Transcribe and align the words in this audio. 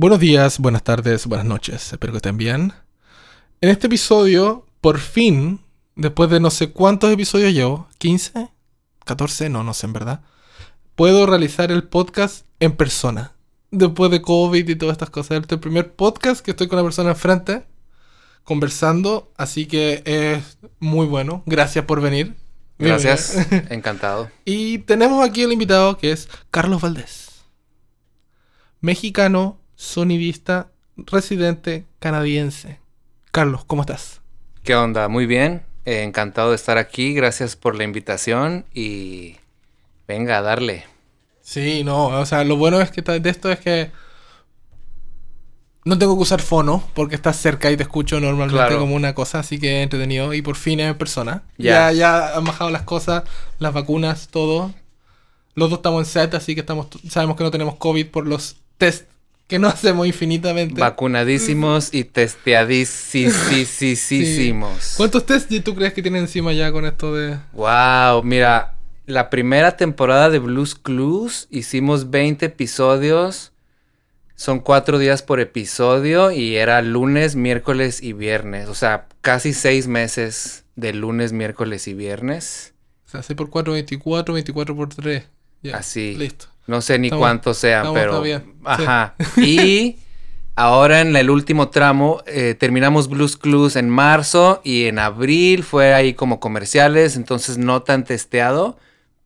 Buenos 0.00 0.20
días, 0.20 0.60
buenas 0.60 0.84
tardes, 0.84 1.26
buenas 1.26 1.44
noches. 1.44 1.92
Espero 1.92 2.12
que 2.12 2.18
estén 2.18 2.36
bien. 2.36 2.72
En 3.60 3.68
este 3.68 3.88
episodio, 3.88 4.64
por 4.80 5.00
fin, 5.00 5.58
después 5.96 6.30
de 6.30 6.38
no 6.38 6.50
sé 6.50 6.70
cuántos 6.70 7.12
episodios 7.12 7.52
llevo, 7.52 7.88
¿15? 7.98 8.48
¿14? 9.04 9.50
No, 9.50 9.64
no 9.64 9.74
sé 9.74 9.86
en 9.86 9.92
verdad. 9.94 10.20
Puedo 10.94 11.26
realizar 11.26 11.72
el 11.72 11.82
podcast 11.82 12.46
en 12.60 12.76
persona. 12.76 13.32
Después 13.72 14.12
de 14.12 14.22
COVID 14.22 14.68
y 14.68 14.76
todas 14.76 14.92
estas 14.92 15.10
cosas. 15.10 15.32
Este 15.32 15.56
es 15.56 15.56
el 15.56 15.60
primer 15.62 15.92
podcast 15.92 16.44
que 16.44 16.52
estoy 16.52 16.68
con 16.68 16.76
la 16.76 16.84
persona 16.84 17.10
enfrente, 17.10 17.66
conversando. 18.44 19.32
Así 19.36 19.66
que 19.66 20.04
es 20.04 20.58
muy 20.78 21.08
bueno. 21.08 21.42
Gracias 21.44 21.84
por 21.86 22.00
venir. 22.00 22.36
Gracias, 22.78 23.36
encantado. 23.68 24.30
Y 24.44 24.78
tenemos 24.78 25.28
aquí 25.28 25.42
el 25.42 25.50
invitado 25.50 25.98
que 25.98 26.12
es 26.12 26.28
Carlos 26.52 26.82
Valdés. 26.82 27.42
Mexicano, 28.80 29.57
sonidista, 29.78 30.72
residente 30.96 31.86
canadiense. 32.00 32.80
Carlos, 33.30 33.64
¿cómo 33.64 33.82
estás? 33.82 34.20
¿Qué 34.64 34.74
onda? 34.74 35.06
Muy 35.08 35.24
bien. 35.26 35.62
Eh, 35.84 36.02
encantado 36.02 36.50
de 36.50 36.56
estar 36.56 36.78
aquí. 36.78 37.14
Gracias 37.14 37.54
por 37.54 37.76
la 37.76 37.84
invitación 37.84 38.66
y 38.74 39.36
venga 40.08 40.36
a 40.38 40.42
darle. 40.42 40.84
Sí, 41.40 41.84
no, 41.84 42.08
o 42.08 42.26
sea, 42.26 42.42
lo 42.42 42.56
bueno 42.56 42.80
es 42.80 42.90
que 42.90 43.02
de 43.02 43.30
esto 43.30 43.50
es 43.52 43.60
que 43.60 43.92
no 45.84 45.96
tengo 45.96 46.16
que 46.16 46.22
usar 46.22 46.42
fono 46.42 46.82
porque 46.94 47.14
estás 47.14 47.36
cerca 47.36 47.70
y 47.70 47.76
te 47.76 47.84
escucho 47.84 48.18
normalmente 48.20 48.58
Claro. 48.58 48.80
como 48.80 48.96
una 48.96 49.14
cosa, 49.14 49.38
así 49.38 49.60
que 49.60 49.82
entretenido 49.82 50.34
y 50.34 50.42
por 50.42 50.56
fin 50.56 50.80
es 50.80 50.90
en 50.90 50.98
persona. 50.98 51.44
Ya. 51.56 51.92
Ya, 51.92 51.92
ya 51.92 52.36
han 52.36 52.44
bajado 52.44 52.70
las 52.70 52.82
cosas, 52.82 53.22
las 53.60 53.72
vacunas, 53.72 54.26
todo. 54.28 54.74
Los 55.54 55.70
dos 55.70 55.78
estamos 55.78 56.00
en 56.00 56.06
set, 56.12 56.34
así 56.34 56.54
que 56.54 56.60
estamos 56.62 56.88
sabemos 57.08 57.36
que 57.36 57.44
no 57.44 57.50
tenemos 57.52 57.76
COVID 57.76 58.08
por 58.08 58.26
los 58.26 58.56
test 58.76 59.08
que 59.48 59.58
no 59.58 59.66
hacemos 59.66 60.06
infinitamente. 60.06 60.80
Vacunadísimos 60.80 61.92
y 61.92 62.04
testeadísimos. 62.04 64.94
¿Cuántos 64.96 65.26
test 65.26 65.50
tú 65.64 65.74
crees 65.74 65.94
que 65.94 66.02
tiene 66.02 66.18
encima 66.18 66.52
ya 66.52 66.70
con 66.70 66.84
esto 66.84 67.14
de 67.14 67.38
Wow, 67.54 68.22
mira, 68.22 68.74
la 69.06 69.30
primera 69.30 69.76
temporada 69.76 70.28
de 70.30 70.38
Blues 70.38 70.74
Clues 70.74 71.48
hicimos 71.50 72.10
20 72.10 72.46
episodios. 72.46 73.52
Son 74.36 74.60
cuatro 74.60 74.98
días 74.98 75.22
por 75.22 75.40
episodio 75.40 76.30
y 76.30 76.56
era 76.56 76.82
lunes, 76.82 77.34
miércoles 77.34 78.02
y 78.02 78.12
viernes. 78.12 78.68
O 78.68 78.74
sea, 78.74 79.06
casi 79.20 79.52
seis 79.54 79.88
meses 79.88 80.64
de 80.76 80.92
lunes, 80.92 81.32
miércoles 81.32 81.88
y 81.88 81.94
viernes. 81.94 82.74
o 83.06 83.10
sea, 83.10 83.22
6 83.22 83.36
por 83.36 83.50
4, 83.50 83.72
24, 83.72 84.34
24 84.34 84.76
por 84.76 84.94
3? 84.94 85.24
Ya, 85.62 85.78
Así. 85.78 86.14
Listo. 86.14 86.46
No 86.68 86.80
sé 86.82 86.98
ni 87.00 87.10
cuántos 87.10 87.58
sean, 87.58 87.86
estamos- 87.86 87.98
pero. 87.98 88.42
Ajá. 88.64 89.14
Y 89.38 89.96
ahora 90.54 91.00
en 91.00 91.16
el 91.16 91.30
último 91.30 91.70
tramo 91.70 92.22
eh, 92.26 92.54
terminamos 92.58 93.08
Blues 93.08 93.36
Clues 93.36 93.74
en 93.74 93.88
marzo 93.88 94.60
y 94.62 94.84
en 94.84 94.98
abril 95.00 95.64
fue 95.64 95.94
ahí 95.94 96.14
como 96.14 96.38
comerciales, 96.40 97.16
entonces 97.16 97.58
no 97.58 97.82
tan 97.82 98.04
testeado, 98.04 98.76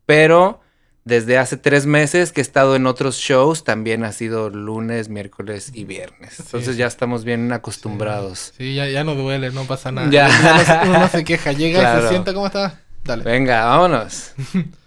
pero 0.05 0.61
desde 1.05 1.37
hace 1.37 1.57
tres 1.57 1.85
meses 1.85 2.31
que 2.31 2.39
he 2.39 2.41
estado 2.43 2.77
en 2.77 2.85
otros 2.87 3.17
shows 3.17 3.65
también 3.65 4.05
ha 4.05 4.13
sido 4.13 4.49
lunes, 4.49 5.09
miércoles 5.09 5.71
y 5.73 5.83
viernes. 5.83 6.39
Entonces 6.39 6.75
sí. 6.75 6.79
ya 6.79 6.87
estamos 6.87 7.25
bien 7.25 7.51
acostumbrados. 7.51 8.53
Sí, 8.57 8.73
ya, 8.75 8.87
ya 8.87 9.03
no 9.03 9.15
duele, 9.15 9.51
no 9.51 9.65
pasa 9.65 9.91
nada. 9.91 10.09
Ya. 10.09 10.29
No 10.29 10.59
se- 10.63 10.87
uno 10.89 10.99
no 10.99 11.07
se 11.09 11.25
queja, 11.25 11.51
llega 11.51 11.97
y 11.99 12.01
se 12.03 12.07
sienta, 12.07 12.33
¿cómo 12.33 12.45
está? 12.47 12.79
Dale. 13.03 13.23
Venga, 13.25 13.65
vámonos. 13.65 14.31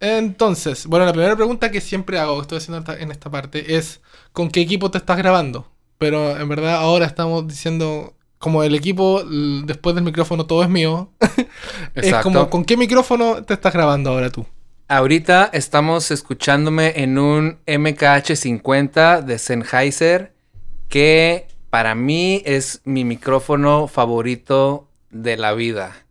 Entonces, 0.00 0.86
bueno, 0.86 1.06
la 1.06 1.12
primera 1.12 1.36
pregunta 1.36 1.70
que 1.70 1.80
siempre 1.80 2.18
hago, 2.18 2.36
que 2.36 2.42
estoy 2.42 2.58
haciendo 2.58 2.92
en 2.92 3.10
esta 3.10 3.30
parte, 3.30 3.76
es 3.76 4.00
¿con 4.32 4.50
qué 4.50 4.60
equipo 4.60 4.90
te 4.90 4.98
estás 4.98 5.16
grabando? 5.16 5.68
Pero 5.98 6.36
en 6.38 6.48
verdad 6.48 6.76
ahora 6.76 7.06
estamos 7.06 7.48
diciendo, 7.48 8.14
como 8.38 8.62
el 8.62 8.74
equipo, 8.74 9.24
después 9.24 9.94
del 9.96 10.04
micrófono 10.04 10.46
todo 10.46 10.62
es 10.62 10.68
mío, 10.68 11.10
es 11.94 12.14
como, 12.22 12.48
¿con 12.48 12.64
qué 12.64 12.76
micrófono 12.76 13.42
te 13.42 13.54
estás 13.54 13.72
grabando 13.72 14.10
ahora 14.10 14.30
tú? 14.30 14.46
Ahorita 14.86 15.50
estamos 15.52 16.10
escuchándome 16.10 17.02
en 17.02 17.18
un 17.18 17.58
MKH50 17.66 19.22
de 19.22 19.38
Sennheiser 19.38 20.32
que 20.88 21.46
para 21.68 21.94
mí 21.94 22.42
es 22.46 22.80
mi 22.84 23.04
micrófono 23.04 23.88
favorito 23.88 24.88
de 25.10 25.36
la 25.36 25.52
vida. 25.52 26.06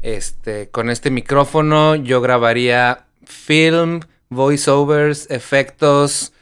Este, 0.00 0.70
con 0.70 0.88
este 0.88 1.10
micrófono 1.10 1.96
yo 1.96 2.20
grabaría 2.20 3.06
film, 3.26 4.00
voiceovers, 4.28 5.30
efectos, 5.30 6.32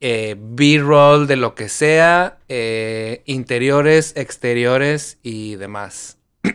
eh, 0.00 0.36
B-roll 0.38 1.26
de 1.26 1.36
lo 1.36 1.54
que 1.54 1.68
sea, 1.68 2.38
eh, 2.48 3.22
interiores, 3.26 4.14
exteriores 4.16 5.18
y 5.22 5.56
demás. 5.56 6.18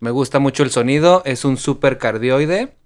Me 0.00 0.10
gusta 0.10 0.38
mucho 0.38 0.62
el 0.62 0.70
sonido, 0.70 1.22
es 1.24 1.44
un 1.44 1.56
super 1.56 1.98
cardioide. 1.98 2.76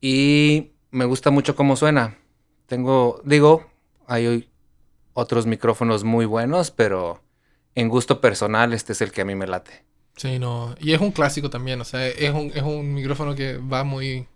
Y 0.00 0.72
me 0.90 1.04
gusta 1.04 1.30
mucho 1.30 1.56
cómo 1.56 1.76
suena. 1.76 2.18
Tengo, 2.66 3.20
digo, 3.24 3.66
hay 4.06 4.48
otros 5.12 5.46
micrófonos 5.46 6.04
muy 6.04 6.26
buenos, 6.26 6.70
pero 6.70 7.22
en 7.74 7.88
gusto 7.88 8.20
personal 8.20 8.72
este 8.72 8.92
es 8.92 9.00
el 9.00 9.10
que 9.10 9.22
a 9.22 9.24
mí 9.24 9.34
me 9.34 9.46
late. 9.46 9.84
Sí, 10.16 10.38
no. 10.38 10.74
Y 10.80 10.92
es 10.92 11.00
un 11.00 11.12
clásico 11.12 11.50
también, 11.50 11.80
o 11.80 11.84
sea, 11.84 12.06
es 12.06 12.32
un, 12.32 12.52
es 12.54 12.62
un 12.62 12.94
micrófono 12.94 13.34
que 13.34 13.56
va 13.58 13.84
muy... 13.84 14.26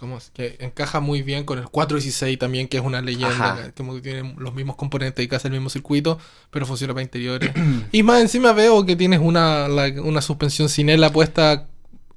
¿Cómo 0.00 0.16
es? 0.16 0.30
Que 0.32 0.56
encaja 0.60 0.98
muy 1.00 1.20
bien 1.22 1.44
con 1.44 1.58
el 1.58 1.66
416 1.68 2.38
también, 2.38 2.68
que 2.68 2.78
es 2.78 2.82
una 2.82 3.02
leyenda, 3.02 3.66
que 3.66 3.72
como 3.74 3.94
que 3.94 4.00
tiene 4.00 4.34
los 4.38 4.54
mismos 4.54 4.76
componentes 4.76 5.22
y 5.22 5.28
casi 5.28 5.46
el 5.48 5.52
mismo 5.52 5.68
circuito, 5.68 6.18
pero 6.50 6.64
funciona 6.64 6.94
para 6.94 7.02
interiores. 7.02 7.50
y 7.92 8.02
más 8.02 8.22
encima 8.22 8.52
veo 8.54 8.86
que 8.86 8.96
tienes 8.96 9.20
una, 9.20 9.68
la- 9.68 9.92
una 10.02 10.22
suspensión 10.22 10.70
Cinela 10.70 11.12
puesta 11.12 11.66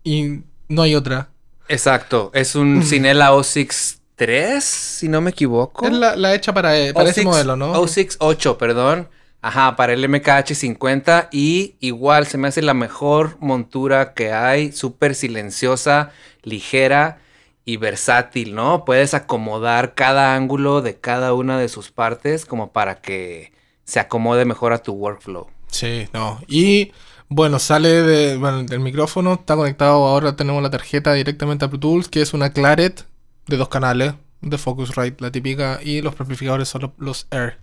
y 0.02 0.40
no 0.70 0.82
hay 0.84 0.96
otra. 0.96 1.30
Exacto, 1.68 2.32
es 2.34 2.56
un 2.56 2.84
Cinela 2.84 3.34
O6 3.34 3.98
3, 4.16 4.64
si 4.64 5.10
no 5.10 5.20
me 5.22 5.32
equivoco. 5.32 5.86
Es 5.86 5.92
la, 5.94 6.16
la 6.16 6.34
hecha 6.36 6.54
para, 6.54 6.72
para 6.94 7.10
ese 7.10 7.22
O6 7.22 7.26
modelo, 7.26 7.56
¿no? 7.58 7.74
O6 7.74 8.16
8, 8.20 8.58
perdón. 8.58 9.10
Ajá, 9.42 9.76
para 9.76 9.92
el 9.92 10.08
MKH50 10.10 11.28
y 11.34 11.76
igual 11.82 12.28
se 12.28 12.38
me 12.38 12.48
hace 12.48 12.62
la 12.62 12.74
mejor 12.74 13.36
montura 13.42 14.14
que 14.14 14.32
hay, 14.32 14.72
súper 14.72 15.16
silenciosa, 15.16 16.12
ligera 16.44 17.20
y 17.66 17.78
versátil, 17.78 18.56
¿no? 18.56 18.86
Puedes 18.86 19.14
acomodar 19.14 19.94
cada 19.94 20.36
ángulo 20.36 20.82
de 20.82 21.00
cada 21.00 21.34
una 21.34 21.58
de 21.58 21.70
sus 21.70 21.92
partes 21.92 22.46
como 22.46 22.72
para 22.72 23.02
que 23.02 23.54
se 23.86 24.00
acomode 24.00 24.46
mejor 24.46 24.74
a 24.74 24.80
tu 24.84 24.94
workflow. 24.94 25.48
Sí, 25.68 26.08
no. 26.14 26.40
Y 26.48 26.92
bueno, 27.30 27.60
sale 27.60 27.90
de, 27.90 28.38
bueno, 28.38 28.64
del 28.64 28.80
micrófono, 28.80 29.34
está 29.34 29.56
conectado, 29.56 30.06
ahora 30.08 30.36
tenemos 30.36 30.62
la 30.62 30.70
tarjeta 30.70 31.14
directamente 31.14 31.66
a 31.66 31.70
Pro 31.70 31.80
Tools, 31.80 32.10
que 32.10 32.22
es 32.22 32.34
una 32.34 32.52
Claret 32.52 33.08
de 33.48 33.58
dos 33.58 33.70
canales, 33.70 34.14
de 34.42 34.58
Focusrite, 34.58 35.24
la 35.24 35.32
típica, 35.32 35.80
y 35.82 36.02
los 36.02 36.20
amplificadores 36.20 36.68
son 36.68 36.94
los, 36.98 37.28
Air. 37.32 37.60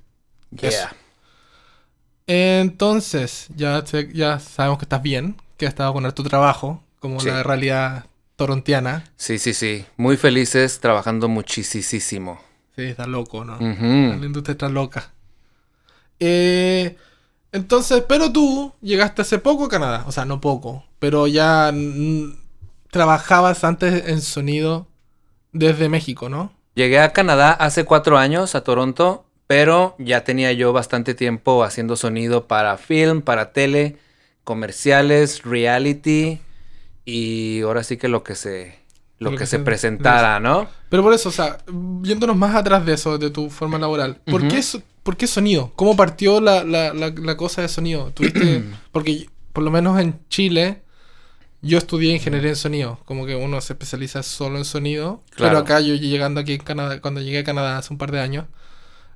Eso. 0.60 0.78
Yeah. 0.78 0.96
Entonces, 2.26 3.48
ya, 3.54 3.84
ya 4.12 4.38
sabemos 4.38 4.78
que 4.78 4.84
estás 4.84 5.02
bien, 5.02 5.36
que 5.56 5.66
has 5.66 5.70
estado 5.70 5.92
con 5.92 6.10
tu 6.12 6.22
trabajo, 6.22 6.82
como 6.98 7.20
Sí. 7.20 7.28
la 7.28 7.42
realidad 7.42 8.06
torontiana. 8.40 9.04
Sí, 9.16 9.38
sí, 9.38 9.52
sí. 9.52 9.84
Muy 9.98 10.16
felices, 10.16 10.80
trabajando 10.80 11.28
muchísimo. 11.28 12.40
Sí, 12.74 12.84
está 12.84 13.06
loco, 13.06 13.44
¿no? 13.44 13.58
La 13.60 14.24
industria 14.24 14.52
está 14.52 14.70
loca. 14.70 15.12
Eh, 16.18 16.96
entonces, 17.52 18.02
pero 18.08 18.32
tú 18.32 18.72
llegaste 18.80 19.20
hace 19.20 19.38
poco 19.38 19.66
a 19.66 19.68
Canadá. 19.68 20.04
O 20.06 20.12
sea, 20.12 20.24
no 20.24 20.40
poco. 20.40 20.86
Pero 20.98 21.26
ya 21.26 21.70
trabajabas 22.90 23.62
antes 23.62 24.08
en 24.08 24.22
sonido 24.22 24.86
desde 25.52 25.90
México, 25.90 26.30
¿no? 26.30 26.50
Llegué 26.74 26.98
a 26.98 27.12
Canadá 27.12 27.52
hace 27.52 27.84
cuatro 27.84 28.16
años, 28.16 28.54
a 28.54 28.64
Toronto, 28.64 29.26
pero 29.48 29.96
ya 29.98 30.24
tenía 30.24 30.50
yo 30.52 30.72
bastante 30.72 31.12
tiempo 31.12 31.62
haciendo 31.62 31.94
sonido 31.94 32.46
para 32.46 32.78
film, 32.78 33.20
para 33.20 33.52
tele, 33.52 33.98
comerciales, 34.44 35.42
reality 35.42 36.40
y 37.10 37.60
ahora 37.62 37.82
sí 37.84 37.96
que 37.96 38.08
lo 38.08 38.22
que 38.22 38.34
se, 38.34 38.78
lo, 39.18 39.34
que, 39.36 39.46
se 39.46 39.58
presentara, 39.58 40.40
¿no? 40.40 40.68
Pero 40.88 41.02
por 41.02 41.12
eso, 41.12 41.28
o 41.28 41.32
sea, 41.32 41.58
yéndonos 42.02 42.36
más 42.36 42.54
atrás 42.54 42.84
de 42.86 42.94
eso, 42.94 43.18
de 43.18 43.30
tu 43.30 43.50
forma 43.50 43.78
laboral, 43.78 44.20
¿por, 44.26 44.46
qué, 44.48 44.62
so- 44.62 44.82
¿por 45.02 45.16
qué 45.16 45.26
sonido? 45.26 45.72
¿Cómo 45.76 45.96
partió 45.96 46.40
la, 46.40 46.64
la- 46.64 46.92
la- 46.94 47.10
la 47.16 47.36
cosa 47.36 47.62
de 47.62 47.68
sonido? 47.68 48.10
¿Tuviste, 48.12 48.62
porque 48.92 49.28
por 49.52 49.64
lo 49.64 49.70
menos 49.70 49.98
en 50.00 50.18
Chile, 50.28 50.82
yo 51.62 51.76
estudié 51.78 52.14
ingeniería 52.14 52.50
en 52.50 52.56
sonido, 52.56 53.00
como 53.04 53.26
que 53.26 53.34
uno 53.36 53.60
se 53.60 53.74
especializa 53.74 54.22
solo 54.22 54.56
en 54.58 54.64
sonido, 54.64 55.22
Claro. 55.30 55.50
pero 55.50 55.58
acá 55.58 55.80
yo 55.80 55.94
llegando 55.94 56.40
aquí 56.40 56.54
en 56.54 56.60
Canadá, 56.62 57.00
cuando 57.00 57.20
llegué 57.20 57.40
a 57.40 57.44
Canadá 57.44 57.76
hace 57.78 57.92
un 57.92 57.98
par 57.98 58.12
de 58.12 58.20
años, 58.20 58.46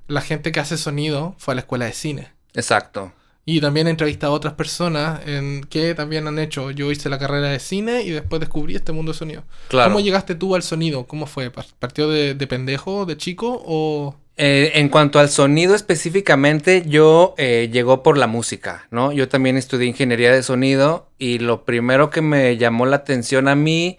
la 0.07 0.21
gente 0.21 0.51
que 0.51 0.59
hace 0.59 0.77
sonido 0.77 1.35
fue 1.39 1.53
a 1.53 1.55
la 1.55 1.61
escuela 1.61 1.85
de 1.85 1.93
cine. 1.93 2.31
Exacto. 2.53 3.11
Y 3.47 3.61
también 3.61 3.85
he 3.85 3.91
entrevistado 3.91 4.33
a 4.33 4.35
otras 4.35 4.53
personas 4.55 5.21
en 5.27 5.61
que 5.69 5.93
también 5.93 6.27
han 6.27 6.39
hecho. 6.39 6.71
Yo 6.71 6.91
hice 6.91 7.09
la 7.09 7.19
carrera 7.19 7.49
de 7.49 7.59
cine 7.59 8.01
y 8.01 8.09
después 8.09 8.39
descubrí 8.39 8.75
este 8.75 8.91
mundo 8.91 9.11
de 9.11 9.17
sonido. 9.17 9.43
Claro. 9.67 9.91
¿Cómo 9.91 10.03
llegaste 10.03 10.33
tú 10.33 10.55
al 10.55 10.63
sonido? 10.63 11.05
¿Cómo 11.05 11.27
fue? 11.27 11.51
¿Par- 11.51 11.65
¿Partió 11.77 12.09
de, 12.09 12.33
de 12.33 12.47
pendejo, 12.47 13.05
de 13.05 13.17
chico 13.17 13.61
o...? 13.65 14.15
Eh, 14.37 14.71
en 14.75 14.89
cuanto 14.89 15.19
al 15.19 15.29
sonido 15.29 15.75
específicamente, 15.75 16.83
yo 16.85 17.35
eh, 17.37 17.69
llegó 17.71 18.03
por 18.03 18.17
la 18.17 18.27
música, 18.27 18.85
¿no? 18.91 19.13
Yo 19.13 19.29
también 19.29 19.55
estudié 19.55 19.87
ingeniería 19.87 20.33
de 20.33 20.43
sonido 20.43 21.07
y 21.17 21.39
lo 21.39 21.63
primero 21.63 22.09
que 22.09 22.21
me 22.21 22.57
llamó 22.57 22.85
la 22.85 22.97
atención 22.97 23.47
a 23.47 23.55
mí 23.55 23.97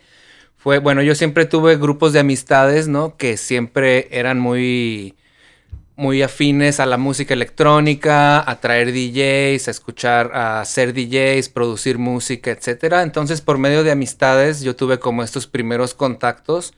fue, 0.59 0.79
bueno, 0.79 1.01
yo 1.01 1.15
siempre 1.15 1.47
tuve 1.47 1.77
grupos 1.79 2.13
de 2.13 2.19
amistades, 2.19 2.87
¿no? 2.87 3.17
Que 3.17 3.39
siempre 3.39 4.09
eran 4.11 4.39
muy, 4.39 5.15
muy 5.97 6.23
afines 6.23 6.79
a 6.79 6.87
la 6.87 6.99
música 6.99 7.33
electrónica, 7.35 8.49
a 8.49 8.61
traer 8.61 8.93
DJs, 8.93 9.69
a 9.69 9.71
escuchar, 9.71 10.31
a 10.35 10.61
hacer 10.61 10.93
DJs, 10.93 11.49
producir 11.49 11.99
música, 11.99 12.51
etc. 12.51 12.97
Entonces, 13.03 13.41
por 13.41 13.57
medio 13.59 13.83
de 13.83 13.91
amistades, 13.91 14.61
yo 14.61 14.77
tuve 14.77 14.99
como 14.99 15.23
estos 15.23 15.47
primeros 15.47 15.95
contactos 15.95 16.75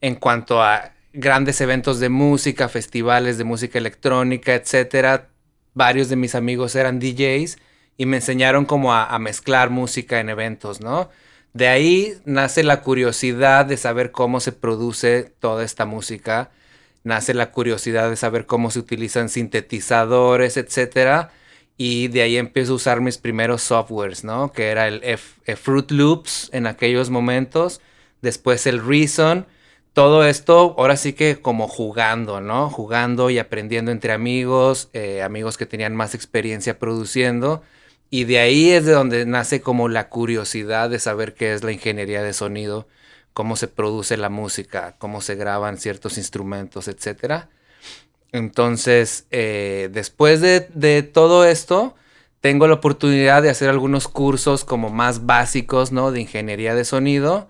en 0.00 0.14
cuanto 0.14 0.62
a 0.62 0.92
grandes 1.12 1.60
eventos 1.60 1.98
de 1.98 2.08
música, 2.08 2.68
festivales 2.68 3.38
de 3.38 3.44
música 3.44 3.78
electrónica, 3.78 4.54
etcétera. 4.54 5.28
Varios 5.74 6.08
de 6.08 6.16
mis 6.16 6.34
amigos 6.34 6.76
eran 6.76 7.00
DJs 7.00 7.58
y 7.96 8.06
me 8.06 8.16
enseñaron 8.18 8.66
como 8.66 8.92
a, 8.94 9.18
mezclar 9.18 9.70
música 9.70 10.20
en 10.20 10.28
eventos, 10.28 10.80
¿no? 10.80 11.10
De 11.52 11.68
ahí 11.68 12.14
nace 12.24 12.64
la 12.64 12.82
curiosidad 12.82 13.66
de 13.66 13.76
saber 13.76 14.10
cómo 14.10 14.40
se 14.40 14.52
produce 14.52 15.32
toda 15.38 15.64
esta 15.64 15.84
música, 15.84 16.50
nace 17.04 17.34
la 17.34 17.52
curiosidad 17.52 18.10
de 18.10 18.16
saber 18.16 18.46
cómo 18.46 18.70
se 18.70 18.80
utilizan 18.80 19.28
sintetizadores, 19.28 20.56
etcétera. 20.56 21.30
Y 21.76 22.08
de 22.08 22.22
ahí 22.22 22.36
empiezo 22.36 22.72
a 22.72 22.76
usar 22.76 23.00
mis 23.00 23.18
primeros 23.18 23.62
softwares, 23.62 24.24
¿no? 24.24 24.52
Que 24.52 24.68
era 24.68 24.88
el 24.88 25.18
Fruit 25.56 25.90
Loops 25.90 26.50
en 26.52 26.66
aquellos 26.66 27.10
momentos, 27.10 27.80
después 28.22 28.66
el 28.66 28.84
Reason 28.84 29.46
todo 29.94 30.24
esto 30.24 30.74
ahora 30.76 30.96
sí 30.96 31.12
que 31.12 31.40
como 31.40 31.68
jugando, 31.68 32.40
¿no? 32.40 32.68
Jugando 32.68 33.30
y 33.30 33.38
aprendiendo 33.38 33.92
entre 33.92 34.12
amigos, 34.12 34.90
eh, 34.92 35.22
amigos 35.22 35.56
que 35.56 35.66
tenían 35.66 35.94
más 35.94 36.16
experiencia 36.16 36.80
produciendo. 36.80 37.62
Y 38.10 38.24
de 38.24 38.40
ahí 38.40 38.70
es 38.72 38.86
de 38.86 38.92
donde 38.92 39.24
nace 39.24 39.60
como 39.60 39.88
la 39.88 40.08
curiosidad 40.08 40.90
de 40.90 40.98
saber 40.98 41.34
qué 41.34 41.54
es 41.54 41.62
la 41.62 41.70
ingeniería 41.70 42.22
de 42.24 42.32
sonido, 42.32 42.88
cómo 43.34 43.56
se 43.56 43.68
produce 43.68 44.16
la 44.16 44.30
música, 44.30 44.94
cómo 44.98 45.20
se 45.20 45.34
graban 45.34 45.76
ciertos 45.76 46.16
instrumentos, 46.16 46.88
etc. 46.88 47.44
Entonces, 48.32 49.26
eh, 49.30 49.90
después 49.92 50.40
de, 50.40 51.02
todo 51.02 51.44
esto, 51.44 51.94
tengo 52.40 52.66
la 52.66 52.74
oportunidad 52.74 53.42
de 53.42 53.50
hacer 53.50 53.68
algunos 53.68 54.08
cursos 54.08 54.64
como 54.64 54.88
más 54.88 55.26
básicos, 55.26 55.92
¿no? 55.92 56.12
De 56.12 56.20
ingeniería 56.20 56.74
de 56.74 56.84
sonido. 56.84 57.48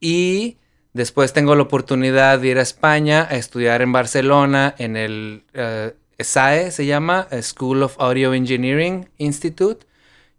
Y 0.00 0.58
Después 0.92 1.32
tengo 1.32 1.54
la 1.54 1.62
oportunidad 1.62 2.38
de 2.38 2.48
ir 2.48 2.58
a 2.58 2.62
España 2.62 3.26
a 3.30 3.36
estudiar 3.36 3.80
en 3.80 3.92
Barcelona 3.92 4.74
en 4.76 4.96
el 4.96 5.42
SAE, 6.18 6.66
eh, 6.66 6.70
se 6.70 6.84
llama, 6.84 7.28
School 7.40 7.82
of 7.82 7.96
Audio 7.98 8.34
Engineering 8.34 9.08
Institute. 9.16 9.86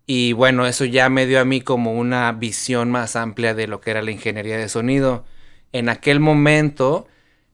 Y 0.06 0.34
bueno, 0.34 0.68
eso 0.68 0.86
ya 0.86 1.10
me 1.10 1.26
dio 1.26 1.40
a 1.40 1.46
mí 1.46 1.62
como 1.62 1.94
una 1.94 2.32
visión 2.34 2.92
más 2.92 3.16
amplia 3.16 3.54
de 3.54 3.68
lo 3.68 3.80
que 3.80 3.92
era 3.92 4.02
la 4.02 4.12
ingeniería 4.12 4.58
de 4.58 4.68
sonido. 4.70 5.24
En 5.72 5.90
aquel 5.90 6.20
momento, 6.20 7.08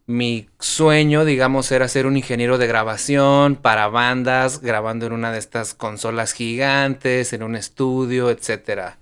mi 0.07 0.49
sueño, 0.59 1.25
digamos, 1.25 1.71
era 1.71 1.87
ser 1.87 2.07
un 2.07 2.17
ingeniero 2.17 2.57
de 2.57 2.67
grabación 2.67 3.55
para 3.55 3.87
bandas, 3.87 4.61
grabando 4.61 5.05
en 5.05 5.13
una 5.13 5.31
de 5.31 5.39
estas 5.39 5.75
consolas 5.75 6.33
gigantes, 6.33 7.33
en 7.33 7.43
un 7.43 7.55
estudio, 7.55 8.31
etcétera. 8.31 8.97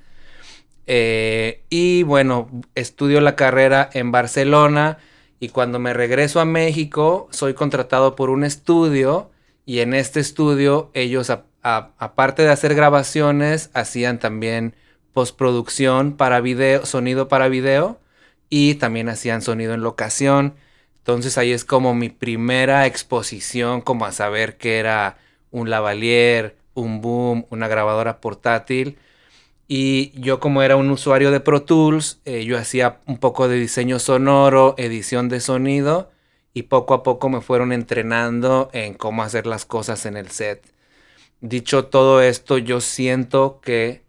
Eh, 0.85 1.63
y 1.69 2.03
bueno, 2.03 2.49
estudio 2.75 3.21
la 3.21 3.35
carrera 3.35 3.89
en 3.93 4.11
Barcelona 4.11 4.97
y 5.39 5.49
cuando 5.49 5.79
me 5.79 5.93
regreso 5.93 6.39
a 6.39 6.45
México 6.45 7.27
soy 7.31 7.53
contratado 7.53 8.15
por 8.15 8.29
un 8.29 8.43
estudio 8.45 9.29
y 9.65 9.79
en 9.79 9.93
este 9.93 10.21
estudio 10.21 10.89
ellos, 10.93 11.29
aparte 11.67 12.43
de 12.43 12.49
hacer 12.49 12.75
grabaciones, 12.75 13.69
hacían 13.73 14.19
también 14.19 14.75
postproducción 15.13 16.15
para 16.15 16.41
video, 16.41 16.85
sonido 16.85 17.27
para 17.27 17.49
video 17.49 17.99
y 18.49 18.75
también 18.75 19.09
hacían 19.09 19.41
sonido 19.41 19.73
en 19.73 19.81
locación. 19.81 20.55
Entonces 20.99 21.37
ahí 21.37 21.51
es 21.51 21.65
como 21.65 21.93
mi 21.95 22.09
primera 22.09 22.85
exposición 22.85 23.81
como 23.81 24.05
a 24.05 24.11
saber 24.11 24.57
que 24.57 24.79
era 24.79 25.17
un 25.51 25.69
lavalier, 25.69 26.57
un 26.73 27.01
boom, 27.01 27.45
una 27.49 27.67
grabadora 27.67 28.21
portátil 28.21 28.97
y 29.67 30.11
yo 30.19 30.39
como 30.39 30.61
era 30.61 30.77
un 30.77 30.89
usuario 30.89 31.31
de 31.31 31.41
Pro 31.41 31.63
Tools, 31.63 32.21
eh, 32.25 32.45
yo 32.45 32.57
hacía 32.57 32.99
un 33.05 33.17
poco 33.17 33.49
de 33.49 33.57
diseño 33.57 33.99
sonoro, 33.99 34.75
edición 34.77 35.27
de 35.27 35.41
sonido 35.41 36.11
y 36.53 36.63
poco 36.63 36.93
a 36.93 37.03
poco 37.03 37.29
me 37.29 37.41
fueron 37.41 37.73
entrenando 37.73 38.69
en 38.71 38.93
cómo 38.93 39.23
hacer 39.23 39.45
las 39.45 39.65
cosas 39.65 40.05
en 40.05 40.15
el 40.15 40.29
set. 40.29 40.76
Dicho 41.41 41.85
todo 41.85 42.21
esto, 42.21 42.57
yo 42.57 42.81
siento 42.81 43.59
que 43.61 44.01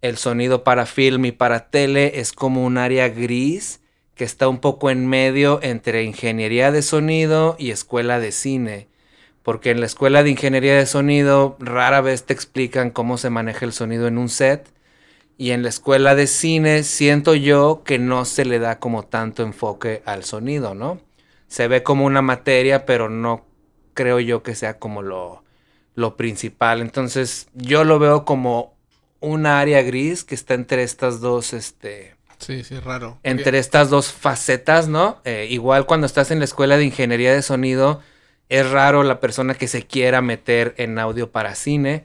el 0.00 0.16
sonido 0.16 0.62
para 0.62 0.86
film 0.86 1.24
y 1.24 1.32
para 1.32 1.70
tele 1.70 2.20
es 2.20 2.32
como 2.32 2.64
un 2.64 2.78
área 2.78 3.08
gris 3.08 3.80
que 4.14 4.24
está 4.24 4.48
un 4.48 4.58
poco 4.58 4.90
en 4.90 5.06
medio 5.06 5.58
entre 5.62 6.04
ingeniería 6.04 6.70
de 6.70 6.82
sonido 6.82 7.56
y 7.58 7.70
escuela 7.70 8.20
de 8.20 8.30
cine. 8.30 8.88
Porque 9.42 9.70
en 9.70 9.80
la 9.80 9.86
escuela 9.86 10.22
de 10.22 10.30
ingeniería 10.30 10.76
de 10.76 10.86
sonido 10.86 11.56
rara 11.58 12.00
vez 12.00 12.24
te 12.24 12.32
explican 12.32 12.90
cómo 12.90 13.18
se 13.18 13.30
maneja 13.30 13.64
el 13.64 13.72
sonido 13.72 14.06
en 14.06 14.18
un 14.18 14.28
set 14.28 14.68
y 15.36 15.52
en 15.52 15.62
la 15.62 15.68
escuela 15.68 16.14
de 16.14 16.26
cine 16.26 16.82
siento 16.82 17.34
yo 17.34 17.82
que 17.84 17.98
no 17.98 18.24
se 18.24 18.44
le 18.44 18.58
da 18.58 18.78
como 18.78 19.04
tanto 19.04 19.42
enfoque 19.42 20.02
al 20.04 20.24
sonido, 20.24 20.74
¿no? 20.74 21.00
Se 21.46 21.66
ve 21.66 21.82
como 21.82 22.04
una 22.04 22.22
materia, 22.22 22.84
pero 22.86 23.08
no 23.08 23.46
creo 23.94 24.20
yo 24.20 24.42
que 24.42 24.54
sea 24.54 24.78
como 24.78 25.00
lo, 25.02 25.44
lo 25.98 26.16
principal. 26.16 26.80
Entonces 26.80 27.48
yo 27.54 27.82
lo 27.82 27.98
veo 27.98 28.24
como 28.24 28.76
un 29.18 29.46
área 29.46 29.82
gris 29.82 30.22
que 30.22 30.36
está 30.36 30.54
entre 30.54 30.84
estas 30.84 31.20
dos, 31.20 31.52
este... 31.52 32.14
Sí, 32.38 32.62
sí, 32.62 32.78
raro. 32.78 33.18
Entre 33.24 33.58
estas 33.58 33.90
dos 33.90 34.12
facetas, 34.12 34.86
¿no? 34.86 35.20
Eh, 35.24 35.48
igual 35.50 35.86
cuando 35.86 36.06
estás 36.06 36.30
en 36.30 36.38
la 36.38 36.44
escuela 36.44 36.76
de 36.76 36.84
ingeniería 36.84 37.34
de 37.34 37.42
sonido, 37.42 38.00
es 38.48 38.70
raro 38.70 39.02
la 39.02 39.18
persona 39.18 39.54
que 39.54 39.66
se 39.66 39.86
quiera 39.86 40.22
meter 40.22 40.72
en 40.78 41.00
audio 41.00 41.32
para 41.32 41.56
cine 41.56 42.04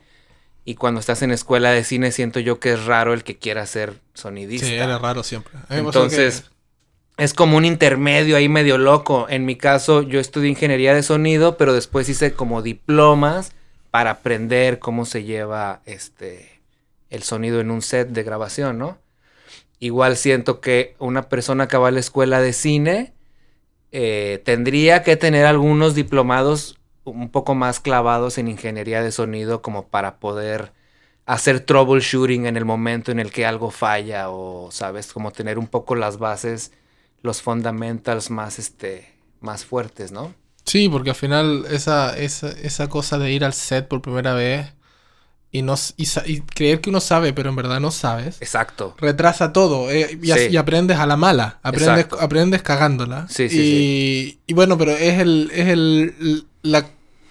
y 0.66 0.74
cuando 0.74 1.00
estás 1.00 1.22
en 1.22 1.30
escuela 1.30 1.70
de 1.70 1.84
cine, 1.84 2.12
siento 2.12 2.40
yo 2.40 2.60
que 2.60 2.74
es 2.74 2.86
raro 2.86 3.14
el 3.14 3.24
que 3.24 3.38
quiera 3.38 3.64
ser 3.68 4.00
sonidista. 4.16 4.66
Sí, 4.66 4.74
era 4.74 4.98
raro 4.98 5.22
siempre. 5.22 5.54
Entonces, 5.70 6.46
es 7.18 7.36
como 7.36 7.58
un 7.58 7.66
intermedio 7.66 8.38
ahí 8.38 8.50
medio 8.50 8.80
loco. 8.80 9.28
En 9.30 9.46
mi 9.46 9.56
caso, 9.56 10.02
yo 10.02 10.20
estudié 10.20 10.50
ingeniería 10.50 10.96
de 10.96 11.04
sonido, 11.04 11.58
pero 11.58 11.74
después 11.74 12.10
hice 12.10 12.34
como 12.34 12.64
diplomas 12.64 13.52
para 13.94 14.10
aprender 14.10 14.80
cómo 14.80 15.06
se 15.06 15.24
lleva 15.24 15.84
este 15.86 16.50
el 17.12 17.22
sonido 17.22 17.60
en 17.60 17.70
un 17.70 17.84
set 17.84 18.10
de 18.10 18.24
grabación, 18.24 18.80
¿no? 18.80 18.98
Igual 19.78 20.18
siento 20.18 20.62
que 20.62 20.96
una 20.98 21.30
persona 21.30 21.68
que 21.68 21.78
va 21.78 21.90
a 21.90 21.92
la 21.92 22.00
escuela 22.00 22.42
de 22.42 22.54
cine 22.54 23.14
eh, 23.92 24.42
tendría 24.46 25.04
que 25.04 25.16
tener 25.16 25.46
algunos 25.46 25.94
diplomados 25.94 26.80
un 27.04 27.30
poco 27.30 27.54
más 27.54 27.80
clavados 27.80 28.40
en 28.40 28.48
ingeniería 28.48 29.04
de 29.04 29.12
sonido 29.12 29.62
como 29.62 29.88
para 29.90 30.18
poder 30.18 30.74
hacer 31.28 31.60
troubleshooting 31.60 32.48
en 32.48 32.58
el 32.58 32.66
momento 32.66 33.12
en 33.12 33.20
el 33.20 33.32
que 33.32 33.46
algo 33.46 33.70
falla 33.70 34.32
o, 34.32 34.72
sabes, 34.72 35.14
como 35.14 35.32
tener 35.32 35.60
un 35.60 35.68
poco 35.68 35.94
las 35.94 36.18
bases, 36.18 36.72
los 37.22 37.44
fundamentals 37.44 38.32
más, 38.32 38.58
este, 38.58 39.14
más 39.40 39.66
fuertes, 39.66 40.12
¿no? 40.12 40.34
Sí, 40.66 40.90
porque 40.90 41.10
al 41.10 41.16
final 41.16 41.66
esa, 41.70 42.18
esa, 42.18 42.50
esa 42.50 42.88
cosa 42.88 43.18
de 43.18 43.32
ir 43.32 43.44
al 43.44 43.54
set 43.54 43.88
por 43.88 44.02
primera 44.02 44.34
vez 44.34 44.74
y, 45.54 45.62
no, 45.62 45.76
y, 45.98 46.40
creer 46.42 46.82
que 46.82 46.90
uno 46.90 47.00
sabe, 47.00 47.32
pero 47.32 47.50
en 47.50 47.56
verdad 47.56 47.80
no 47.80 47.92
sabes. 47.92 48.42
Exacto. 48.42 48.96
Retrasa 48.98 49.54
todo 49.54 49.92
eh, 49.92 50.18
y, 50.20 50.58
aprendes 50.58 50.98
a 50.98 51.06
la 51.06 51.16
mala, 51.16 51.60
aprendes, 51.62 52.08
aprendes 52.20 52.64
cagándola. 52.64 53.28
Sí, 53.30 53.50
sí, 53.50 53.60
y, 53.60 53.62
sí. 53.62 54.40
y 54.48 54.54
bueno, 54.56 54.80
pero 54.80 54.94
es, 54.94 55.20
el, 55.20 55.52
es 55.54 55.68
el, 55.68 56.48
la 56.64 56.88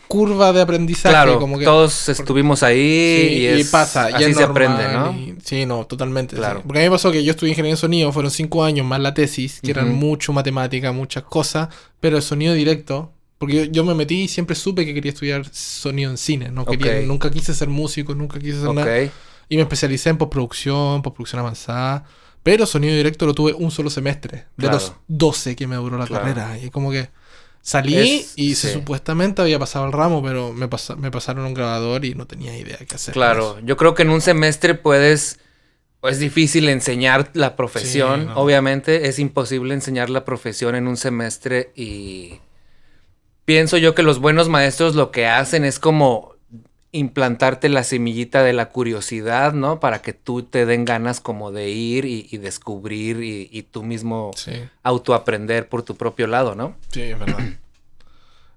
curva 0.06 0.52
de 0.52 0.60
aprendizaje. 0.60 1.12
Claro, 1.12 1.40
como 1.40 1.58
que, 1.58 1.64
todos 1.64 2.08
estuvimos 2.10 2.62
ahí 2.62 3.48
y, 3.58 3.64
pasa, 3.64 4.06
así 4.14 4.34
se 4.34 4.44
aprende, 4.44 4.84
¿no? 4.92 5.16
sí, 5.42 5.66
no, 5.66 5.84
totalmente. 5.86 6.36
Claro. 6.36 6.62
Porque 6.64 6.78
a 6.78 6.82
mí 6.82 6.86
me 6.90 6.94
pasó 6.94 7.10
que 7.10 7.24
yo 7.24 7.32
estudié 7.32 7.50
ingeniería 7.50 7.74
de 7.74 7.80
sonido, 7.80 8.12
fueron 8.12 8.30
cinco 8.30 8.62
años 8.62 8.86
más 8.86 9.00
la 9.00 9.14
tesis, 9.14 9.60
que 9.60 9.72
eran 9.72 9.94
mucho 9.96 10.32
matemática, 10.32 10.92
muchas 10.92 11.24
cosas, 11.24 11.70
pero 11.98 12.18
el 12.18 12.22
sonido 12.22 12.54
directo 12.54 13.10
porque 13.42 13.70
yo, 13.72 13.82
me 13.82 13.92
metí 13.94 14.22
y 14.22 14.28
siempre 14.28 14.54
supe 14.54 14.86
que 14.86 14.94
quería 14.94 15.10
estudiar 15.10 15.44
sonido 15.52 16.12
en 16.12 16.16
cine. 16.16 16.52
No 16.52 16.64
quería, 16.64 17.00
Nunca 17.00 17.28
quise 17.28 17.52
ser 17.54 17.66
músico, 17.66 18.14
nunca 18.14 18.38
quise 18.38 18.60
ser 18.60 18.72
nada. 18.72 19.10
Y 19.48 19.56
me 19.56 19.62
especialicé 19.62 20.10
en 20.10 20.16
postproducción, 20.16 21.02
postproducción 21.02 21.40
avanzada. 21.40 22.04
Pero 22.44 22.66
sonido 22.66 22.94
directo 22.94 23.26
lo 23.26 23.34
tuve 23.34 23.52
un 23.52 23.72
solo 23.72 23.90
semestre. 23.90 24.44
De 24.56 24.68
los 24.68 24.92
12 25.08 25.56
que 25.56 25.66
me 25.66 25.74
duró 25.74 25.98
la 25.98 26.06
carrera. 26.06 26.56
Y 26.56 26.70
como 26.70 26.92
que 26.92 27.10
salí 27.62 28.24
y 28.36 28.54
supuestamente 28.54 29.42
había 29.42 29.58
pasado 29.58 29.86
el 29.86 29.92
ramo, 29.92 30.22
pero 30.22 30.52
me, 30.52 30.68
me 30.98 31.10
pasaron 31.10 31.44
un 31.44 31.52
grabador 31.52 32.04
y 32.04 32.14
no 32.14 32.28
tenía 32.28 32.56
idea 32.56 32.78
qué 32.86 32.94
hacer. 32.94 33.12
Claro, 33.12 33.58
yo 33.64 33.76
creo 33.76 33.96
que 33.96 34.02
en 34.02 34.10
un 34.10 34.20
semestre 34.20 34.76
puedes... 34.76 35.40
Es 36.04 36.20
difícil 36.20 36.68
enseñar 36.68 37.32
la 37.34 37.56
profesión, 37.56 38.30
obviamente. 38.36 39.08
Es 39.08 39.18
imposible 39.18 39.74
enseñar 39.74 40.10
la 40.10 40.24
profesión 40.24 40.76
en 40.76 40.86
un 40.86 40.96
semestre 40.96 41.72
y 41.74 42.38
pienso 43.44 43.76
yo 43.76 43.94
que 43.94 44.02
los 44.02 44.18
buenos 44.18 44.48
maestros 44.48 44.94
lo 44.94 45.10
que 45.10 45.26
hacen 45.26 45.64
es 45.64 45.78
como 45.78 46.32
implantarte 46.92 47.70
la 47.70 47.84
semillita 47.84 48.42
de 48.42 48.52
la 48.52 48.68
curiosidad, 48.68 49.54
¿no? 49.54 49.80
Para 49.80 50.02
que 50.02 50.12
tú 50.12 50.42
te 50.42 50.66
den 50.66 50.84
ganas 50.84 51.20
como 51.20 51.50
de 51.50 51.70
ir 51.70 52.04
y, 52.04 52.36
descubrir 52.36 53.22
y, 53.22 53.62
tú 53.62 53.82
mismo 53.82 54.30
autoaprender 54.82 55.68
por 55.68 55.82
tu 55.82 55.96
propio 55.96 56.26
lado, 56.26 56.54
¿no? 56.54 56.76
Sí, 56.90 57.00
es 57.00 57.18
verdad. 57.18 57.38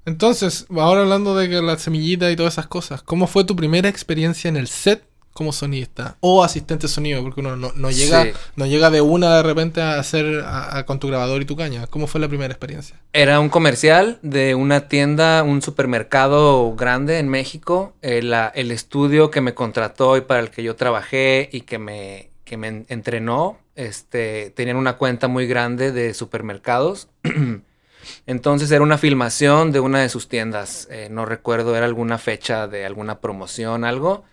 Entonces, 0.05 0.67
ahora 0.69 1.01
hablando 1.01 1.35
de 1.35 1.49
que 1.49 1.61
la 1.61 1.79
semillita 1.79 2.29
y 2.29 2.35
todas 2.35 2.55
esas 2.55 2.67
cosas, 2.67 3.01
¿cómo 3.01 3.25
fue 3.25 3.43
tu 3.45 3.55
primera 3.55 3.89
experiencia 3.89 4.49
en 4.49 4.57
el 4.57 4.67
set 4.67 5.03
como 5.35 5.51
sonista 5.51 6.15
o 6.21 6.45
asistente 6.45 6.87
de 6.87 6.93
sonido, 6.93 7.21
porque 7.21 7.41
uno 7.41 7.57
no, 7.57 7.91
llega, 7.91 8.25
no 8.55 8.65
llega 8.65 8.89
de 8.89 9.01
una 9.01 9.35
de 9.35 9.43
repente 9.43 9.81
a 9.81 9.99
hacer 9.99 10.41
con 10.85 10.97
tu 10.97 11.09
grabador 11.09 11.41
y 11.41 11.45
tu 11.45 11.57
caña. 11.57 11.87
¿Cómo 11.87 12.07
fue 12.07 12.21
la 12.21 12.29
primera 12.29 12.53
experiencia? 12.53 12.95
Era 13.11 13.41
un 13.41 13.49
comercial 13.49 14.17
de 14.21 14.55
una 14.55 14.87
tienda, 14.87 15.43
un 15.43 15.61
supermercado 15.61 16.73
grande 16.77 17.19
en 17.19 17.27
México. 17.27 17.93
El, 18.01 18.33
eh, 18.33 18.51
el 18.53 18.71
estudio 18.71 19.29
que 19.29 19.41
me 19.41 19.53
contrató 19.53 20.15
y 20.15 20.21
para 20.21 20.39
el 20.39 20.51
que 20.51 20.63
yo 20.63 20.77
trabajé 20.77 21.49
y 21.51 21.61
que 21.61 21.79
me, 21.79 22.29
que 22.45 22.55
me 22.55 22.85
entrenó, 22.87 23.57
este, 23.75 24.51
tenían 24.51 24.77
una 24.77 24.95
cuenta 24.95 25.27
muy 25.27 25.47
grande 25.47 25.91
de 25.91 26.13
supermercados. 26.13 27.09
Entonces 28.25 28.71
era 28.71 28.83
una 28.83 28.97
filmación 28.97 29.73
de 29.73 29.81
una 29.81 29.99
de 29.99 30.07
sus 30.07 30.29
tiendas. 30.29 30.87
Eh, 30.89 31.09
no 31.11 31.25
recuerdo, 31.25 31.75
era 31.75 31.85
alguna 31.85 32.19
fecha 32.19 32.69
de 32.69 32.85
alguna 32.85 33.19
promoción, 33.19 33.83
algo. 33.83 34.23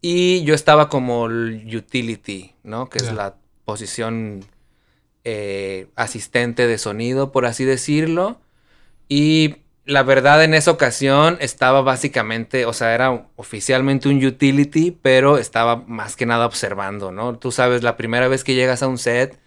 Y 0.00 0.42
yo 0.44 0.54
estaba 0.54 0.88
como 0.88 1.26
el 1.26 1.70
utility, 1.74 2.54
¿no? 2.62 2.88
Que 2.88 2.98
es 2.98 3.12
la 3.12 3.36
posición 3.64 4.44
eh, 5.24 5.88
asistente 5.96 6.66
de 6.66 6.78
sonido, 6.78 7.32
por 7.32 7.44
así 7.44 7.64
decirlo. 7.64 8.40
Y 9.08 9.56
la 9.84 10.02
verdad 10.02 10.42
en 10.44 10.54
esa 10.54 10.70
ocasión 10.70 11.36
estaba 11.40 11.82
básicamente, 11.82 12.64
o 12.64 12.72
sea, 12.72 12.94
era 12.94 13.28
oficialmente 13.36 14.08
un 14.08 14.24
utility, 14.24 14.92
pero 14.92 15.36
estaba 15.36 15.76
más 15.86 16.16
que 16.16 16.26
nada 16.26 16.46
observando, 16.46 17.12
¿no? 17.12 17.38
Tú 17.38 17.52
sabes, 17.52 17.82
la 17.82 17.96
primera 17.96 18.28
vez 18.28 18.44
que 18.44 18.54
llegas 18.54 18.82
a 18.82 18.88
un 18.88 18.98
set 18.98 19.38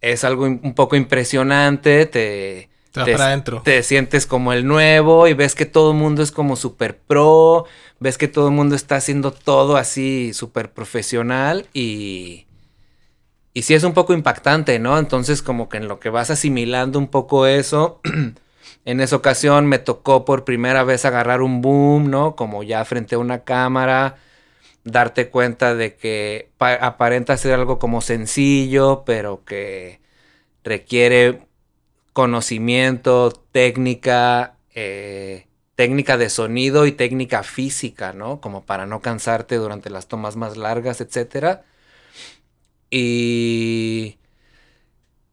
es 0.00 0.24
algo 0.24 0.44
un 0.44 0.74
poco 0.74 0.96
impresionante, 0.96 2.06
te, 2.06 2.71
te, 2.92 3.82
sientes 3.82 4.26
como 4.26 4.52
el 4.52 4.66
nuevo 4.66 5.26
y 5.26 5.34
ves 5.34 5.54
que 5.54 5.66
todo 5.66 5.92
el 5.92 5.96
mundo 5.96 6.22
es 6.22 6.30
como 6.30 6.56
súper 6.56 6.98
pro, 6.98 7.64
ves 8.00 8.18
que 8.18 8.28
todo 8.28 8.48
el 8.48 8.54
mundo 8.54 8.74
está 8.74 8.96
haciendo 8.96 9.32
todo 9.32 9.76
así 9.76 10.32
súper 10.32 10.72
profesional 10.72 11.66
y... 11.72 12.46
Y 13.54 13.62
sí 13.62 13.74
es 13.74 13.84
un 13.84 13.92
poco 13.92 14.14
impactante, 14.14 14.78
¿no? 14.78 14.98
Entonces 14.98 15.42
como 15.42 15.68
que 15.68 15.76
en 15.76 15.86
lo 15.86 16.00
que 16.00 16.08
vas 16.08 16.30
asimilando 16.30 16.98
un 16.98 17.08
poco 17.08 17.46
eso, 17.46 18.00
en 18.86 19.00
esa 19.02 19.16
ocasión 19.16 19.66
me 19.66 19.78
tocó 19.78 20.24
por 20.24 20.44
primera 20.44 20.84
vez 20.84 21.04
agarrar 21.04 21.42
un 21.42 21.60
boom, 21.60 22.10
¿no? 22.10 22.34
Como 22.34 22.62
ya 22.62 22.82
frente 22.86 23.14
a 23.14 23.18
una 23.18 23.44
cámara, 23.44 24.16
darte 24.84 25.28
cuenta 25.28 25.74
de 25.74 25.96
que 25.96 26.50
aparenta 26.58 27.36
ser 27.36 27.52
algo 27.52 27.78
como 27.78 28.00
sencillo, 28.00 29.02
pero 29.04 29.44
que 29.44 30.00
requiere 30.64 31.42
conocimiento, 32.12 33.30
técnica, 33.52 34.56
eh, 34.74 35.46
técnica 35.74 36.16
de 36.16 36.30
sonido 36.30 36.86
y 36.86 36.92
técnica 36.92 37.42
física, 37.42 38.12
¿no? 38.12 38.40
Como 38.40 38.64
para 38.64 38.86
no 38.86 39.00
cansarte 39.00 39.56
durante 39.56 39.90
las 39.90 40.08
tomas 40.08 40.36
más 40.36 40.56
largas, 40.56 41.00
etc. 41.00 41.60
Y 42.90 44.18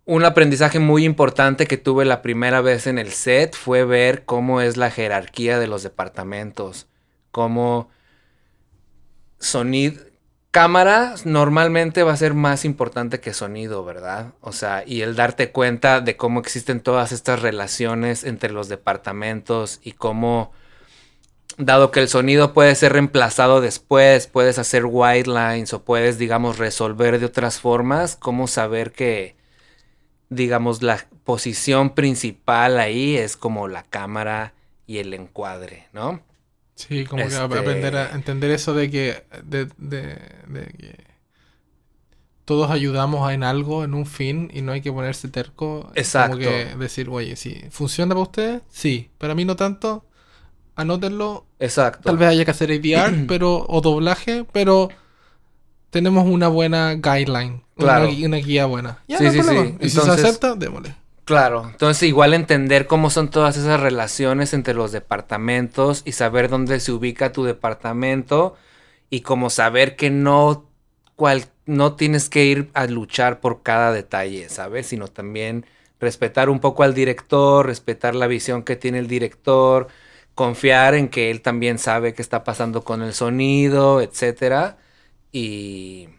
un 0.06 0.26
aprendizaje 0.26 0.80
muy 0.80 1.06
importante 1.06 1.68
que 1.68 1.78
tuve 1.78 2.06
la 2.06 2.22
primera 2.22 2.62
vez 2.62 2.88
en 2.88 2.98
el 2.98 3.12
set 3.12 3.56
fue 3.56 3.86
ver 3.86 4.26
cómo 4.26 4.62
es 4.62 4.78
la 4.78 4.90
jerarquía 4.90 5.60
de 5.60 5.68
los 5.68 5.84
departamentos, 5.84 6.88
cómo 7.32 7.90
sonido, 9.40 10.02
cámara 10.52 11.16
normalmente 11.26 12.04
va 12.04 12.14
a 12.14 12.18
ser 12.18 12.34
más 12.34 12.66
importante 12.66 13.20
que 13.20 13.34
sonido, 13.34 13.84
¿verdad? 13.84 14.34
O 14.42 14.52
sea, 14.52 14.84
y 14.86 15.02
el 15.02 15.16
darte 15.16 15.52
cuenta 15.52 16.02
de 16.02 16.18
cómo 16.18 16.40
existen 16.40 16.82
todas 16.82 17.12
estas 17.12 17.42
relaciones 17.42 18.24
entre 18.24 18.52
los 18.52 18.70
departamentos 18.70 19.80
y 19.84 19.92
cómo, 19.94 20.52
dado 21.58 21.92
que 21.92 22.00
el 22.00 22.10
sonido 22.10 22.54
puede 22.54 22.76
ser 22.76 22.94
reemplazado 22.94 23.62
después, 23.62 24.28
puedes 24.28 24.58
hacer 24.58 24.84
white 24.86 25.30
lines 25.30 25.74
o 25.74 25.84
puedes, 25.84 26.18
digamos, 26.18 26.58
resolver 26.58 27.20
de 27.20 27.28
otras 27.28 27.60
formas, 27.60 28.16
cómo 28.16 28.48
saber 28.48 28.92
que, 28.92 29.36
digamos, 30.30 30.82
la 30.82 31.06
posición 31.24 31.92
principal 31.92 32.80
ahí 32.80 33.18
es 33.18 33.38
como 33.38 33.68
la 33.68 33.84
cámara 33.84 34.54
y 34.88 34.98
el 34.98 35.14
encuadre, 35.14 35.88
¿no? 35.94 36.22
Sí, 36.80 37.04
como 37.04 37.28
que 37.28 37.36
aprender 37.36 37.94
a 37.98 38.06
este 38.06 38.16
entender 38.16 38.52
eso 38.52 38.74
de 38.74 38.90
que, 38.90 39.26
de, 39.44 39.68
todos 42.46 42.72
ayudamos 42.72 43.30
en 43.34 43.44
algo, 43.44 43.84
en 43.84 43.94
un 43.94 44.06
fin, 44.06 44.50
y 44.54 44.62
no 44.62 44.72
hay 44.72 44.80
que 44.80 44.92
ponerse 44.92 45.28
terco. 45.28 45.92
Exacto. 45.94 46.38
Como 46.38 46.50
que 46.50 46.76
decir, 46.78 47.10
oye, 47.10 47.36
si 47.36 47.66
funciona 47.70 48.16
para 48.16 48.22
usted, 48.22 48.62
sí, 48.70 49.10
para 49.18 49.36
mí 49.36 49.44
no 49.44 49.58
tanto, 49.58 50.06
anótenlo. 50.78 51.46
Exacto. 51.60 52.04
Tal 52.04 52.18
vez 52.18 52.30
haya 52.30 52.46
que 52.46 52.52
hacer 52.52 52.72
ADR 52.72 53.14
pero, 53.28 53.66
o 53.68 53.82
doblaje, 53.82 54.46
pero 54.54 54.88
tenemos 55.90 56.26
una 56.28 56.48
buena 56.48 56.94
guideline, 56.94 57.62
una, 57.76 58.38
guía 58.38 58.68
buena. 58.68 59.04
sí, 59.10 59.18
sí, 59.32 59.44
sí. 59.44 59.76
Y 59.82 59.90
si 59.90 60.00
se 60.00 60.10
acepta, 60.10 60.56
démosle. 60.56 60.96
Claro, 61.30 61.68
entonces 61.70 62.10
igual 62.10 62.34
entender 62.34 62.88
cómo 62.88 63.12
son 63.12 63.30
todas 63.30 63.56
esas 63.56 63.80
relaciones 63.80 64.52
entre 64.56 64.74
los 64.74 64.92
departamentos 64.92 66.02
y 66.04 66.14
saber 66.14 66.50
dónde 66.50 66.80
se 66.80 66.92
ubica 66.92 67.32
tu 67.32 67.44
departamento 67.44 68.56
y 69.12 69.22
como 69.22 69.52
saber 69.52 69.96
que 69.96 70.10
no, 70.10 70.68
cual, 71.16 71.46
no 71.68 71.96
tienes 71.96 72.30
que 72.30 72.46
ir 72.46 72.72
a 72.74 72.88
luchar 72.88 73.42
por 73.42 73.62
cada 73.62 73.92
detalle, 73.92 74.50
¿sabes? 74.50 74.88
Sino 74.88 75.08
también 75.08 75.68
respetar 76.00 76.50
un 76.50 76.60
poco 76.60 76.82
al 76.82 76.96
director, 76.96 77.68
respetar 77.68 78.16
la 78.16 78.26
visión 78.26 78.64
que 78.64 78.76
tiene 78.76 78.98
el 78.98 79.08
director, 79.08 79.88
confiar 80.34 80.96
en 80.96 81.10
que 81.10 81.30
él 81.30 81.42
también 81.42 81.78
sabe 81.78 82.16
qué 82.16 82.24
está 82.24 82.44
pasando 82.44 82.84
con 82.84 83.04
el 83.04 83.14
sonido, 83.14 84.02
etcétera. 84.02 84.80
Y 85.32 86.10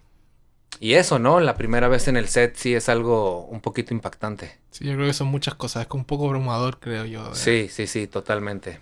y 0.80 0.94
eso, 0.94 1.18
¿no? 1.18 1.40
La 1.40 1.56
primera 1.56 1.88
vez 1.88 2.08
en 2.08 2.16
el 2.16 2.26
set 2.26 2.56
sí 2.56 2.74
es 2.74 2.88
algo 2.88 3.44
un 3.44 3.60
poquito 3.60 3.92
impactante. 3.92 4.58
Sí, 4.70 4.86
yo 4.86 4.94
creo 4.94 5.06
que 5.06 5.12
son 5.12 5.28
muchas 5.28 5.54
cosas. 5.54 5.82
Es 5.82 5.88
como 5.88 6.00
un 6.00 6.06
poco 6.06 6.24
abrumador, 6.24 6.80
creo 6.80 7.04
yo. 7.04 7.34
Sí, 7.34 7.68
sí, 7.70 7.86
sí, 7.86 8.06
totalmente. 8.06 8.80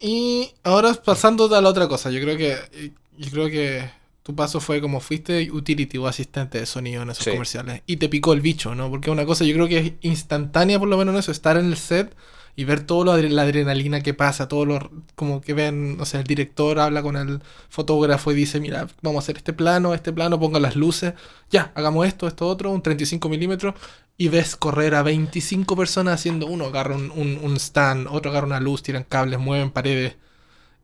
Y 0.00 0.54
ahora 0.62 0.94
pasando 0.94 1.54
a 1.54 1.60
la 1.60 1.68
otra 1.68 1.88
cosa. 1.88 2.10
Yo 2.10 2.20
creo 2.22 2.38
que. 2.38 2.92
Yo 3.18 3.30
creo 3.30 3.48
que 3.48 3.88
tu 4.22 4.34
paso 4.34 4.58
fue 4.60 4.80
como 4.80 5.00
fuiste 5.00 5.50
utility 5.52 5.98
o 5.98 6.06
asistente 6.06 6.58
de 6.58 6.64
sonido 6.64 7.02
en 7.02 7.10
esos 7.10 7.28
comerciales. 7.28 7.82
Y 7.84 7.98
te 7.98 8.08
picó 8.08 8.32
el 8.32 8.40
bicho, 8.40 8.74
¿no? 8.74 8.88
Porque 8.88 9.10
una 9.10 9.26
cosa 9.26 9.44
yo 9.44 9.54
creo 9.54 9.68
que 9.68 9.78
es 9.78 9.92
instantánea, 10.00 10.78
por 10.78 10.88
lo 10.88 10.96
menos 10.96 11.14
en 11.14 11.18
eso, 11.18 11.30
estar 11.30 11.58
en 11.58 11.66
el 11.66 11.76
set 11.76 12.16
y 12.56 12.64
ver 12.64 12.82
todo 12.84 13.04
la 13.04 13.42
adrenalina 13.42 14.00
que 14.00 14.14
pasa, 14.14 14.48
todo 14.48 14.64
lo 14.64 14.90
como 15.16 15.40
que 15.40 15.54
ven, 15.54 15.96
o 16.00 16.04
sea, 16.06 16.20
el 16.20 16.26
director 16.26 16.78
habla 16.78 17.02
con 17.02 17.16
el 17.16 17.40
fotógrafo 17.68 18.30
y 18.30 18.34
dice, 18.36 18.60
mira, 18.60 18.86
vamos 19.02 19.22
a 19.22 19.24
hacer 19.24 19.38
este 19.38 19.52
plano, 19.52 19.92
este 19.92 20.12
plano, 20.12 20.38
ponga 20.38 20.60
las 20.60 20.76
luces, 20.76 21.14
ya, 21.50 21.72
hagamos 21.74 22.06
esto, 22.06 22.28
esto, 22.28 22.46
otro, 22.46 22.70
un 22.70 22.82
35 22.82 23.28
milímetros, 23.28 23.74
y 24.16 24.28
ves 24.28 24.54
correr 24.54 24.94
a 24.94 25.02
25 25.02 25.76
personas 25.76 26.14
haciendo 26.14 26.46
uno, 26.46 26.66
agarra 26.66 26.94
un, 26.94 27.10
un, 27.10 27.56
stand, 27.56 28.06
otro 28.10 28.30
agarra 28.30 28.46
una 28.46 28.60
luz, 28.60 28.82
tiran 28.82 29.04
cables, 29.04 29.40
mueven 29.40 29.70
paredes. 29.70 30.16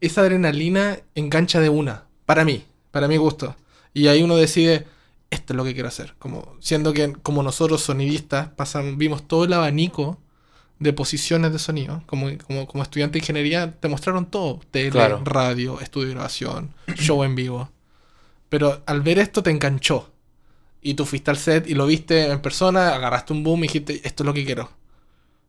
Esa 0.01 0.23
adrenalina 0.23 0.99
engancha 1.15 1.61
de 1.61 1.69
una, 1.69 2.07
para 2.27 2.45
mí, 2.45 2.65
para 2.91 3.07
mi 3.07 3.17
gusto. 3.17 3.55
Y 3.95 4.09
ahí 4.09 4.23
uno 4.23 4.37
decide, 4.37 4.87
esto 5.31 5.53
es 5.53 5.57
lo 5.57 5.65
que 5.65 5.75
quiero 5.75 5.89
hacer. 5.89 6.15
Como, 6.19 6.57
siendo 6.61 6.93
que 6.93 7.13
como 7.13 7.43
nosotros 7.45 7.83
sonidistas 7.83 8.49
pasan, 8.49 8.99
vimos 8.99 9.29
todo 9.29 9.45
el 9.45 9.53
abanico 9.53 10.19
de 10.81 10.93
posiciones 10.93 11.53
de 11.53 11.61
sonido. 11.61 12.03
Como, 12.07 12.27
como, 12.45 12.67
como 12.67 12.83
estudiante 12.83 13.13
de 13.15 13.19
ingeniería, 13.21 13.73
te 13.79 13.89
mostraron 13.89 14.27
todo: 14.27 14.61
tele, 14.73 15.19
radio, 15.25 15.81
estudio 15.81 16.09
de 16.09 16.15
grabación, 16.15 16.75
show 16.97 17.23
en 17.23 17.37
vivo. 17.37 17.71
Pero 18.49 18.83
al 18.87 19.03
ver 19.03 19.21
esto 19.21 19.45
te 19.45 19.51
enganchó. 19.51 20.11
Y 20.83 20.95
tú 20.95 21.05
fuiste 21.05 21.31
al 21.31 21.37
set 21.37 21.69
y 21.69 21.75
lo 21.75 21.87
viste 21.87 22.31
en 22.31 22.41
persona, 22.41 22.95
agarraste 22.95 23.33
un 23.33 23.45
boom 23.45 23.61
y 23.61 23.69
dijiste: 23.69 24.01
Esto 24.03 24.25
es 24.25 24.27
lo 24.27 24.35
que 24.35 24.45
quiero. 24.45 24.71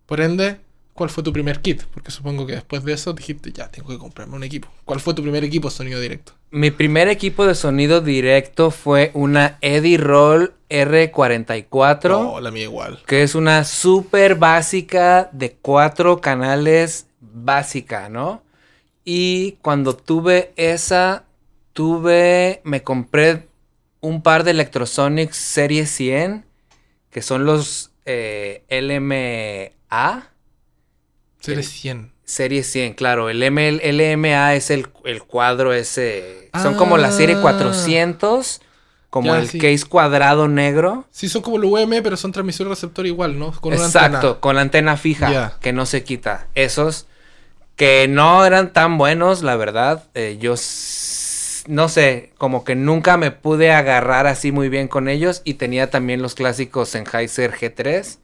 Por 0.06 0.22
ende, 0.22 0.60
¿cuál 1.02 1.10
fue 1.10 1.24
tu 1.24 1.34
primer 1.34 1.62
kit? 1.62 1.82
Porque 1.96 2.12
supongo 2.12 2.46
que 2.46 2.54
después 2.54 2.84
de 2.84 2.94
eso 2.94 3.12
dijiste: 3.14 3.52
Ya, 3.52 3.72
tengo 3.72 3.90
que 3.90 3.98
comprarme 3.98 4.36
un 4.36 4.44
equipo. 4.44 4.68
¿Cuál 4.86 5.00
fue 5.00 5.16
tu 5.16 5.24
primer 5.24 5.44
equipo 5.44 5.68
de 5.68 5.74
sonido 5.74 6.00
directo? 6.00 6.34
Mi 6.52 6.70
primer 6.70 7.08
equipo 7.08 7.48
de 7.48 7.56
sonido 7.56 8.02
directo 8.02 8.70
fue 8.70 9.10
una 9.16 9.58
Eddie 9.62 9.98
Roll 9.98 10.54
R44. 10.70 12.10
No, 12.10 12.40
la 12.40 12.52
mía 12.52 12.66
igual. 12.66 13.00
Que 13.08 13.24
es 13.24 13.34
una 13.34 13.64
súper 13.64 14.36
básica 14.36 15.28
de 15.32 15.54
cuatro 15.60 16.22
canales 16.22 17.08
básica, 17.20 18.08
¿no? 18.08 18.44
Y 19.04 19.54
cuando 19.64 19.96
tuve 19.96 20.54
esa, 20.56 21.24
tuve, 21.74 22.62
me 22.64 22.84
compré 22.84 23.48
un 24.02 24.22
par 24.22 24.44
de 24.44 24.52
Electrosonics 24.52 25.36
Serie 25.36 25.88
100, 25.88 26.46
que 27.10 27.24
son 27.24 27.46
los 27.46 27.90
eh, 28.06 28.62
LMA. 28.70 30.31
Serie 31.42 31.60
El- 31.62 31.66
100. 31.68 32.12
Serie 32.24 32.64
100, 32.64 32.94
claro. 32.94 33.30
El 33.30 33.44
ML 33.44 33.82
LMA 33.84 34.56
es 34.56 34.70
el, 34.72 34.88
el 35.04 35.22
cuadro 35.24 35.74
ese. 35.74 36.50
Son 36.62 36.76
como 36.76 36.98
la 36.98 37.12
serie 37.12 37.36
Ah. 37.36 37.42
400, 37.42 38.62
como 39.10 39.34
Ya, 39.34 39.40
el 39.42 39.50
sí. 39.50 39.60
case 39.60 39.84
cuadrado 39.86 40.48
negro. 40.48 41.06
Sí, 41.12 41.28
son 41.28 41.42
como 41.42 41.58
los 41.58 41.70
UM, 41.72 42.02
pero 42.02 42.16
son 42.16 42.32
transmisor 42.32 42.68
y 42.68 42.70
receptor 42.70 43.06
igual, 43.06 43.38
¿no? 43.38 43.52
Con 43.60 43.74
una 43.74 43.84
Exacto, 43.84 44.16
antena. 44.18 44.40
con 44.40 44.56
la 44.56 44.62
antena 44.62 44.96
fija, 44.96 45.58
que 45.60 45.74
no 45.74 45.86
se 45.86 46.04
quita. 46.06 46.48
Esos 46.56 47.08
que 47.76 48.08
no 48.08 48.46
eran 48.46 48.72
tan 48.72 48.98
buenos, 48.98 49.44
la 49.44 49.58
verdad. 49.58 50.06
eh, 50.14 50.38
yo 50.40 50.56
no 51.68 51.90
sé, 51.90 52.32
como 52.38 52.64
que 52.64 52.76
nunca 52.76 53.18
me 53.18 53.32
pude 53.32 53.72
agarrar 53.72 54.26
así 54.28 54.52
muy 54.54 54.70
bien 54.70 54.88
con 54.88 55.10
ellos. 55.10 55.42
Y 55.44 55.56
tenía 55.56 55.90
también 55.90 56.22
los 56.22 56.34
clásicos 56.36 56.90
Sennheiser 56.90 57.52
G3. 57.54 58.18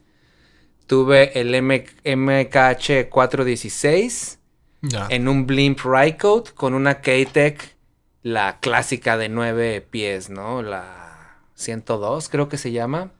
Tuve 0.88 1.38
el 1.40 1.54
M 1.54 1.84
MKH 2.04 3.08
416 3.08 4.38
Ya. 4.82 5.06
en 5.10 5.28
un 5.28 5.46
blimp 5.46 5.78
Rycote 5.84 6.52
con 6.54 6.74
una 6.74 7.00
K-Tech, 7.00 7.76
la 8.22 8.58
clásica 8.60 9.16
de 9.16 9.28
9 9.28 9.80
pies, 9.88 10.30
¿no? 10.30 10.62
La 10.62 11.40
102 11.54 12.28
creo 12.28 12.48
que 12.48 12.58
se 12.58 12.72
llama. 12.72 13.10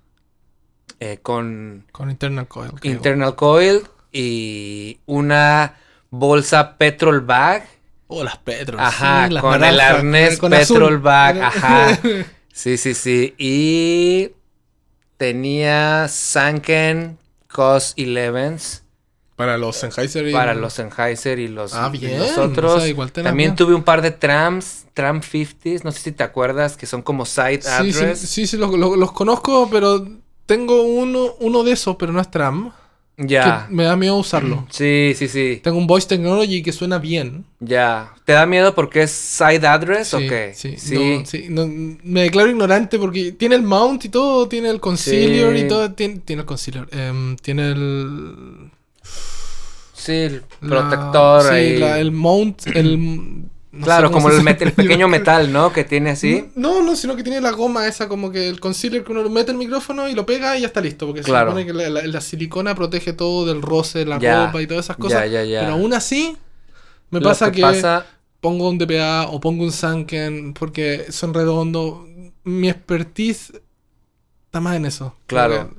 eh, 1.00 1.18
con 1.22 1.84
Con 1.92 2.10
internal 2.10 2.48
coil. 2.48 2.72
internal 2.82 3.34
coil 3.36 3.82
y 4.12 4.98
una 5.06 5.76
bolsa 6.10 6.76
petrol 6.78 7.20
bag. 7.20 7.68
Oh, 8.08 8.24
las 8.24 8.38
Petros. 8.38 8.80
Ajá, 8.80 9.26
sí, 9.28 9.34
las 9.34 9.42
con 9.42 9.62
el 9.62 9.78
arnés 9.80 10.38
con 10.38 10.50
petrol 10.52 10.82
azul. 10.94 10.98
bag, 10.98 11.40
ajá. 11.42 11.98
Sí, 12.52 12.76
sí, 12.78 12.94
sí. 12.94 13.34
Y 13.36 14.30
tenía 15.18 16.08
Sanken 16.08 17.18
COS 17.58 17.96
11s 17.96 18.82
Para 19.34 19.58
los 19.58 19.74
Sennheiser 19.76 20.28
y... 20.28 20.32
para 20.32 20.54
los 20.54 20.74
Sennheiser 20.74 21.40
y 21.40 21.48
los, 21.48 21.74
Ah, 21.74 21.90
y 21.92 21.98
bien, 21.98 22.18
los 22.20 22.38
o 22.38 22.42
otros. 22.44 22.78
sea, 22.82 22.88
igual 22.88 23.10
También 23.10 23.50
bien. 23.50 23.56
tuve 23.56 23.74
un 23.74 23.82
par 23.82 24.00
de 24.00 24.12
trams, 24.12 24.86
tram 24.94 25.20
50s, 25.22 25.82
no 25.82 25.90
sé 25.90 25.98
si 26.00 26.12
te 26.12 26.22
acuerdas, 26.22 26.76
que 26.76 26.86
son 26.86 27.02
como 27.02 27.26
site 27.26 27.62
Sí, 27.62 27.92
sí, 27.92 27.98
address. 27.98 28.18
sí, 28.20 28.46
sí, 28.46 28.56
los, 28.56 28.70
los- 28.78 28.96
los 28.96 29.10
conozco, 29.10 29.68
pero 29.70 30.06
tengo 30.46 30.82
uno, 30.82 31.34
uno 31.40 31.64
de 31.64 31.72
esos, 31.72 31.96
pero 31.96 32.12
no 32.12 32.20
es 32.20 32.30
tram. 32.30 32.72
Ya. 33.20 33.66
Me 33.68 33.82
da 33.84 33.96
miedo 33.96 34.16
usarlo. 34.16 34.66
Sí, 34.70 35.12
sí, 35.16 35.26
sí. 35.28 35.60
Tengo 35.62 35.76
un 35.76 35.86
Voice 35.88 36.06
Technology 36.06 36.62
que 36.62 36.72
suena 36.72 36.98
bien. 36.98 37.44
Ya. 37.58 38.12
¿Te 38.24 38.32
da 38.32 38.46
miedo 38.46 38.74
porque 38.74 39.02
es 39.02 39.10
side 39.10 39.66
address 39.66 40.14
o 40.14 40.18
Sí, 40.20 40.28
qué? 40.28 40.52
sí, 40.54 40.74
Sí. 40.78 40.94
no, 40.94 41.26
sí, 41.26 41.46
no, 41.50 41.66
me 42.04 42.22
declaro 42.22 42.48
ignorante 42.48 42.98
porque 42.98 43.32
tiene 43.32 43.56
el 43.56 43.62
mount 43.62 44.04
y 44.04 44.08
todo, 44.08 44.46
tiene 44.48 44.70
el 44.70 44.78
conciliar 44.80 45.52
Sí. 45.52 45.64
y 45.64 45.68
todo, 45.68 45.90
tiene, 45.92 46.20
tiene 46.24 46.40
el 46.42 46.46
conciliar, 46.46 46.86
em, 46.92 47.34
tiene 47.36 47.72
el... 47.72 48.70
Sí, 49.94 50.12
el 50.12 50.42
la- 50.60 50.68
protector 50.88 51.42
sí, 51.42 51.76
la- 51.76 51.98
el 51.98 52.12
mount, 52.12 52.66
el... 52.68 53.42
no 53.70 53.84
claro, 53.84 54.10
como 54.10 54.30
el, 54.30 54.40
met- 54.42 54.62
el 54.62 54.72
pequeño 54.72 55.08
metal, 55.08 55.52
¿no? 55.52 55.72
Que 55.72 55.84
tiene 55.84 56.10
así. 56.10 56.48
No, 56.54 56.82
no, 56.82 56.96
sino 56.96 57.16
que 57.16 57.22
tiene 57.22 57.40
la 57.40 57.50
goma 57.50 57.86
esa 57.86 58.08
como 58.08 58.30
que 58.32 58.48
el 58.48 58.60
concealer 58.60 59.04
que 59.04 59.12
uno 59.12 59.28
mete 59.28 59.50
el 59.52 59.58
micrófono 59.58 60.08
y 60.08 60.14
lo 60.14 60.24
pega 60.24 60.56
y 60.56 60.62
ya 60.62 60.68
está 60.68 60.80
listo. 60.80 61.06
Porque 61.06 61.20
Claro. 61.22 61.50
se 61.52 61.60
supone 61.60 61.66
que 61.66 61.72
la, 61.74 61.90
la- 62.00 62.06
la 62.06 62.20
silicona 62.20 62.74
protege 62.74 63.12
todo 63.12 63.44
del 63.46 63.60
roce, 63.62 64.04
la 64.06 64.18
Ya. 64.18 64.46
ropa 64.46 64.62
y 64.62 64.66
todas 64.66 64.86
esas 64.86 64.96
cosas. 64.96 65.30
ya, 65.30 65.44
ya. 65.44 65.60
Pero 65.60 65.72
aún 65.74 65.92
así, 65.92 66.36
me 67.10 67.20
Lo 67.20 67.28
pasa 67.28 67.52
que, 67.52 67.60
pasa- 67.60 68.06
pongo 68.40 68.68
un 68.70 68.78
DPA 68.78 69.26
o 69.28 69.40
pongo 69.40 69.64
un 69.64 69.72
Sanken 69.72 70.54
porque 70.54 71.06
son 71.10 71.34
redondos. 71.34 72.06
Mi 72.44 72.70
expertise 72.70 73.52
está 74.46 74.60
más 74.60 74.76
en 74.76 74.86
eso. 74.86 75.14
Claro. 75.26 75.70
Que- 75.70 75.78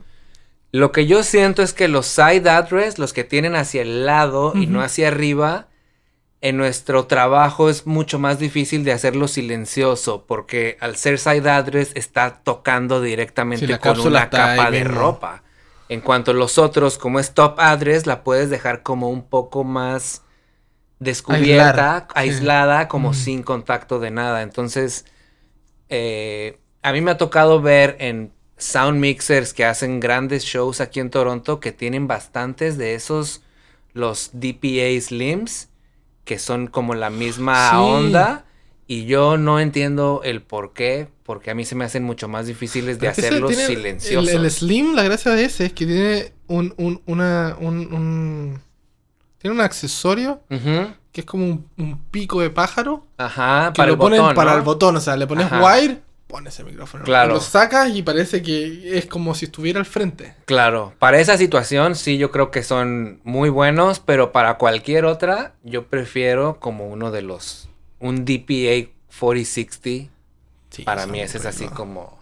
Lo 0.77 0.91
que 0.91 1.07
yo 1.07 1.23
siento 1.23 1.63
es 1.63 1.73
que 1.73 1.87
los 1.87 2.05
side 2.05 2.47
address, 2.47 2.99
los 2.99 3.13
que 3.13 3.23
tienen 3.23 3.55
hacia 3.55 3.81
el 3.81 4.05
lado 4.05 4.53
y 4.55 4.67
no 4.67 4.81
hacia 4.83 5.07
arriba, 5.07 5.68
en 6.41 6.57
nuestro 6.57 7.05
trabajo 7.05 7.69
es 7.69 7.85
mucho 7.85 8.17
más 8.19 8.39
difícil 8.39 8.83
de 8.85 8.93
hacerlo 8.93 9.27
silencioso, 9.27 10.25
porque 10.25 10.77
al 10.79 10.95
ser 10.95 11.19
side 11.19 11.49
address 11.49 11.91
está 11.95 12.41
tocando 12.43 13.01
directamente 13.01 13.67
Sí, 13.67 13.79
con 13.79 13.99
una 13.99 14.29
capa 14.29 14.71
de 14.71 14.83
ropa. 14.85 15.43
En 15.89 16.01
cuanto 16.01 16.31
a 16.31 16.33
los 16.35 16.57
otros, 16.57 16.97
como 16.97 17.19
es 17.19 17.33
top 17.33 17.59
address, 17.59 18.05
la 18.05 18.23
puedes 18.23 18.49
dejar 18.49 18.83
como 18.83 19.09
un 19.09 19.23
poco 19.27 19.63
más 19.63 20.23
descubierta, 20.99 21.95
Aislar, 21.95 22.07
sí. 22.07 22.13
aislada, 22.15 22.87
como 22.87 23.11
Mm. 23.11 23.13
sin 23.15 23.43
contacto 23.43 23.99
de 23.99 24.11
nada. 24.11 24.41
Entonces, 24.41 25.05
eh, 25.89 26.59
a 26.81 26.91
mí 26.93 27.01
me 27.01 27.11
ha 27.11 27.17
tocado 27.17 27.61
ver 27.61 27.95
en 27.99 28.31
sound 28.57 28.99
mixers 28.99 29.53
que 29.53 29.65
hacen 29.65 29.99
grandes 29.99 30.43
shows 30.43 30.81
aquí 30.81 30.99
en 30.99 31.09
Toronto 31.09 31.59
que 31.59 31.71
tienen 31.71 32.07
bastantes 32.07 32.77
de 32.77 32.93
esos, 32.95 33.41
los 33.93 34.31
DPA 34.33 34.99
Slims, 35.01 35.68
que 36.29 36.37
son 36.37 36.67
como 36.67 36.93
la 36.93 37.09
misma 37.09 37.71
Sí. 37.71 37.75
onda. 37.79 38.45
Y 38.85 39.05
yo 39.05 39.35
no 39.39 39.59
entiendo 39.59 40.21
el 40.23 40.43
por 40.43 40.73
qué, 40.73 41.07
porque 41.23 41.49
a 41.49 41.55
mí 41.55 41.65
se 41.65 41.73
me 41.73 41.85
hacen 41.85 42.03
mucho 42.03 42.27
más 42.27 42.45
difíciles 42.45 42.99
de 42.99 43.07
hacerlos 43.07 43.55
silenciosos. 43.55 44.29
El, 44.31 44.45
el 44.45 44.51
Slim, 44.51 44.93
la 44.93 45.01
gracia 45.01 45.31
de 45.31 45.45
ese 45.45 45.65
es 45.65 45.73
que 45.73 45.87
tiene 45.87 46.33
un, 46.45 46.75
un, 46.77 47.01
una, 47.07 47.57
un, 47.59 47.91
un- 47.91 48.61
Tiene 49.39 49.55
un 49.55 49.61
accesorio 49.61 50.43
Ujú. 50.51 50.91
que 51.11 51.21
es 51.21 51.25
como 51.25 51.45
un, 51.47 51.65
un 51.79 51.97
pico 52.11 52.41
de 52.41 52.51
pájaro. 52.51 53.07
Ajá, 53.17 53.71
Que 53.73 53.77
para 53.77 53.87
lo 53.87 53.93
el 53.93 53.99
ponen 53.99 54.21
botón, 54.21 54.35
para 54.35 54.51
¿no? 54.51 54.57
el 54.57 54.63
botón. 54.63 54.95
O 54.97 55.01
sea, 55.01 55.15
le 55.17 55.25
pones 55.25 55.47
Ajá. 55.47 55.63
wire, 55.63 56.01
pones 56.29 56.59
el 56.59 56.67
micrófono. 56.67 57.03
Claro. 57.05 57.33
Lo 57.33 57.41
sacas 57.41 57.89
y 57.89 58.03
parece 58.03 58.43
que 58.43 58.97
es 58.99 59.07
como 59.07 59.33
si 59.33 59.45
estuviera 59.45 59.79
al 59.79 59.87
frente. 59.87 60.35
Claro, 60.45 60.93
para 60.99 61.19
esa 61.19 61.37
situación 61.37 61.95
sí 61.95 62.19
yo 62.19 62.29
creo 62.29 62.51
que 62.51 62.61
son 62.61 63.19
muy 63.23 63.49
buenos, 63.49 63.99
pero 63.99 64.31
para 64.31 64.57
cualquier 64.59 65.05
otra 65.05 65.55
yo 65.63 65.87
prefiero 65.87 66.59
como 66.59 66.87
uno 66.87 67.09
de 67.09 67.23
los, 67.23 67.67
un 67.99 68.25
DPA 68.25 68.89
4060, 69.19 70.11
Sí, 70.69 70.83
para 70.83 71.07
mí 71.07 71.19
ese 71.19 71.39
es 71.39 71.47
así 71.47 71.65
como, 71.67 72.19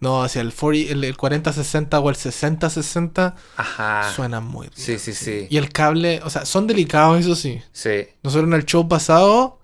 No, 0.00 0.24
hacia 0.24 0.42
el, 0.42 0.52
40, 0.52 0.92
el, 0.92 1.04
el 1.04 1.16
4060 1.16 2.00
o 2.00 2.10
el 2.10 2.16
6060 2.16 3.36
ajá, 3.56 4.12
suena 4.16 4.40
muy 4.40 4.66
bien. 4.66 4.72
sí, 4.76 4.98
sí, 4.98 5.12
sí, 5.14 5.46
Y 5.48 5.58
el 5.58 5.68
cable, 5.70 6.20
o 6.24 6.28
sea, 6.30 6.44
son 6.44 6.66
delicados, 6.66 7.20
eso 7.20 7.36
sí. 7.36 7.62
sí, 7.70 8.08
Nosotros 8.24 8.48
en 8.48 8.54
el 8.54 8.64
show 8.66 8.88
pasado 8.88 9.60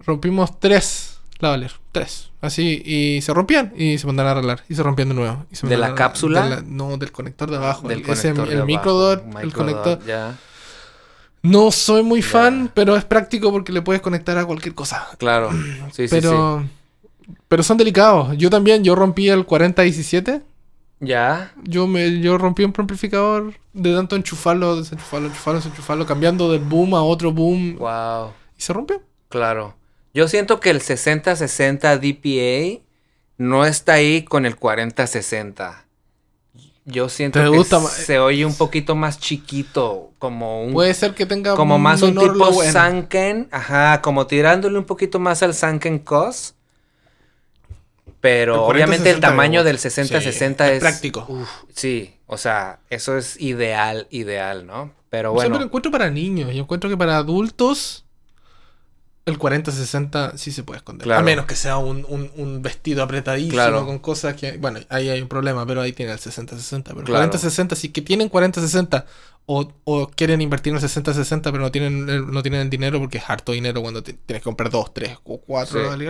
rompimos 0.00 0.58
tres 0.58 1.20
lavalier, 1.38 1.72
tres. 1.92 2.29
Así, 2.42 2.80
y 2.84 3.20
se 3.20 3.34
rompían 3.34 3.72
y 3.76 3.98
se 3.98 4.06
mandaban 4.06 4.30
a 4.30 4.32
arreglar. 4.38 4.62
Y 4.68 4.74
se 4.74 4.82
rompían 4.82 5.08
de 5.10 5.14
nuevo. 5.14 5.44
y 5.50 5.56
se 5.56 5.66
¿De 5.66 5.76
la 5.76 5.94
cápsula? 5.94 6.42
de 6.44 6.50
la- 6.50 6.62
no, 6.62 6.96
del 6.96 7.12
conector 7.12 7.50
de 7.50 7.56
abajo. 7.58 7.86
del 7.88 7.98
el, 7.98 8.10
ese- 8.10 8.28
conector 8.30 8.46
de 8.48 8.52
el 8.54 8.58
abajo, 8.60 8.66
microdot, 8.66 9.24
el 9.42 9.52
conector. 9.52 9.98
ya, 10.06 10.36
No 11.42 11.70
soy 11.70 12.02
muy 12.02 12.20
Ya. 12.22 12.28
fan, 12.28 12.70
pero 12.74 12.96
es 12.96 13.04
práctico 13.04 13.50
porque 13.50 13.72
le 13.72 13.82
puedes 13.82 14.00
conectar 14.02 14.36
a 14.38 14.44
cualquier 14.44 14.74
cosa. 14.74 15.06
claro, 15.18 15.50
sí, 15.92 16.06
sí, 16.06 16.08
pero, 16.10 16.64
pero 17.48 17.62
son 17.62 17.76
delicados. 17.76 18.36
Yo 18.36 18.48
también, 18.50 18.82
yo 18.84 18.94
rompí 18.94 19.28
el 19.28 19.44
4017. 19.46 20.38
sí, 20.38 20.42
ya, 21.00 21.52
Yo 21.62 21.86
me 21.86 22.20
yo 22.20 22.36
rompí 22.38 22.62
un 22.64 22.74
amplificador 22.76 23.54
de 23.72 23.94
tanto 23.94 24.16
enchufarlo, 24.16 24.76
desenchufarlo, 24.76 25.28
enchufarlo, 25.28 25.60
desenchufarlo, 25.60 26.06
cambiando 26.06 26.50
del 26.52 26.60
boom 26.62 26.94
a 26.94 27.02
otro 27.02 27.32
boom. 27.32 27.76
wow, 27.78 28.32
Y 28.58 28.62
se 28.62 28.72
rompió. 28.72 29.00
claro. 29.30 29.74
Yo 30.12 30.28
siento 30.28 30.60
que 30.60 30.70
el 30.70 30.80
6060 30.80 31.98
DPA 31.98 32.82
no 33.38 33.64
está 33.64 33.94
ahí 33.94 34.22
con 34.22 34.44
el 34.44 34.56
4060. 34.56 35.86
Yo 36.84 37.08
siento 37.08 37.38
¿Te 37.38 37.50
que 37.50 37.64
se 37.88 38.18
oye 38.18 38.44
un 38.44 38.54
poquito 38.54 38.96
más 38.96 39.20
chiquito, 39.20 40.12
como 40.18 40.64
un 40.64 40.72
Puede 40.72 40.94
ser 40.94 41.14
que 41.14 41.26
tenga 41.26 41.54
como 41.54 41.78
más 41.78 42.02
un 42.02 42.16
tipo 42.16 42.62
end. 42.62 42.72
Sanken, 42.72 43.48
ajá, 43.52 44.00
como 44.02 44.26
tirándole 44.26 44.78
un 44.78 44.84
poquito 44.84 45.18
más 45.18 45.42
al 45.42 45.54
Sanken 45.54 46.00
COS. 46.00 46.54
Pero 48.20 48.54
El 48.54 48.60
obviamente 48.60 49.10
el 49.10 49.18
40-60 49.18 49.20
tamaño 49.20 49.64
del 49.64 49.76
gusta. 49.76 49.88
60-60 49.88 50.20
Sí, 50.20 50.28
es, 50.28 50.60
es 50.60 50.78
práctico. 50.80 51.24
uf, 51.28 51.48
sí, 51.74 52.14
o 52.26 52.36
sea, 52.36 52.80
eso 52.90 53.16
es 53.16 53.40
ideal, 53.40 54.06
ideal, 54.10 54.66
¿no? 54.66 54.92
Pero 55.08 55.32
O 55.32 55.40
sea, 55.40 55.48
bueno, 55.48 55.54
pero 55.54 55.64
encuentro 55.64 55.90
para 55.92 56.10
niños. 56.10 56.52
Yo 56.54 56.62
encuentro 56.62 56.90
que 56.90 56.96
para 56.96 57.16
adultos 57.16 58.04
el 59.26 59.38
40-60 59.38 60.36
sí 60.36 60.50
se 60.50 60.62
puede 60.62 60.78
esconder. 60.78 61.04
Claro. 61.04 61.20
A 61.20 61.22
menos 61.22 61.46
que 61.46 61.54
sea 61.54 61.76
un, 61.78 62.04
un- 62.08 62.30
un 62.36 62.62
vestido 62.62 63.02
apretadísimo 63.02 63.52
Claro. 63.54 63.86
con 63.86 63.98
cosas 63.98 64.34
que... 64.34 64.56
Bueno, 64.56 64.80
ahí 64.88 65.08
hay 65.08 65.20
un 65.20 65.28
problema, 65.28 65.64
pero 65.66 65.80
ahí 65.82 65.92
tiene 65.92 66.12
el 66.12 66.18
60-60. 66.18 66.82
Pero 66.84 67.00
el 67.00 67.04
Claro. 67.04 67.30
40-60, 67.32 67.74
si 67.74 67.90
que 67.90 68.02
tienen 68.02 68.30
40-60 68.30 69.04
o, 69.46 69.72
o 69.84 70.08
quieren 70.08 70.40
invertir 70.40 70.72
en 70.72 70.78
el 70.78 70.82
60-60 70.84 71.42
pero 71.44 71.58
no 71.58 71.70
tienen, 71.70 72.08
el, 72.08 72.30
no 72.30 72.42
tienen 72.42 72.60
el 72.62 72.70
dinero 72.70 72.98
porque 72.98 73.18
es 73.18 73.24
harto 73.28 73.52
dinero 73.52 73.82
cuando 73.82 74.02
te- 74.02 74.12
tienes 74.14 74.40
que 74.42 74.44
comprar 74.44 74.70
2, 74.70 74.94
3 74.94 75.18
o 75.24 75.40
4 75.40 75.96
Sí. 75.98 76.06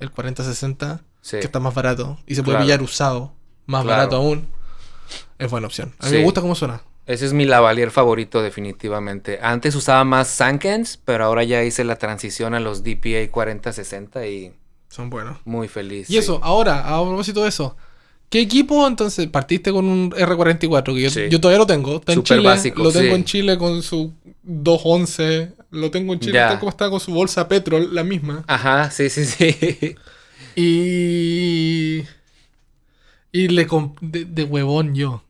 el 0.00 0.12
40-60 0.12 1.00
sí, 1.20 1.38
que 1.38 1.46
está 1.46 1.60
más 1.60 1.74
barato 1.74 2.18
y 2.26 2.34
se 2.34 2.42
puede 2.42 2.58
pillar 2.58 2.82
usado, 2.82 3.32
más 3.66 3.84
barato 3.84 4.16
aún, 4.16 4.46
es 5.38 5.50
buena 5.50 5.66
opción. 5.66 5.94
A 5.98 6.04
mí 6.06 6.10
Sí. 6.10 6.16
me 6.18 6.24
gusta 6.24 6.40
cómo 6.40 6.54
suena. 6.54 6.82
Ese 7.06 7.26
es 7.26 7.32
mi 7.32 7.44
lavalier 7.44 7.90
favorito 7.90 8.42
definitivamente. 8.42 9.38
Antes 9.42 9.74
usaba 9.74 10.04
más 10.04 10.28
Sankens, 10.28 10.98
pero 11.04 11.24
ahora 11.24 11.44
ya 11.44 11.62
hice 11.64 11.84
la 11.84 11.96
transición 11.96 12.54
a 12.54 12.60
los 12.60 12.82
DPA 12.82 13.30
40-60 13.30 14.26
y 14.30 14.52
Son 14.88 15.10
buenos. 15.10 15.38
muy 15.44 15.68
feliz. 15.68 16.08
Y 16.08 16.14
sí. 16.14 16.18
eso, 16.18 16.40
ahora, 16.42 16.80
a 16.96 17.02
propósito 17.02 17.42
de 17.42 17.48
eso, 17.50 17.76
¿Qué 18.30 18.40
equipo 18.40 18.84
entonces 18.88 19.28
partiste 19.28 19.70
con 19.70 19.84
un 19.84 20.10
R44? 20.10 20.92
Que 20.94 21.02
yo, 21.02 21.10
Sí. 21.10 21.28
yo 21.30 21.40
todavía 21.40 21.58
lo 21.58 21.66
tengo. 21.66 21.96
Está 21.96 22.12
en 22.12 22.16
Súper 22.16 22.38
Chile. 22.38 22.48
básico, 22.48 22.82
lo 22.82 22.90
tengo 22.90 23.10
sí. 23.10 23.14
en 23.14 23.24
Chile 23.24 23.58
con 23.58 23.80
su 23.82 24.12
211. 24.42 25.52
Lo 25.70 25.90
tengo 25.92 26.14
en 26.14 26.18
Chile. 26.20 26.32
Ya. 26.32 26.46
Está 26.48 26.58
como 26.58 26.70
está 26.70 26.90
con 26.90 26.98
su 26.98 27.12
bolsa 27.12 27.46
Petrol, 27.46 27.94
la 27.94 28.02
misma. 28.02 28.42
Ajá, 28.48 28.90
sí, 28.90 29.08
sí, 29.08 29.24
sí. 29.24 29.94
Y. 30.56 32.04
Y 33.30 33.48
le 33.48 33.68
comp- 33.68 33.98
de, 34.00 34.24
de 34.24 34.44
huevón 34.44 34.94
yo. 34.94 35.22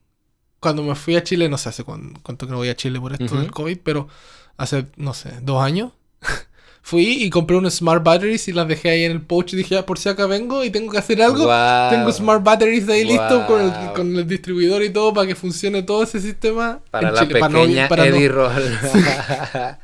Cuando 0.64 0.82
me 0.82 0.94
fui 0.94 1.14
a 1.16 1.22
Chile, 1.22 1.48
no 1.48 1.58
sé 1.58 1.68
hace 1.68 1.84
cuán- 1.84 2.14
cuánto 2.22 2.46
que 2.46 2.52
no 2.52 2.58
voy 2.58 2.70
a 2.70 2.74
Chile 2.76 2.98
por 2.98 3.12
esto 3.12 3.36
del 3.38 3.50
COVID, 3.50 3.78
pero 3.84 4.08
hace, 4.56 4.86
no 4.96 5.12
sé, 5.14 5.30
dos 5.42 5.62
años. 5.62 5.92
fui 6.82 7.22
y 7.24 7.30
compré 7.30 7.56
unos 7.56 7.74
Smart 7.74 8.02
Batteries 8.02 8.48
y 8.48 8.52
las 8.52 8.66
dejé 8.68 8.90
ahí 8.90 9.04
en 9.04 9.12
el 9.12 9.20
pouch 9.22 9.52
y 9.52 9.56
dije, 9.56 9.76
ah, 9.78 9.86
por 9.86 9.98
si 9.98 10.08
acá 10.08 10.26
vengo 10.26 10.64
y 10.64 10.70
tengo 10.70 10.90
que 10.92 10.98
hacer 10.98 11.20
algo. 11.22 11.46
Tengo 11.90 12.12
Smart 12.12 12.42
Batteries 12.42 12.88
ahí 12.88 13.04
listo 13.04 13.46
con 13.46 13.60
el, 13.60 13.70
Wow. 13.70 13.92
con 13.94 14.16
el 14.16 14.26
distribuidor 14.26 14.82
y 14.82 14.90
todo 14.90 15.12
para 15.14 15.26
que 15.26 15.34
funcione 15.34 15.82
todo 15.82 16.02
ese 16.02 16.20
sistema. 16.20 16.80
Para 16.90 17.08
en 17.08 17.14
la 17.14 17.20
Chile, 17.26 17.40
para 17.40 17.52
no- 17.52 17.60
pequeña 17.60 17.88
para 17.88 18.06
no- 18.06 18.28
Roll. 18.28 18.78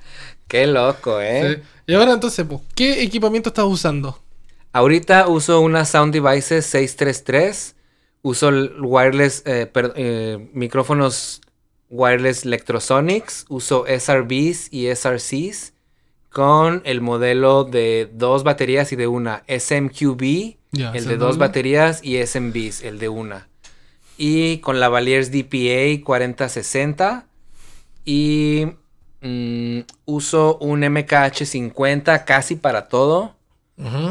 Qué 0.49 0.67
loco, 0.67 1.21
¿eh? 1.21 1.63
Sí. 1.63 1.93
Y 1.93 1.95
ahora 1.95 2.13
entonces, 2.13 2.45
pues, 2.49 2.61
¿qué 2.75 3.03
equipamiento 3.03 3.49
estás 3.51 3.65
usando? 3.67 4.19
Ahorita 4.73 5.27
uso 5.29 5.61
una 5.61 5.85
Sound 5.85 6.13
Devices 6.13 6.67
633. 6.67 7.77
Uso 8.23 8.49
el 8.51 8.75
wireless, 8.81 9.43
eh, 9.47 9.67
per- 9.67 9.93
eh, 9.97 10.49
micrófonos 10.53 11.41
wireless 11.89 12.45
Electrosonics. 12.45 13.47
Uso 13.49 13.87
SRBs 13.87 14.69
y 14.73 14.87
SRCs 14.89 15.73
con 16.29 16.83
el 16.85 17.01
modelo 17.01 17.65
de 17.65 18.09
dos 18.13 18.45
baterías 18.45 18.93
y 18.93 18.97
de 18.97 19.07
una. 19.07 19.43
SMQB, 19.49 20.57
el 20.95 21.05
de 21.07 21.17
dos 21.17 21.39
baterías, 21.39 22.05
y 22.05 22.17
SMBs, 22.25 22.83
el 22.85 22.99
de 22.99 23.09
una. 23.09 23.49
Y 24.17 24.59
con 24.59 24.79
la 24.81 24.89
Valiers 24.89 25.33
DPA 25.33 26.05
4060. 26.05 27.27
Y 28.05 28.67
mm, 29.23 29.81
uso 30.05 30.59
un 30.59 30.83
MKH50 30.83 32.25
casi 32.25 32.57
para 32.57 32.89
todo. 32.89 33.35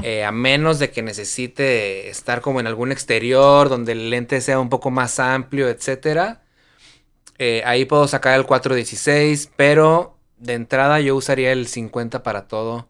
Eh, 0.04 0.24
a 0.24 0.32
menos 0.32 0.80
de 0.80 0.90
que 0.90 1.04
necesite 1.04 2.10
estar 2.10 2.42
como 2.42 2.60
en 2.60 2.66
algún 2.68 2.92
exterior 2.92 3.70
donde 3.70 3.92
el 3.92 4.10
lente 4.10 4.42
sea 4.42 4.60
un 4.60 4.70
poco 4.70 4.90
más 4.92 5.20
amplio, 5.20 5.70
etcétera. 5.70 6.42
Eh, 7.38 7.62
ahí 7.66 7.86
puedo 7.86 8.08
sacar 8.08 8.38
el 8.40 8.46
416, 8.46 9.52
pero 9.56 10.18
de 10.38 10.54
entrada 10.54 11.00
yo 11.00 11.16
usaría 11.16 11.52
el 11.52 11.68
50 11.68 12.24
para 12.24 12.48
todo. 12.48 12.88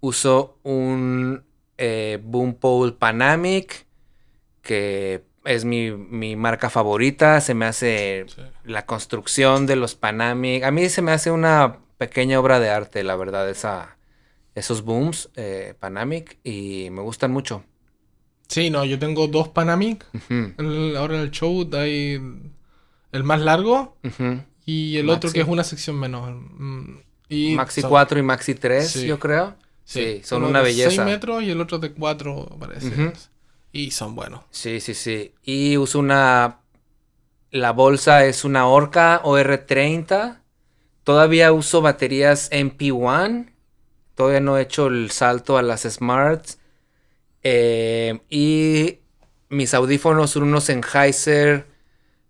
Uso 0.00 0.58
un 0.62 1.44
eh, 1.78 2.18
Boom 2.22 2.54
Pole 2.54 2.92
Panamic, 2.92 3.86
que 4.62 5.24
es 5.44 5.64
mi, 5.64 5.90
mi 5.90 6.36
marca 6.36 6.70
favorita. 6.70 7.40
Se 7.40 7.54
me 7.54 7.66
hace 7.66 8.24
Sí. 8.28 8.42
la 8.64 8.86
construcción 8.86 9.66
de 9.66 9.76
los 9.76 9.94
Panamic. 9.96 10.62
A 10.64 10.70
mí 10.70 10.88
se 10.88 11.02
me 11.02 11.12
hace 11.12 11.30
una 11.32 11.78
pequeña 11.98 12.38
obra 12.38 12.60
de 12.60 12.70
arte, 12.70 13.02
la 13.02 13.16
verdad, 13.16 13.50
esa, 13.50 13.97
esos 14.58 14.82
booms 14.82 15.30
eh, 15.36 15.74
Panamic 15.78 16.38
y 16.44 16.88
me 16.90 17.00
gustan 17.02 17.30
mucho. 17.32 17.64
Sí, 18.48 18.70
no, 18.70 18.84
yo 18.84 18.98
tengo 18.98 19.26
dos 19.28 19.48
Panamic. 19.48 20.04
Ujú, 20.14 20.52
El- 20.58 20.96
ahora 20.96 21.16
en 21.16 21.20
el 21.22 21.30
show 21.30 21.68
hay 21.74 22.20
el 23.12 23.24
más 23.24 23.40
largo 23.40 23.96
ujú. 24.04 24.42
y 24.64 24.96
el 24.96 25.08
otro 25.10 25.28
Maxi. 25.28 25.34
que 25.34 25.40
es 25.42 25.48
una 25.48 25.64
sección 25.64 25.96
menor. 25.98 26.34
Mm, 26.34 26.98
Y 27.28 27.54
Maxi 27.56 27.82
son- 27.82 27.90
4 27.90 28.18
y 28.18 28.22
Maxi 28.22 28.54
3, 28.54 28.88
Sí. 28.90 29.06
yo 29.06 29.18
creo. 29.18 29.54
Sí, 29.84 30.20
son 30.24 30.38
uno 30.42 30.50
una 30.50 30.58
de 30.60 30.66
belleza. 30.66 30.90
6 30.90 31.00
metros 31.04 31.42
y 31.42 31.50
el 31.50 31.60
otro 31.60 31.78
de 31.78 31.92
4, 31.92 32.56
parece. 32.58 32.88
Ujú. 32.88 33.12
Y 33.72 33.90
son 33.90 34.14
buenos. 34.14 34.40
Sí, 34.50 34.80
sí, 34.80 34.94
sí. 34.94 35.32
Y 35.42 35.76
uso 35.76 35.98
una... 35.98 36.60
La 37.50 37.72
bolsa 37.72 38.24
es 38.26 38.44
una 38.44 38.66
Orca 38.66 39.20
OR30. 39.24 40.40
Todavía 41.04 41.52
uso 41.52 41.80
baterías 41.80 42.50
MP1. 42.50 43.50
Todavía 44.18 44.40
no 44.40 44.58
he 44.58 44.62
hecho 44.62 44.88
el 44.88 45.12
salto 45.12 45.58
a 45.58 45.62
las 45.62 45.82
Smarts. 45.82 46.58
Eh, 47.44 48.18
y 48.28 48.98
mis 49.48 49.74
audífonos 49.74 50.32
son 50.32 50.42
unos 50.42 50.64
Sennheiser 50.64 51.68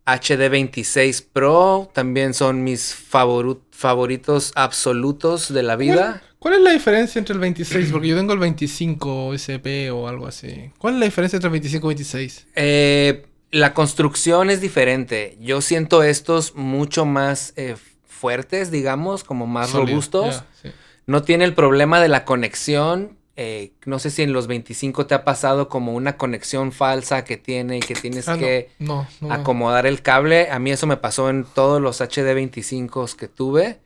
HD26 0.05 1.25
Pro. 1.33 1.91
También 1.95 2.35
son 2.35 2.63
mis 2.63 2.95
favoritos 2.95 4.53
absolutos 4.55 5.51
de 5.51 5.63
la 5.63 5.77
vida. 5.77 6.21
¿Cuál, 6.21 6.37
cuál 6.39 6.55
es 6.57 6.61
la 6.61 6.71
diferencia 6.73 7.19
entre 7.21 7.33
el 7.33 7.41
26? 7.41 7.91
Porque 7.91 8.09
yo 8.09 8.19
tengo 8.19 8.35
el 8.35 8.39
25 8.39 9.33
SP 9.33 9.89
o 9.91 10.09
algo 10.09 10.27
así. 10.27 10.71
¿Cuál 10.77 10.93
es 10.93 11.01
la 11.01 11.07
diferencia 11.07 11.39
entre 11.39 11.49
el 11.49 11.53
25 11.53 11.87
y 11.87 11.89
26? 11.95 12.47
Eh, 12.55 13.27
la 13.51 13.73
construcción 13.73 14.51
es 14.51 14.61
diferente. 14.61 15.39
Yo 15.41 15.63
siento 15.63 16.03
estos 16.03 16.55
mucho 16.55 17.07
más 17.07 17.55
eh, 17.57 17.77
fuertes, 18.07 18.71
digamos, 18.71 19.25
como 19.25 19.47
más 19.47 19.71
Sólido, 19.71 19.87
robustos. 19.93 20.35
ya, 20.35 20.47
sí. 20.63 20.69
No 21.09 21.23
tiene 21.23 21.45
el 21.45 21.55
problema 21.55 22.01
de 22.01 22.09
la 22.09 22.25
conexión. 22.25 23.17
eh, 23.41 23.73
no 23.87 23.99
sé 24.01 24.11
si 24.11 24.23
en 24.23 24.33
los 24.33 24.47
25 24.49 25.07
te 25.07 25.15
ha 25.15 25.25
pasado 25.25 25.69
como 25.69 25.95
una 25.95 26.17
conexión 26.17 26.73
falsa 26.73 27.25
que 27.25 27.37
tiene 27.37 27.77
y 27.79 27.81
que 27.81 27.95
tienes 27.95 28.29
Ah, 28.29 28.37
que 28.37 28.71
no, 28.81 29.07
no, 29.21 29.29
no. 29.29 29.33
acomodar 29.35 29.87
el 29.87 30.03
cable. 30.03 30.51
A 30.51 30.59
mí 30.59 30.73
eso 30.73 30.87
me 30.89 30.97
pasó 30.97 31.31
en 31.31 31.45
todos 31.45 31.81
los 31.81 32.01
HD25 32.01 33.15
que 33.17 33.29
tuve. 33.29 33.79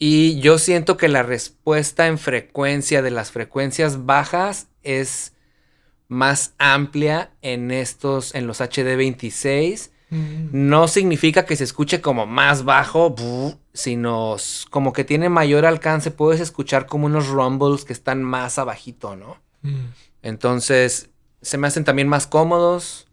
Y 0.00 0.40
yo 0.40 0.58
siento 0.58 0.96
que 0.96 1.06
la 1.08 1.22
respuesta 1.22 2.08
en 2.08 2.18
frecuencia 2.18 3.02
de 3.02 3.12
las 3.12 3.30
frecuencias 3.30 4.04
bajas 4.04 4.66
es 4.82 5.32
más 6.08 6.54
amplia 6.58 7.30
en 7.40 7.70
estos, 7.70 8.34
en 8.34 8.48
los 8.48 8.60
HD26. 8.60 9.91
Mm. 10.12 10.68
No 10.68 10.88
significa 10.88 11.46
que 11.46 11.56
se 11.56 11.64
escuche 11.64 12.02
como 12.02 12.26
más 12.26 12.64
bajo, 12.64 13.16
sino 13.72 14.36
como 14.68 14.92
que 14.92 15.04
tiene 15.04 15.30
mayor 15.30 15.64
alcance. 15.64 16.10
Puedes 16.10 16.38
escuchar 16.40 16.84
como 16.84 17.06
unos 17.06 17.28
rumbles 17.28 17.86
que 17.86 17.94
están 17.94 18.22
más 18.22 18.58
abajito, 18.58 19.16
¿no? 19.16 19.38
Mm. 19.62 19.86
Entonces, 20.20 21.08
se 21.40 21.56
me 21.56 21.66
hacen 21.66 21.84
también 21.84 22.08
más 22.08 22.26
cómodos. 22.26 23.06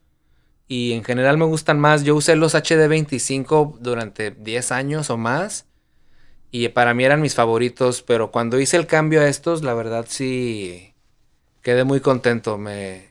Y 0.67 0.91
en 0.91 1.05
general 1.05 1.37
me 1.37 1.45
gustan 1.45 1.79
más. 1.79 2.03
Yo 2.03 2.15
usé 2.15 2.35
los 2.35 2.53
HD25 2.53 3.77
durante 3.79 4.31
10 4.31 4.71
años 4.73 5.09
o 5.09 5.17
más. 5.17 5.67
Y 6.51 6.67
para 6.67 6.93
mí 6.93 7.05
eran 7.05 7.21
mis 7.21 7.33
favoritos. 7.33 8.01
Pero 8.01 8.29
cuando 8.29 8.59
hice 8.59 8.75
el 8.75 8.87
cambio 8.87 9.21
a 9.21 9.29
estos, 9.29 9.63
la 9.63 9.73
verdad 9.73 10.05
sí 10.09 10.93
quedé 11.61 11.85
muy 11.85 12.01
contento. 12.01 12.57
Me 12.57 13.08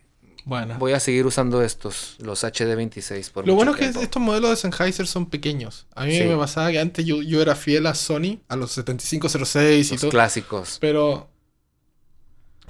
Bueno. 0.48 0.76
voy 0.78 0.92
a 0.92 1.00
seguir 1.00 1.26
usando 1.26 1.62
estos, 1.62 2.16
los 2.20 2.42
HD26 2.42 3.30
por 3.30 3.46
Lo 3.46 3.52
mucho 3.52 3.66
bueno 3.66 3.78
es 3.84 3.94
que 3.94 4.02
estos 4.02 4.22
modelos 4.22 4.48
de 4.50 4.56
Sennheiser 4.56 5.06
son 5.06 5.26
pequeños. 5.26 5.86
A 5.94 6.06
mí 6.06 6.16
Sí. 6.16 6.24
me 6.24 6.36
pasaba 6.36 6.70
que 6.70 6.78
antes 6.80 7.04
yo, 7.04 7.20
yo 7.20 7.42
era 7.42 7.54
fiel 7.54 7.86
a 7.86 7.94
Sony, 7.94 8.40
a 8.48 8.56
los 8.56 8.72
7506 8.72 9.88
y 9.88 9.92
los 9.92 10.00
todo. 10.00 10.10
clásicos. 10.10 10.78
Pero. 10.80 11.28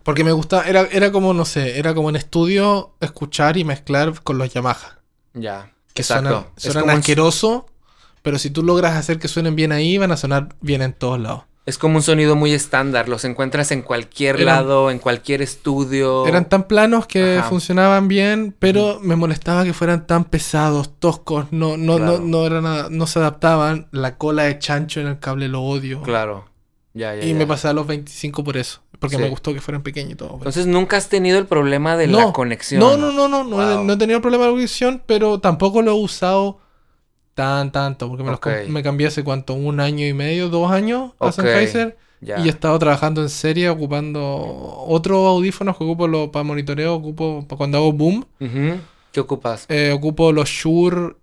Porque 0.02 0.24
me 0.24 0.32
gustaba. 0.32 0.64
Era, 0.64 0.88
era 0.90 1.12
como, 1.12 1.34
no 1.34 1.44
sé, 1.44 1.78
era 1.78 1.94
como 1.94 2.08
en 2.10 2.16
estudio 2.16 2.94
escuchar 3.00 3.56
y 3.56 3.64
mezclar 3.64 4.22
con 4.22 4.38
los 4.38 4.52
Yamaha. 4.52 4.98
Ya. 5.34 5.72
Que 5.94 6.02
Exacto. 6.02 6.50
suenan, 6.56 6.90
asqueroso. 6.90 7.66
Pero 8.22 8.38
si 8.38 8.50
tú 8.50 8.62
logras 8.62 8.96
hacer 8.96 9.18
que 9.18 9.28
suenen 9.28 9.54
bien 9.54 9.70
ahí, 9.70 9.98
van 9.98 10.10
a 10.12 10.16
sonar 10.16 10.56
bien 10.60 10.82
en 10.82 10.92
todos 10.94 11.20
lados. 11.20 11.44
Es 11.68 11.76
como 11.76 11.96
un 11.96 12.02
sonido 12.02 12.34
muy 12.34 12.52
estándar. 12.52 13.08
Los 13.10 13.24
encuentras 13.26 13.70
en 13.72 13.82
cualquier 13.82 14.36
Eran- 14.40 14.46
lado, 14.46 14.90
en 14.90 14.98
cualquier 14.98 15.42
estudio. 15.42 16.26
Eran 16.26 16.48
tan 16.48 16.62
planos 16.64 17.06
que. 17.06 17.38
Ajá. 17.38 17.48
funcionaban 17.48 18.08
bien, 18.08 18.54
pero 18.58 19.00
me 19.02 19.16
molestaba 19.16 19.64
que 19.64 19.74
fueran 19.74 20.06
tan 20.06 20.24
pesados, 20.24 20.98
toscos, 20.98 21.46
no, 21.50 21.76
no, 21.76 21.96
Claro. 21.96 22.18
no, 22.20 22.24
no, 22.24 22.46
era 22.46 22.60
nada- 22.62 22.88
no 22.90 23.06
se 23.06 23.18
adaptaban. 23.18 23.88
La 23.92 24.16
cola 24.16 24.44
de 24.44 24.58
chancho 24.58 25.00
en 25.00 25.08
el 25.08 25.18
cable 25.18 25.48
lo 25.48 25.62
odio. 25.62 26.00
Claro. 26.02 26.46
Ya, 26.94 27.14
ya, 27.14 27.22
Y 27.24 27.28
ya. 27.28 27.34
me 27.34 27.46
pasaba 27.46 27.72
a 27.72 27.74
los 27.74 27.86
25 27.86 28.42
por 28.42 28.56
eso. 28.56 28.80
Porque 28.98 29.16
Sí. 29.16 29.22
me 29.22 29.28
gustó 29.28 29.52
que 29.52 29.60
fueran 29.60 29.82
pequeños 29.82 30.12
y 30.12 30.14
todo. 30.16 30.28
pero- 30.30 30.38
Entonces 30.38 30.66
nunca 30.66 30.96
has 30.96 31.08
tenido 31.08 31.38
el 31.38 31.46
problema 31.46 31.96
de 31.96 32.06
la 32.08 32.32
conexión. 32.32 32.80
No, 32.80 32.96
no, 32.96 33.12
no, 33.12 33.28
no, 33.28 33.44
no, 33.44 33.62
he, 33.62 33.74
Wow. 33.76 33.84
no 33.84 33.92
he 33.92 33.96
tenido 33.96 34.20
problema 34.20 34.46
de 34.46 34.50
conexión, 34.52 35.02
pero 35.06 35.38
tampoco 35.38 35.82
lo 35.82 35.90
he 35.92 35.94
usado 35.94 36.58
tan, 37.38 37.70
tanto. 37.70 38.08
Porque 38.08 38.24
me, 38.24 38.32
los 38.32 38.40
me 38.68 38.82
cambié 38.82 39.06
hace 39.06 39.22
cuánto, 39.22 39.54
un 39.54 39.78
año 39.78 40.04
y 40.04 40.12
medio, 40.12 40.48
dos 40.48 40.72
años 40.72 41.12
a 41.20 41.26
Ok. 41.26 41.32
Sennheiser. 41.34 41.96
Y 42.20 42.32
he 42.32 42.48
estado 42.48 42.76
trabajando 42.80 43.22
en 43.22 43.28
serie 43.28 43.70
ocupando 43.70 44.20
otros 44.88 45.24
audífonos 45.24 45.78
que 45.78 45.84
ocupo 45.84 46.08
lo- 46.08 46.32
para 46.32 46.42
monitoreo, 46.42 46.96
ocupo 46.96 47.46
para 47.46 47.56
cuando 47.56 47.78
hago 47.78 47.92
boom. 47.92 48.26
¿Qué 49.12 49.20
ocupas? 49.20 49.66
Eh, 49.68 49.92
ocupo 49.92 50.32
los 50.32 50.48
Shure 50.48 51.14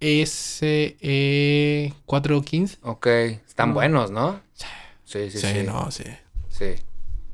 SE415. 0.00 2.78
Ok. 2.82 3.06
Están 3.06 3.72
buenos, 3.74 4.10
¿no? 4.10 4.40
Sí, 5.04 5.30
sí, 5.30 5.38
Sí, 5.38 5.46
sí. 5.54 5.62
no, 5.66 5.90
sí. 5.90 6.04
Sí. 6.50 6.74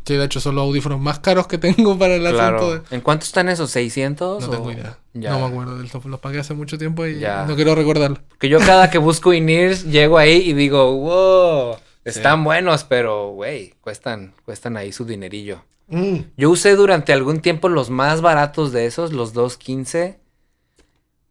Sí, 0.06 0.14
de 0.14 0.24
hecho 0.24 0.38
son 0.40 0.54
los 0.54 0.62
audífonos 0.62 1.00
más 1.00 1.18
caros 1.18 1.46
que 1.48 1.58
tengo 1.58 1.98
para 1.98 2.14
el 2.14 2.24
asunto 2.26 2.38
Claro. 2.38 2.78
de... 2.78 2.82
¿En 2.96 3.00
cuánto 3.00 3.24
están 3.24 3.48
esos? 3.48 3.74
¿600? 3.74 4.40
No 4.40 4.46
o- 4.46 4.50
tengo 4.50 4.70
idea. 4.70 4.98
Ya. 5.14 5.30
No 5.30 5.40
me 5.40 5.46
acuerdo. 5.46 5.76
Los, 5.82 6.04
los 6.04 6.20
pagué 6.20 6.38
hace 6.40 6.54
mucho 6.54 6.78
tiempo 6.78 7.04
y 7.06 7.18
Ya. 7.18 7.44
no 7.44 7.56
quiero 7.56 7.74
recordarlo. 7.74 8.18
Que 8.38 8.48
yo 8.48 8.58
cada 8.60 8.88
que 8.90 8.98
busco 8.98 9.32
INIRS 9.32 9.84
llego 9.84 10.16
ahí 10.18 10.36
y 10.36 10.52
digo, 10.52 10.94
wow, 10.96 11.76
están 12.04 12.44
buenos, 12.44 12.84
pero, 12.84 13.30
güey, 13.30 13.74
cuestan, 13.80 14.32
cuestan 14.44 14.76
ahí 14.76 14.92
su 14.92 15.04
dinerillo. 15.04 15.64
Mm. 15.88 16.18
Yo 16.36 16.50
usé 16.50 16.76
durante 16.76 17.12
algún 17.12 17.40
tiempo 17.40 17.68
los 17.68 17.90
más 17.90 18.20
baratos 18.20 18.70
de 18.72 18.86
esos, 18.86 19.12
los 19.12 19.32
215, 19.32 20.20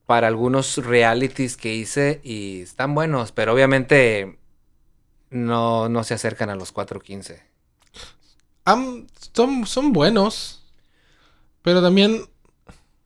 para 0.06 0.28
algunos 0.28 0.78
realities 0.86 1.56
que 1.58 1.74
hice 1.76 2.20
y 2.24 2.62
están 2.62 2.94
buenos, 2.94 3.32
pero 3.32 3.54
obviamente 3.54 4.38
no, 5.30 5.90
no 5.90 6.04
se 6.04 6.14
acercan 6.14 6.50
a 6.50 6.56
los 6.56 6.72
415. 6.72 7.42
Am- 8.66 9.08
son, 9.34 9.66
son 9.66 9.94
buenos. 9.94 10.62
Pero 11.62 11.82
también, 11.82 12.28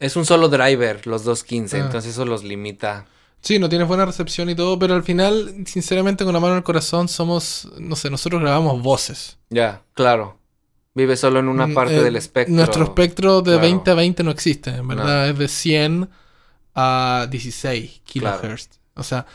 Es 0.01 0.15
un 0.15 0.25
solo 0.25 0.47
driver, 0.47 1.05
los 1.07 1.25
215, 1.25 1.75
Ah. 1.77 1.85
entonces 1.85 2.13
eso 2.13 2.23
los 2.25 2.43
limita. 2.43 3.05
sí, 3.41 3.59
no 3.59 3.67
tienes 3.69 3.87
buena 3.87 4.05
recepción 4.05 4.49
y 4.49 4.55
todo, 4.55 4.79
pero 4.79 4.95
al 4.95 5.03
final, 5.03 5.63
sinceramente, 5.65 6.23
con 6.23 6.33
la 6.33 6.39
mano 6.39 6.53
en 6.53 6.57
el 6.59 6.63
corazón, 6.63 7.07
somos, 7.09 7.69
no 7.79 7.95
sé, 7.97 8.09
nosotros 8.09 8.41
grabamos 8.41 8.81
voces. 8.81 9.37
Ya, 9.49 9.81
claro. 9.93 10.37
Vive 10.95 11.15
solo 11.17 11.39
en 11.39 11.47
una 11.49 11.67
Mm, 11.67 11.73
parte 11.73 11.97
eh, 11.97 12.03
del 12.03 12.15
espectro. 12.15 12.55
Nuestro 12.55 12.83
espectro 12.85 13.37
de 13.41 13.51
Claro. 13.51 13.61
20 13.61 13.91
a 13.91 13.93
20 13.93 14.23
no 14.23 14.31
existe, 14.31 14.69
en 14.71 14.87
verdad 14.87 15.29
es 15.29 15.37
de 15.37 15.47
100 15.49 16.09
a 16.75 17.27
16 17.29 18.01
Claro. 18.05 18.39
kilohertz. 18.41 18.79
O 18.95 19.03
sea, 19.03 19.25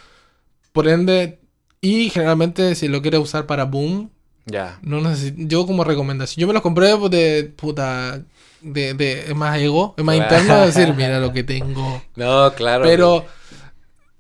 por 0.72 0.88
ende, 0.88 1.40
y 1.80 2.08
generalmente 2.10 2.74
si 2.74 2.88
lo 2.88 3.00
quieres 3.02 3.20
usar 3.20 3.46
para 3.46 3.64
boom, 3.64 4.10
Ya. 4.46 4.78
no 4.82 5.00
necesito, 5.00 5.36
yo 5.38 5.66
como 5.66 5.84
recomendación, 5.84 6.40
yo 6.42 6.46
me 6.46 6.52
los 6.52 6.62
compré 6.62 6.88
de 7.08 7.44
puta, 7.56 8.20
de, 8.60 8.92
de 8.94 9.20
es 9.20 9.34
más 9.34 9.58
ego, 9.58 9.94
es 9.96 10.04
más 10.04 10.16
interno, 10.22 10.60
de 10.60 10.66
decir, 10.66 10.92
mira 10.94 11.18
lo 11.20 11.32
que 11.32 11.44
tengo. 11.44 12.02
No, 12.16 12.52
claro. 12.54 12.84
Pero 12.84 13.24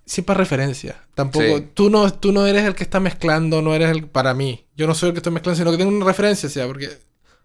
siempre 0.06 0.34
referencia. 0.34 0.96
Tampoco, 1.14 1.44
Sí. 1.58 1.68
tú 1.74 1.90
no, 1.90 2.12
tú 2.12 2.32
no 2.32 2.46
eres 2.46 2.64
el 2.64 2.74
que 2.74 2.82
está 2.84 3.00
mezclando, 3.00 3.62
no 3.62 3.74
eres 3.74 3.90
el 3.90 4.06
para 4.08 4.34
mí. 4.34 4.66
Yo 4.76 4.86
no 4.86 4.94
soy 4.94 5.08
el 5.08 5.12
que 5.14 5.18
estoy 5.18 5.32
mezclando, 5.32 5.56
sino 5.58 5.70
que 5.70 5.76
tengo 5.78 5.90
una 5.94 6.04
referencia, 6.04 6.48
o 6.48 6.50
sea, 6.50 6.66
porque 6.66 6.88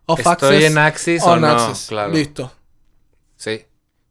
off 0.05 0.19
¿Estoy 0.19 0.31
access, 0.55 0.63
en 0.71 0.77
Axis 0.77 1.23
o 1.23 1.35
no? 1.35 1.47
access. 1.47 1.85
Claro. 1.89 2.13
Listo. 2.13 2.51
Sí. 3.35 3.61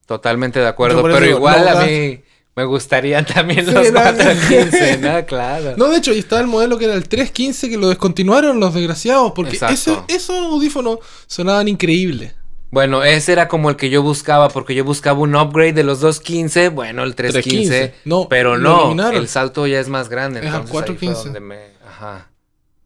Totalmente 0.06 0.60
de 0.60 0.66
acuerdo. 0.68 1.02
Pero 1.02 1.20
digo, 1.20 1.38
igual 1.38 1.64
no 1.64 1.78
a 1.78 1.84
mí 1.84 2.20
me 2.58 2.64
gustarían 2.64 3.24
también 3.34 3.64
los 3.66 3.72
no, 3.72 3.82
415, 3.92 4.98
¿no? 5.00 5.26
Claro. 5.26 5.74
No, 5.76 5.88
de 5.90 5.98
hecho, 5.98 6.12
y 6.12 6.18
estaba 6.18 6.40
el 6.40 6.48
modelo 6.48 6.76
que 6.76 6.86
era 6.86 6.94
el 6.94 7.08
315 7.08 7.70
que 7.70 7.76
lo 7.76 7.88
descontinuaron 7.88 8.58
los 8.58 8.74
desgraciados, 8.74 9.30
porque 9.30 9.56
ese, 9.56 9.96
esos 10.08 10.36
audífonos 10.36 10.98
sonaban 11.28 11.68
increíbles. 11.68 12.34
Bueno, 12.72 13.04
ese 13.04 13.30
era 13.30 13.46
como 13.46 13.70
el 13.70 13.76
que 13.76 13.90
yo 13.90 14.02
buscaba, 14.02 14.48
porque 14.48 14.74
yo 14.74 14.84
buscaba 14.84 15.20
un 15.20 15.36
upgrade 15.36 15.72
de 15.72 15.84
los 15.84 16.00
215, 16.00 16.70
bueno, 16.70 17.04
el 17.04 17.14
315, 17.14 17.68
315. 17.68 18.08
No, 18.08 18.28
pero 18.28 18.58
no, 18.58 19.10
el 19.10 19.28
salto 19.28 19.68
ya 19.68 19.78
es 19.78 19.88
más 19.88 20.08
grande, 20.08 20.40
Es 20.40 20.46
al 20.46 20.62
entonces 20.62 20.74
ahí 20.74 20.96
fue 20.96 20.96
415. 20.96 21.24
donde 21.26 21.40
me, 21.40 21.58
ajá, 21.88 22.32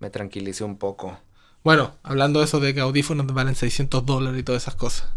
me 0.00 0.10
tranquilicé 0.10 0.64
un 0.64 0.76
poco. 0.76 1.18
Bueno, 1.64 1.94
hablando 2.02 2.40
de 2.40 2.44
eso 2.44 2.60
de 2.60 2.74
que 2.74 2.80
audífonos 2.80 3.26
valen 3.32 3.54
600 3.54 4.04
dólares 4.04 4.38
y 4.38 4.42
todas 4.42 4.62
esas 4.62 4.74
cosas. 4.74 5.08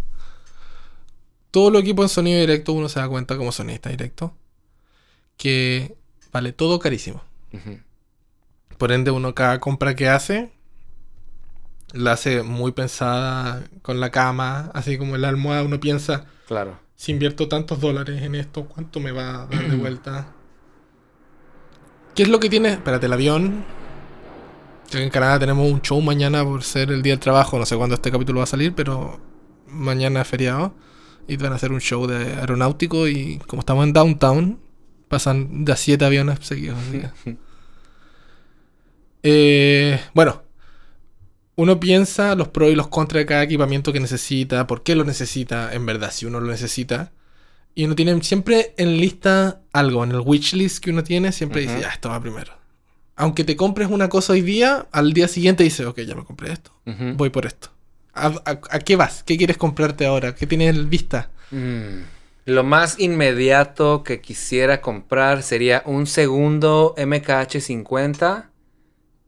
Todo 1.51 1.71
lo 1.71 1.79
equipo 1.79 2.03
en 2.03 2.09
sonido 2.09 2.39
directo, 2.39 2.71
uno 2.71 2.87
se 2.87 3.01
da 3.01 3.09
cuenta 3.09 3.35
como 3.35 3.51
sonista 3.51 3.89
directo, 3.89 4.33
que 5.37 5.95
vale 6.31 6.51
todo 6.53 6.79
carísimo. 6.79 7.21
Por 8.77 8.91
ende, 8.91 9.11
uno 9.11 9.33
cada 9.33 9.59
compra 9.59 9.95
que 9.95 10.09
hace, 10.09 10.51
la 11.93 12.13
hace 12.13 12.43
muy 12.43 12.73
pensada 12.73 13.63
con 13.81 13.99
la 13.99 14.11
cama, 14.11 14.69
así 14.73 14.97
como 14.97 15.15
en 15.15 15.21
la 15.21 15.29
almohada, 15.29 15.63
uno 15.63 15.79
piensa, 15.79 16.25
Claro. 16.47 16.77
si 16.95 17.11
invierto 17.13 17.47
tantos 17.47 17.79
dólares 17.79 18.21
en 18.21 18.35
esto, 18.35 18.65
¿cuánto 18.65 18.99
me 18.99 19.11
va 19.11 19.43
a 19.43 19.45
dar 19.47 19.69
de 19.69 19.75
vuelta? 19.77 20.27
¿Qué 22.13 22.23
es 22.23 22.29
lo 22.29 22.39
que 22.39 22.49
tiene? 22.49 22.69
Espérate, 22.73 23.05
el 23.05 23.13
avión. 23.13 23.65
En 24.93 25.09
Canadá 25.09 25.39
tenemos 25.39 25.69
un 25.69 25.81
show 25.81 25.99
mañana 26.01 26.43
por 26.43 26.63
ser 26.63 26.91
el 26.91 27.01
día 27.01 27.13
del 27.13 27.19
trabajo. 27.19 27.57
No 27.59 27.65
sé 27.65 27.75
cuándo 27.75 27.95
este 27.95 28.11
capítulo 28.11 28.37
va 28.39 28.43
a 28.43 28.47
salir, 28.47 28.73
pero 28.73 29.19
mañana 29.67 30.21
es 30.21 30.27
feriado. 30.27 30.73
Y 31.27 31.35
van 31.37 31.51
a 31.53 31.55
hacer 31.55 31.71
un 31.73 31.81
show 31.81 32.07
de 32.07 32.35
aeronáutico. 32.35 33.07
Y 33.07 33.39
como 33.47 33.61
estamos 33.61 33.83
en 33.85 33.91
downtown, 33.93 34.59
pasan 35.07 35.65
de 35.65 35.71
a 35.73 35.75
siete 35.75 36.05
aviones 36.05 36.39
seguidos. 36.41 36.77
Eh, 39.23 39.99
bueno, 40.13 40.43
uno 41.55 41.79
piensa 41.79 42.35
los 42.35 42.49
pros 42.49 42.71
y 42.71 42.75
los 42.75 42.87
contras 42.89 43.21
de 43.21 43.25
cada 43.25 43.43
equipamiento 43.43 43.91
que 43.93 43.99
necesita, 43.99 44.67
por 44.67 44.83
qué 44.83 44.95
lo 44.95 45.03
necesita, 45.03 45.73
en 45.73 45.85
verdad, 45.85 46.11
si 46.11 46.25
uno 46.25 46.39
lo 46.39 46.47
necesita. 46.51 47.11
Y 47.73 47.85
uno 47.85 47.95
tiene 47.95 48.21
siempre 48.23 48.73
en 48.77 48.97
lista 48.97 49.61
algo, 49.73 50.03
en 50.03 50.11
el 50.11 50.21
wishlist 50.21 50.77
que 50.83 50.91
uno 50.91 51.03
tiene, 51.03 51.31
siempre 51.31 51.61
dice, 51.61 51.81
ya, 51.81 51.89
esto 51.89 52.09
va 52.09 52.19
primero. 52.21 52.53
Aunque 53.17 53.43
te 53.43 53.55
compres 53.55 53.89
una 53.89 54.09
cosa 54.09 54.33
hoy 54.33 54.41
día, 54.41 54.87
al 54.91 55.13
día 55.13 55.27
siguiente 55.27 55.63
dices, 55.63 55.85
ok, 55.85 56.01
ya 56.01 56.15
me 56.15 56.23
compré 56.23 56.51
esto, 56.53 56.71
voy 57.15 57.29
por 57.29 57.45
esto. 57.45 57.69
¿A, 58.13 58.27
a- 58.27 58.59
a 58.69 58.79
qué 58.79 58.95
vas? 58.95 59.23
¿Qué 59.23 59.37
quieres 59.37 59.57
comprarte 59.57 60.05
ahora? 60.05 60.35
¿Qué 60.35 60.47
tienes 60.47 60.75
en 60.75 60.89
vista? 60.89 61.29
Mm, 61.51 62.01
Lo 62.45 62.63
más 62.63 62.99
inmediato 62.99 64.03
que 64.03 64.21
quisiera 64.21 64.79
comprar 64.79 65.41
sería 65.41 65.81
un 65.85 66.05
segundo 66.05 66.93
MKH50 66.95 68.51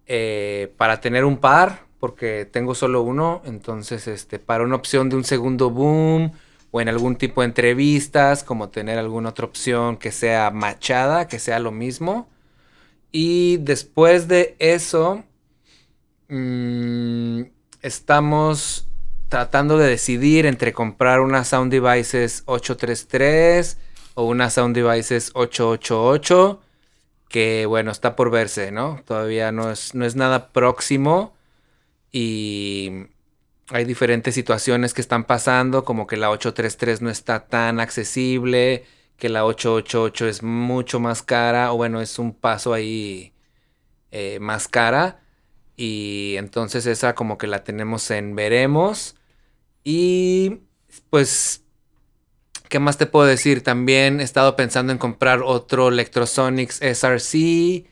eh, 0.05 0.71
para 0.77 1.01
tener 1.01 1.25
un 1.25 1.37
par, 1.37 1.87
porque 1.99 2.45
tengo 2.45 2.75
solo 2.75 3.01
uno. 3.01 3.41
Entonces, 3.43 4.07
este, 4.07 4.37
para 4.37 4.63
una 4.63 4.75
opción 4.75 5.09
de 5.09 5.15
un 5.15 5.23
segundo 5.23 5.71
boom 5.71 6.31
o 6.69 6.79
en 6.79 6.89
algún 6.89 7.15
tipo 7.15 7.41
de 7.41 7.47
entrevistas, 7.47 8.43
como 8.43 8.69
tener 8.69 8.99
alguna 8.99 9.29
otra 9.29 9.45
opción 9.47 9.97
que 9.97 10.11
sea 10.11 10.51
machada, 10.51 11.27
que 11.27 11.39
sea 11.39 11.57
lo 11.57 11.71
mismo. 11.71 12.29
Y 13.11 13.57
después 13.57 14.27
de 14.27 14.55
eso, 14.59 15.23
mm, 16.29 17.41
estamos 17.81 18.86
tratando 19.29 19.77
de 19.77 19.87
decidir 19.87 20.45
entre 20.45 20.73
comprar 20.73 21.21
una 21.21 21.43
Sound 21.43 21.71
Devices 21.71 22.43
833 22.45 23.77
o 24.15 24.23
una 24.25 24.49
Sound 24.49 24.75
Devices 24.75 25.31
888, 25.33 26.61
que 27.29 27.65
bueno, 27.65 27.91
está 27.91 28.15
por 28.15 28.31
verse, 28.31 28.71
¿no? 28.71 29.01
Todavía 29.05 29.51
no 29.51 29.71
es, 29.71 29.93
no 29.95 30.05
es 30.05 30.15
nada 30.15 30.49
próximo 30.49 31.35
y 32.11 33.07
hay 33.69 33.85
diferentes 33.85 34.33
situaciones 34.33 34.93
que 34.93 35.01
están 35.01 35.25
pasando, 35.25 35.83
como 35.83 36.07
que 36.07 36.17
la 36.17 36.29
833 36.29 37.01
no 37.01 37.09
está 37.09 37.47
tan 37.47 37.79
accesible, 37.79 38.85
que 39.17 39.29
la 39.29 39.45
888 39.45 40.27
es 40.27 40.43
mucho 40.43 40.99
más 40.99 41.21
cara, 41.23 41.73
o 41.73 41.77
bueno, 41.77 42.01
es 42.01 42.17
un 42.19 42.33
paso 42.33 42.73
ahí 42.73 43.33
eh, 44.11 44.39
más 44.39 44.67
cara. 44.67 45.21
Y 45.75 46.35
entonces 46.37 46.85
esa 46.87 47.15
como 47.15 47.37
que 47.37 47.47
la 47.47 47.63
tenemos 47.63 48.09
en 48.11 48.35
veremos. 48.35 49.16
Y 49.89 50.63
pues, 51.09 51.63
¿qué 52.67 52.77
más 52.77 52.97
te 52.97 53.05
puedo 53.05 53.25
decir? 53.25 53.63
También 53.63 54.19
he 54.19 54.23
estado 54.23 54.57
pensando 54.57 54.91
en 54.91 54.97
comprar 54.97 55.41
otro 55.41 55.87
Electrosonics 55.87 56.81
SRC 56.81 57.85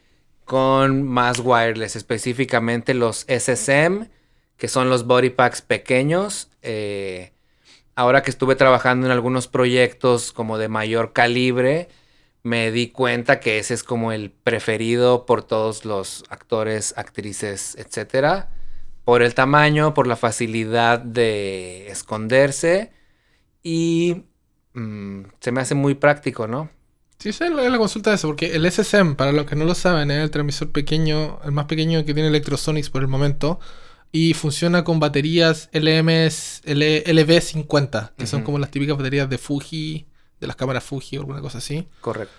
con 0.43 1.03
más 1.03 1.39
wireless, 1.39 1.95
específicamente 1.95 2.93
los 2.95 3.25
SSM, 3.29 4.09
que 4.57 4.67
son 4.67 4.89
los 4.89 5.07
body 5.07 5.29
packs 5.29 5.61
pequeños. 5.61 6.49
Eh, 6.63 7.31
ahora 7.95 8.23
que 8.23 8.29
estuve 8.29 8.57
trabajando 8.57 9.07
en 9.07 9.13
algunos 9.13 9.47
proyectos 9.47 10.33
como 10.33 10.57
de 10.57 10.67
mayor 10.67 11.13
calibre, 11.13 11.87
me 12.43 12.71
di 12.71 12.89
cuenta 12.89 13.39
que 13.39 13.57
ese 13.57 13.73
es 13.73 13.83
como 13.83 14.11
el 14.11 14.31
preferido 14.31 15.25
por 15.25 15.43
todos 15.43 15.85
los 15.85 16.25
actores, 16.27 16.93
actrices, 16.97 17.73
etcétera. 17.79 18.49
Por 19.05 19.21
el 19.21 19.33
tamaño, 19.33 19.93
por 19.93 20.07
la 20.07 20.15
facilidad 20.15 20.99
de 20.99 21.87
esconderse 21.89 22.91
y 23.63 24.23
mm, 24.73 25.21
se 25.39 25.51
me 25.51 25.61
hace 25.61 25.75
muy 25.75 25.95
práctico, 25.95 26.47
¿no? 26.47 26.69
Sí, 27.19 27.29
esa 27.29 27.47
es 27.47 27.51
la, 27.53 27.77
consulta 27.77 28.09
de 28.09 28.17
eso, 28.17 28.27
porque 28.27 28.55
el 28.55 28.69
SSM, 28.69 29.15
para 29.15 29.31
los 29.31 29.45
que 29.45 29.55
no 29.55 29.65
lo 29.65 29.73
saben, 29.73 30.11
es 30.11 30.21
el 30.21 30.31
transmisor 30.31 30.71
pequeño, 30.71 31.39
el 31.43 31.51
más 31.51 31.65
pequeño 31.65 32.03
que 32.05 32.13
tiene 32.13 32.29
Electrosonics 32.29 32.89
por 32.89 33.01
el 33.01 33.07
momento, 33.07 33.59
y 34.11 34.33
funciona 34.33 34.83
con 34.83 34.99
baterías 34.99 35.69
LMS, 35.71 36.61
L- 36.65 37.03
LV50, 37.05 38.11
que 38.17 38.27
son 38.27 38.43
como 38.43 38.59
las 38.59 38.69
típicas 38.69 38.97
baterías 38.97 39.29
de 39.29 39.37
Fuji, 39.37 40.07
de 40.39 40.47
las 40.47 40.55
cámaras 40.55 40.83
Fuji 40.83 41.17
o 41.17 41.21
alguna 41.21 41.41
cosa 41.41 41.59
así. 41.59 41.87
Correcto. 42.01 42.33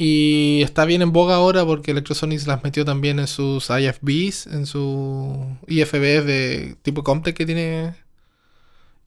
Y 0.00 0.62
está 0.62 0.84
bien 0.84 1.02
en 1.02 1.10
boga 1.12 1.34
ahora 1.34 1.64
porque 1.66 1.90
Electrosonics 1.90 2.46
las 2.46 2.62
metió 2.62 2.84
también 2.84 3.18
en 3.18 3.26
sus 3.26 3.68
IFBs, 3.68 4.46
en 4.46 4.64
su 4.64 5.44
IFBs 5.66 6.24
de 6.24 6.76
tipo 6.82 7.02
Comtech 7.02 7.36
que 7.36 7.44
tiene. 7.44 7.94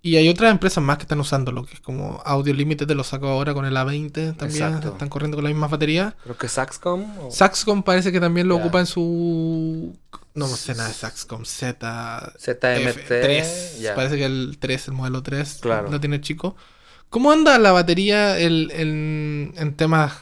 Y 0.04 0.18
hay 0.18 0.28
otras 0.28 0.52
empresas 0.52 0.84
más 0.84 0.98
que 0.98 1.04
están 1.04 1.20
usándolo, 1.22 1.64
que 1.64 1.76
es 1.76 1.80
como 1.80 2.22
Audio 2.26 2.54
Limited 2.54 2.90
lo 2.92 3.06
sacó 3.06 3.28
ahora 3.30 3.54
con 3.54 3.66
el 3.66 3.74
A20 3.78 4.36
también. 4.36 4.64
Exacto. 4.64 4.90
Están 4.90 5.08
corriendo 5.08 5.38
con 5.38 5.46
la 5.46 5.50
misma 5.52 5.68
batería. 5.68 6.14
Creo 6.24 6.38
que 6.38 6.50
Saxcom. 6.50 7.06
o- 7.20 7.32
Saxcom 7.32 7.84
parece 7.84 8.12
que 8.12 8.20
también 8.20 8.50
lo 8.50 8.58
Ya. 8.58 8.62
ocupa 8.62 8.80
en 8.82 8.86
su. 8.88 9.96
No 10.34 10.48
sé 10.48 10.74
nada 10.76 10.90
de 10.90 10.94
Saxcom, 10.96 11.46
Z. 11.46 12.34
ZMT. 12.38 13.08
F3. 13.08 13.80
ya. 13.80 13.96
Parece 13.96 14.18
que 14.18 14.26
el 14.26 14.58
3, 14.60 14.88
el 14.90 14.94
modelo 14.96 15.24
3, 15.24 15.60
Claro. 15.62 15.90
lo 15.90 16.00
tiene 16.02 16.20
chico. 16.20 16.56
¿Cómo 17.10 17.32
anda 17.32 17.58
la 17.60 17.72
batería 17.72 18.38
el- 18.40 18.72
el- 18.72 19.54
en 19.56 19.74
temas 19.76 20.14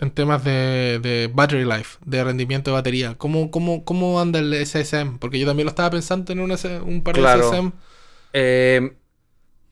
en 0.00 0.10
temas 0.10 0.44
de, 0.44 0.98
de 1.02 1.30
battery 1.32 1.64
life, 1.64 1.98
de 2.04 2.22
rendimiento 2.24 2.70
de 2.70 2.74
batería? 2.76 3.14
¿Cómo, 3.18 3.50
cómo, 3.50 3.84
cómo 3.84 4.20
anda 4.20 4.38
el 4.38 4.54
SSM? 4.54 5.18
Porque 5.18 5.38
yo 5.38 5.46
también 5.46 5.66
lo 5.66 5.70
estaba 5.70 5.90
pensando 5.90 6.32
en 6.32 6.40
un, 6.40 6.52
un 6.84 7.02
par 7.02 7.14
Claro. 7.14 7.50
de 7.50 7.56
SSM. 7.56 7.72
Eh, 8.32 8.92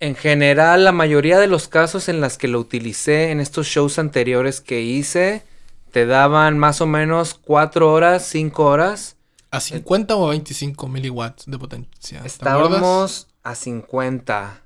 en 0.00 0.14
general, 0.14 0.84
la 0.84 0.92
mayoría 0.92 1.38
de 1.38 1.46
los 1.46 1.68
casos 1.68 2.08
en 2.08 2.20
las 2.20 2.36
que 2.38 2.48
lo 2.48 2.60
utilicé 2.60 3.30
en 3.30 3.40
estos 3.40 3.66
shows 3.66 3.98
anteriores 3.98 4.60
que 4.60 4.82
hice, 4.82 5.42
te 5.90 6.04
daban 6.04 6.58
más 6.58 6.80
o 6.80 6.86
menos 6.86 7.34
4 7.34 7.90
horas, 7.92 8.26
5 8.26 8.64
horas. 8.66 9.16
¿A 9.50 9.60
50 9.60 10.16
o 10.16 10.26
a 10.26 10.30
25 10.30 10.88
miliwatts 10.88 11.44
de 11.46 11.58
potencia? 11.58 12.20
¿Te 12.20 12.26
Estábamos 12.26 13.28
a 13.42 13.54
50. 13.54 14.62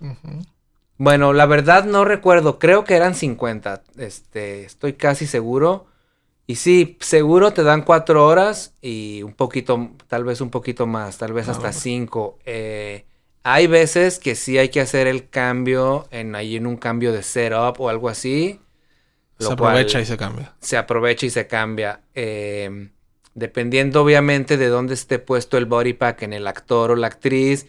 Ujú. 0.00 0.42
Bueno, 1.02 1.32
la 1.32 1.46
verdad 1.46 1.84
no 1.86 2.04
recuerdo, 2.04 2.58
creo 2.58 2.84
que 2.84 2.94
eran 2.94 3.14
50, 3.14 3.82
este, 3.96 4.64
estoy 4.64 4.92
casi 4.92 5.26
seguro. 5.26 5.86
Y 6.46 6.56
sí, 6.56 6.98
seguro 7.00 7.52
te 7.52 7.62
dan 7.62 7.82
4 7.82 8.26
horas 8.26 8.74
y 8.82 9.22
un 9.22 9.32
poquito, 9.32 9.92
tal 10.08 10.24
vez 10.24 10.42
un 10.42 10.50
poquito 10.50 10.86
más, 10.86 11.16
tal 11.16 11.32
vez 11.32 11.48
Ah, 11.48 11.52
hasta 11.52 11.68
bueno. 11.68 11.80
5. 11.80 12.38
hay 13.42 13.66
veces 13.66 14.18
que 14.18 14.34
sí 14.34 14.58
hay 14.58 14.68
que 14.68 14.80
hacer 14.82 15.06
el 15.06 15.30
cambio 15.30 16.06
en 16.10 16.34
ahí 16.34 16.56
en 16.56 16.66
un 16.66 16.76
cambio 16.76 17.12
de 17.12 17.22
setup 17.22 17.80
o 17.80 17.88
algo 17.88 18.10
así. 18.10 18.60
Se 19.38 19.50
aprovecha 19.52 20.00
y 20.00 20.04
se 20.04 20.18
cambia. 20.18 20.54
se 20.60 20.76
aprovecha 20.76 21.24
y 21.26 21.30
se 21.30 21.46
cambia. 21.46 22.02
Eh, 22.14 22.90
dependiendo 23.34 24.02
obviamente 24.02 24.58
de 24.58 24.68
dónde 24.68 24.94
esté 24.94 25.18
puesto 25.18 25.56
el 25.56 25.64
body 25.64 25.94
pack 25.94 26.22
en 26.24 26.32
el 26.34 26.46
actor 26.46 26.90
o 26.90 26.96
la 26.96 27.06
actriz, 27.06 27.66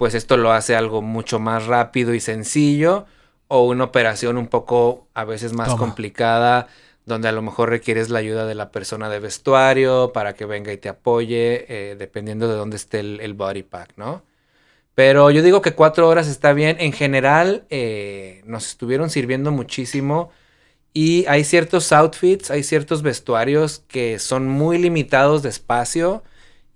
pues 0.00 0.14
esto 0.14 0.38
lo 0.38 0.50
hace 0.50 0.74
algo 0.74 1.02
mucho 1.02 1.38
más 1.40 1.66
rápido 1.66 2.14
y 2.14 2.20
sencillo 2.20 3.04
o 3.48 3.66
una 3.66 3.84
operación 3.84 4.38
un 4.38 4.46
poco 4.46 5.06
a 5.12 5.26
veces 5.26 5.52
más 5.52 5.68
Toma. 5.68 5.78
complicada 5.78 6.68
donde 7.04 7.28
a 7.28 7.32
lo 7.32 7.42
mejor 7.42 7.68
requieres 7.68 8.08
la 8.08 8.20
ayuda 8.20 8.46
de 8.46 8.54
la 8.54 8.70
persona 8.70 9.10
de 9.10 9.20
vestuario 9.20 10.12
para 10.14 10.32
que 10.32 10.46
venga 10.46 10.72
y 10.72 10.78
te 10.78 10.88
apoye, 10.88 11.66
eh, 11.68 11.96
dependiendo 11.98 12.48
de 12.48 12.54
dónde 12.54 12.76
esté 12.76 13.00
el, 13.00 13.20
el 13.20 13.34
body 13.34 13.62
pack, 13.62 13.92
¿no? 13.96 14.22
Pero 14.94 15.30
yo 15.30 15.42
digo 15.42 15.60
que 15.60 15.74
cuatro 15.74 16.08
horas 16.08 16.28
está 16.28 16.54
bien. 16.54 16.78
En 16.80 16.94
general, 16.94 17.66
eh, 17.68 18.40
nos 18.46 18.68
estuvieron 18.68 19.10
sirviendo 19.10 19.50
muchísimo. 19.50 20.30
Y 20.94 21.26
hay 21.26 21.44
ciertos 21.44 21.92
outfits, 21.92 22.50
hay 22.50 22.62
ciertos 22.62 23.02
vestuarios 23.02 23.84
que 23.86 24.18
son 24.18 24.48
muy 24.48 24.78
limitados 24.78 25.42
de 25.42 25.50
espacio 25.50 26.22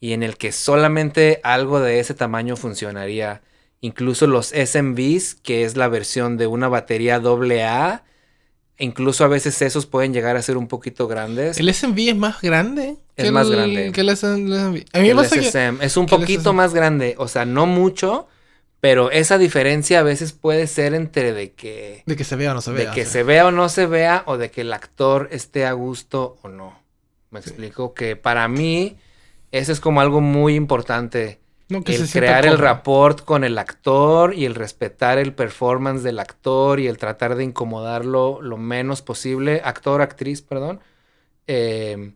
y 0.00 0.12
en 0.12 0.22
el 0.22 0.36
que 0.36 0.52
solamente 0.52 1.40
algo 1.42 1.80
de 1.80 2.00
ese 2.00 2.14
tamaño 2.14 2.56
funcionaría. 2.56 3.42
Incluso 3.80 4.26
los 4.26 4.48
SMVs, 4.48 5.34
que 5.36 5.64
es 5.64 5.76
la 5.76 5.88
versión 5.88 6.36
de 6.36 6.46
una 6.46 6.68
batería 6.68 7.16
AA, 7.16 8.02
incluso 8.78 9.24
a 9.24 9.28
veces 9.28 9.60
esos 9.62 9.86
pueden 9.86 10.12
llegar 10.12 10.36
a 10.36 10.42
ser 10.42 10.56
un 10.56 10.68
poquito 10.68 11.06
grandes. 11.06 11.58
¿El 11.58 11.72
SMV 11.72 11.98
es 12.08 12.16
más 12.16 12.40
grande? 12.40 12.96
Es 13.16 13.26
que 13.26 13.30
más 13.30 13.46
el- 13.46 13.52
grande. 13.52 13.92
Que 13.92 14.00
el 14.00 14.10
SMV. 14.16 14.84
A 14.92 14.98
mí 14.98 15.04
me 15.04 15.08
El 15.10 15.16
pasa 15.16 15.36
que... 15.36 15.42
SSM 15.42 15.82
es 15.82 15.96
un 15.96 16.06
poquito 16.06 16.52
más 16.52 16.74
grande, 16.74 17.14
o 17.18 17.28
sea, 17.28 17.44
no 17.44 17.66
mucho, 17.66 18.26
pero 18.80 19.10
esa 19.10 19.38
diferencia 19.38 20.00
a 20.00 20.02
veces 20.02 20.32
puede 20.32 20.66
ser 20.66 20.94
entre 20.94 21.32
de 21.32 21.52
que 21.52 22.02
De 22.06 22.16
que 22.16 22.24
se 22.24 22.36
vea 22.36 22.50
o 22.50 22.54
no 22.54 22.60
se 22.60 22.72
de 22.72 22.84
vea. 22.84 22.92
que 22.92 23.02
o 23.02 23.04
sea. 23.04 23.12
se 23.12 23.22
vea 23.22 23.46
o 23.46 23.50
no 23.50 23.68
se 23.68 23.86
vea 23.86 24.24
o 24.26 24.36
de 24.36 24.50
que 24.50 24.62
el 24.62 24.72
actor 24.72 25.28
esté 25.30 25.64
a 25.66 25.72
gusto 25.72 26.38
o 26.42 26.48
no. 26.48 26.78
Me 27.30 27.40
Sí. 27.42 27.50
explico 27.50 27.94
que 27.94 28.16
para 28.16 28.46
mí 28.48 28.96
eso 29.58 29.72
es 29.72 29.80
como 29.80 30.00
algo 30.00 30.20
muy 30.20 30.54
importante. 30.54 31.40
No, 31.68 31.82
que 31.82 31.94
el 31.94 32.10
crear 32.10 32.44
el 32.44 32.58
rapport 32.58 33.24
con 33.24 33.42
el 33.42 33.56
actor 33.56 34.34
y 34.34 34.44
el 34.44 34.54
respetar 34.54 35.16
el 35.18 35.32
performance 35.32 36.02
del 36.02 36.18
actor 36.18 36.78
y 36.78 36.88
el 36.88 36.98
tratar 36.98 37.36
de 37.36 37.44
incomodarlo 37.44 38.42
lo 38.42 38.58
menos 38.58 39.00
posible, 39.00 39.62
actor, 39.64 40.02
actriz, 40.02 40.42
perdón. 40.42 40.80
Eh, 41.46 42.14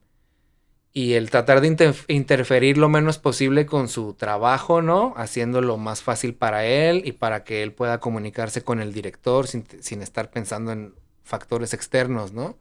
y 0.93 1.15
el 1.15 1.31
tratar 1.31 1.61
de 1.61 1.69
inter- 1.69 1.95
interferir 2.09 2.77
lo 2.77 2.89
menos 2.89 3.19
posible 3.19 3.67
con 3.67 3.89
su 3.89 4.15
trabajo, 4.15 4.83
¿no? 4.83 5.15
Haciéndolo 5.17 5.77
más 5.77 6.03
fácil 6.03 6.35
para 6.35 6.67
él 6.67 7.03
y 7.05 7.13
para 7.13 7.45
que 7.45 7.63
él 7.63 7.73
pueda 7.73 8.01
comunicarse 8.01 8.63
con 8.63 8.81
el 8.81 8.93
director 8.93 9.47
sin, 9.47 9.65
sin 9.81 10.03
estar 10.03 10.31
pensando 10.31 10.73
en 10.73 10.95
factores 11.25 11.73
externos, 11.73 12.33
¿no? 12.33 12.57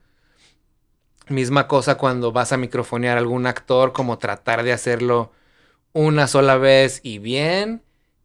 Misma 1.30 1.68
cosa 1.68 1.96
cuando 1.96 2.32
vas 2.32 2.52
a 2.54 2.58
microfonear 2.58 3.18
a 3.18 3.20
algún 3.20 3.48
actor, 3.48 3.92
como 3.92 4.18
tratar 4.18 4.64
de 4.64 4.74
hacerlo 4.74 5.32
una 5.94 6.28
sola 6.28 6.58
vez 6.58 7.02
y 7.04 7.20
bien 7.20 7.84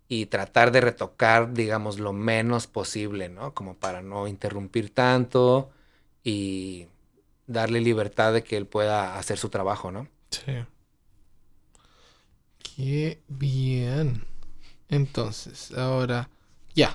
y 0.08 0.26
tratar 0.26 0.72
de 0.72 0.82
retocar, 0.82 1.54
digamos, 1.54 1.98
lo 1.98 2.12
menos 2.12 2.66
posible, 2.66 3.28
¿no? 3.28 3.54
Como 3.54 3.74
para 3.74 4.02
no 4.02 4.28
interrumpir 4.28 4.90
tanto 4.90 5.70
y 6.22 6.86
darle 7.46 7.80
libertad 7.80 8.32
de 8.32 8.44
que 8.44 8.56
él 8.56 8.66
pueda 8.66 9.18
hacer 9.18 9.38
su 9.38 9.48
trabajo, 9.48 9.90
¿no? 9.90 10.08
Sí. 10.30 10.52
Qué 12.76 13.22
bien. 13.28 14.26
Entonces, 14.88 15.72
ahora, 15.72 16.28
ya. 16.74 16.94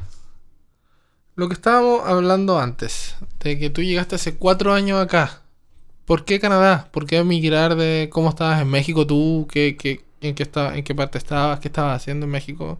Lo 1.36 1.48
que 1.48 1.56
estábamos 1.56 2.08
hablando 2.08 2.60
antes, 2.60 3.16
de 3.40 3.58
que 3.58 3.70
tú 3.70 3.82
llegaste 3.82 4.16
hace 4.16 4.36
cuatro 4.36 4.74
años 4.74 5.02
acá. 5.02 5.42
¿Por 6.08 6.24
qué 6.24 6.40
Canadá? 6.40 6.88
¿Por 6.94 7.06
qué 7.06 7.18
emigrar 7.18 7.76
de 7.76 8.08
cómo 8.10 8.30
estabas 8.30 8.62
en 8.62 8.70
México 8.70 9.06
tú? 9.06 9.46
¿Qué, 9.52 9.76
qué, 9.76 10.06
en, 10.22 10.36
qué 10.36 10.44
estaba, 10.44 10.78
¿En 10.78 10.86
qué 10.86 10.96
parte 10.96 11.18
estabas? 11.18 11.60
¿Qué 11.60 11.68
estabas 11.68 11.98
haciendo 12.02 12.26
en 12.26 12.32
México? 12.32 12.80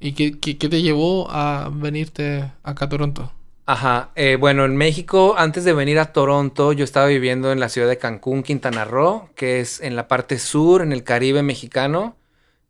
¿Y 0.00 0.12
qué, 0.14 0.40
qué, 0.40 0.56
qué 0.56 0.70
te 0.70 0.80
llevó 0.80 1.30
a 1.30 1.70
venirte 1.70 2.50
acá 2.62 2.86
a 2.86 2.88
Toronto? 2.88 3.30
Ajá, 3.66 4.12
eh, 4.14 4.36
bueno, 4.40 4.64
en 4.64 4.76
México, 4.78 5.34
antes 5.36 5.64
de 5.64 5.74
venir 5.74 5.98
a 5.98 6.14
Toronto, 6.14 6.72
yo 6.72 6.84
estaba 6.84 7.06
viviendo 7.06 7.52
en 7.52 7.60
la 7.60 7.68
ciudad 7.68 7.86
de 7.86 7.98
Cancún, 7.98 8.42
Quintana 8.42 8.86
Roo, 8.86 9.28
que 9.34 9.60
es 9.60 9.82
en 9.82 9.94
la 9.94 10.08
parte 10.08 10.38
sur, 10.38 10.80
en 10.80 10.92
el 10.92 11.04
Caribe 11.04 11.42
mexicano. 11.42 12.16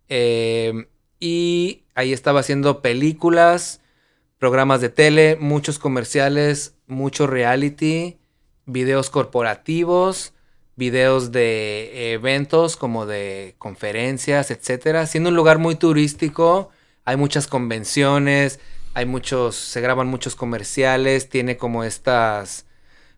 Eh, 0.09 0.89
y 1.21 1.85
ahí 1.95 2.13
estaba 2.13 2.41
haciendo 2.41 2.83
películas, 2.83 3.81
programas 4.39 4.81
de 4.81 4.89
tele, 4.89 5.37
muchos 5.41 5.79
comerciales, 5.79 6.75
mucho 6.89 7.29
reality, 7.29 8.19
videos 8.67 9.11
corporativos, 9.11 10.33
videos 10.77 11.33
de 11.33 12.13
eventos 12.13 12.77
como 12.77 13.07
de 13.07 13.55
conferencias, 13.59 14.51
etcétera. 14.51 15.07
Siendo 15.07 15.31
un 15.31 15.37
lugar 15.37 15.59
muy 15.59 15.77
turístico, 15.77 16.71
hay 17.05 17.17
muchas 17.17 17.47
convenciones, 17.47 18.61
hay 18.95 19.07
muchos, 19.07 19.57
se 19.57 19.81
graban 19.81 20.07
muchos 20.09 20.37
comerciales, 20.37 21.29
tiene 21.29 21.57
como 21.57 21.85
estas 21.85 22.67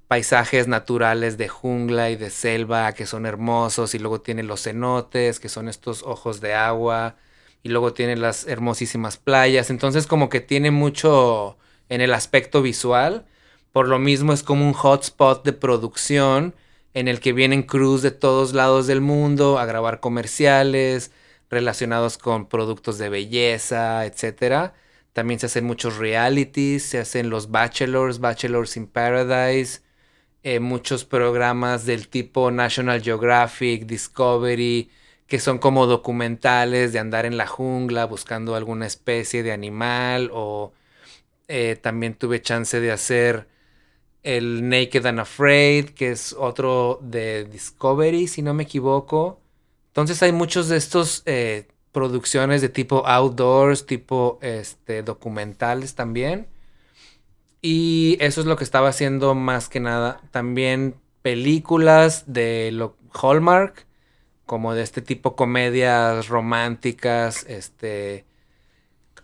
paisajes 0.08 0.68
naturales 0.68 1.36
de 1.36 1.48
jungla 1.48 2.10
y 2.10 2.16
de 2.16 2.30
selva 2.30 2.92
que 2.92 3.06
son 3.06 3.26
hermosos 3.26 3.94
y 3.94 3.98
luego 3.98 4.20
tiene 4.20 4.42
los 4.42 4.62
cenotes 4.62 5.40
que 5.40 5.48
son 5.48 5.68
estos 5.68 6.02
ojos 6.04 6.40
de 6.40 6.54
agua 6.54 7.16
y 7.62 7.68
luego 7.70 7.92
tiene 7.92 8.16
las 8.16 8.46
hermosísimas 8.46 9.16
playas, 9.16 9.70
entonces 9.70 10.06
como 10.06 10.28
que 10.28 10.40
tiene 10.40 10.70
mucho 10.70 11.58
en 11.88 12.00
el 12.00 12.14
aspecto 12.14 12.62
visual, 12.62 13.26
por 13.76 13.88
lo 13.88 13.98
mismo 13.98 14.32
es 14.32 14.42
como 14.42 14.66
un 14.66 14.72
hotspot 14.72 15.44
de 15.44 15.52
producción 15.52 16.54
en 16.94 17.08
el 17.08 17.20
que 17.20 17.34
vienen 17.34 17.62
crews 17.62 18.00
de 18.00 18.10
todos 18.10 18.54
lados 18.54 18.86
del 18.86 19.02
mundo 19.02 19.58
a 19.58 19.66
grabar 19.66 20.00
comerciales 20.00 21.10
relacionados 21.50 22.16
con 22.16 22.48
productos 22.48 22.96
de 22.96 23.10
belleza, 23.10 24.06
etcétera. 24.06 24.72
También 25.12 25.38
se 25.38 25.44
hacen 25.44 25.66
muchos 25.66 25.98
realities, 25.98 26.84
se 26.84 26.98
hacen 27.00 27.28
los 27.28 27.50
Bachelors, 27.50 28.18
Bachelors 28.18 28.78
in 28.78 28.86
Paradise, 28.86 29.82
eh, 30.42 30.58
muchos 30.58 31.04
programas 31.04 31.84
del 31.84 32.08
tipo 32.08 32.50
National 32.50 33.02
Geographic, 33.02 33.84
Discovery, 33.84 34.90
que 35.26 35.38
son 35.38 35.58
como 35.58 35.84
documentales 35.86 36.94
de 36.94 36.98
andar 36.98 37.26
en 37.26 37.36
la 37.36 37.46
jungla 37.46 38.06
buscando 38.06 38.54
alguna 38.54 38.86
especie 38.86 39.42
de 39.42 39.52
animal 39.52 40.30
o 40.32 40.72
eh, 41.48 41.76
también 41.76 42.14
tuve 42.14 42.40
chance 42.40 42.80
de 42.80 42.90
hacer 42.90 43.54
el 44.26 44.68
Naked 44.68 45.06
and 45.06 45.20
Afraid, 45.20 45.90
que 45.90 46.10
es 46.10 46.34
otro 46.36 46.98
de 47.00 47.44
Discovery, 47.44 48.26
si 48.26 48.42
no 48.42 48.54
me 48.54 48.64
equivoco. 48.64 49.40
Entonces 49.88 50.20
hay 50.22 50.32
muchos 50.32 50.68
de 50.68 50.76
estos 50.76 51.22
eh, 51.26 51.68
producciones 51.92 52.60
de 52.60 52.68
tipo 52.68 53.06
outdoors, 53.06 53.86
tipo 53.86 54.38
este, 54.42 55.04
documentales 55.04 55.94
también. 55.94 56.48
Y 57.62 58.18
eso 58.20 58.40
es 58.40 58.46
lo 58.46 58.56
que 58.56 58.64
estaba 58.64 58.88
haciendo 58.88 59.36
más 59.36 59.68
que 59.68 59.78
nada. 59.80 60.20
También 60.32 60.96
películas 61.22 62.24
de 62.26 62.70
lo, 62.72 62.96
Hallmark, 63.14 63.86
como 64.44 64.74
de 64.74 64.82
este 64.82 65.02
tipo 65.02 65.36
comedias 65.36 66.28
románticas, 66.28 67.46
este... 67.48 68.25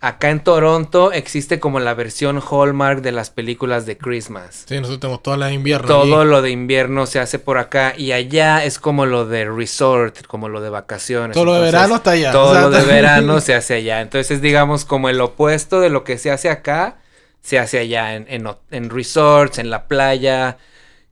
Acá 0.04 0.30
en 0.30 0.42
Toronto 0.42 1.12
existe 1.12 1.60
como 1.60 1.78
la 1.78 1.94
versión 1.94 2.40
Hallmark 2.40 3.02
de 3.02 3.12
las 3.12 3.30
películas 3.30 3.86
de 3.86 3.96
Christmas. 3.96 4.64
Sí, 4.66 4.74
nosotros 4.74 4.98
tenemos 4.98 5.22
todas 5.22 5.38
las 5.38 5.50
de 5.50 5.54
invierno. 5.54 5.86
Todo 5.86 6.24
lo 6.24 6.42
de 6.42 6.50
invierno 6.50 7.06
se 7.06 7.20
hace 7.20 7.38
por 7.38 7.56
acá 7.56 7.94
y 7.96 8.10
allá 8.10 8.64
es 8.64 8.80
como 8.80 9.06
lo 9.06 9.26
de 9.26 9.44
resort, 9.44 10.26
como 10.26 10.48
lo 10.48 10.60
de 10.60 10.70
vacaciones. 10.70 11.34
Todo 11.34 11.44
lo 11.44 11.54
de 11.54 11.60
verano 11.60 11.94
está 11.94 12.10
allá. 12.10 12.32
Todo 12.32 12.50
O 12.50 12.52
sea, 12.52 12.62
lo 12.62 12.70
de 12.70 12.82
verano 12.92 13.40
se 13.40 13.54
hace 13.54 13.74
allá. 13.74 14.00
Entonces, 14.00 14.42
digamos, 14.42 14.84
como 14.84 15.08
el 15.08 15.20
opuesto 15.20 15.80
de 15.80 15.88
lo 15.88 16.02
que 16.02 16.18
se 16.18 16.32
hace 16.32 16.50
acá, 16.50 16.96
se 17.40 17.60
hace 17.60 17.78
allá 17.78 18.16
en, 18.16 18.26
en, 18.28 18.48
en 18.72 18.90
resorts, 18.90 19.60
en 19.60 19.70
la 19.70 19.86
playa, 19.86 20.58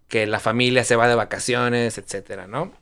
que 0.08 0.26
la 0.26 0.40
familia 0.40 0.82
se 0.82 0.96
va 0.96 1.06
de 1.06 1.14
vacaciones, 1.14 1.96
etcétera, 1.96 2.48
¿no? 2.48 2.72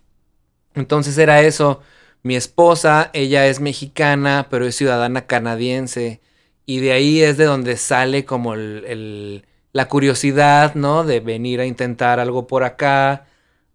Entonces 0.75 1.19
era 1.19 1.43
eso. 1.43 1.83
Mi 2.29 2.37
esposa, 2.37 3.09
ella 3.15 3.47
es 3.47 3.59
mexicana, 3.59 4.49
pero 4.51 4.67
es 4.67 4.77
ciudadana 4.77 5.27
canadiense. 5.27 6.21
Y 6.67 6.81
de 6.81 6.93
ahí 6.93 7.23
es 7.23 7.39
de 7.39 7.47
donde 7.47 7.79
sale 7.79 8.27
como 8.27 8.53
el, 8.53 9.47
la 9.73 9.89
curiosidad, 9.89 10.75
¿no? 10.75 11.05
De 11.05 11.21
venir 11.21 11.59
a 11.59 11.65
intentar 11.65 12.21
algo 12.21 12.47
por 12.47 12.65
acá. 12.65 13.25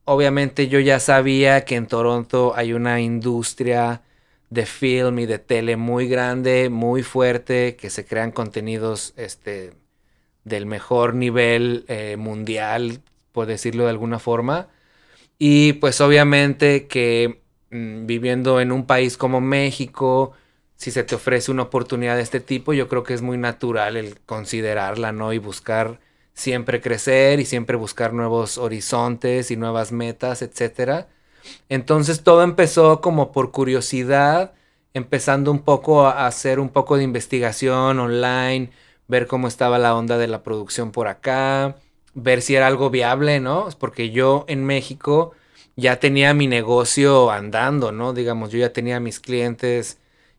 Obviamente 0.06 0.68
yo 0.68 0.80
ya 0.80 1.00
sabía 1.00 1.66
que 1.66 1.78
en 1.78 1.88
Toronto 1.88 2.54
hay 2.56 2.74
una 2.74 3.02
industria 3.02 4.04
de 4.52 4.68
film 4.68 5.18
y 5.18 5.26
de 5.26 5.40
tele 5.40 5.76
muy 5.76 6.08
grande, 6.08 6.70
muy 6.70 7.02
fuerte, 7.02 7.76
que 7.76 7.90
se 7.90 8.06
crean 8.06 8.32
contenidos 8.32 9.16
este, 9.18 9.74
del 10.44 10.68
mejor 10.68 11.16
nivel 11.16 11.86
eh, 11.88 12.18
mundial, 12.20 13.02
por 13.32 13.48
decirlo 13.48 13.86
de 13.86 13.90
alguna 13.90 14.20
forma. 14.20 14.68
Y 15.40 15.74
pues 15.74 16.02
obviamente 16.02 16.86
que 16.86 17.42
mm, 17.74 18.06
viviendo 18.06 18.62
en 18.62 18.72
un 18.72 18.86
país 18.86 19.18
como 19.18 19.42
México, 19.42 20.34
si 20.76 20.92
se 20.92 21.04
te 21.04 21.16
ofrece 21.16 21.52
una 21.52 21.64
oportunidad 21.64 22.16
de 22.18 22.22
este 22.24 22.40
tipo, 22.40 22.74
yo 22.74 22.88
creo 22.90 23.04
que 23.04 23.14
es 23.14 23.22
muy 23.22 23.38
natural 23.38 23.98
el 23.98 24.20
considerarla, 24.22 25.12
¿no? 25.12 25.34
Y 25.34 25.38
buscar 25.40 26.00
siempre 26.34 26.82
crecer 26.82 27.40
y 27.40 27.46
siempre 27.46 27.78
buscar 27.78 28.14
nuevos 28.14 28.58
horizontes 28.58 29.52
y 29.52 29.58
nuevas 29.58 29.92
metas, 29.92 30.42
etc. 30.42 31.06
Entonces 31.70 32.24
todo 32.24 32.44
empezó 32.44 33.02
como 33.02 33.32
por 33.32 33.52
curiosidad, 33.52 34.54
empezando 34.94 35.52
un 35.52 35.60
poco 35.60 36.06
a 36.08 36.28
hacer 36.28 36.60
un 36.60 36.70
poco 36.70 36.98
de 36.98 37.04
investigación 37.04 38.00
online, 38.00 38.72
ver 39.08 39.28
cómo 39.28 39.48
estaba 39.48 39.80
la 39.80 39.96
onda 39.96 40.18
de 40.18 40.28
la 40.28 40.44
producción 40.44 40.92
por 40.92 41.08
acá, 41.08 41.78
ver 42.14 42.42
si 42.42 42.56
era 42.56 42.68
algo 42.68 42.90
viable, 42.90 43.40
¿no? 43.40 43.70
Porque 43.80 44.12
yo 44.12 44.46
en 44.48 44.66
México 44.66 45.34
ya 45.76 46.00
tenía 46.00 46.34
mi 46.34 46.48
negocio 46.48 47.32
andando, 47.32 47.92
¿no? 47.92 48.14
Digamos, 48.14 48.52
yo 48.52 48.60
ya 48.60 48.74
tenía 48.74 49.00
mis 49.00 49.20
clientes, 49.20 49.98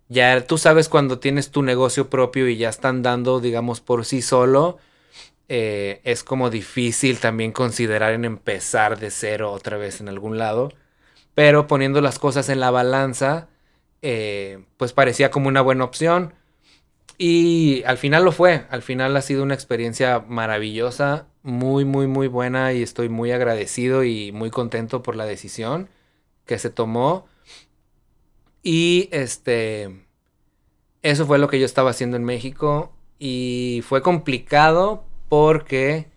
ya 0.08 0.46
tú 0.46 0.58
sabes 0.58 0.88
cuando 0.88 1.18
tienes 1.18 1.50
tu 1.50 1.62
negocio 1.62 2.10
propio 2.10 2.48
y 2.48 2.56
ya 2.56 2.68
están 2.68 3.02
dando, 3.02 3.40
digamos, 3.40 3.80
por 3.80 4.04
sí 4.04 4.22
solo, 4.22 4.78
eh, 5.48 6.00
es 6.04 6.24
como 6.24 6.50
difícil 6.50 7.18
también 7.20 7.52
considerar 7.52 8.12
en 8.14 8.24
empezar 8.24 8.98
de 8.98 9.10
cero 9.10 9.52
otra 9.52 9.76
vez 9.76 10.00
en 10.00 10.08
algún 10.08 10.38
lado, 10.38 10.72
pero 11.34 11.66
poniendo 11.66 12.00
las 12.00 12.18
cosas 12.18 12.48
en 12.48 12.60
la 12.60 12.70
balanza, 12.70 13.48
eh, 14.02 14.64
pues 14.76 14.92
parecía 14.92 15.30
como 15.30 15.48
una 15.48 15.62
buena 15.62 15.84
opción. 15.84 16.34
Y 17.16 17.82
al 17.84 17.98
final 17.98 18.24
lo 18.24 18.32
fue, 18.32 18.66
al 18.70 18.82
final 18.82 19.16
ha 19.16 19.22
sido 19.22 19.42
una 19.42 19.54
experiencia 19.54 20.24
maravillosa, 20.26 21.28
muy, 21.42 21.84
muy, 21.84 22.06
muy 22.06 22.26
buena 22.26 22.72
y 22.72 22.82
estoy 22.82 23.08
muy 23.08 23.30
agradecido 23.30 24.02
y 24.04 24.32
muy 24.32 24.50
contento 24.50 25.02
por 25.02 25.14
la 25.14 25.26
decisión 25.26 25.88
que 26.46 26.58
se 26.58 26.70
tomó. 26.70 27.26
Y 28.62 29.08
este, 29.12 30.06
eso 31.02 31.26
fue 31.26 31.38
lo 31.38 31.48
que 31.48 31.60
yo 31.60 31.66
estaba 31.66 31.90
haciendo 31.90 32.16
en 32.16 32.24
México 32.24 32.92
y 33.18 33.82
fue 33.86 34.02
complicado 34.02 35.04
porque 35.28 36.08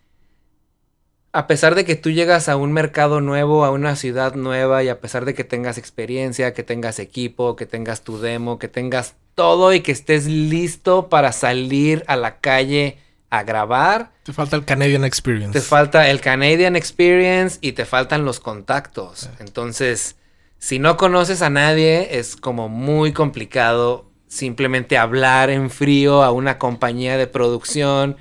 a 1.32 1.48
pesar 1.48 1.76
de 1.76 1.86
que 1.86 1.96
tú 1.96 2.10
llegas 2.10 2.50
a 2.50 2.56
un 2.56 2.72
mercado 2.72 3.22
nuevo, 3.22 3.66
a 3.66 3.72
una 3.72 3.96
ciudad 3.96 4.36
nueva 4.36 4.84
y 4.84 4.90
a 4.90 5.00
pesar 5.00 5.26
de 5.26 5.34
que 5.34 5.44
tengas 5.44 5.78
experiencia, 5.78 6.54
que 6.54 6.64
tengas 6.64 7.00
equipo, 7.00 7.56
que 7.56 7.66
tengas 7.66 8.02
tu 8.02 8.20
demo, 8.20 8.60
que 8.60 8.68
tengas 8.68 9.16
todo 9.36 9.74
y 9.74 9.82
que 9.82 9.92
estés 9.92 10.26
listo 10.26 11.10
para 11.10 11.32
salir 11.32 12.04
a 12.08 12.16
la 12.16 12.40
calle 12.40 12.98
a 13.30 13.44
grabar. 13.44 14.12
Te 14.24 14.34
falta 14.34 14.56
el 14.56 14.66
Canadian 14.66 15.04
Experience. 15.04 15.54
Te 15.54 15.64
falta 15.64 16.10
el 16.10 16.22
Canadian 16.22 16.76
Experience 16.76 17.60
y 17.62 17.74
te 17.74 17.86
faltan 17.86 18.26
los 18.26 18.40
contactos. 18.40 19.30
Entonces, 19.40 20.16
si 20.58 20.80
no 20.80 20.98
conoces 20.98 21.42
a 21.42 21.50
nadie, 21.50 22.18
es 22.18 22.36
como 22.36 22.70
muy 22.70 23.14
complicado 23.14 24.10
simplemente 24.28 24.98
hablar 24.98 25.50
en 25.50 25.70
frío 25.70 26.24
a 26.24 26.32
una 26.32 26.58
compañía 26.58 27.18
de 27.18 27.28
producción 27.28 28.18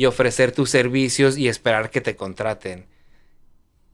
y 0.00 0.06
ofrecer 0.06 0.52
tus 0.52 0.70
servicios 0.70 1.36
y 1.36 1.48
esperar 1.48 1.90
que 1.90 2.00
te 2.00 2.16
contraten. 2.16 2.86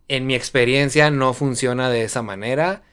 En 0.06 0.24
mi 0.24 0.36
experiencia 0.36 1.10
no 1.10 1.34
funciona 1.34 1.90
de 1.90 2.04
esa 2.04 2.22
manera. 2.22 2.84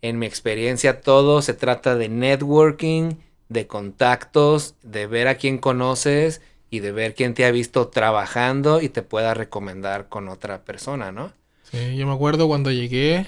En 0.00 0.18
mi 0.18 0.24
experiencia 0.24 1.02
todo 1.02 1.42
se 1.42 1.52
trata 1.52 1.96
de 1.96 2.08
networking, 2.08 3.16
de 3.50 3.66
contactos, 3.66 4.74
de 4.82 5.06
ver 5.06 5.28
a 5.28 5.34
quién 5.34 5.58
conoces 5.58 6.40
y 6.70 6.80
de 6.80 6.92
ver 6.92 7.14
quién 7.14 7.34
te 7.34 7.44
ha 7.44 7.50
visto 7.50 7.88
trabajando 7.88 8.80
y 8.80 8.88
te 8.88 9.02
pueda 9.02 9.34
recomendar 9.34 10.08
con 10.08 10.30
otra 10.30 10.64
persona, 10.64 11.12
¿no? 11.12 11.30
Sí, 11.64 11.94
yo 11.94 12.06
me 12.06 12.14
acuerdo 12.14 12.48
cuando 12.48 12.70
llegué, 12.70 13.26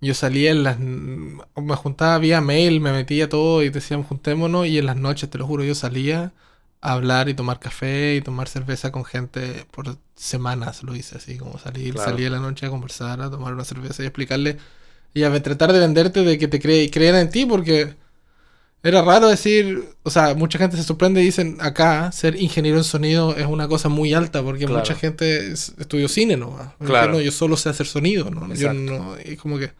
yo 0.00 0.12
salía 0.12 0.50
en 0.50 0.64
las... 0.64 0.80
me 0.80 1.76
juntaba 1.76 2.18
vía 2.18 2.40
mail, 2.40 2.80
me 2.80 2.90
metía 2.90 3.28
todo 3.28 3.62
y 3.62 3.70
decíamos 3.70 4.08
juntémonos 4.08 4.66
y 4.66 4.78
en 4.78 4.86
las 4.86 4.96
noches, 4.96 5.30
te 5.30 5.38
lo 5.38 5.46
juro, 5.46 5.62
yo 5.62 5.76
salía 5.76 6.32
hablar 6.92 7.28
y 7.28 7.34
tomar 7.34 7.58
café 7.58 8.16
y 8.16 8.20
tomar 8.20 8.48
cerveza 8.48 8.92
con 8.92 9.04
gente 9.04 9.64
por 9.70 9.96
semanas, 10.14 10.82
lo 10.82 10.94
hice 10.94 11.16
así, 11.16 11.38
como 11.38 11.58
salir, 11.58 11.98
salir 11.98 12.26
en 12.26 12.32
la 12.32 12.40
noche 12.40 12.66
a 12.66 12.70
conversar, 12.70 13.20
a 13.22 13.30
tomar 13.30 13.54
una 13.54 13.64
cerveza 13.64 14.02
y 14.02 14.06
explicarle 14.06 14.58
y 15.14 15.22
a 15.22 15.42
tratar 15.42 15.72
de 15.72 15.78
venderte 15.78 16.22
de 16.22 16.38
que 16.38 16.46
te 16.46 16.60
cre 16.60 16.90
crean 16.90 17.16
en 17.16 17.30
ti 17.30 17.46
porque 17.46 17.94
era 18.82 19.00
raro 19.00 19.28
decir, 19.28 19.82
o 20.02 20.10
sea, 20.10 20.34
mucha 20.34 20.58
gente 20.58 20.76
se 20.76 20.82
sorprende 20.82 21.22
y 21.22 21.24
dicen 21.24 21.56
acá 21.60 22.12
ser 22.12 22.40
ingeniero 22.40 22.76
en 22.76 22.84
sonido 22.84 23.34
es 23.34 23.46
una 23.46 23.66
cosa 23.66 23.88
muy 23.88 24.12
alta 24.12 24.42
porque 24.42 24.66
mucha 24.66 24.94
gente 24.94 25.52
estudió 25.52 26.06
cine, 26.06 26.36
¿no? 26.36 26.74
Claro. 26.84 27.18
yo 27.18 27.32
solo 27.32 27.56
sé 27.56 27.70
hacer 27.70 27.86
sonido, 27.86 28.30
¿no? 28.30 28.52
Yo 28.54 28.74
no, 28.74 29.16
y 29.24 29.36
como 29.36 29.58
que 29.58 29.72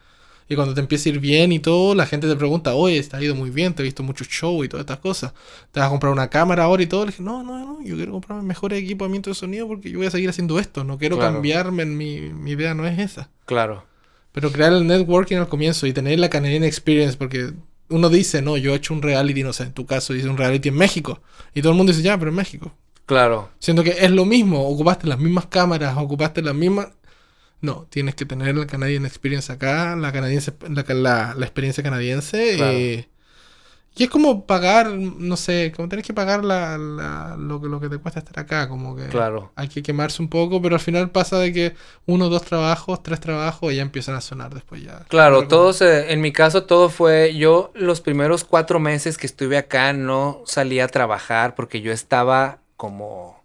y 0.47 0.55
cuando 0.55 0.73
te 0.73 0.81
empieza 0.81 1.09
a 1.09 1.13
ir 1.13 1.19
bien 1.19 1.51
y 1.51 1.59
todo, 1.59 1.95
la 1.95 2.05
gente 2.05 2.27
te 2.27 2.35
pregunta, 2.35 2.75
oye, 2.75 2.97
está 2.97 3.21
ido 3.21 3.33
muy 3.35 3.49
bien, 3.49 3.73
te 3.73 3.81
he 3.81 3.85
visto 3.85 4.03
muchos 4.03 4.27
shows 4.27 4.65
y 4.65 4.69
todas 4.69 4.83
estas 4.83 4.99
cosas. 4.99 5.33
¿Te 5.71 5.79
vas 5.79 5.87
a 5.87 5.89
comprar 5.89 6.11
una 6.11 6.29
cámara 6.29 6.65
ahora 6.65 6.83
y 6.83 6.87
todo? 6.87 7.05
Le 7.05 7.11
dije, 7.11 7.23
no, 7.23 7.43
no, 7.43 7.57
no, 7.57 7.83
yo 7.83 7.95
quiero 7.95 8.11
comprarme 8.11 8.43
mejor 8.43 8.73
equipamiento 8.73 9.29
de 9.29 9.35
sonido 9.35 9.67
porque 9.67 9.89
yo 9.89 9.97
voy 9.97 10.07
a 10.07 10.11
seguir 10.11 10.29
haciendo 10.29 10.59
esto, 10.59 10.83
no 10.83 10.97
quiero 10.97 11.17
cambiarme, 11.17 11.85
mi, 11.85 12.19
mi 12.33 12.51
idea 12.51 12.73
no 12.73 12.85
es 12.85 12.99
esa. 12.99 13.29
Claro. 13.45 13.85
Pero 14.31 14.51
crear 14.51 14.73
el 14.73 14.85
networking 14.85 15.37
al 15.37 15.47
comienzo 15.47 15.87
y 15.87 15.93
tener 15.93 16.19
la 16.19 16.29
Canadian 16.29 16.63
Experience, 16.63 17.17
porque 17.17 17.53
uno 17.89 18.09
dice, 18.09 18.41
no, 18.41 18.57
yo 18.57 18.73
he 18.73 18.75
hecho 18.75 18.93
un 18.93 19.01
reality, 19.01 19.43
no 19.43 19.53
sé, 19.53 19.63
en 19.63 19.73
tu 19.73 19.85
caso 19.85 20.13
dice 20.13 20.27
un 20.27 20.37
reality 20.37 20.69
en 20.69 20.75
México. 20.75 21.21
Y 21.53 21.61
todo 21.61 21.71
el 21.71 21.77
mundo 21.77 21.91
dice, 21.91 22.03
ya, 22.03 22.17
pero 22.17 22.29
en 22.29 22.35
México. 22.35 22.71
Claro. 23.05 23.49
Siendo 23.59 23.83
que 23.83 23.91
es 23.91 24.11
lo 24.11 24.25
mismo, 24.25 24.67
ocupaste 24.67 25.07
las 25.07 25.19
mismas 25.19 25.45
cámaras, 25.47 25.97
ocupaste 25.97 26.41
las 26.41 26.55
mismas... 26.55 26.89
No, 27.61 27.87
tienes 27.89 28.15
que 28.15 28.25
tener 28.25 28.55
la 28.55 28.67
Canadian 28.67 29.05
Experience 29.05 29.51
acá, 29.51 29.95
la 29.95 30.11
canadiense, 30.11 30.53
la, 30.69 31.33
la, 31.35 31.45
experiencia 31.45 31.83
canadiense. 31.83 32.57
Eh, 32.59 33.07
y 33.97 34.03
es 34.03 34.09
como 34.09 34.45
pagar, 34.45 34.91
no 34.91 35.37
sé, 35.37 35.71
como 35.73 35.87
tienes 35.87 36.05
que 36.05 36.13
pagar 36.13 36.43
la, 36.43 36.77
lo, 36.77 37.59
lo, 37.59 37.79
que 37.79 37.87
te 37.87 37.97
cuesta 37.97 38.19
estar 38.19 38.37
acá, 38.39 38.67
como 38.67 38.93
que 38.93 39.07
claro. 39.07 39.53
hay 39.55 39.69
que 39.69 39.81
quemarse 39.81 40.21
un 40.21 40.27
poco, 40.27 40.61
pero 40.61 40.75
al 40.75 40.81
final 40.81 41.11
pasa 41.11 41.39
de 41.39 41.53
que 41.53 41.75
uno, 42.05 42.27
dos 42.27 42.41
trabajos, 42.41 43.01
tres 43.01 43.21
trabajos 43.21 43.71
y 43.71 43.77
ya 43.77 43.81
empiezan 43.81 44.15
a 44.15 44.21
sonar 44.21 44.53
después 44.53 44.83
ya. 44.83 45.05
Claro, 45.07 45.47
todos, 45.47 45.81
en 45.81 46.19
mi 46.19 46.33
caso 46.33 46.65
todo 46.65 46.89
fue, 46.89 47.35
yo 47.37 47.71
los 47.73 48.01
primeros 48.01 48.43
cuatro 48.43 48.81
meses 48.81 49.17
que 49.17 49.27
estuve 49.27 49.57
acá 49.57 49.93
no 49.93 50.41
salí 50.45 50.81
a 50.81 50.89
trabajar 50.89 51.55
porque 51.55 51.79
yo 51.79 51.93
estaba 51.93 52.59
como, 52.75 53.41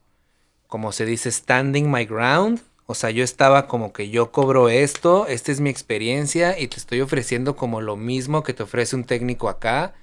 como 0.67 0.91
se 0.91 1.07
dice, 1.07 1.31
standing 1.31 1.89
my 1.89 2.05
ground. 2.07 2.61
O 2.91 2.95
sea, 2.95 3.11
yo 3.11 3.25
estaba 3.25 3.67
como 3.69 3.93
que 3.93 4.11
yo 4.11 4.33
cobro 4.33 4.69
esto, 4.69 5.27
esta 5.27 5.53
es 5.53 5.61
mi 5.61 5.71
experiencia 5.71 6.59
y 6.59 6.69
te 6.69 6.77
estoy 6.77 7.01
ofreciendo 7.01 7.57
como 7.57 7.81
lo 7.81 7.97
mismo 7.97 8.43
que 8.43 8.55
te 8.55 8.63
ofrece 8.65 8.97
un 8.97 9.05
técnico 9.05 9.49
acá 9.49 9.95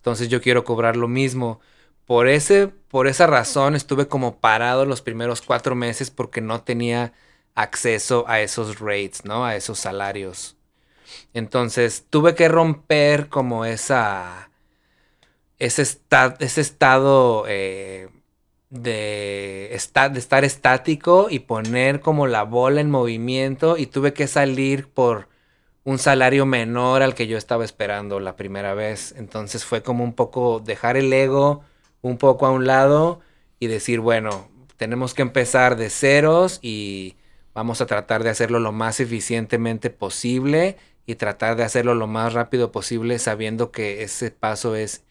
entonces 0.00 0.28
yo 0.28 0.40
quiero 0.40 0.64
cobrar 0.64 0.96
lo 0.96 1.08
mismo. 1.08 1.60
Por, 2.06 2.26
ese, 2.28 2.68
por 2.68 3.06
esa 3.06 3.26
razón 3.26 3.76
estuve 3.76 4.08
como 4.08 4.40
parado 4.40 4.86
los 4.86 5.02
primeros 5.02 5.42
cuatro 5.42 5.74
meses 5.74 6.10
porque 6.10 6.40
no 6.40 6.62
tenía 6.62 7.12
acceso 7.54 8.24
a 8.26 8.40
esos 8.40 8.80
rates, 8.80 9.24
¿no? 9.24 9.44
A 9.44 9.56
esos 9.56 9.78
salarios. 9.78 10.56
Entonces 11.34 12.06
tuve 12.10 12.34
que 12.34 12.48
romper 12.48 13.28
como 13.28 13.64
esa... 13.64 14.50
Ese, 15.58 15.82
ese 16.38 16.60
estado 16.62 17.44
eh, 17.46 18.08
de, 18.70 19.74
estar 19.74 20.44
estático 20.44 21.26
y 21.28 21.40
poner 21.40 22.00
como 22.00 22.26
la 22.26 22.44
bola 22.44 22.80
en 22.80 22.90
movimiento 22.90 23.76
y 23.76 23.86
tuve 23.86 24.12
que 24.14 24.26
salir 24.28 24.88
por 24.88 25.28
un 25.84 25.98
salario 25.98 26.46
menor 26.46 27.02
al 27.02 27.14
que 27.14 27.26
yo 27.26 27.36
estaba 27.36 27.64
esperando 27.64 28.20
la 28.20 28.36
primera 28.36 28.74
vez. 28.74 29.14
Entonces 29.16 29.64
fue 29.64 29.82
como 29.82 30.04
un 30.04 30.14
poco 30.14 30.60
dejar 30.60 30.96
el 30.96 31.12
ego 31.12 31.62
un 32.02 32.16
poco 32.16 32.46
a 32.46 32.50
un 32.50 32.66
lado 32.66 33.20
y 33.58 33.66
decir, 33.66 34.00
bueno, 34.00 34.48
tenemos 34.76 35.14
que 35.14 35.22
empezar 35.22 35.76
de 35.76 35.90
ceros 35.90 36.60
y 36.62 37.16
vamos 37.54 37.80
a 37.80 37.86
tratar 37.86 38.24
de 38.24 38.30
hacerlo 38.30 38.60
lo 38.60 38.72
más 38.72 39.00
eficientemente 39.00 39.90
posible 39.90 40.76
y 41.06 41.16
tratar 41.16 41.56
de 41.56 41.64
hacerlo 41.64 41.94
lo 41.94 42.06
más 42.06 42.32
rápido 42.34 42.72
posible 42.72 43.18
sabiendo 43.18 43.72
que 43.72 44.02
ese 44.02 44.30
paso 44.30 44.76
es 44.76 45.04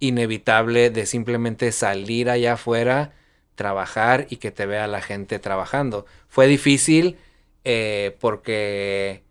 inevitable 0.00 0.90
de 0.90 1.06
simplemente 1.06 1.72
salir 1.72 2.30
allá 2.30 2.54
afuera, 2.54 3.12
trabajar 3.54 4.26
y 4.30 4.36
que 4.36 4.50
te 4.50 4.66
vea 4.66 4.86
la 4.86 5.00
gente 5.02 5.38
trabajando. 5.38 6.06
Fue 6.28 6.46
difícil 6.46 7.16
eh, 7.64 8.16
porque 8.20 9.22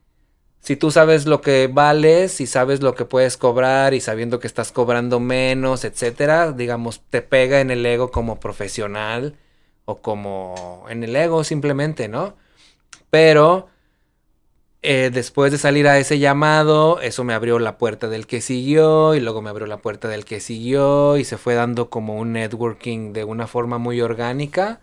si 0.59 0.75
tú 0.75 0.89
sabes 0.89 1.27
lo 1.27 1.41
que 1.41 1.69
vales 1.71 2.41
y 2.41 2.47
sabes 2.47 2.81
lo 2.81 2.95
que 2.95 3.05
puedes 3.05 3.37
cobrar 3.37 3.93
y 3.93 4.01
sabiendo 4.01 4.39
que 4.39 4.47
estás 4.47 4.71
cobrando 4.71 5.19
menos, 5.19 5.85
etcétera, 5.85 6.51
digamos, 6.51 7.01
te 7.09 7.21
pega 7.21 7.61
en 7.61 7.69
el 7.69 7.85
ego 7.85 8.09
como 8.09 8.39
profesional 8.39 9.35
o 9.85 9.97
como 9.97 10.85
en 10.89 11.03
el 11.03 11.15
ego 11.15 11.43
simplemente, 11.43 12.07
¿no? 12.07 12.35
Pero 13.11 13.69
eh, 14.85 15.09
después 15.11 15.51
de 15.51 15.57
salir 15.57 15.87
a 15.87 15.97
ese 15.99 16.19
llamado, 16.19 17.01
eso 17.01 17.23
me 17.23 17.33
abrió 17.33 17.59
la 17.59 17.77
puerta 17.77 18.07
del 18.07 18.27
que 18.27 18.41
siguió 18.41 19.15
y 19.15 19.19
luego 19.19 19.41
me 19.41 19.49
abrió 19.49 19.67
la 19.67 19.77
puerta 19.77 20.07
del 20.07 20.25
que 20.25 20.39
siguió 20.39 21.17
y 21.17 21.23
se 21.25 21.37
fue 21.37 21.55
dando 21.55 21.89
como 21.89 22.15
un 22.15 22.33
networking 22.33 23.11
de 23.13 23.23
una 23.23 23.47
forma 23.47 23.77
muy 23.79 24.01
orgánica 24.01 24.81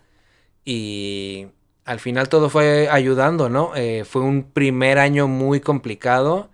y 0.65 1.47
al 1.85 1.99
final 1.99 2.29
todo 2.29 2.49
fue 2.49 2.89
ayudando, 2.89 3.49
¿no? 3.49 3.75
Eh, 3.75 4.05
fue 4.05 4.21
un 4.21 4.43
primer 4.43 4.99
año 4.99 5.27
muy 5.27 5.59
complicado, 5.59 6.49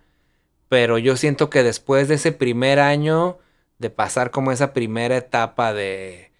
pero 0.68 0.98
yo 0.98 1.16
siento 1.16 1.50
que 1.50 1.62
después 1.62 2.08
de 2.08 2.16
ese 2.16 2.32
primer 2.32 2.80
año, 2.80 3.38
de 3.78 3.90
pasar 3.90 4.30
como 4.30 4.52
esa 4.52 4.72
primera 4.72 5.16
etapa 5.16 5.72
de 5.74 6.32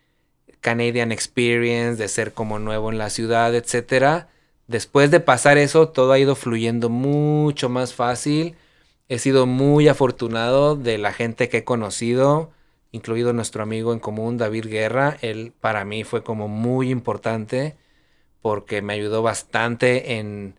Canadian 0.61 1.13
Experience, 1.13 2.01
de 2.03 2.09
ser 2.09 2.33
como 2.35 2.59
nuevo 2.59 2.91
en 2.91 2.99
la 2.99 3.11
ciudad, 3.11 3.55
etcétera, 3.55 4.29
después 4.71 5.11
de 5.11 5.19
pasar 5.19 5.59
eso, 5.59 5.89
todo 5.89 6.13
ha 6.13 6.19
ido 6.19 6.37
fluyendo 6.37 6.89
mucho 6.89 7.69
más 7.69 7.93
fácil. 7.93 8.57
He 9.09 9.19
sido 9.19 9.47
muy 9.47 9.89
afortunado 9.89 10.77
de 10.77 10.97
la 10.97 11.13
gente 11.13 11.49
que 11.49 11.59
he 11.59 11.65
conocido, 11.65 12.53
incluido 12.93 13.33
nuestro 13.33 13.65
amigo 13.65 13.93
en 13.93 13.99
común, 13.99 14.39
David 14.39 14.67
Guerra. 14.69 15.19
Él 15.23 15.53
para 15.61 15.85
mí 15.85 16.05
fue 16.05 16.23
como 16.23 16.47
muy 16.47 16.91
importante 16.91 17.77
porque 18.43 18.81
me 18.81 18.93
ayudó 18.95 19.23
bastante 19.23 20.19
en, 20.19 20.55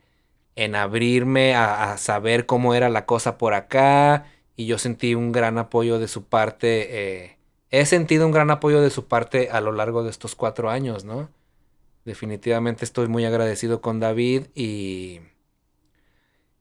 en 0.57 0.75
abrirme 0.75 1.55
a, 1.55 1.97
saber 1.97 2.45
cómo 2.45 2.75
era 2.75 2.89
la 2.89 3.05
cosa 3.05 3.37
por 3.37 3.53
acá 3.53 4.25
y 4.57 4.65
yo 4.65 4.77
sentí 4.77 5.15
un 5.15 5.31
gran 5.31 5.57
apoyo 5.57 5.99
de 5.99 6.09
su 6.09 6.25
parte. 6.25 7.23
Eh, 7.23 7.37
he 7.69 7.85
sentido 7.85 8.25
un 8.25 8.33
gran 8.33 8.51
apoyo 8.51 8.81
de 8.81 8.89
su 8.89 9.07
parte 9.07 9.49
a 9.51 9.61
lo 9.61 9.71
largo 9.71 10.03
de 10.03 10.09
estos 10.09 10.35
cuatro 10.35 10.69
años, 10.69 11.05
¿no? 11.05 11.29
Definitivamente 12.05 12.85
estoy 12.85 13.07
muy 13.07 13.25
agradecido 13.25 13.81
con 13.81 13.99
David 13.99 14.47
y 14.55 15.19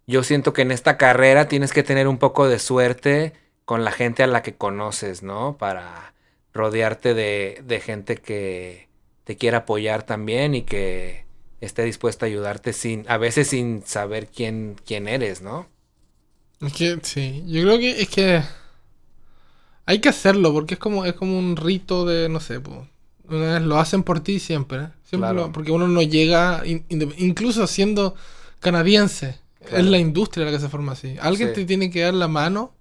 yo 0.07 0.23
siento 0.23 0.53
que 0.53 0.63
en 0.63 0.71
esta 0.71 0.97
carrera 0.97 1.49
tienes 1.49 1.73
que 1.73 1.83
tener 1.83 2.09
un 2.09 2.19
poco 2.19 2.49
de 2.49 2.59
suerte 2.59 3.33
con 3.65 3.85
la 3.85 3.93
gente 3.93 4.23
a 4.23 4.27
la 4.27 4.43
que 4.43 4.55
conoces, 4.55 5.23
¿no? 5.23 5.57
Para 5.57 6.15
rodearte 6.53 7.15
de, 7.15 7.63
de 7.65 7.81
gente 7.81 8.17
que, 8.17 8.91
te 9.31 9.37
quiera 9.37 9.59
apoyar 9.59 10.03
también 10.03 10.57
y 10.57 10.63
que 10.63 11.25
esté 11.61 11.85
dispuesta 11.85 12.27
a 12.27 12.29
ayudarte 12.29 12.73
sin, 12.73 13.05
a 13.09 13.17
veces 13.17 13.47
sin 13.47 13.87
saber 13.87 14.27
quién, 14.27 14.75
quién 14.85 15.07
eres, 15.07 15.41
¿no? 15.41 15.69
Es 16.61 16.73
que 16.73 16.99
sí, 17.03 17.45
yo 17.47 17.63
creo 17.63 17.79
que 17.79 18.03
es 18.03 18.09
que 18.09 18.43
hay 19.87 20.01
que 20.01 20.09
hacerlo 20.09 20.53
porque 20.53 20.75
es 20.75 20.81
como, 20.81 21.05
es 21.05 21.13
como 21.13 21.39
un 21.39 21.55
rito 21.55 22.05
de, 22.07 22.29
no 22.29 22.41
sé, 22.41 22.59
pues, 22.59 22.89
lo 23.31 23.79
hacen 23.79 24.03
por 24.03 24.21
ti 24.21 24.41
siempre, 24.41 24.89
siempre 25.05 25.31
porque 25.53 25.73
uno 25.73 25.89
no 25.89 26.03
llega, 26.03 26.63
incluso 26.67 27.67
siendo 27.67 28.15
canadiense, 28.59 29.39
es 29.71 29.85
la 29.85 29.99
industria 29.99 30.47
la 30.47 30.53
que 30.53 30.61
se 30.61 30.69
forma 30.69 30.93
así. 30.93 31.17
Alguien 31.21 31.53
te 31.53 31.65
tiene 31.65 31.91
que 31.91 32.01
dar 32.01 32.15
la 32.15 32.29
mano 32.29 32.73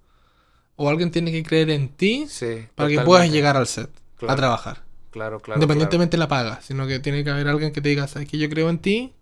o 0.76 0.88
alguien 0.88 1.10
tiene 1.10 1.30
que 1.30 1.42
creer 1.42 1.70
en 1.70 1.88
ti 1.88 2.26
para 2.74 2.88
que 2.88 3.00
puedas 3.00 3.30
llegar 3.30 3.56
al 3.56 3.66
set 3.66 3.90
a 4.26 4.36
trabajar. 4.36 4.82
Claro, 5.10 5.40
claro. 5.40 5.58
Independientemente 5.58 6.16
la 6.16 6.28
paga, 6.28 6.60
sino 6.62 6.86
que 6.86 7.00
tiene 7.00 7.24
que 7.24 7.30
haber 7.30 7.48
alguien 7.48 7.72
que 7.72 7.80
te 7.80 7.88
diga, 7.88 8.06
sabes 8.06 8.28
que 8.28 8.38
yo 8.38 8.48
creo 8.48 8.70
en 8.70 8.78
ti, 8.78 9.12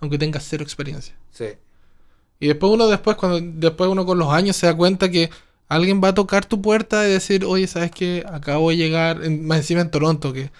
aunque 0.00 0.18
tengas 0.18 0.44
cero 0.46 0.62
experiencia. 0.62 1.14
Sí. 1.32 1.46
Y 2.38 2.46
después 2.48 2.72
uno 2.72 2.86
después, 2.86 3.16
cuando 3.16 3.40
después 3.40 3.90
uno 3.90 4.04
con 4.06 4.18
los 4.18 4.32
años 4.32 4.56
se 4.56 4.66
da 4.66 4.76
cuenta 4.76 5.10
que 5.10 5.30
alguien 5.68 6.00
va 6.02 6.08
a 6.08 6.14
tocar 6.14 6.44
tu 6.44 6.60
puerta 6.62 7.06
y 7.06 7.10
decir, 7.10 7.44
oye, 7.44 7.66
sabes 7.66 7.90
que 7.90 8.24
acabo 8.30 8.70
de 8.70 8.76
llegar, 8.76 9.28
más 9.30 9.58
encima 9.58 9.80
en 9.80 9.90
Toronto, 9.90 10.32
que 10.32 10.50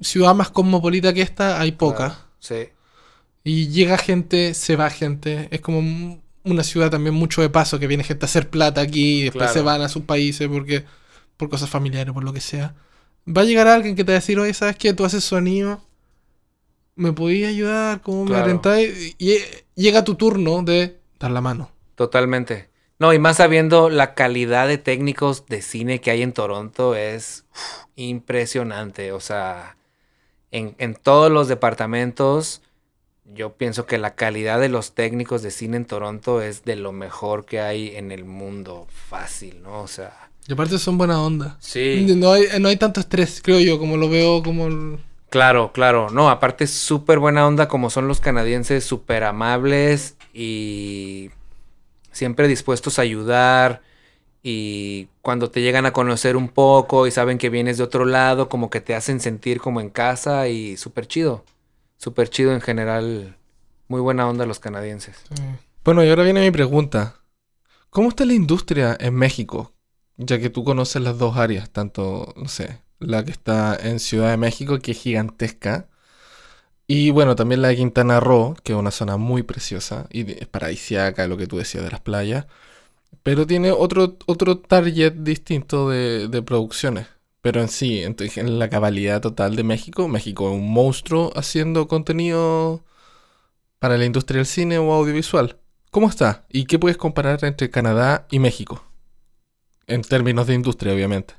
ciudad 0.00 0.34
más 0.34 0.50
cosmopolita 0.50 1.12
que 1.12 1.22
esta, 1.22 1.60
hay 1.60 1.72
poca. 1.72 2.26
sí. 2.38 2.68
Y 3.44 3.68
llega 3.68 3.96
gente, 3.96 4.52
se 4.52 4.76
va 4.76 4.90
gente. 4.90 5.48
Es 5.50 5.62
como 5.62 6.20
una 6.44 6.62
ciudad 6.62 6.90
también 6.90 7.14
mucho 7.14 7.40
de 7.40 7.48
paso, 7.48 7.78
que 7.78 7.86
viene 7.86 8.04
gente 8.04 8.26
a 8.26 8.28
hacer 8.28 8.50
plata 8.50 8.82
aquí 8.82 9.20
y 9.20 9.22
después 9.24 9.52
se 9.52 9.62
van 9.62 9.80
a 9.80 9.88
sus 9.88 10.02
países 10.02 10.48
porque 10.48 10.84
por 11.38 11.48
cosas 11.48 11.70
familiares, 11.70 12.12
por 12.12 12.24
lo 12.24 12.32
que 12.34 12.40
sea 12.40 12.74
va 13.36 13.42
a 13.42 13.44
llegar 13.44 13.68
alguien 13.68 13.94
que 13.94 14.04
te 14.04 14.12
va 14.12 14.16
a 14.16 14.20
decir, 14.20 14.38
oye, 14.38 14.54
¿sabes 14.54 14.76
qué? 14.76 14.92
Tú 14.92 15.04
haces 15.04 15.24
sonido, 15.24 15.80
¿me 16.94 17.12
podías 17.12 17.50
ayudar? 17.50 18.00
¿Cómo 18.00 18.24
me 18.24 18.36
alentáis? 18.36 19.14
Y 19.18 19.38
llega 19.74 20.04
tu 20.04 20.14
turno 20.14 20.62
de 20.62 21.00
dar 21.18 21.30
la 21.30 21.40
mano. 21.40 21.70
Totalmente. 21.94 22.70
No, 22.98 23.12
y 23.12 23.18
más 23.18 23.36
sabiendo 23.36 23.90
la 23.90 24.14
calidad 24.14 24.66
de 24.66 24.78
técnicos 24.78 25.46
de 25.46 25.62
cine 25.62 26.00
que 26.00 26.10
hay 26.10 26.22
en 26.22 26.32
Toronto 26.32 26.96
es 26.96 27.44
impresionante. 27.96 29.12
O 29.12 29.20
sea, 29.20 29.76
en, 30.50 30.74
en, 30.78 30.94
todos 30.94 31.30
los 31.30 31.48
departamentos, 31.48 32.62
yo 33.24 33.54
pienso 33.54 33.86
que 33.86 33.98
la 33.98 34.14
calidad 34.14 34.60
de 34.60 34.68
los 34.68 34.92
técnicos 34.94 35.42
de 35.42 35.50
cine 35.50 35.76
en 35.76 35.84
Toronto 35.84 36.40
es 36.42 36.64
de 36.64 36.76
lo 36.76 36.92
mejor 36.92 37.44
que 37.44 37.60
hay 37.60 37.96
en 37.96 38.12
el 38.12 38.24
mundo. 38.24 38.86
Fácil, 38.90 39.62
¿no? 39.62 39.82
O 39.82 39.88
sea, 39.88 40.28
y 40.48 40.52
aparte 40.54 40.78
son 40.78 40.96
buena 40.96 41.22
onda. 41.22 41.58
Sí. 41.60 42.06
No 42.16 42.32
hay, 42.32 42.46
no 42.58 42.68
hay 42.68 42.78
tanto 42.78 43.00
estrés, 43.00 43.42
creo 43.44 43.60
yo, 43.60 43.78
como 43.78 43.98
lo 43.98 44.08
veo 44.08 44.42
como... 44.42 44.98
Claro, 45.28 45.72
claro. 45.72 46.08
No, 46.08 46.30
aparte 46.30 46.64
es 46.64 46.70
súper 46.70 47.18
buena 47.18 47.46
onda 47.46 47.68
como 47.68 47.90
son 47.90 48.08
los 48.08 48.20
canadienses, 48.20 48.82
súper 48.82 49.24
amables 49.24 50.16
y 50.32 51.30
siempre 52.12 52.48
dispuestos 52.48 52.98
a 52.98 53.02
ayudar. 53.02 53.82
Y 54.50 55.08
cuando 55.20 55.50
te 55.50 55.60
llegan 55.60 55.84
a 55.84 55.92
conocer 55.92 56.36
un 56.36 56.48
poco 56.48 57.06
y 57.06 57.10
saben 57.10 57.38
que 57.38 57.50
vienes 57.50 57.78
de 57.78 57.84
otro 57.84 58.04
lado, 58.04 58.48
como 58.48 58.70
que 58.70 58.80
te 58.80 58.94
hacen 58.94 59.20
sentir 59.20 59.60
como 59.60 59.80
en 59.80 59.90
casa 59.90 60.48
y 60.48 60.76
súper 60.76 61.06
chido. 61.06 61.44
Súper 61.96 62.30
chido 62.30 62.52
en 62.52 62.60
general. 62.60 63.36
Muy 63.88 64.00
buena 64.00 64.28
onda 64.28 64.46
los 64.46 64.58
canadienses. 64.58 65.16
Bueno, 65.84 66.04
y 66.04 66.08
ahora 66.08 66.22
viene 66.22 66.40
mi 66.40 66.50
pregunta. 66.50 67.16
¿Cómo 67.90 68.08
está 68.08 68.24
la 68.24 68.34
industria 68.34 68.96
en 69.00 69.14
México? 69.14 69.72
ya 70.18 70.38
que 70.38 70.50
tú 70.50 70.64
conoces 70.64 71.00
las 71.00 71.18
dos 71.18 71.36
áreas, 71.36 71.70
tanto, 71.70 72.34
no 72.36 72.48
sé, 72.48 72.82
la 72.98 73.24
que 73.24 73.30
está 73.30 73.78
en 73.80 74.00
Ciudad 74.00 74.30
de 74.30 74.36
México, 74.36 74.78
que 74.80 74.90
es 74.90 74.98
gigantesca, 74.98 75.88
y 76.86 77.10
bueno, 77.10 77.36
también 77.36 77.62
la 77.62 77.68
de 77.68 77.76
Quintana 77.76 78.20
Roo, 78.20 78.56
que 78.64 78.72
es 78.72 78.78
una 78.78 78.90
zona 78.90 79.16
muy 79.16 79.42
preciosa 79.42 80.06
y 80.10 80.30
es 80.32 80.48
paradisiaca, 80.48 81.28
lo 81.28 81.36
que 81.36 81.46
tú 81.46 81.58
decías 81.58 81.84
de 81.84 81.90
las 81.90 82.00
playas, 82.00 82.46
pero 83.22 83.46
tiene 83.46 83.72
otro, 83.72 84.16
otro 84.26 84.58
target 84.58 85.12
distinto 85.12 85.90
de, 85.90 86.28
de 86.28 86.42
producciones. 86.42 87.06
Pero 87.40 87.60
en 87.60 87.68
sí, 87.68 88.02
en, 88.02 88.58
la 88.58 88.68
cabalidad 88.68 89.20
total 89.20 89.54
de 89.56 89.62
México, 89.62 90.08
México 90.08 90.48
es 90.48 90.56
un 90.56 90.70
monstruo 90.70 91.32
haciendo 91.36 91.86
contenido 91.86 92.84
para 93.78 93.96
la 93.96 94.04
industria 94.04 94.38
del 94.38 94.46
cine 94.46 94.78
o 94.78 94.92
audiovisual. 94.92 95.56
¿Cómo 95.90 96.08
está? 96.08 96.44
¿Y 96.50 96.66
qué 96.66 96.78
puedes 96.78 96.96
comparar 96.96 97.44
entre 97.44 97.70
Canadá 97.70 98.26
y 98.30 98.40
México? 98.40 98.84
En 99.86 100.02
términos 100.02 100.46
de 100.48 100.54
industria, 100.54 100.92
obviamente. 100.92 101.34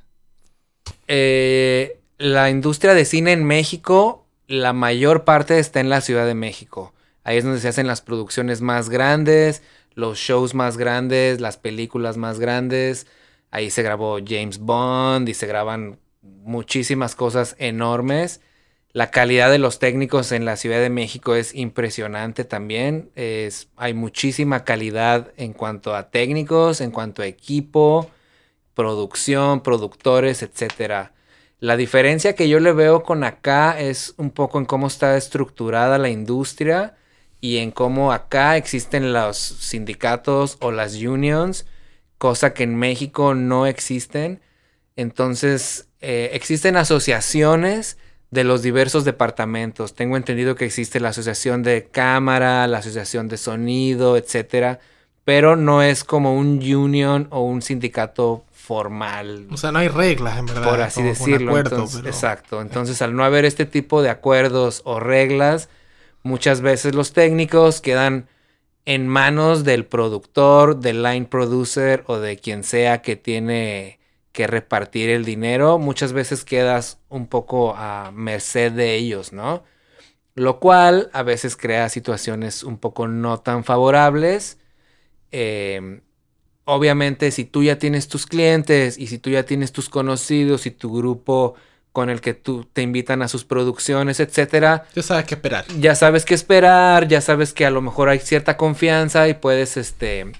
Eh, 1.06 2.00
la 2.18 2.50
industria 2.50 2.94
de 2.94 3.04
cine 3.04 3.32
en 3.32 3.44
México, 3.44 4.26
la 4.48 4.72
mayor 4.72 5.24
parte 5.24 5.58
está 5.58 5.80
en 5.80 5.90
la 5.90 6.00
Ciudad 6.00 6.26
de 6.26 6.34
México. 6.34 6.94
Ahí 7.22 7.36
es 7.36 7.44
donde 7.44 7.60
se 7.60 7.68
hacen 7.68 7.86
las 7.86 8.00
producciones 8.00 8.62
más 8.62 8.88
grandes, 8.88 9.62
los 10.00 10.18
shows 10.18 10.54
más 10.54 10.76
grandes, 10.76 11.40
las 11.40 11.56
películas 11.56 12.16
más 12.16 12.40
grandes. 12.40 13.06
Ahí 13.50 13.70
se 13.70 13.82
grabó 13.82 14.18
James 14.26 14.58
Bond 14.58 15.28
y 15.28 15.34
se 15.34 15.46
graban 15.46 15.98
muchísimas 16.22 17.14
cosas 17.14 17.54
enormes. 17.58 18.40
La 18.92 19.12
calidad 19.12 19.50
de 19.50 19.58
los 19.58 19.78
técnicos 19.78 20.32
en 20.32 20.44
la 20.44 20.56
Ciudad 20.56 20.80
de 20.80 20.90
México 20.90 21.36
es 21.36 21.54
impresionante 21.54 22.44
también. 22.44 23.10
Es, 23.14 23.68
hay 23.76 23.94
muchísima 23.94 24.64
calidad 24.64 25.32
en 25.36 25.52
cuanto 25.52 25.94
a 25.94 26.10
técnicos, 26.10 26.80
en 26.80 26.90
cuanto 26.90 27.22
a 27.22 27.26
equipo 27.26 28.10
producción, 28.74 29.60
productores, 29.60 30.42
etcétera. 30.42 31.12
La 31.58 31.76
diferencia 31.76 32.34
que 32.34 32.48
yo 32.48 32.58
le 32.60 32.72
veo 32.72 33.02
con 33.02 33.24
acá 33.24 33.78
es 33.78 34.14
un 34.16 34.30
poco 34.30 34.58
en 34.58 34.64
cómo 34.64 34.86
está 34.86 35.16
estructurada 35.16 35.98
la 35.98 36.08
industria 36.08 36.96
y 37.40 37.58
en 37.58 37.70
cómo 37.70 38.12
acá 38.12 38.56
existen 38.56 39.12
los 39.12 39.36
sindicatos 39.36 40.56
o 40.60 40.70
las 40.70 40.96
unions, 40.96 41.66
cosa 42.18 42.52
que 42.52 42.64
en 42.64 42.76
México 42.76 43.34
no 43.34 43.66
existen. 43.66 44.40
Entonces, 44.96 45.88
eh, 46.00 46.30
existen 46.34 46.76
asociaciones 46.76 47.96
de 48.30 48.44
los 48.44 48.62
diversos 48.62 49.04
departamentos. 49.04 49.94
Tengo 49.94 50.16
entendido 50.16 50.54
que 50.54 50.66
existe 50.66 51.00
la 51.00 51.08
asociación 51.08 51.62
de 51.62 51.88
cámara, 51.90 52.66
la 52.66 52.78
asociación 52.78 53.28
de 53.28 53.38
sonido, 53.38 54.16
etcétera, 54.16 54.78
pero 55.24 55.56
no 55.56 55.82
es 55.82 56.04
como 56.04 56.34
un 56.34 56.58
union 56.62 57.26
o 57.30 57.42
un 57.42 57.62
sindicato 57.62 58.44
formal. 58.52 59.48
O 59.50 59.56
sea, 59.56 59.72
no 59.72 59.80
hay 59.80 59.88
reglas, 59.88 60.38
en 60.38 60.46
verdad. 60.46 60.70
Por 60.70 60.80
así 60.80 61.02
decirlo. 61.02 61.58
Exacto. 61.58 62.60
Entonces, 62.60 63.02
al 63.02 63.16
no 63.16 63.24
haber 63.24 63.44
este 63.44 63.66
tipo 63.66 64.02
de 64.02 64.10
acuerdos 64.10 64.82
o 64.84 65.00
reglas, 65.00 65.68
muchas 66.22 66.60
veces 66.60 66.94
los 66.94 67.12
técnicos 67.12 67.80
quedan 67.80 68.28
en 68.84 69.06
manos 69.08 69.64
del 69.64 69.86
productor, 69.86 70.80
del 70.80 71.02
line 71.02 71.26
producer 71.26 72.04
o 72.06 72.18
de 72.18 72.38
quien 72.38 72.64
sea 72.64 73.02
que 73.02 73.16
tiene 73.16 74.00
que 74.32 74.46
repartir 74.46 75.10
el 75.10 75.24
dinero, 75.24 75.78
muchas 75.78 76.12
veces 76.12 76.44
quedas 76.44 76.98
un 77.08 77.26
poco 77.26 77.74
a 77.76 78.10
merced 78.12 78.72
de 78.72 78.94
ellos, 78.94 79.32
¿no? 79.32 79.64
Lo 80.34 80.60
cual 80.60 81.10
a 81.12 81.22
veces 81.22 81.56
crea 81.56 81.88
situaciones 81.88 82.62
un 82.62 82.78
poco 82.78 83.08
no 83.08 83.40
tan 83.40 83.64
favorables. 83.64 84.58
Em, 85.32 86.02
obviamente, 86.64 87.30
si 87.32 87.44
tú 87.44 87.64
ya 87.64 87.78
tienes 87.78 88.08
tus 88.08 88.26
clientes 88.26 88.98
y 88.98 89.08
si 89.08 89.18
tú 89.18 89.30
ya 89.30 89.44
tienes 89.44 89.72
tus 89.72 89.88
conocidos 89.88 90.66
y 90.66 90.70
tu 90.70 90.96
grupo 90.96 91.54
con 91.92 92.08
el 92.08 92.20
que 92.20 92.34
tú 92.34 92.66
te 92.72 92.82
invitan 92.82 93.22
a 93.22 93.28
sus 93.28 93.44
producciones, 93.44 94.20
etcétera. 94.20 94.86
Ya 94.94 95.02
sabes 95.02 95.24
qué 95.26 95.34
esperar. 95.34 95.64
Ya 95.78 95.94
sabes 95.94 96.24
qué 96.24 96.34
esperar, 96.34 97.08
ya 97.08 97.20
sabes 97.20 97.52
que 97.52 97.66
a 97.66 97.70
lo 97.70 97.80
mejor 97.80 98.08
hay 98.08 98.20
cierta 98.20 98.56
confianza 98.56 99.28
y 99.28 99.34
puedes 99.34 99.76
este 99.76 100.32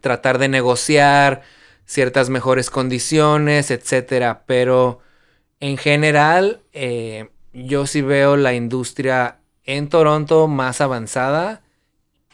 tratar 0.00 0.38
de 0.38 0.48
negociar 0.48 1.42
ciertas 1.86 2.28
mejores 2.28 2.70
condiciones, 2.70 3.70
etcétera. 3.70 4.42
Pero 4.46 5.00
en 5.60 5.76
general, 5.76 6.60
eh, 6.72 7.30
yo 7.52 7.86
sí 7.86 8.02
veo 8.02 8.36
la 8.36 8.54
industria 8.54 9.38
en 9.64 9.88
Toronto 9.88 10.48
más 10.48 10.80
avanzada. 10.80 11.62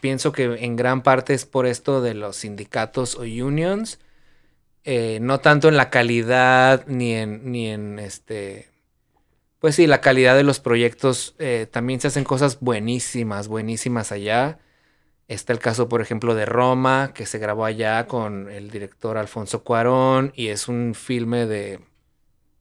Pienso 0.01 0.31
que 0.31 0.45
en 0.65 0.75
gran 0.75 1.03
parte 1.03 1.33
es 1.35 1.45
por 1.45 1.67
esto 1.67 2.01
de 2.01 2.15
los 2.15 2.37
sindicatos 2.37 3.15
o 3.15 3.21
unions. 3.21 3.99
Eh, 4.83 5.19
no 5.21 5.39
tanto 5.39 5.67
en 5.67 5.77
la 5.77 5.89
calidad 5.89 6.85
ni 6.87 7.13
en, 7.13 7.51
ni 7.51 7.69
en 7.69 7.99
este. 7.99 8.69
Pues 9.59 9.75
sí, 9.75 9.85
la 9.87 10.01
calidad 10.01 10.35
de 10.35 10.43
los 10.43 10.59
proyectos. 10.59 11.35
Eh, 11.39 11.67
también 11.71 11.99
se 11.99 12.07
hacen 12.07 12.23
cosas 12.23 12.59
buenísimas, 12.59 13.47
buenísimas 13.47 14.11
allá. 14.11 14.59
Está 15.27 15.53
el 15.53 15.59
caso, 15.59 15.87
por 15.87 16.01
ejemplo, 16.01 16.35
de 16.35 16.45
Roma, 16.45 17.11
que 17.13 17.25
se 17.25 17.39
grabó 17.39 17.65
allá 17.65 18.07
con 18.07 18.49
el 18.49 18.69
director 18.71 19.17
Alfonso 19.17 19.63
Cuarón 19.63 20.33
y 20.35 20.47
es 20.47 20.67
un 20.67 20.93
filme 20.95 21.45
de 21.45 21.79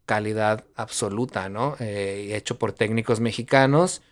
calidad 0.06 0.64
absoluta, 0.76 1.48
¿no? 1.48 1.76
Eh, 1.80 2.32
hecho 2.34 2.58
por 2.58 2.72
técnicos 2.72 3.20
mexicanos. 3.20 4.02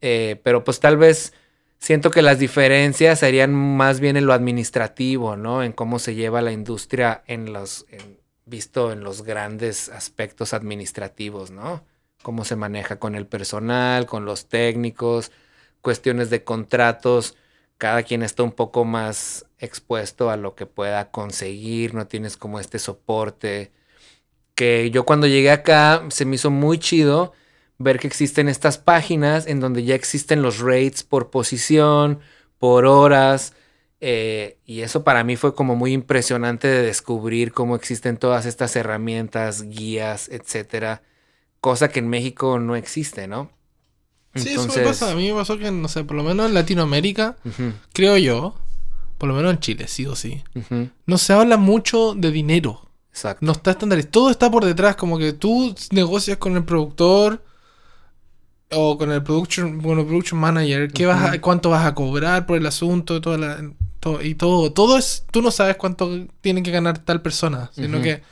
Pero 0.00 0.64
pues 0.64 0.80
tal 0.80 0.96
vez 0.98 1.32
siento 1.80 2.10
que 2.10 2.22
las 2.22 2.38
diferencias 2.38 3.18
serían 3.18 3.52
más 3.54 4.00
bien 4.00 4.16
en 4.16 4.26
lo 4.26 4.32
administrativo, 4.32 5.36
¿no? 5.36 5.62
En 5.62 5.72
cómo 5.72 5.98
se 5.98 6.14
lleva 6.14 6.42
la 6.42 6.52
industria 6.52 7.22
en 7.26 7.52
los, 7.52 7.86
visto 8.46 8.92
en 8.92 9.02
los 9.02 9.22
grandes 9.22 9.88
aspectos 9.88 10.54
administrativos, 10.54 11.50
¿no? 11.50 11.84
Cómo 12.22 12.44
se 12.44 12.56
maneja 12.56 12.98
con 12.98 13.14
el 13.14 13.26
personal, 13.26 14.06
con 14.06 14.24
los 14.24 14.48
técnicos, 14.48 15.32
cuestiones 15.80 16.30
de 16.30 16.44
contratos 16.44 17.36
cada 17.80 18.02
quien 18.02 18.22
está 18.22 18.42
un 18.42 18.52
poco 18.52 18.84
más 18.84 19.46
expuesto 19.58 20.28
a 20.28 20.36
lo 20.36 20.54
que 20.54 20.66
pueda 20.66 21.10
conseguir, 21.10 21.94
no 21.94 22.06
tienes 22.06 22.36
como 22.36 22.60
este 22.60 22.78
soporte. 22.78 23.72
Que 24.54 24.90
yo 24.90 25.06
cuando 25.06 25.26
llegué 25.26 25.50
acá 25.50 26.04
se 26.10 26.26
me 26.26 26.34
hizo 26.36 26.50
muy 26.50 26.78
chido 26.78 27.32
ver 27.80 27.98
que 27.98 28.06
existen 28.06 28.48
estas 28.48 28.76
páginas 28.76 29.46
en 29.46 29.58
donde 29.58 29.82
ya 29.82 29.94
existen 29.94 30.42
los 30.42 30.58
rates 30.58 31.02
por 31.02 31.30
posición, 31.30 32.20
por 32.58 32.84
horas. 32.84 33.54
Eh, 34.02 34.58
y 34.66 34.82
eso 34.82 35.02
para 35.02 35.24
mí 35.24 35.36
fue 35.36 35.54
como 35.54 35.76
muy 35.76 35.94
impresionante 35.94 36.68
de 36.68 36.82
descubrir 36.82 37.52
cómo 37.52 37.74
existen 37.74 38.18
todas 38.18 38.44
estas 38.44 38.76
herramientas, 38.76 39.62
guías, 39.62 40.28
etcétera. 40.28 41.02
Cosa 41.62 41.88
que 41.88 42.00
en 42.00 42.08
México 42.08 42.58
no 42.58 42.76
existe, 42.76 43.26
¿no? 43.26 43.50
Sí, 44.34 44.50
eso 44.50 44.66
me 44.66 44.84
pasa. 44.84 45.10
A 45.10 45.14
mí 45.14 45.28
me 45.28 45.34
pasó 45.34 45.58
que, 45.58 45.70
no 45.70 45.88
sé, 45.88 46.04
por 46.04 46.16
lo 46.16 46.22
menos 46.22 46.46
en 46.46 46.54
Latinoamérica, 46.54 47.38
creo 47.94 48.18
yo, 48.18 48.54
por 49.16 49.28
lo 49.28 49.34
menos 49.34 49.52
en 49.54 49.58
Chile, 49.58 49.88
sí 49.88 50.06
o 50.06 50.14
sí, 50.14 50.44
no 51.06 51.18
se 51.18 51.32
habla 51.32 51.56
mucho 51.56 52.14
de 52.14 52.30
dinero. 52.30 52.90
Exacto. 53.10 53.44
No 53.44 53.52
está 53.52 53.72
estandarizado. 53.72 54.12
Todo 54.12 54.30
está 54.30 54.50
por 54.50 54.64
detrás, 54.64 54.96
como 54.96 55.18
que 55.18 55.32
tú 55.32 55.74
negocias 55.90 56.36
con 56.36 56.56
el 56.56 56.64
productor 56.64 57.42
o 58.72 58.96
con 58.96 59.10
el 59.10 59.22
production, 59.22 59.78
bueno, 59.80 60.04
production 60.04 60.38
manager, 60.38 60.92
qué 60.92 61.06
vas 61.06 61.38
cuánto 61.40 61.70
vas 61.70 61.86
a 61.86 61.94
cobrar 61.94 62.46
por 62.46 62.56
el 62.56 62.66
asunto, 62.66 63.20
toda 63.20 63.38
la, 63.38 63.58
y 64.22 64.34
todo. 64.34 64.72
Todo 64.72 64.98
es, 64.98 65.24
tú 65.30 65.42
no 65.42 65.50
sabes 65.50 65.76
cuánto 65.76 66.26
tiene 66.40 66.62
que 66.62 66.70
ganar 66.70 66.98
tal 66.98 67.20
persona, 67.22 67.70
sino 67.74 68.00
que 68.00 68.22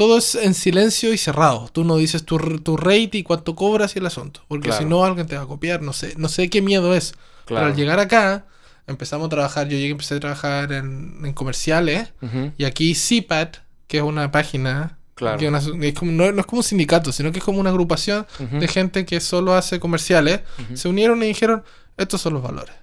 todo 0.00 0.18
es 0.18 0.34
en 0.34 0.54
silencio 0.54 1.12
y 1.12 1.18
cerrado. 1.18 1.68
Tú 1.72 1.84
no 1.84 1.96
dices 1.96 2.24
tu, 2.24 2.38
tu 2.60 2.76
rate 2.76 3.18
y 3.18 3.22
cuánto 3.22 3.54
cobras 3.54 3.94
y 3.96 3.98
el 3.98 4.06
asunto. 4.06 4.42
Porque 4.48 4.72
si 4.72 4.84
no, 4.84 5.04
alguien 5.04 5.26
te 5.26 5.36
va 5.36 5.42
a 5.42 5.46
copiar. 5.46 5.82
No 5.82 5.92
sé, 5.92 6.14
no 6.16 6.28
sé 6.28 6.48
qué 6.48 6.62
miedo 6.62 6.94
es. 6.94 7.14
Pero 7.46 7.60
al 7.60 7.76
llegar 7.76 8.00
acá, 8.00 8.46
empezamos 8.86 9.26
a 9.26 9.28
trabajar. 9.28 9.68
Yo 9.68 9.76
llegué, 9.76 9.90
empecé 9.90 10.14
a 10.14 10.20
trabajar 10.20 10.72
en, 10.72 11.32
comerciales. 11.34 12.12
Y 12.56 12.64
aquí 12.64 12.94
CPAT, 12.94 13.58
que 13.86 13.98
es 13.98 14.02
una 14.02 14.30
página. 14.30 14.96
Claro. 15.20 15.38
Que 15.38 15.88
es 15.88 15.94
como, 15.94 16.12
no, 16.12 16.24
es 16.24 16.46
como 16.46 16.60
un 16.60 16.64
sindicato, 16.64 17.12
sino 17.12 17.30
que 17.30 17.38
es 17.38 17.44
como 17.44 17.60
una 17.60 17.68
agrupación 17.68 18.26
de 18.38 18.66
gente 18.68 19.04
que 19.04 19.20
solo 19.20 19.54
hace 19.54 19.78
comerciales. 19.78 20.40
Se 20.74 20.88
unieron 20.88 21.22
y 21.22 21.26
dijeron: 21.26 21.62
estos 21.98 22.22
son 22.22 22.32
los 22.32 22.42
valores. 22.42 22.74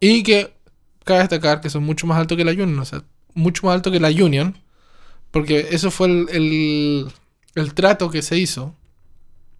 Y 0.00 0.24
que 0.24 0.52
cabe 1.04 1.20
destacar 1.20 1.60
que 1.60 1.70
son 1.70 1.84
mucho 1.84 2.06
más 2.06 2.18
altos 2.18 2.36
que 2.36 2.44
la 2.44 2.50
Union. 2.50 2.76
O 2.80 2.84
sea, 2.84 3.04
mucho 3.34 3.66
más 3.66 3.76
alto 3.76 3.92
que 3.92 4.00
la 4.00 4.08
Union 4.08 4.56
porque 5.34 5.66
eso 5.72 5.90
fue 5.90 6.06
el, 6.06 7.10
trato 7.74 8.08
que 8.08 8.22
se 8.22 8.38
hizo. 8.38 8.76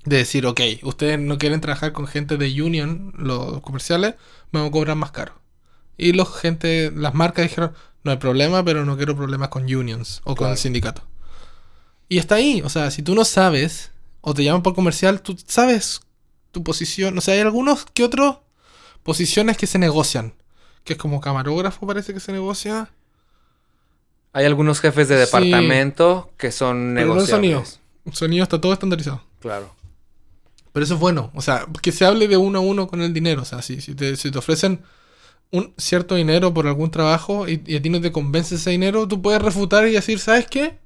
De 0.05 0.19
decir, 0.19 0.47
ok, 0.47 0.61
ustedes 0.83 1.19
no 1.19 1.37
quieren 1.37 1.61
trabajar 1.61 1.93
con 1.93 2.07
gente 2.07 2.37
de 2.37 2.63
Union, 2.63 3.13
los 3.17 3.61
comerciales, 3.61 4.15
vamos 4.53 4.69
a 4.69 4.73
cobrar 4.73 4.97
más 4.97 5.11
caro. 5.11 5.41
Y 5.97 6.13
los 6.13 6.37
gente, 6.37 6.93
las 6.95 7.15
marcas 7.15 7.49
dijeron, 7.49 7.73
no 8.05 8.13
hay 8.13 8.19
problema, 8.19 8.65
pero 8.65 8.85
no 8.85 8.97
quiero 8.97 9.17
problemas 9.17 9.49
con 9.49 9.65
unions 9.65 10.21
o 10.25 10.37
con 10.37 10.51
el 10.51 10.59
sindicato. 10.59 11.03
Y 12.09 12.19
está 12.19 12.37
ahí, 12.37 12.63
o 12.63 12.69
sea, 12.69 12.91
si 12.91 13.03
tú 13.03 13.15
no 13.15 13.25
sabes, 13.25 13.91
o 14.21 14.35
te 14.35 14.45
llaman 14.45 14.63
por 14.63 14.75
comercial, 14.75 15.21
tú 15.21 15.37
sabes 15.47 16.01
tu 16.53 16.63
posición. 16.63 17.19
O 17.19 17.21
sea, 17.21 17.35
hay 17.35 17.41
algunos 17.41 17.85
que 17.85 18.05
otros 18.05 18.39
posiciones 19.03 19.57
que 19.57 19.67
se 19.67 19.79
negocian. 19.79 20.35
Que 20.85 20.95
es 20.95 20.99
como 20.99 21.21
camarógrafo, 21.21 21.87
parece 21.87 22.15
que 22.15 22.21
se 22.21 22.33
negocia. 22.33 22.91
Hay 24.33 24.47
algunos 24.47 24.81
jefes 24.81 25.09
de 25.09 25.17
departamento 25.17 26.31
que 26.37 26.51
son 26.51 26.95
Pero 26.97 27.15
No 27.15 27.27
sonido. 27.27 27.63
El 28.05 28.15
sonido 28.15 28.43
está 28.43 28.61
todo 28.61 28.73
estandarizado. 28.73 29.23
Claro. 29.41 29.75
Pero 30.73 30.85
eso 30.85 30.95
es 30.95 31.01
bueno. 31.01 31.31
O 31.35 31.41
sea, 31.41 31.67
que 31.83 31.93
se 31.93 32.05
hable 32.05 32.27
de 32.27 32.37
uno 32.37 32.59
a 32.59 32.63
uno 32.63 32.89
con 32.89 33.01
el 33.01 33.15
dinero. 33.15 33.43
O 33.43 33.45
sea, 33.45 33.63
si, 33.63 33.81
si, 33.81 33.95
te, 33.95 34.15
ofrecen 34.37 34.81
un 35.53 35.73
cierto 35.79 36.17
dinero 36.17 36.53
por 36.53 36.67
algún 36.67 36.91
trabajo 36.91 37.49
y, 37.49 37.77
a 37.77 37.81
ti 37.81 37.91
no 37.91 38.01
te 38.01 38.11
convence 38.11 38.57
ese 38.57 38.71
dinero, 38.71 39.07
tú 39.07 39.23
puedes 39.23 39.41
refutar 39.41 39.87
y 39.87 39.93
decir, 39.93 40.19
¿sabes 40.19 40.47
qué? 40.47 40.79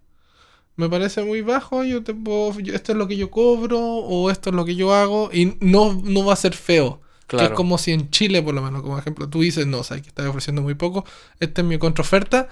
Me 0.78 0.88
parece 0.88 1.22
muy 1.22 1.42
bajo, 1.42 1.84
yo 1.84 2.02
te 2.02 2.14
puedo, 2.14 2.58
esto 2.72 2.92
es 2.92 2.98
lo 2.98 3.06
que 3.06 3.16
yo 3.16 3.30
cobro 3.30 3.78
o 3.78 4.30
esto 4.30 4.48
es 4.50 4.56
lo 4.56 4.64
que 4.64 4.74
yo 4.74 4.94
hago 4.94 5.28
y 5.32 5.56
no, 5.60 6.00
no 6.02 6.24
va 6.24 6.32
a 6.32 6.36
ser 6.36 6.54
feo. 6.54 7.02
Claro. 7.26 7.48
Que 7.48 7.52
es 7.52 7.56
como 7.56 7.76
si 7.76 7.92
en 7.92 8.08
Chile, 8.08 8.42
por 8.42 8.54
lo 8.54 8.62
menos, 8.62 8.80
como 8.80 8.98
ejemplo, 8.98 9.28
tú 9.28 9.42
dices, 9.42 9.66
no, 9.66 9.82
sabes 9.82 10.02
que 10.02 10.08
estás 10.08 10.26
ofreciendo 10.26 10.62
muy 10.62 10.74
poco, 10.74 11.04
esta 11.40 11.60
es 11.60 11.66
mi 11.66 11.78
contraoferta 11.78 12.48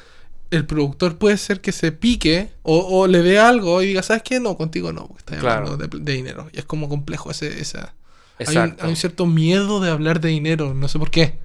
el 0.51 0.67
productor 0.67 1.17
puede 1.17 1.37
ser 1.37 1.61
que 1.61 1.73
se 1.73 1.93
pique 1.93 2.51
o, 2.63 3.07
le 3.07 3.23
dé 3.23 3.39
algo 3.39 3.83
y 3.83 3.87
diga, 3.87 4.03
¿sabes 4.03 4.23
qué? 4.23 4.41
No, 4.41 4.57
contigo 4.57 4.93
no, 4.93 5.07
porque 5.07 5.19
estás 5.19 5.45
hablando 5.45 5.77
de, 5.77 6.13
dinero. 6.13 6.49
Y 6.53 6.59
es 6.59 6.65
como 6.65 6.89
complejo 6.89 7.31
ese, 7.31 7.61
esa... 7.61 7.95
Hay 8.47 8.57
un, 8.57 8.97
cierto 8.97 9.27
miedo 9.27 9.81
de 9.81 9.91
hablar 9.91 10.21
de 10.21 10.29
dinero, 10.29 10.75
no 10.75 10.89
sé 10.89 10.99
por 10.99 11.11
qué. 11.11 11.39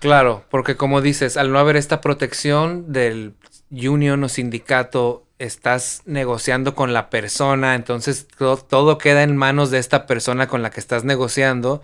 Claro, 0.00 0.44
porque 0.50 0.76
como 0.76 1.02
dices, 1.02 1.36
al 1.36 1.52
no 1.52 1.58
haber 1.58 1.76
esta 1.76 2.00
protección 2.00 2.92
del 2.92 3.34
union 3.70 4.24
o 4.24 4.28
sindicato, 4.28 5.26
estás 5.38 6.02
negociando 6.04 6.74
con 6.74 6.92
la 6.92 7.10
persona, 7.10 7.74
entonces 7.74 8.26
todo 8.68 8.98
queda 8.98 9.22
en 9.22 9.36
manos 9.36 9.70
de 9.70 9.78
esta 9.78 10.06
persona 10.06 10.48
con 10.48 10.62
la 10.62 10.70
que 10.70 10.80
estás 10.80 11.04
negociando. 11.04 11.82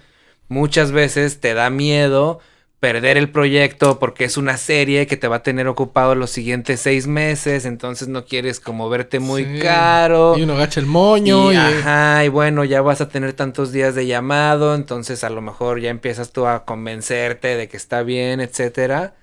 Muchas 0.48 0.92
veces 0.92 1.40
te 1.40 1.54
da 1.54 1.70
miedo 1.70 2.40
perder 2.84 3.16
el 3.16 3.30
proyecto 3.30 3.98
porque 3.98 4.24
es 4.24 4.36
una 4.36 4.58
serie 4.58 5.06
que 5.06 5.16
te 5.16 5.26
va 5.26 5.36
a 5.36 5.42
tener 5.42 5.68
ocupado 5.68 6.14
los 6.14 6.28
siguientes 6.28 6.80
seis 6.80 7.06
meses, 7.06 7.64
entonces 7.64 8.08
no 8.08 8.26
quieres 8.26 8.60
como 8.60 8.90
verte 8.90 9.20
muy 9.20 9.58
caro. 9.58 10.36
Y 10.36 10.42
uno 10.42 10.54
gacha 10.56 10.80
el 10.80 10.86
moño. 10.86 11.50
Y, 11.50 11.56
Ajá, 11.56 12.22
y 12.26 12.28
bueno, 12.28 12.62
ya 12.62 12.82
vas 12.82 13.00
a 13.00 13.08
tener 13.08 13.32
tantos 13.32 13.72
días 13.72 13.94
de 13.94 14.06
llamado, 14.06 14.74
entonces 14.74 15.24
a 15.24 15.30
lo 15.30 15.40
mejor 15.40 15.80
ya 15.80 15.88
empiezas 15.88 16.32
tú 16.32 16.46
a 16.46 16.66
convencerte 16.66 17.56
de 17.56 17.68
que 17.68 17.78
está 17.78 18.02
bien, 18.02 18.42
etcétera. 18.42 19.14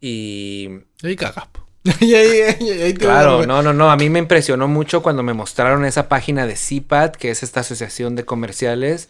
Y... 0.00 0.68
Y 1.02 1.14
cagas. 1.14 1.46
claro, 2.98 3.46
no, 3.46 3.62
no, 3.62 3.72
no. 3.72 3.90
A 3.90 3.96
mí 3.96 4.10
me 4.10 4.18
impresionó 4.18 4.68
mucho 4.68 5.02
cuando 5.02 5.22
me 5.22 5.34
mostraron 5.34 5.84
esa 5.84 6.08
página 6.08 6.46
de 6.46 6.56
CIPAD, 6.56 7.12
que 7.12 7.30
es 7.30 7.42
esta 7.42 7.60
asociación 7.60 8.16
de 8.16 8.24
comerciales 8.24 9.08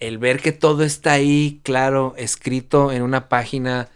el 0.00 0.18
ver 0.18 0.40
que 0.40 0.52
todo 0.52 0.82
está 0.82 1.12
ahí, 1.12 1.60
claro, 1.62 2.14
escrito 2.16 2.90
en 2.90 3.02
una 3.02 3.28
página 3.28 3.88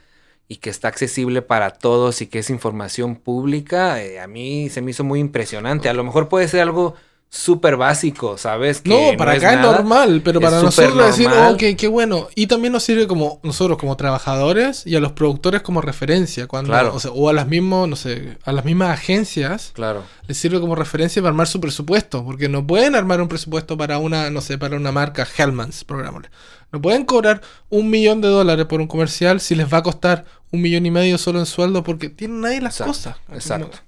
y 0.49 0.57
que 0.57 0.70
está 0.70 0.89
accesible 0.89 1.43
para 1.43 1.70
todos 1.70 2.20
y 2.20 2.26
que 2.26 2.41
es 2.41 2.51
información 2.51 3.16
pública, 3.16 4.03
eh, 4.03 4.20
a 4.20 4.26
mí 4.26 4.68
se 4.68 4.82
me 4.82 4.91
hizo 4.91 5.03
muy 5.03 5.18
impresionante. 5.20 5.89
A 5.89 5.95
lo 5.95 6.05
mejor 6.05 6.28
puede 6.28 6.47
ser 6.47 6.61
algo 6.61 6.95
súper 7.37 7.76
básico, 7.76 8.39
¿sabes? 8.39 8.80
Que 8.80 8.91
no, 8.91 9.16
para 9.18 9.32
acá 9.32 9.51
es 9.55 9.57
nada. 9.59 9.72
normal, 9.72 10.22
pero 10.24 10.41
para 10.41 10.62
nosotros 10.62 10.97
decir, 11.07 11.28
normal. 11.28 11.55
ok, 11.55 11.62
qué 11.76 11.89
bueno. 11.89 12.28
Y 12.37 12.47
también 12.47 12.72
nos 12.72 12.85
sirve 12.85 13.09
como 13.09 13.41
nosotros 13.43 13.76
como 13.76 13.97
trabajadores 13.97 14.87
y 14.87 14.95
a 14.95 15.01
los 15.01 15.12
productores 15.12 15.61
como 15.62 15.80
referencia. 15.80 16.47
Cuando, 16.47 16.70
Claro. 16.70 16.95
o, 16.95 17.01
sea, 17.01 17.11
o 17.11 17.28
a 17.28 17.32
las 17.32 17.49
mismas, 17.49 17.89
no 17.89 17.97
sé, 17.97 18.39
a 18.45 18.53
las 18.53 18.64
mismas 18.64 18.91
agencias 18.91 19.72
Claro, 19.74 20.05
les 20.28 20.39
sirve 20.39 20.61
como 20.61 20.76
referencia 20.76 21.20
para 21.20 21.30
armar 21.30 21.49
su 21.49 21.61
presupuesto. 21.61 22.24
Porque 22.24 22.49
no 22.49 22.64
pueden 22.64 22.95
armar 22.95 23.20
un 23.20 23.26
presupuesto 23.28 23.76
para 23.76 23.99
una, 23.99 24.30
no 24.30 24.41
sé, 24.41 24.57
para 24.57 24.76
una 24.76 24.93
marca 24.93 25.26
Hellmann's, 25.37 25.82
programable. 25.82 26.30
No 26.70 26.80
pueden 26.80 27.05
cobrar 27.05 27.41
un 27.68 27.91
millón 27.91 28.20
de 28.20 28.28
dólares 28.28 28.66
por 28.66 28.80
un 28.80 28.87
comercial 28.87 29.41
si 29.41 29.57
les 29.57 29.72
va 29.72 29.78
a 29.78 29.82
costar 29.82 30.24
un 30.53 30.62
millón 30.62 30.87
y 30.87 30.93
medio 30.93 31.18
solo 31.18 31.41
en 31.41 31.47
sueldo 31.47 31.82
porque 31.82 32.09
tienen 32.11 32.45
ahí 32.45 32.61
las 32.61 32.80
Exacto, 32.80 32.93
cosas. 32.93 33.16
exacto. 33.32 33.78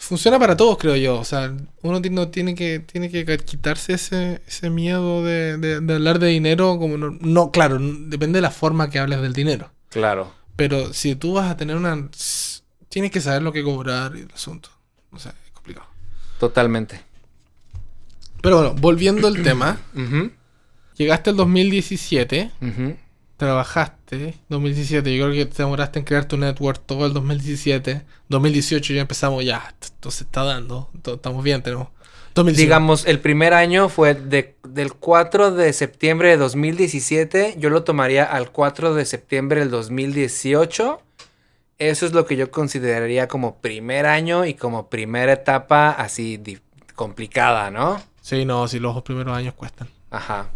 Funciona 0.00 0.38
para 0.38 0.56
todos, 0.56 0.78
creo 0.78 0.96
yo. 0.96 1.18
O 1.18 1.24
sea, 1.24 1.52
uno 1.82 2.00
no 2.10 2.28
tiene 2.28 2.54
que, 2.54 2.78
tiene 2.78 3.10
que 3.10 3.24
quitarse 3.38 3.94
ese, 3.94 4.40
ese 4.46 4.70
miedo 4.70 5.24
de, 5.24 5.58
de- 5.58 5.80
de 5.80 5.94
hablar 5.94 6.18
de 6.20 6.28
dinero. 6.28 6.78
como 6.78 6.96
No, 6.96 7.16
no, 7.20 7.50
claro, 7.50 7.78
depende 7.80 8.38
de 8.38 8.42
la 8.42 8.50
forma 8.50 8.88
que 8.90 8.98
hables 8.98 9.20
del 9.20 9.32
dinero. 9.32 9.70
claro. 9.90 10.32
Pero 10.56 10.92
si 10.92 11.14
tú 11.14 11.34
vas 11.34 11.48
a 11.50 11.56
tener 11.56 11.76
una... 11.76 12.08
Tienes 12.88 13.12
que 13.12 13.20
saber 13.20 13.42
lo 13.42 13.52
que 13.52 13.62
cobrar 13.62 14.16
y 14.16 14.22
el 14.22 14.30
asunto. 14.34 14.70
O 15.12 15.18
sea, 15.20 15.32
es 15.46 15.52
complicado. 15.52 15.86
Totalmente. 16.40 17.00
Pero 18.42 18.56
bueno, 18.58 18.74
volviendo 18.80 19.28
al 19.28 19.40
tema. 19.42 19.78
Llegaste 20.96 21.30
al 21.30 21.36
2017. 21.36 22.50
ujú. 22.60 22.96
Trabajaste. 23.38 24.34
2017. 24.50 25.16
Yo 25.16 25.24
creo 25.30 25.34
que 25.34 25.46
te 25.50 25.62
demoraste 25.62 26.00
en 26.00 26.04
crear 26.04 26.26
tu 26.26 26.36
network 26.36 26.82
todo 26.84 27.06
el 27.06 27.14
2017. 27.14 28.02
2018 28.28 28.92
ya 28.94 29.00
empezamos. 29.00 29.44
Ya, 29.44 29.74
esto 29.80 30.10
se 30.10 30.24
está 30.24 30.44
dando. 30.44 30.90
Estamos 31.06 31.42
bien, 31.42 31.62
tenemos... 31.62 31.88
2019. 32.34 32.62
Digamos, 32.66 33.06
el 33.06 33.20
primer 33.20 33.54
año 33.54 33.88
fue 33.88 34.14
de- 34.14 34.56
del 34.68 34.92
4 34.94 35.52
de 35.52 35.72
septiembre 35.72 36.28
de 36.30 36.36
2017. 36.36 37.54
Yo 37.58 37.70
lo 37.70 37.84
tomaría 37.84 38.24
al 38.24 38.50
4 38.52 38.94
de 38.94 39.04
septiembre 39.06 39.60
del 39.60 39.70
2018. 39.70 41.00
Eso 41.78 42.06
es 42.06 42.12
lo 42.12 42.26
que 42.26 42.36
yo 42.36 42.50
consideraría 42.50 43.28
como 43.28 43.56
primer 43.60 44.06
año 44.06 44.44
y 44.44 44.54
como 44.54 44.88
primera 44.90 45.32
etapa 45.32 45.90
así 45.90 46.40
complicada, 46.96 47.70
¿no? 47.70 48.00
Sí, 48.20 48.44
no, 48.44 48.66
si 48.68 48.78
los 48.80 48.94
dos 48.94 49.04
primeros 49.04 49.36
años 49.36 49.54
cuestan. 49.54 49.88
Ajá. 50.10 50.48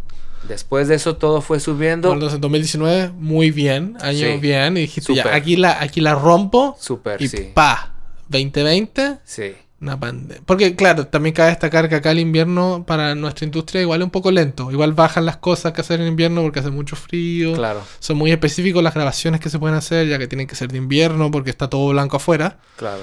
Después 0.47 0.87
de 0.87 0.95
eso 0.95 1.15
todo 1.15 1.41
fue 1.41 1.59
subiendo. 1.59 2.09
Bueno, 2.09 2.19
entonces 2.21 2.41
2019, 2.41 3.11
muy 3.17 3.51
bien, 3.51 3.95
año 4.01 4.27
Sí. 4.33 4.37
bien, 4.39 4.75
y 4.77 4.81
dijiste, 4.81 5.15
ya, 5.15 5.33
aquí 5.33 5.55
la, 5.55 5.81
aquí 5.81 6.01
la 6.01 6.15
rompo, 6.15 6.75
Súper, 6.79 7.21
y 7.21 7.27
sí. 7.29 7.51
pa, 7.53 7.93
2020, 8.27 9.19
Sí. 9.23 9.53
una 9.79 9.99
pandemia. 9.99 10.41
Porque 10.45 10.75
claro, 10.75 11.07
también 11.07 11.33
cabe 11.33 11.49
destacar 11.49 11.87
que 11.89 11.95
acá 11.95 12.11
el 12.11 12.19
invierno 12.19 12.83
para 12.87 13.15
nuestra 13.15 13.45
industria 13.45 13.81
igual 13.81 14.01
es 14.01 14.05
un 14.05 14.11
poco 14.11 14.31
lento, 14.31 14.71
igual 14.71 14.93
bajan 14.93 15.25
las 15.25 15.37
cosas 15.37 15.71
que 15.73 15.81
hacer 15.81 16.01
en 16.01 16.07
invierno 16.07 16.41
porque 16.41 16.59
hace 16.59 16.71
mucho 16.71 16.95
frío, 16.95 17.53
Claro, 17.53 17.81
son 17.99 18.17
muy 18.17 18.31
específicos 18.31 18.83
las 18.83 18.93
grabaciones 18.93 19.39
que 19.39 19.49
se 19.49 19.59
pueden 19.59 19.77
hacer, 19.77 20.07
ya 20.07 20.17
que 20.19 20.27
tienen 20.27 20.47
que 20.47 20.55
ser 20.55 20.69
de 20.71 20.77
invierno 20.77 21.31
porque 21.31 21.49
está 21.49 21.69
todo 21.69 21.89
blanco 21.89 22.17
afuera. 22.17 22.59
claro. 22.75 23.01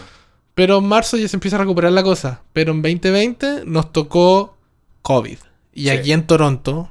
Pero 0.53 0.79
en 0.79 0.85
marzo 0.85 1.17
ya 1.17 1.27
se 1.27 1.37
empieza 1.37 1.57
a 1.57 1.61
recuperar 1.61 1.93
la 1.93 2.03
cosa. 2.03 2.43
Pero 2.53 2.73
en 2.73 2.83
2020 2.83 3.63
nos 3.65 3.93
tocó 3.93 4.57
COVID. 5.01 5.39
Y 5.73 5.83
Sí. 5.85 5.91
aquí 5.91 6.13
en 6.13 6.27
Toronto 6.27 6.91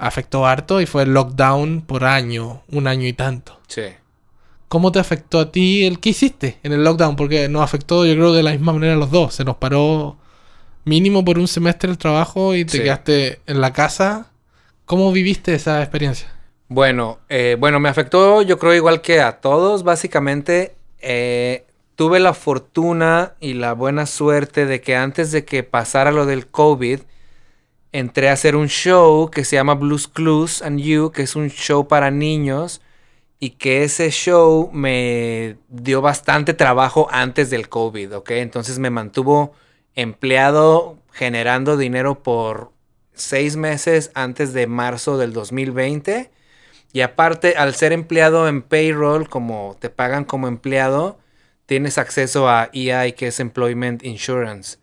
afectó 0.00 0.46
harto 0.46 0.80
y 0.80 0.86
fue 0.86 1.06
lockdown 1.06 1.82
por 1.86 2.04
año, 2.04 2.62
un 2.70 2.86
año 2.88 3.06
y 3.06 3.12
tanto. 3.12 3.58
Sí. 3.68 3.82
¿Cómo 4.68 4.90
te 4.92 4.98
afectó 4.98 5.40
a 5.40 5.52
ti 5.52 5.84
el 5.84 6.00
que 6.00 6.10
hiciste 6.10 6.58
en 6.62 6.72
el 6.72 6.82
lockdown? 6.84 7.16
Porque 7.16 7.48
nos 7.48 7.62
afectó 7.62 8.06
yo 8.06 8.14
creo 8.14 8.32
de 8.32 8.42
la 8.42 8.52
misma 8.52 8.72
manera 8.72 8.94
a 8.94 8.96
los 8.96 9.10
dos. 9.10 9.34
Se 9.34 9.44
nos 9.44 9.56
paró 9.56 10.16
mínimo 10.84 11.24
por 11.24 11.38
un 11.38 11.46
semestre 11.48 11.90
el 11.90 11.98
trabajo 11.98 12.54
y 12.54 12.64
te 12.64 12.78
Sí. 12.78 12.82
quedaste 12.84 13.40
en 13.46 13.60
la 13.60 13.72
casa. 13.72 14.30
¿Cómo 14.86 15.12
viviste 15.12 15.54
esa 15.54 15.80
experiencia? 15.82 16.32
Bueno, 16.68 17.18
eh, 17.28 17.56
bueno, 17.58 17.80
me 17.80 17.88
afectó 17.88 18.42
yo 18.42 18.58
creo 18.58 18.74
igual 18.74 19.00
que 19.02 19.20
a 19.20 19.40
todos. 19.40 19.82
Básicamente, 19.82 20.74
eh, 21.00 21.64
tuve 21.96 22.20
la 22.20 22.32
fortuna 22.32 23.34
y 23.40 23.54
la 23.54 23.72
buena 23.74 24.06
suerte 24.06 24.66
de 24.66 24.80
que 24.80 24.94
antes 24.96 25.32
de 25.32 25.44
que 25.44 25.64
pasara 25.64 26.12
lo 26.12 26.26
del 26.26 26.46
COVID, 26.46 27.00
entré 27.92 28.28
a 28.28 28.32
hacer 28.32 28.56
un 28.56 28.68
show 28.68 29.30
que 29.30 29.44
se 29.44 29.56
llama 29.56 29.74
Blues 29.74 30.08
Clues 30.08 30.62
and 30.62 30.80
You, 30.80 31.10
que 31.12 31.22
es 31.22 31.36
un 31.36 31.48
show 31.50 31.88
para 31.88 32.10
niños. 32.10 32.80
Y 33.42 33.50
que 33.50 33.84
ese 33.84 34.10
show 34.10 34.70
me 34.72 35.56
dio 35.68 36.02
bastante 36.02 36.52
trabajo 36.52 37.08
antes 37.10 37.48
del 37.48 37.70
COVID, 37.70 38.16
¿ok? 38.16 38.32
Entonces 38.32 38.78
me 38.78 38.90
mantuvo 38.90 39.54
empleado 39.94 40.98
generando 41.12 41.78
dinero 41.78 42.22
por 42.22 42.72
seis 43.14 43.56
meses 43.56 44.10
antes 44.14 44.52
de 44.52 44.66
marzo 44.66 45.16
del 45.16 45.32
2020. 45.32 46.30
Y 46.92 47.00
aparte, 47.02 47.54
al 47.56 47.74
ser 47.74 47.92
empleado 47.92 48.48
en 48.48 48.62
payroll, 48.62 49.28
como 49.28 49.76
te 49.80 49.90
pagan 49.90 50.24
como 50.24 50.48
empleado, 50.48 51.18
tienes 51.66 51.98
acceso 51.98 52.48
a 52.48 52.68
EI, 52.72 53.12
que 53.12 53.28
es 53.28 53.38
Employment 53.40 54.02
Insurance. 54.04 54.79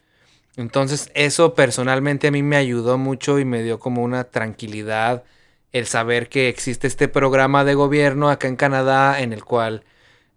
Entonces, 0.57 1.11
eso 1.13 1.53
personalmente 1.53 2.27
a 2.27 2.31
mí 2.31 2.43
me 2.43 2.57
ayudó 2.57 2.97
mucho 2.97 3.39
y 3.39 3.45
me 3.45 3.63
dio 3.63 3.79
como 3.79 4.03
una 4.03 4.25
tranquilidad 4.25 5.23
el 5.71 5.85
saber 5.85 6.29
que 6.29 6.49
existe 6.49 6.87
este 6.87 7.07
programa 7.07 7.63
de 7.63 7.75
gobierno 7.75 8.29
acá 8.29 8.47
en 8.47 8.55
Canadá 8.55 9.21
en 9.21 9.33
el 9.33 9.45
cual 9.45 9.83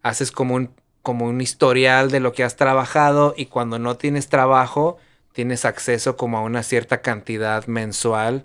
haces 0.02 0.30
como 0.30 0.54
un, 0.56 0.74
como 1.02 1.26
un 1.26 1.40
historial 1.40 2.10
de 2.10 2.20
lo 2.20 2.32
que 2.32 2.44
has 2.44 2.56
trabajado 2.56 3.34
y 3.36 3.46
cuando 3.46 3.78
no 3.78 3.96
tienes 3.96 4.28
trabajo, 4.28 4.98
tienes 5.32 5.64
acceso 5.64 6.16
como 6.16 6.38
a 6.38 6.42
una 6.42 6.62
cierta 6.62 7.00
cantidad 7.00 7.66
mensual 7.66 8.44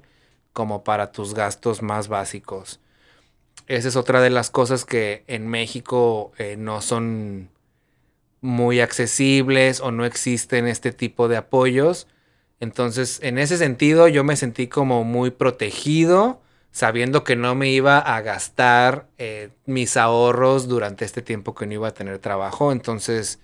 como 0.54 0.84
para 0.86 1.12
tus 1.12 1.34
gastos 1.34 1.82
más 1.82 2.08
básicos. 2.08 2.80
Esa 3.68 3.88
es 3.90 3.96
otra 3.98 4.22
de 4.22 4.30
las 4.30 4.50
cosas 4.50 4.86
que 4.86 5.24
en 5.28 5.48
México 5.48 6.32
eh, 6.38 6.56
no 6.58 6.82
son 6.82 7.50
muy 8.46 8.80
accesibles 8.80 9.82
o 9.82 9.92
no 9.92 10.06
existen 10.06 10.68
este 10.68 10.92
tipo 10.92 11.28
de 11.28 11.38
apoyos. 11.38 12.08
Entonces, 12.60 13.20
en 13.24 13.38
ese 13.38 13.58
sentido, 13.58 14.08
yo 14.08 14.24
me 14.24 14.36
sentí 14.38 14.68
como 14.68 15.04
muy 15.04 15.32
protegido, 15.32 16.42
sabiendo 16.72 17.24
que 17.24 17.36
no 17.36 17.56
me 17.56 17.70
iba 17.70 17.98
a 18.00 18.22
gastar 18.22 19.08
eh, 19.18 19.50
mis 19.66 19.98
ahorros 19.98 20.68
durante 20.68 21.06
este 21.06 21.22
tiempo 21.22 21.56
que 21.56 21.66
no 21.66 21.74
iba 21.74 21.88
a 21.88 21.94
tener 21.94 22.20
trabajo. 22.20 22.72
Entonces, 22.72 23.40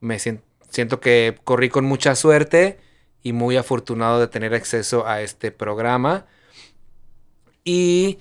me 0.00 0.18
sien- 0.18 0.42
siento 0.68 1.00
que 1.00 1.38
corrí 1.44 1.70
con 1.70 1.84
mucha 1.84 2.14
suerte 2.14 2.78
y 3.22 3.32
muy 3.32 3.56
afortunado 3.56 4.20
de 4.20 4.28
tener 4.28 4.52
acceso 4.54 5.06
a 5.06 5.22
este 5.22 5.50
programa. 5.50 6.26
Y 7.64 8.18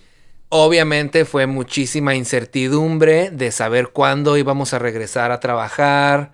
obviamente 0.52 1.24
fue 1.24 1.48
muchísima 1.48 2.14
incertidumbre 2.14 3.32
de 3.32 3.52
saber 3.52 3.90
cuándo 3.90 4.36
íbamos 4.38 4.74
a 4.74 4.80
regresar 4.80 5.32
a 5.32 5.40
trabajar 5.40 6.34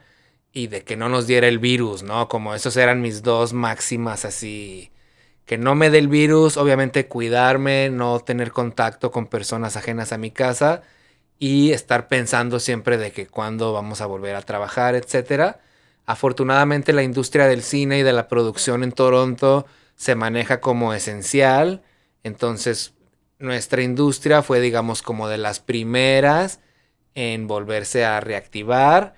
y 0.52 0.68
de 0.68 0.84
que 0.84 0.98
no 0.98 1.08
nos 1.08 1.28
diera 1.28 1.48
el 1.48 1.60
virus, 1.60 2.02
¿no? 2.02 2.28
Como 2.28 2.56
esos 2.56 2.76
eran 2.78 3.00
mis 3.00 3.22
dos 3.22 3.54
máximas 3.54 4.26
así. 4.26 4.92
Que 5.46 5.60
no 5.60 5.76
me 5.76 5.92
dé 5.92 6.00
el 6.00 6.08
virus, 6.08 6.58
obviamente 6.58 7.08
cuidarme, 7.08 7.90
no 7.92 8.20
tener 8.20 8.52
contacto 8.52 9.12
con 9.12 9.28
personas 9.28 9.78
ajenas 9.78 10.12
a 10.12 10.18
mi 10.18 10.32
casa 10.32 10.82
y 11.38 11.72
estar 11.72 12.08
pensando 12.08 12.60
siempre 12.60 12.98
de 12.98 13.12
que 13.12 13.28
cuándo 13.28 13.72
vamos 13.72 14.02
a 14.02 14.08
volver 14.08 14.36
a 14.36 14.42
trabajar, 14.42 14.96
etcétera. 14.96 15.60
Afortunadamente 16.08 16.92
la 16.92 17.04
industria 17.04 17.46
del 17.48 17.62
cine 17.62 18.00
y 18.00 18.04
de 18.04 18.14
la 18.14 18.28
producción 18.28 18.84
en 18.84 18.94
Toronto 18.94 19.68
se 19.96 20.16
maneja 20.16 20.60
como 20.60 20.94
esencial, 20.96 21.84
entonces 22.24 22.97
nuestra 23.40 23.84
industria 23.84 24.42
fue 24.42 24.60
digamos 24.60 25.02
como 25.02 25.28
de 25.28 25.38
las 25.38 25.60
primeras 25.60 26.60
en 27.16 27.48
volverse 27.48 28.06
a 28.06 28.20
reactivar 28.20 29.16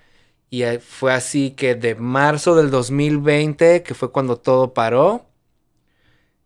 y 0.50 0.64
eh, 0.64 0.80
fue 0.80 1.14
así 1.14 1.52
que 1.52 1.76
de 1.76 1.96
marzo 1.96 2.56
del 2.56 2.72
2020, 2.72 3.84
que 3.84 3.94
fue 3.94 4.12
cuando 4.12 4.38
todo 4.38 4.74
paró, 4.74 5.26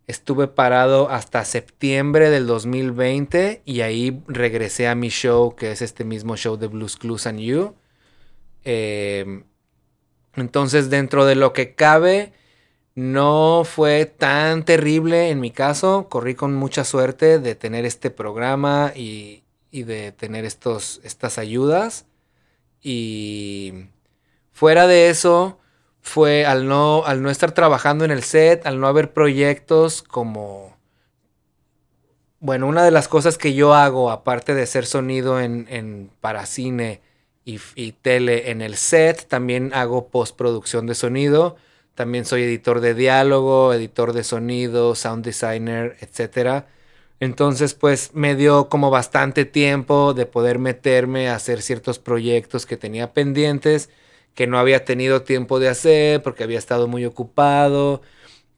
estuve 0.08 0.48
parado 0.48 1.10
hasta 1.10 1.46
septiembre 1.46 2.30
del 2.30 2.46
2020 2.46 3.62
y 3.66 3.82
ahí 3.82 4.22
regresé 4.28 4.88
a 4.88 4.96
mi 4.96 5.10
show, 5.10 5.56
que 5.56 5.72
es 5.72 5.82
este 5.82 6.04
mismo 6.04 6.36
show 6.36 6.58
de 6.58 6.68
Blues 6.68 6.98
Clues 6.98 7.28
and 7.28 7.40
You. 7.40 7.76
Eh, 8.66 9.44
entonces, 10.36 10.90
dentro 10.90 11.26
de 11.26 11.36
lo 11.36 11.54
que 11.54 11.76
cabe, 11.76 12.34
no 12.96 13.64
fue 13.66 14.06
tan 14.06 14.66
terrible 14.66 15.30
en 15.30 15.40
mi 15.40 15.52
caso. 15.52 16.08
Corrí 16.10 16.36
con 16.36 16.54
mucha 16.54 16.84
suerte 16.84 17.40
de 17.40 17.56
tener 17.56 17.86
este 17.86 18.12
programa 18.12 18.92
y, 18.96 19.44
y 19.72 19.84
de 19.84 20.12
tener 20.12 20.46
estos, 20.46 21.02
estas 21.04 21.38
ayudas. 21.38 22.06
Y 22.82 23.88
fuera 24.52 24.88
de 24.88 25.10
eso, 25.10 25.58
fue 26.02 26.46
al 26.46 26.68
no, 26.68 27.04
al 27.06 27.22
no 27.22 27.30
estar 27.30 27.54
trabajando 27.54 28.06
en 28.06 28.12
el 28.12 28.24
set, 28.24 28.66
al 28.68 28.80
no 28.80 28.88
haber 28.88 29.14
proyectos 29.14 30.04
como... 30.04 30.78
Bueno, 32.40 32.68
una 32.68 32.84
de 32.84 32.92
las 32.92 33.08
cosas 33.08 33.38
que 33.38 33.54
yo 33.54 33.74
hago, 33.74 34.12
aparte 34.12 34.54
de 34.54 34.64
hacer 34.64 34.86
sonido 34.86 35.40
en, 35.40 35.66
en 35.70 36.12
para 36.20 36.46
cine 36.46 37.02
y, 37.46 37.62
y 37.76 37.94
tele 37.94 38.52
en 38.52 38.62
el 38.62 38.76
set, 38.76 39.28
también 39.30 39.72
hago 39.74 40.10
postproducción 40.10 40.86
de 40.86 40.94
sonido. 40.94 41.56
También 41.96 42.26
soy 42.26 42.44
editor 42.44 42.80
de 42.82 42.96
diálogo, 42.96 43.74
editor 43.74 44.14
de 44.14 44.24
sonido, 44.24 44.96
sound 44.96 45.24
designer, 45.24 45.96
etc. 46.02 46.66
Entonces, 47.20 47.76
pues 47.76 48.12
me 48.14 48.36
dio 48.36 48.68
como 48.70 48.90
bastante 48.90 49.46
tiempo 49.46 50.14
de 50.14 50.26
poder 50.26 50.60
meterme 50.60 51.30
a 51.30 51.36
hacer 51.36 51.62
ciertos 51.62 52.00
proyectos 52.00 52.66
que 52.66 52.78
tenía 52.78 53.14
pendientes, 53.14 53.90
que 54.34 54.48
no 54.48 54.58
había 54.58 54.86
tenido 54.86 55.22
tiempo 55.22 55.60
de 55.60 55.70
hacer 55.70 56.24
porque 56.24 56.44
había 56.44 56.58
estado 56.60 56.88
muy 56.88 57.06
ocupado. 57.06 58.02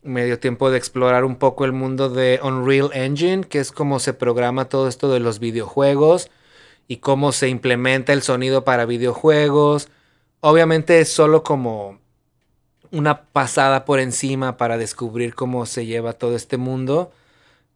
Me 0.01 0.25
dio 0.25 0.39
tiempo 0.39 0.71
de 0.71 0.77
explorar 0.77 1.25
un 1.25 1.35
poco 1.35 1.65
el 1.65 1.73
mundo 1.73 2.09
de 2.09 2.39
Unreal 2.41 2.91
Engine, 2.93 3.43
que 3.43 3.59
es 3.59 3.71
como 3.71 3.99
se 3.99 4.13
programa 4.13 4.69
todo 4.69 4.87
esto 4.87 5.11
de 5.11 5.19
los 5.19 5.39
videojuegos 5.39 6.29
y 6.87 6.97
cómo 6.97 7.31
se 7.31 7.49
implementa 7.49 8.13
el 8.13 8.21
sonido 8.21 8.63
para 8.63 8.85
videojuegos. 8.85 9.89
Obviamente 10.41 11.01
es 11.01 11.09
solo 11.09 11.43
como 11.43 11.99
una 12.95 13.23
pasada 13.23 13.85
por 13.85 13.99
encima 13.99 14.57
para 14.57 14.77
descubrir 14.77 15.35
cómo 15.35 15.65
se 15.65 15.85
lleva 15.85 16.13
todo 16.13 16.35
este 16.35 16.57
mundo 16.57 17.11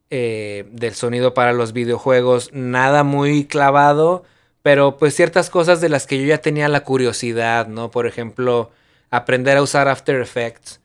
eh, 0.09 0.67
del 0.71 0.95
sonido 0.95 1.33
para 1.33 1.53
los 1.53 1.73
videojuegos. 1.73 2.51
Nada 2.53 3.03
muy 3.03 3.45
clavado, 3.45 4.23
pero 4.61 4.97
pues 4.97 5.15
ciertas 5.15 5.49
cosas 5.49 5.81
de 5.81 5.89
las 5.89 6.07
que 6.07 6.19
yo 6.19 6.25
ya 6.25 6.39
tenía 6.39 6.69
la 6.69 6.83
curiosidad, 6.83 7.67
¿no? 7.67 7.91
Por 7.91 8.07
ejemplo, 8.07 8.71
aprender 9.09 9.57
a 9.57 9.61
usar 9.61 9.87
After 9.87 10.19
Effects, 10.21 10.79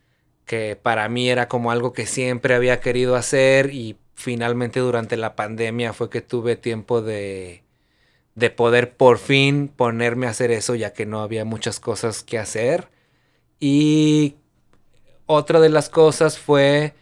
que 0.46 0.76
para 0.80 1.08
mí 1.08 1.30
era 1.30 1.48
como 1.48 1.70
algo 1.70 1.92
que 1.92 2.06
siempre 2.06 2.54
había 2.54 2.80
querido 2.80 3.16
hacer 3.16 3.72
y 3.72 3.96
finalmente 4.14 4.80
durante 4.80 5.16
la 5.16 5.36
pandemia 5.36 5.92
fue 5.92 6.10
que 6.10 6.20
tuve 6.20 6.56
tiempo 6.56 7.02
de 7.02 7.64
de 8.34 8.50
poder 8.50 8.96
por 8.96 9.18
fin 9.18 9.68
ponerme 9.68 10.26
a 10.26 10.30
hacer 10.30 10.50
eso 10.50 10.74
ya 10.74 10.92
que 10.92 11.06
no 11.06 11.22
había 11.22 11.44
muchas 11.44 11.80
cosas 11.80 12.22
que 12.22 12.38
hacer. 12.38 12.88
Y 13.60 14.36
otra 15.26 15.60
de 15.60 15.68
las 15.68 15.88
cosas 15.88 16.38
fue 16.38 16.94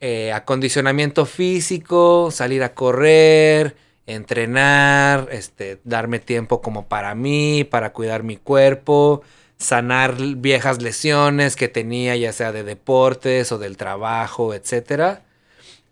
eh, 0.00 0.32
acondicionamiento 0.32 1.26
físico, 1.26 2.30
salir 2.30 2.62
a 2.62 2.74
correr, 2.74 3.76
entrenar, 4.06 5.28
este, 5.32 5.80
darme 5.84 6.18
tiempo 6.18 6.62
como 6.62 6.86
para 6.86 7.14
mí, 7.14 7.64
para 7.64 7.92
cuidar 7.92 8.22
mi 8.22 8.36
cuerpo, 8.36 9.22
sanar 9.58 10.16
viejas 10.36 10.80
lesiones 10.82 11.56
que 11.56 11.68
tenía 11.68 12.16
ya 12.16 12.32
sea 12.32 12.52
de 12.52 12.62
deportes 12.62 13.52
o 13.52 13.58
del 13.58 13.76
trabajo, 13.76 14.54
etc. 14.54 15.20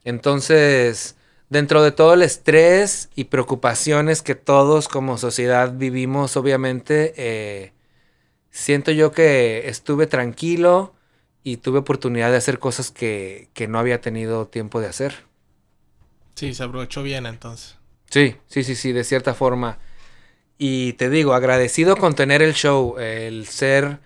Entonces, 0.04 1.16
dentro 1.48 1.82
de 1.82 1.92
todo 1.92 2.14
el 2.14 2.22
estrés 2.22 3.10
y 3.14 3.24
preocupaciones 3.24 4.22
que 4.22 4.34
todos 4.34 4.88
como 4.88 5.18
sociedad 5.18 5.72
vivimos, 5.74 6.36
obviamente, 6.36 7.14
eh, 7.16 7.72
siento 8.54 8.92
yo 8.92 9.10
que 9.10 9.68
estuve 9.68 10.06
tranquilo 10.06 10.94
y 11.42 11.58
tuve 11.58 11.80
oportunidad 11.80 12.30
de 12.30 12.36
hacer 12.36 12.58
cosas 12.58 12.90
que, 12.90 13.50
no 13.68 13.78
había 13.78 14.00
tenido 14.00 14.46
tiempo 14.46 14.80
de 14.80 14.86
hacer. 14.86 15.24
Sí, 16.36 16.54
se 16.54 16.62
aprovechó 16.62 17.02
bien 17.02 17.26
entonces. 17.26 17.76
Sí, 18.08 18.36
sí, 18.46 18.62
sí, 18.62 18.76
sí, 18.76 18.92
de 18.92 19.04
cierta 19.04 19.34
forma. 19.34 19.78
Y 20.56 20.94
te 20.94 21.10
digo, 21.10 21.34
agradecido 21.34 21.96
con 21.96 22.14
tener 22.14 22.42
el 22.42 22.54
show, 22.54 22.96
el 22.98 23.46
ser 23.46 23.98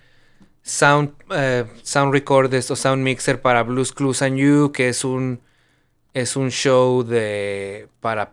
sound, 0.63 1.13
eh, 1.31 1.67
sound 1.83 2.13
recordist 2.13 2.71
o 2.71 2.77
sound 2.77 3.03
mixer 3.03 3.43
para 3.43 3.63
Blues 3.63 3.93
Clues 3.93 4.23
and 4.23 4.39
You, 4.39 4.73
que 4.73 4.89
es 4.89 5.05
un 5.05 5.41
es 6.15 6.37
un 6.37 6.51
show 6.51 7.05
de 7.05 7.89
para 8.01 8.33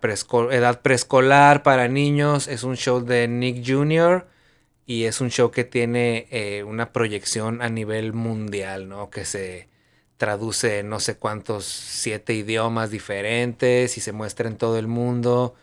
edad 0.52 0.82
preescolar 0.82 1.62
para 1.62 1.90
niños. 1.90 2.48
Es 2.48 2.64
un 2.64 2.78
show 2.78 3.04
de 3.04 3.28
Nick 3.28 3.64
Jr. 3.68 4.26
Y 4.86 5.06
es 5.06 5.22
un 5.22 5.30
show 5.30 5.52
que 5.52 5.64
tiene 5.64 6.28
eh, 6.32 6.64
una 6.64 6.94
proyección 6.94 7.62
a 7.62 7.70
nivel 7.70 8.14
mundial, 8.14 8.88
¿no? 8.88 9.10
Que 9.10 9.26
se 9.26 9.68
traduce 10.18 10.80
en 10.80 10.90
no 10.90 11.00
sé 11.00 11.18
cuántos, 11.18 11.66
siete 11.66 12.34
idiomas 12.34 12.92
diferentes 12.92 13.98
y 13.98 14.02
se 14.02 14.12
muestra 14.12 14.48
en 14.48 14.58
todo 14.58 14.78
el 14.78 14.88
mundo. 14.88 15.56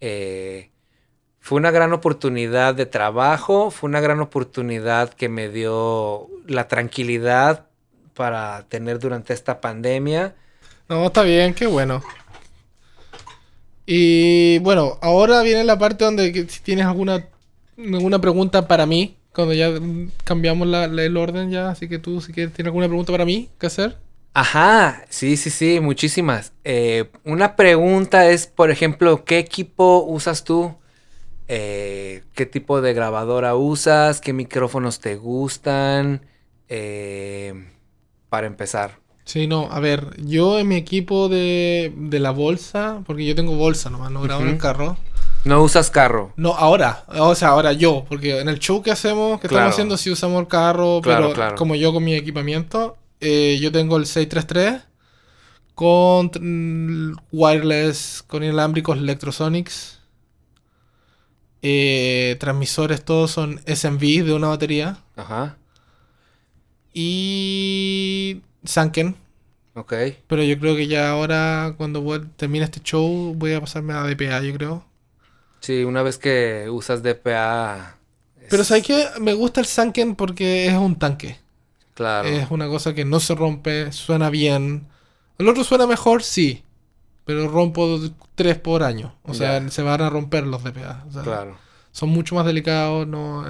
Eh, 0.00 0.70
fue 1.40 1.58
una 1.58 1.70
gran 1.70 1.92
oportunidad 1.92 2.74
de 2.74 2.86
trabajo, 2.86 3.70
fue 3.70 3.88
una 3.88 4.00
gran 4.00 4.20
oportunidad 4.20 5.14
que 5.14 5.28
me 5.28 5.48
dio 5.48 6.28
la 6.46 6.68
tranquilidad 6.68 7.66
para 8.14 8.66
tener 8.68 8.98
durante 8.98 9.32
esta 9.32 9.60
pandemia 9.60 10.34
no, 10.88 11.06
está 11.06 11.22
bien, 11.22 11.52
qué 11.52 11.66
bueno. 11.66 12.02
Y 13.86 14.58
bueno, 14.60 14.98
ahora 15.02 15.42
viene 15.42 15.64
la 15.64 15.78
parte 15.78 16.04
donde 16.04 16.32
si 16.48 16.60
tienes 16.60 16.86
alguna, 16.86 17.26
alguna 17.78 18.20
pregunta 18.20 18.66
para 18.68 18.86
mí, 18.86 19.16
cuando 19.32 19.54
ya 19.54 19.70
cambiamos 20.24 20.68
el 20.68 21.16
orden 21.16 21.50
ya, 21.50 21.70
así 21.70 21.88
que 21.88 21.98
tú 21.98 22.20
si 22.20 22.32
quieres, 22.32 22.54
tienes 22.54 22.68
alguna 22.68 22.88
pregunta 22.88 23.12
para 23.12 23.24
mí 23.24 23.50
que 23.58 23.66
hacer. 23.66 23.96
Ajá, 24.34 25.04
sí, 25.08 25.36
sí, 25.36 25.48
sí, 25.48 25.80
muchísimas. 25.80 26.52
Eh, 26.64 27.10
una 27.24 27.56
pregunta 27.56 28.28
es, 28.28 28.46
por 28.46 28.70
ejemplo, 28.70 29.24
¿qué 29.24 29.38
equipo 29.38 30.04
usas 30.06 30.44
tú? 30.44 30.74
Eh, 31.48 32.22
¿Qué 32.34 32.44
tipo 32.44 32.82
de 32.82 32.92
grabadora 32.92 33.54
usas? 33.54 34.20
¿Qué 34.20 34.32
micrófonos 34.34 35.00
te 35.00 35.16
gustan? 35.16 36.20
Eh, 36.68 37.54
para 38.28 38.46
empezar. 38.46 38.98
Sí, 39.24 39.46
no, 39.46 39.68
a 39.70 39.80
ver, 39.80 40.16
yo 40.22 40.58
en 40.58 40.68
mi 40.68 40.76
equipo 40.76 41.28
de, 41.28 41.92
de 41.96 42.20
la 42.20 42.30
bolsa, 42.30 43.02
porque 43.06 43.24
yo 43.24 43.34
tengo 43.34 43.56
bolsa 43.56 43.90
nomás, 43.90 44.10
no 44.10 44.22
grabo 44.22 44.42
en 44.42 44.48
el 44.48 44.58
carro. 44.58 44.96
No 45.46 45.62
usas 45.62 45.90
carro. 45.90 46.32
No, 46.36 46.56
ahora, 46.56 47.04
o 47.06 47.36
sea, 47.36 47.50
ahora 47.50 47.72
yo, 47.72 48.04
porque 48.08 48.40
en 48.40 48.48
el 48.48 48.58
show 48.58 48.82
que 48.82 48.90
hacemos, 48.90 49.40
que 49.40 49.46
estamos 49.46 49.72
haciendo, 49.72 49.96
sí 49.96 50.10
usamos 50.10 50.40
el 50.40 50.48
carro, 50.48 51.00
pero 51.04 51.32
como 51.54 51.76
yo 51.76 51.92
con 51.92 52.02
mi 52.02 52.14
equipamiento, 52.14 52.96
eh, 53.20 53.56
yo 53.60 53.70
tengo 53.70 53.96
el 53.96 54.06
633 54.06 54.82
con 55.76 56.32
mm, 56.40 57.16
wireless, 57.30 58.24
con 58.26 58.42
inalámbricos 58.42 58.98
Electrosonics. 58.98 60.00
Eh, 61.62 62.36
transmisores 62.40 63.04
todos 63.04 63.30
son 63.30 63.60
SMV 63.66 64.24
de 64.24 64.32
una 64.32 64.48
batería. 64.48 64.98
Ajá. 65.14 65.58
Y 66.92 68.42
Sanken. 68.64 69.14
Ok. 69.74 69.92
Pero 70.26 70.42
yo 70.42 70.58
creo 70.58 70.74
que 70.74 70.88
ya 70.88 71.10
ahora, 71.10 71.74
cuando 71.76 72.20
termine 72.36 72.64
este 72.64 72.80
show, 72.80 73.32
voy 73.36 73.52
a 73.52 73.60
pasarme 73.60 73.92
a 73.92 74.02
DPA, 74.02 74.40
yo 74.40 74.52
creo. 74.54 74.85
Sí, 75.66 75.82
una 75.82 76.04
vez 76.04 76.16
que 76.16 76.70
usas 76.70 77.02
DPA. 77.02 77.96
Pero 78.48 78.62
¿sabes 78.62 78.84
qué? 78.84 79.04
Me 79.20 79.34
gusta 79.34 79.58
el 79.58 79.66
Sanken 79.66 80.14
porque 80.14 80.68
es 80.68 80.74
un 80.74 80.94
tanque. 80.94 81.40
Claro. 81.94 82.28
Es 82.28 82.52
una 82.52 82.68
cosa 82.68 82.94
que 82.94 83.04
no 83.04 83.18
se 83.18 83.34
rompe, 83.34 83.90
suena 83.90 84.30
bien. 84.30 84.86
El 85.38 85.48
otro 85.48 85.64
suena 85.64 85.88
mejor, 85.88 86.22
sí. 86.22 86.62
Pero 87.24 87.48
rompo 87.48 87.98
tres 88.36 88.56
por 88.60 88.84
año. 88.84 89.16
O 89.24 89.34
sea, 89.34 89.68
se 89.68 89.82
van 89.82 90.02
a 90.02 90.08
romper 90.08 90.46
los 90.46 90.62
DPA. 90.62 91.04
claro. 91.24 91.56
Son 91.90 92.10
mucho 92.10 92.36
más 92.36 92.46
delicados, 92.46 93.04
no. 93.08 93.44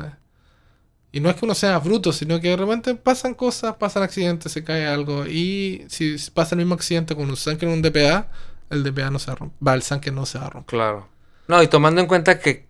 Y 1.13 1.21
no 1.21 1.29
es 1.29 1.37
que 1.37 1.45
uno 1.45 1.55
sea 1.55 1.79
bruto, 1.81 2.15
sino 2.15 2.41
que 2.41 2.49
de 2.49 2.57
repente 2.57 2.95
pasan 2.95 3.35
cosas, 3.35 3.77
pasan 3.77 4.03
accidentes, 4.03 4.53
se 4.53 4.65
cae 4.65 4.87
algo. 4.87 5.27
Y 5.27 5.85
si 5.89 6.17
pasa 6.33 6.55
el 6.55 6.61
mismo 6.61 6.77
accidente 6.77 7.15
con 7.15 7.29
un 7.29 7.37
Sanken 7.37 7.69
en 7.69 7.75
un 7.75 7.83
DPA, 7.83 8.31
el 8.71 8.83
DPA 8.85 9.11
no 9.11 9.19
se 9.19 9.27
va 9.27 9.33
a 9.35 9.37
romper. 9.37 9.69
Va, 9.69 9.75
el 9.75 9.83
Sanken 9.83 10.15
no 10.15 10.25
se 10.25 10.39
va 10.39 10.47
a 10.47 10.51
romper. 10.51 10.79
Claro. 10.79 11.16
No, 11.49 11.63
y 11.63 11.69
tomando 11.69 12.01
en 12.01 12.07
cuenta 12.07 12.39
que 12.41 12.67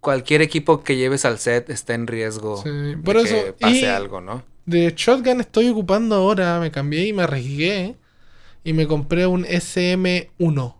cualquier 0.00 0.42
equipo 0.42 0.82
que 0.82 0.96
lleves 0.96 1.24
al 1.24 1.38
set 1.38 1.70
está 1.70 1.94
en 1.94 2.06
riesgo 2.06 2.62
de 2.62 2.92
eso, 2.92 3.44
que 3.44 3.52
pase 3.52 3.88
algo, 3.88 4.20
¿no? 4.20 4.44
De 4.66 4.92
Shotgun 4.96 5.40
estoy 5.40 5.68
ocupando 5.68 6.14
ahora, 6.14 6.60
me 6.60 6.70
cambié 6.70 7.06
y 7.06 7.12
me 7.12 7.22
arriesgué. 7.22 7.96
Y 8.64 8.72
me 8.74 8.86
compré 8.86 9.26
un 9.26 9.44
SM1. 9.44 10.74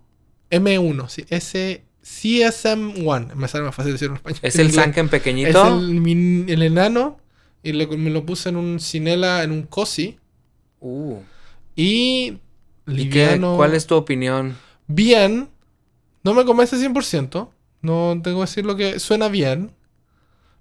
M1, 0.51 1.09
sí, 1.09 1.25
S 1.31 1.85
CSM1. 2.09 3.35
Me 3.35 3.49
sale 3.49 3.65
más 3.65 3.75
fácil 3.75 3.93
decirlo 3.93 4.15
en 4.15 4.19
español. 4.19 4.41
¿Es 4.43 4.59
el 4.59 4.73
Sanken 4.73 5.09
pequeñito? 5.09 5.79
Es 5.79 5.83
el, 6.49 6.63
enano. 6.63 7.19
Y 7.63 7.73
me 7.73 8.11
lo 8.11 8.25
puse 8.25 8.49
en 8.49 8.57
un 8.57 8.81
Cinela, 8.81 9.43
en 9.43 9.53
un 9.53 9.63
Cosi. 9.63 10.19
Uh. 10.81 11.19
Y. 11.77 12.39
¿Cuál 13.41 13.75
es 13.75 13.87
tu 13.87 13.95
opinión? 13.95 14.57
Bien. 14.87 15.49
No 16.29 16.35
me 16.35 16.45
convence 16.45 16.77
100%. 16.77 17.49
No 17.81 18.21
tengo 18.23 18.39
que 18.39 18.43
decir 18.43 18.67
lo 18.67 18.77
que 18.77 19.01
suena 19.01 19.29
bien. 19.29 19.73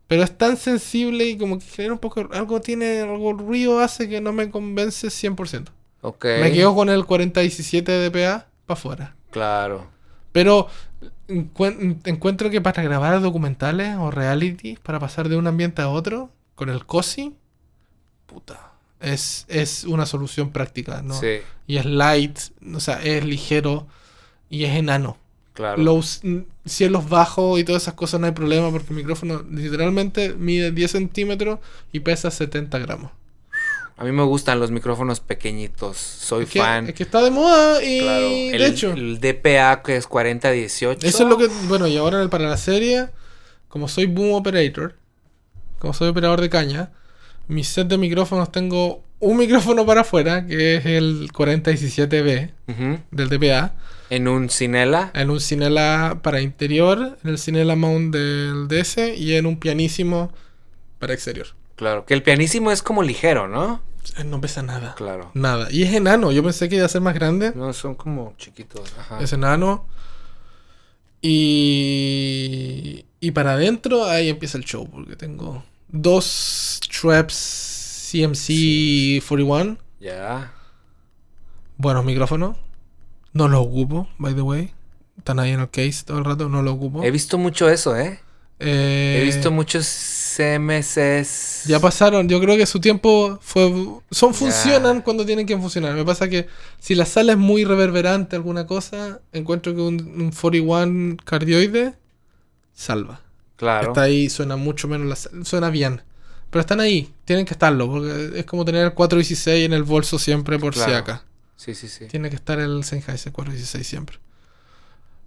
Pero 0.07 0.23
es 0.23 0.37
tan 0.37 0.55
sensible 0.55 1.25
y 1.25 1.37
como 1.37 1.59
que 1.59 1.65
genera 1.65 1.93
un 1.93 1.99
poco. 1.99 2.29
Algo 2.31 2.61
tiene. 2.61 3.01
Algo 3.01 3.33
ruido 3.33 3.81
hace 3.81 4.07
que 4.07 4.21
no 4.21 4.31
me 4.31 4.49
convence 4.49 5.09
100%. 5.09 5.65
Ok. 6.01 6.23
Me 6.23 6.53
quedo 6.53 6.73
con 6.73 6.89
el 6.89 7.05
4017 7.05 7.91
de 7.91 8.09
DPA 8.09 8.47
para 8.65 8.77
afuera. 8.79 9.15
Claro. 9.31 9.87
Pero 10.31 10.69
encuentro 11.27 12.49
que 12.49 12.61
para 12.61 12.81
grabar 12.81 13.19
documentales 13.19 13.97
o 13.97 14.09
reality, 14.09 14.77
para 14.81 15.01
pasar 15.01 15.27
de 15.27 15.35
un 15.35 15.47
ambiente 15.47 15.81
a 15.81 15.89
otro, 15.89 16.29
con 16.55 16.69
el 16.69 16.85
COSI, 16.85 17.35
puta, 18.25 18.71
es, 19.01 19.45
es 19.49 19.83
una 19.83 20.05
solución 20.05 20.51
práctica, 20.51 21.01
¿no? 21.01 21.13
Sí. 21.19 21.39
Y 21.65 21.75
es 21.75 21.85
light, 21.85 22.39
o 22.73 22.79
sea, 22.79 23.01
es 23.03 23.25
ligero 23.25 23.85
y 24.49 24.63
es 24.63 24.77
enano. 24.77 25.17
Claro. 25.57 25.81
Los 25.81 26.21
cielos 26.65 27.09
bajos 27.09 27.59
y 27.59 27.63
todas 27.63 27.81
esas 27.81 27.95
cosas 27.95 28.19
no 28.19 28.27
hay 28.27 28.31
problema 28.33 28.69
porque 28.69 28.89
el 28.91 28.95
micrófono 28.95 29.43
literalmente 29.51 30.35
mide 30.37 30.71
10 30.71 30.91
centímetros 30.91 31.57
y 31.91 31.99
pesa 32.01 32.29
70 32.29 32.77
gramos. 32.77 33.11
A 33.97 34.03
mí 34.03 34.11
me 34.11 34.21
gustan 34.21 34.59
los 34.59 34.69
micrófonos 34.69 35.19
pequeñitos. 35.19 35.97
Soy 35.97 36.43
Es 36.43 36.51
que, 36.51 36.59
fan. 36.59 36.85
es 36.87 36.93
que 36.93 37.01
está 37.01 37.23
de 37.23 37.31
moda 37.31 37.83
y 37.83 38.01
Claro, 38.01 38.29
de 38.29 38.49
el, 38.51 38.61
hecho. 38.61 38.91
el 38.93 39.19
DPA 39.19 39.81
que 39.81 39.95
es 39.97 40.05
4018. 40.05 41.07
Eso 41.07 41.23
es 41.23 41.29
lo 41.29 41.37
que. 41.39 41.47
Bueno, 41.67 41.87
y 41.87 41.97
ahora 41.97 42.27
para 42.29 42.47
la 42.47 42.57
serie, 42.57 43.07
como 43.67 43.87
soy 43.87 44.05
boom 44.05 44.33
operator, 44.33 44.93
como 45.79 45.93
soy 45.95 46.09
operador 46.09 46.39
de 46.41 46.49
caña, 46.51 46.91
mi 47.47 47.63
set 47.63 47.87
de 47.87 47.97
micrófonos 47.97 48.51
tengo 48.51 49.03
un 49.19 49.37
micrófono 49.37 49.83
para 49.87 50.01
afuera, 50.01 50.45
que 50.45 50.75
es 50.75 50.85
el 50.85 51.31
4017B 51.33 52.51
Ujú. 52.67 52.99
del 53.09 53.29
DPA, 53.29 53.73
En 54.09 54.27
un 54.27 54.49
Cinela. 54.49 55.11
en 55.13 55.29
un 55.29 55.39
Cinela 55.39 56.19
para 56.23 56.41
interior, 56.41 57.17
en 57.23 57.29
el 57.29 57.37
Cinela 57.37 57.75
Mount 57.75 58.13
del 58.13 58.67
DS 58.67 58.97
y 59.17 59.35
en 59.35 59.45
un 59.45 59.57
pianísimo 59.59 60.31
para 60.99 61.13
exterior. 61.13 61.47
Claro. 61.75 62.05
Que 62.05 62.13
el 62.13 62.23
pianísimo 62.23 62.71
es 62.71 62.81
como 62.81 63.03
ligero, 63.03 63.47
¿no? 63.47 63.81
Eh, 64.17 64.23
No 64.23 64.39
pesa 64.41 64.63
nada. 64.63 64.95
Claro. 64.95 65.31
Nada. 65.33 65.67
Y 65.69 65.83
es 65.83 65.93
enano. 65.93 66.31
Yo 66.31 66.41
pensé 66.43 66.69
que 66.69 66.77
iba 66.77 66.85
a 66.85 66.89
ser 66.89 67.01
más 67.01 67.13
grande. 67.13 67.51
No, 67.55 67.71
son 67.73 67.95
como 67.95 68.33
chiquitos. 68.37 68.93
Ajá. 68.97 69.19
Es 69.21 69.33
enano. 69.33 69.85
Y, 71.21 73.05
y 73.19 73.31
para 73.31 73.53
adentro, 73.53 74.05
ahí 74.05 74.29
empieza 74.29 74.57
el 74.57 74.63
show. 74.63 74.89
Porque 74.89 75.15
tengo 75.15 75.63
dos 75.89 76.79
Traps 77.01 78.09
CMC 78.11 79.21
41. 79.27 79.77
Ya. 79.99 80.53
Buenos 81.77 82.05
micrófonos. 82.05 82.57
No 83.37 83.47
los 83.47 83.65
ocupo, 83.65 84.07
by 84.17 84.33
the 84.33 84.41
way. 84.41 84.73
Están 85.17 85.39
ahí 85.39 85.51
en 85.51 85.59
el 85.59 85.69
case 85.69 86.03
todo 86.05 86.17
el 86.17 86.25
rato. 86.25 86.49
No 86.49 86.61
los 86.61 86.73
ocupo. 86.73 87.03
He 87.03 87.11
visto 87.11 87.37
mucho 87.37 87.69
eso, 87.69 87.95
¿eh? 87.95 88.19
Eh, 88.59 89.19
He 89.21 89.25
visto 89.25 89.51
muchos 89.51 89.85
CMCs. 89.85 91.65
Ya 91.67 91.79
pasaron, 91.79 92.27
yo 92.27 92.39
creo 92.39 92.57
que 92.57 92.65
su 92.65 92.79
tiempo 92.79 93.37
fue... 93.41 93.71
Son 94.09 94.33
funcionan 94.33 95.01
cuando 95.01 95.25
tienen 95.25 95.45
que 95.45 95.57
funcionar. 95.57 95.93
Me 95.93 96.03
pasa 96.03 96.27
que 96.27 96.47
si 96.79 96.95
la 96.95 97.05
sala 97.05 97.33
es 97.33 97.37
muy 97.37 97.65
reverberante 97.65 98.35
alguna 98.35 98.65
cosa, 98.65 99.19
encuentro 99.31 99.75
que 99.75 99.81
un, 99.81 99.95
un 100.19 100.31
41 100.31 101.17
cardioide 101.23 101.93
salva. 102.73 103.21
Claro. 103.57 103.89
Está 103.89 104.03
ahí, 104.03 104.29
suena 104.29 104.55
mucho 104.55 104.87
menos, 104.87 105.07
la 105.07 105.43
suena 105.43 105.69
bien. 105.69 106.01
Pero 106.49 106.61
están 106.61 106.79
ahí, 106.79 107.13
tienen 107.25 107.45
que 107.45 107.53
estarlo, 107.53 107.89
porque 107.89 108.39
es 108.39 108.45
como 108.45 108.63
tener 108.63 108.85
el 108.85 108.93
416 108.93 109.65
en 109.65 109.73
el 109.73 109.83
bolso 109.83 110.17
siempre 110.17 110.57
por 110.57 110.73
si 110.73 110.91
acá. 110.91 111.23
Sí, 111.57 111.75
sí, 111.75 111.87
sí. 111.89 112.05
Tiene 112.05 112.29
que 112.29 112.35
estar 112.37 112.59
el 112.59 112.83
Sennheiser 112.85 113.33
416 113.33 113.85
siempre. 113.85 114.19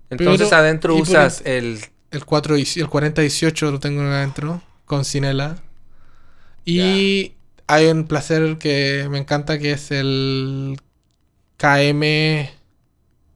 Entonces 0.08 0.48
Pero- 0.48 0.60
adentro 0.62 0.94
usas 0.96 1.42
el. 1.44 1.78
El 2.10 2.24
4 2.24 2.56
y- 2.58 2.66
el 2.76 2.88
4018 2.88 3.70
lo 3.70 3.78
tengo 3.78 4.00
adentro 4.02 4.62
con 4.84 5.04
Cinela. 5.04 5.58
Y 6.64 7.34
hay 7.68 7.86
un 7.86 8.06
placer 8.08 8.58
que 8.58 9.06
me 9.10 9.18
encanta 9.18 9.58
que 9.60 9.72
es 9.72 9.90
el 9.92 10.76
KM 11.56 12.50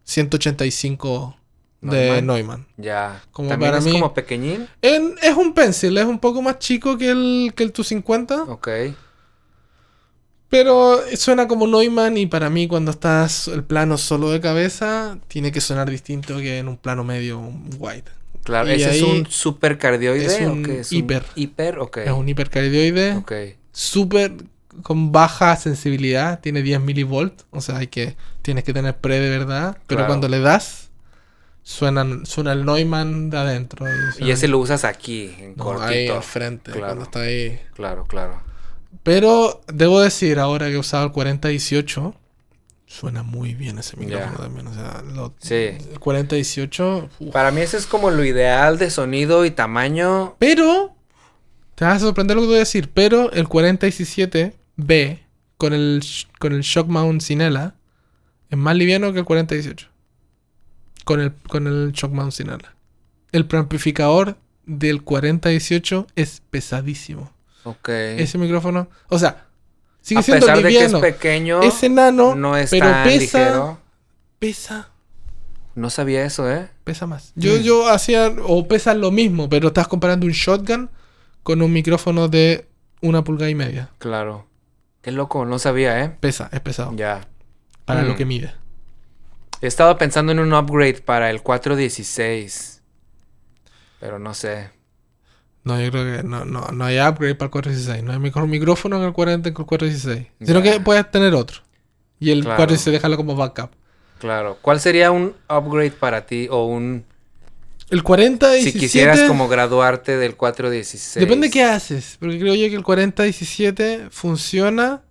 185 0.04 1.36
de 1.80 2.22
Neumann. 2.22 2.26
Neumann. 2.26 2.66
Ya. 2.76 3.22
Como 3.30 3.48
También 3.48 3.70
para 3.72 3.78
es 3.78 3.84
mí- 3.84 3.92
como 3.92 4.14
pequeñín. 4.14 4.68
En- 4.82 5.14
es 5.22 5.36
un 5.36 5.54
pencil, 5.54 5.96
es 5.98 6.04
un 6.06 6.18
poco 6.18 6.40
más 6.42 6.58
chico 6.58 6.96
que 6.98 7.10
el, 7.10 7.52
que 7.54 7.62
el 7.62 7.72
Tu 7.72 7.84
50. 7.84 8.42
Ok. 8.44 8.68
Pero 10.50 11.00
suena 11.16 11.48
como 11.48 11.66
Neumann 11.66 12.16
y 12.16 12.26
para 12.26 12.48
mí 12.50 12.68
cuando 12.68 12.90
estás 12.92 13.48
el 13.48 13.64
plano 13.64 13.98
solo 13.98 14.30
de 14.30 14.40
cabeza, 14.40 15.18
tiene 15.26 15.50
que 15.50 15.60
sonar 15.60 15.90
distinto 15.90 16.38
que 16.38 16.58
en 16.58 16.68
un 16.68 16.76
plano 16.76 17.02
medio 17.02 17.40
wide. 17.78 18.04
Claro. 18.44 18.68
Y 18.70 18.74
¿Ese 18.74 18.90
ahí 18.90 18.96
es 18.98 19.02
un 19.02 19.26
supercardioide 19.26 20.26
es 20.26 20.40
o 20.46 20.52
un 20.52 20.62
qué? 20.64 20.80
Es 20.80 20.92
hiper. 20.92 21.24
hiper, 21.34 21.78
ok. 21.78 21.96
Es 21.98 22.12
un 22.12 22.28
hipercardioide. 22.28 23.16
Ok. 23.16 23.32
súper 23.72 24.32
con 24.82 25.12
baja 25.12 25.54
sensibilidad, 25.56 26.40
tiene 26.40 26.60
10 26.62 26.80
milivolts, 26.80 27.46
o 27.50 27.60
sea, 27.60 27.76
hay 27.78 27.86
que 27.86 28.16
tienes 28.42 28.64
que 28.64 28.72
tener 28.72 28.96
pre 28.96 29.20
de 29.20 29.30
verdad, 29.30 29.78
pero 29.86 29.98
Claro. 30.00 30.06
cuando 30.08 30.28
le 30.28 30.40
das 30.40 30.90
suenan 31.62 32.26
suena 32.26 32.52
el 32.52 32.64
Neumann 32.66 33.30
de 33.30 33.38
adentro 33.38 33.86
Y 34.18 34.30
ese 34.30 34.48
lo 34.48 34.58
usas 34.58 34.84
aquí, 34.84 35.34
en 35.38 35.54
no, 35.56 35.80
ahí 35.80 36.06
cortito. 36.08 36.16
al 36.16 36.22
frente, 36.22 36.72
Claro. 36.72 36.86
cuando 36.86 37.04
está 37.04 37.20
ahí. 37.20 37.58
Claro, 37.74 38.04
claro. 38.04 38.42
Pero 39.02 39.60
debo 39.72 40.00
decir 40.00 40.38
ahora 40.38 40.66
que 40.68 40.74
he 40.74 40.78
usado 40.78 41.06
el 41.06 41.12
4018 41.12 42.14
suena 42.86 43.22
muy 43.24 43.54
bien 43.54 43.78
ese 43.78 43.96
micrófono 43.96 44.36
también, 44.38 44.66
o 44.68 44.74
sea, 44.74 45.02
lo- 45.02 45.34
Sí. 45.40 45.54
el 45.54 45.98
4018 45.98 47.08
uf. 47.18 47.32
Para 47.32 47.50
mí 47.50 47.60
ese 47.60 47.76
es 47.76 47.86
como 47.86 48.10
lo 48.10 48.24
ideal 48.24 48.78
de 48.78 48.88
sonido 48.90 49.44
y 49.44 49.50
tamaño. 49.50 50.36
Pero 50.38 50.94
te 51.74 51.84
vas 51.84 51.96
a 51.96 52.00
sorprender 52.06 52.36
lo 52.36 52.42
que 52.42 52.46
voy 52.48 52.56
a 52.56 52.60
decir, 52.60 52.90
pero 52.94 53.32
el 53.32 53.48
4017B 53.48 55.18
con 55.56 55.72
el, 55.72 56.02
con 56.38 56.52
el 56.52 56.60
Shock 56.60 56.88
Mount 56.88 57.20
Cinela 57.22 57.74
es 58.50 58.58
más 58.58 58.76
liviano 58.76 59.12
que 59.12 59.18
el 59.20 59.24
4018. 59.24 59.88
Con 61.04 61.20
el, 61.20 61.32
con 61.48 61.66
el 61.66 61.92
Shock 61.92 62.12
Mount 62.12 62.32
Cinela. 62.32 62.74
El 63.32 63.46
preamplificador 63.46 64.36
del 64.66 65.02
4018 65.02 66.06
es 66.14 66.42
pesadísimo. 66.50 67.32
Ok. 67.64 67.88
Ese 67.88 68.38
micrófono, 68.38 68.88
o 69.08 69.18
sea, 69.18 69.46
sigue 70.00 70.20
a 70.20 70.22
siendo 70.22 70.46
pesar 70.46 70.62
de 70.62 70.68
que 70.68 70.84
es 70.84 70.94
pequeño, 70.94 71.62
Es 71.62 71.82
enano, 71.82 72.34
no 72.34 72.56
es 72.56 72.70
pero 72.70 72.86
tan 72.90 73.04
pesa, 73.04 73.18
ligero. 73.38 73.78
pesa, 74.38 74.88
No 75.74 75.90
sabía 75.90 76.24
eso, 76.24 76.48
¿eh? 76.50 76.68
pesa 76.84 77.06
más. 77.06 77.32
Yo, 77.34 77.54
Mm. 77.54 77.62
yo 77.62 77.88
hacía, 77.88 78.32
o 78.46 78.68
pesa 78.68 78.94
lo 78.94 79.10
mismo, 79.10 79.48
pero 79.48 79.68
estás 79.68 79.88
comparando 79.88 80.24
un 80.26 80.32
shotgun 80.32 80.88
con 81.42 81.62
un 81.62 81.72
micrófono 81.72 82.28
de 82.28 82.68
una 83.02 83.24
pulgada 83.24 83.50
y 83.50 83.54
media. 83.56 83.90
Claro. 83.98 84.46
Qué 85.02 85.10
loco, 85.10 85.44
no 85.44 85.58
sabía, 85.58 86.02
¿eh? 86.04 86.16
Pesa, 86.20 86.48
es 86.52 86.60
pesado. 86.60 86.92
Ya. 86.94 87.26
Para 87.84 88.02
Mm. 88.02 88.06
lo 88.06 88.16
que 88.16 88.24
mide. 88.24 88.52
He 89.60 89.66
estado 89.66 89.96
pensando 89.98 90.30
en 90.32 90.38
un 90.38 90.52
upgrade 90.54 91.00
para 91.02 91.28
el 91.30 91.42
416. 91.42 92.82
Pero 94.00 94.18
no 94.18 94.32
sé. 94.34 94.70
No, 95.64 95.80
yo 95.80 95.90
creo 95.90 96.16
que 96.16 96.22
no, 96.22 96.44
no, 96.44 96.68
no 96.72 96.84
hay 96.84 96.98
upgrade 97.00 97.34
para 97.34 97.46
el 97.46 97.50
416. 97.50 98.04
No 98.04 98.12
hay 98.12 98.18
mejor 98.18 98.46
micrófono 98.46 99.00
que 99.00 99.06
el 99.06 99.12
40 99.12 99.52
que 99.54 99.62
el 99.62 99.66
416. 99.66 100.26
Sino 100.46 100.62
que 100.62 100.78
puedes 100.80 101.10
tener 101.10 101.34
otro. 101.34 101.62
Y 102.20 102.30
el 102.30 102.42
Claro. 102.42 102.56
416 102.58 102.92
déjalo 102.92 103.16
como 103.16 103.34
backup. 103.34 103.70
Claro. 104.18 104.58
¿Cuál 104.60 104.78
sería 104.80 105.10
un 105.10 105.34
upgrade 105.48 105.90
para 105.92 106.26
ti? 106.26 106.48
O 106.50 106.66
un. 106.66 107.04
El 107.90 108.02
4017... 108.02 108.72
Si 108.72 108.78
quisieras 108.78 109.22
como 109.22 109.48
graduarte 109.48 110.16
del 110.16 110.36
416. 110.36 111.20
Depende 111.20 111.50
qué 111.50 111.62
haces. 111.64 112.16
Porque 112.20 112.38
creo 112.38 112.54
yo 112.54 112.68
que 112.68 112.76
el 112.76 112.82
4017 112.84 114.08
funciona. 114.10 115.02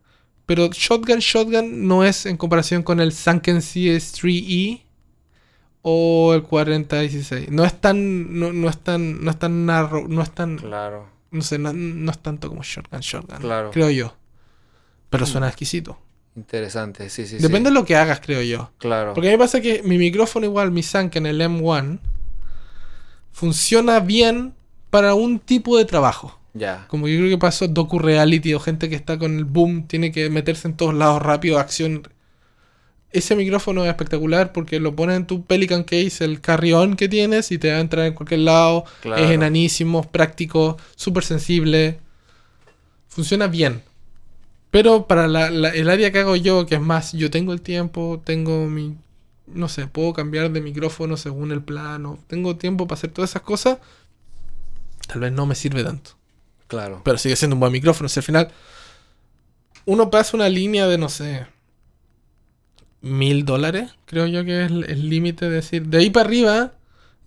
Pero 0.46 0.70
Shotgun 0.72 1.20
Shotgun 1.20 1.88
no 1.88 2.04
es 2.04 2.26
en 2.26 2.38
comparación 2.38 2.84
con 2.84 3.00
el 3.00 3.14
Sunken 3.14 3.58
CS3E 3.58 4.83
o 5.84 6.34
el 6.34 6.42
4016. 6.44 7.52
No 7.52 7.64
es 7.64 7.80
tan. 7.80 8.40
No, 8.40 8.52
no 8.52 8.70
es 8.70 8.80
tan. 8.80 9.24
No 9.24 9.30
es 9.30 9.38
tan 9.38 9.66
narrow. 9.68 10.08
No 10.08 10.24
es 10.24 10.32
tan. 10.32 10.58
Claro. 10.58 11.08
No 11.30 11.42
sé, 11.42 11.60
no, 11.60 11.72
no 11.74 12.12
es 12.12 12.20
tanto 12.20 12.50
como 12.50 12.64
Shotgun 12.64 13.02
Shotgun. 13.02 13.38
Claro. 13.40 13.72
Creo 13.72 13.90
yo. 13.90 14.16
Pero 15.10 15.26
suena 15.26 15.48
exquisito. 15.48 16.00
Interesante. 16.36 17.10
Sí, 17.10 17.28
sí, 17.28 17.38
Depende 17.38 17.70
sí. 17.70 17.74
de 17.76 17.80
lo 17.80 17.86
que 17.86 17.96
hagas, 17.96 18.20
creo 18.20 18.42
yo. 18.42 18.72
Claro. 18.80 19.14
Porque 19.14 19.28
a 19.28 19.32
mí 19.32 19.38
me 19.38 19.44
pasa 19.44 19.62
que 19.62 19.84
mi 19.84 19.98
micrófono 19.98 20.46
igual, 20.46 20.72
mi 20.72 20.82
Sunken, 20.82 21.26
el 21.28 21.40
M1, 21.42 22.00
funciona 23.32 24.00
bien 24.00 24.56
para 24.90 25.14
un 25.14 25.40
tipo 25.40 25.78
de 25.78 25.86
trabajo. 25.86 26.40
Ya. 26.54 26.86
Como 26.88 27.08
yo 27.08 27.18
creo 27.18 27.30
que 27.30 27.38
pasó 27.38 27.68
docu 27.68 28.00
reality 28.00 28.54
o 28.54 28.60
gente 28.60 28.90
que 28.90 28.96
está 28.96 29.18
con 29.18 29.38
el 29.38 29.46
boom, 29.46 29.88
tiene 29.88 30.12
que 30.12 30.30
meterse 30.30 30.68
en 30.68 30.78
todos 30.78 30.94
lados 30.94 31.22
rápido, 31.22 31.60
acción. 31.60 32.08
Ese 33.14 33.36
micrófono 33.36 33.84
es 33.84 33.90
espectacular 33.90 34.52
porque 34.52 34.80
lo 34.80 34.96
pones 34.96 35.16
en 35.18 35.28
tu 35.28 35.44
Pelican 35.46 35.84
Case, 35.84 36.26
el 36.26 36.42
carry-on 36.42 36.96
que 36.96 37.08
tienes, 37.08 37.52
y 37.52 37.58
te 37.60 37.72
va 37.72 37.78
a 37.78 37.80
entrar 37.80 38.06
en 38.08 38.14
cualquier 38.14 38.42
lado. 38.42 38.86
Claro. 39.02 39.24
Es 39.24 39.30
enanísimo, 39.32 40.04
práctico, 40.12 40.78
súper 40.96 41.24
sensible. 41.24 42.00
Funciona 43.08 43.48
bien. 43.48 43.84
Pero 44.72 45.06
para 45.06 45.28
la- 45.28 45.52
la- 45.52 45.70
el 45.70 45.90
área 45.90 46.12
que 46.12 46.20
hago 46.20 46.36
yo, 46.36 46.66
que 46.66 46.76
es 46.76 46.82
más, 46.82 47.14
yo 47.14 47.30
tengo 47.30 47.54
el 47.54 47.62
tiempo, 47.62 48.22
tengo 48.26 48.66
mi. 48.68 48.98
No 49.46 49.68
sé, 49.70 49.86
puedo 49.88 50.14
cambiar 50.14 50.52
de 50.52 50.62
micrófono 50.62 51.16
según 51.16 51.52
el 51.52 51.62
plano. 51.62 52.18
Tengo 52.28 52.56
tiempo 52.56 52.88
para 52.88 52.98
hacer 52.98 53.12
todas 53.12 53.30
esas 53.30 53.44
cosas. 53.44 53.78
Tal 55.08 55.20
vez 55.20 55.32
no 55.32 55.46
me 55.46 55.54
sirve 55.54 55.84
tanto. 55.84 56.12
Claro. 56.68 57.02
Pero 57.04 57.18
sigue 57.20 57.36
siendo 57.36 57.56
un 57.56 57.60
buen 57.60 57.72
micrófono. 57.72 58.10
Si 58.10 58.20
al 58.20 58.24
final 58.24 58.48
uno 59.86 60.10
pasa 60.10 60.36
una 60.36 60.50
línea 60.50 60.88
de, 60.88 60.98
no 60.98 61.10
sé, 61.10 61.46
mil 63.04 63.46
dólares, 63.46 63.92
creo 64.06 64.26
yo 64.26 64.44
que 64.44 64.66
es 64.66 64.72
el 64.72 65.10
límite 65.10 65.46
de 65.50 65.56
decir. 65.56 65.86
De 65.88 66.00
ahí 66.00 66.10
para 66.10 66.26
arriba, 66.26 66.74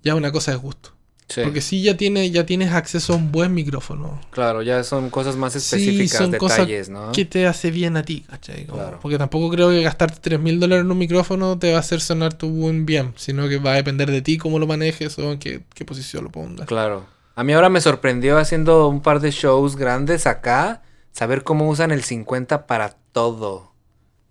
ya 0.03 0.17
una 0.17 0.33
cosa 0.33 0.53
es 0.53 0.59
gusto. 0.59 0.97
Sí. 1.29 1.41
Porque 1.43 1.61
si 1.61 1.83
ya, 1.83 1.97
tiene, 1.97 2.31
ya 2.31 2.47
tienes 2.47 2.73
acceso 2.73 3.13
a 3.13 3.17
un 3.17 3.33
buen 3.33 3.53
micrófono. 3.53 4.21
Claro, 4.31 4.63
ya 4.63 4.85
son 4.85 5.11
cosas 5.11 5.35
más 5.35 5.55
Sí, 5.55 5.59
específicas, 5.59 6.39
cosas 6.39 6.59
detalles, 6.59 6.89
¿no? 6.89 7.11
que 7.11 7.25
te 7.25 7.49
hace 7.49 7.73
bien 7.73 7.97
a 7.97 8.05
ti, 8.05 8.21
¿cachai? 8.31 8.65
Claro. 8.67 9.01
Porque 9.03 9.19
tampoco 9.19 9.51
creo 9.51 9.71
que 9.71 9.83
gastarte 9.83 10.19
3 10.21 10.41
mil 10.41 10.61
dólares 10.61 10.85
en 10.85 10.91
un 10.91 10.99
micrófono 10.99 11.59
te 11.59 11.73
va 11.73 11.79
a 11.79 11.81
hacer 11.81 12.01
sonar 12.01 12.35
tu 12.35 12.49
buen 12.51 12.87
bien, 12.87 13.13
sino 13.17 13.49
que 13.49 13.59
va 13.59 13.73
a 13.73 13.75
depender 13.75 14.09
de 14.11 14.23
ti 14.23 14.39
cómo 14.39 14.61
lo 14.61 14.69
manejes 14.69 15.19
o 15.19 15.33
en 15.33 15.41
qué, 15.41 15.63
qué 15.75 15.85
posición 15.85 16.23
lo 16.23 16.31
pongas. 16.31 16.67
Claro. 16.69 17.07
A 17.35 17.43
mí 17.43 17.53
ahora 17.53 17.69
me 17.71 17.81
sorprendió 17.81 18.39
haciendo 18.39 18.89
un 18.89 19.01
par 19.03 19.19
de 19.21 19.33
shows 19.33 19.75
grandes 19.77 20.27
acá. 20.29 20.83
saber 21.11 21.43
cómo 21.43 21.69
usan 21.69 21.91
el 21.91 22.05
50 22.05 22.69
para 22.69 22.97
todo. 23.13 23.73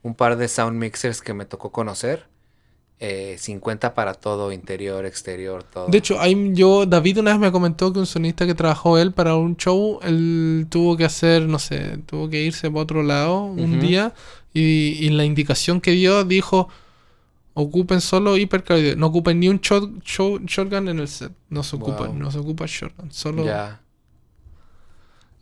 Un 0.06 0.14
par 0.14 0.38
de 0.38 0.48
sound 0.48 0.78
mixers 0.80 1.22
que 1.22 1.34
me 1.34 1.46
tocó 1.46 1.72
conocer. 1.72 2.28
eh, 3.00 3.36
50 3.38 3.94
para 3.94 4.14
todo, 4.14 4.54
interior, 4.54 5.06
exterior, 5.06 5.64
todo. 5.64 5.88
De 5.88 5.98
hecho, 5.98 6.18
hay, 6.22 6.54
yo, 6.54 6.86
David 6.86 7.20
una 7.20 7.32
vez 7.32 7.40
me 7.42 7.52
comentó 7.52 7.92
que 7.92 8.00
un 8.00 8.06
sonista 8.06 8.46
que 8.46 8.56
trabajó 8.56 8.98
él 8.98 9.12
para 9.12 9.36
un 9.36 9.58
show, 9.58 10.00
él 10.02 10.66
tuvo 10.70 10.96
que 10.96 11.04
hacer, 11.04 11.42
no 11.48 11.60
sé, 11.60 11.98
tuvo 12.06 12.30
que 12.30 12.42
irse 12.44 12.70
para 12.72 12.84
otro 12.84 13.04
lado 13.04 13.44
un 13.44 13.82
día 13.82 14.14
y, 14.54 14.62
y 15.06 15.10
la 15.10 15.26
indicación 15.26 15.82
que 15.82 15.92
dio 15.92 16.24
dijo, 16.24 16.70
ocupen 17.54 18.00
solo 18.00 18.38
hipercardioide, 18.38 18.96
no 18.96 19.08
ocupen 19.08 19.40
ni 19.42 19.50
un 19.50 19.60
shot, 19.60 19.84
shot- 20.04 20.46
shotgun 20.46 20.88
en 20.88 21.00
el 21.00 21.08
set, 21.10 21.34
no 21.50 21.64
se 21.64 21.76
ocupa, 21.76 22.06
Wow. 22.08 22.14
no 22.16 22.32
se 22.32 22.40
ocupa 22.40 22.66
shotgun, 22.66 23.12
solo... 23.12 23.44
ya. 23.46 23.82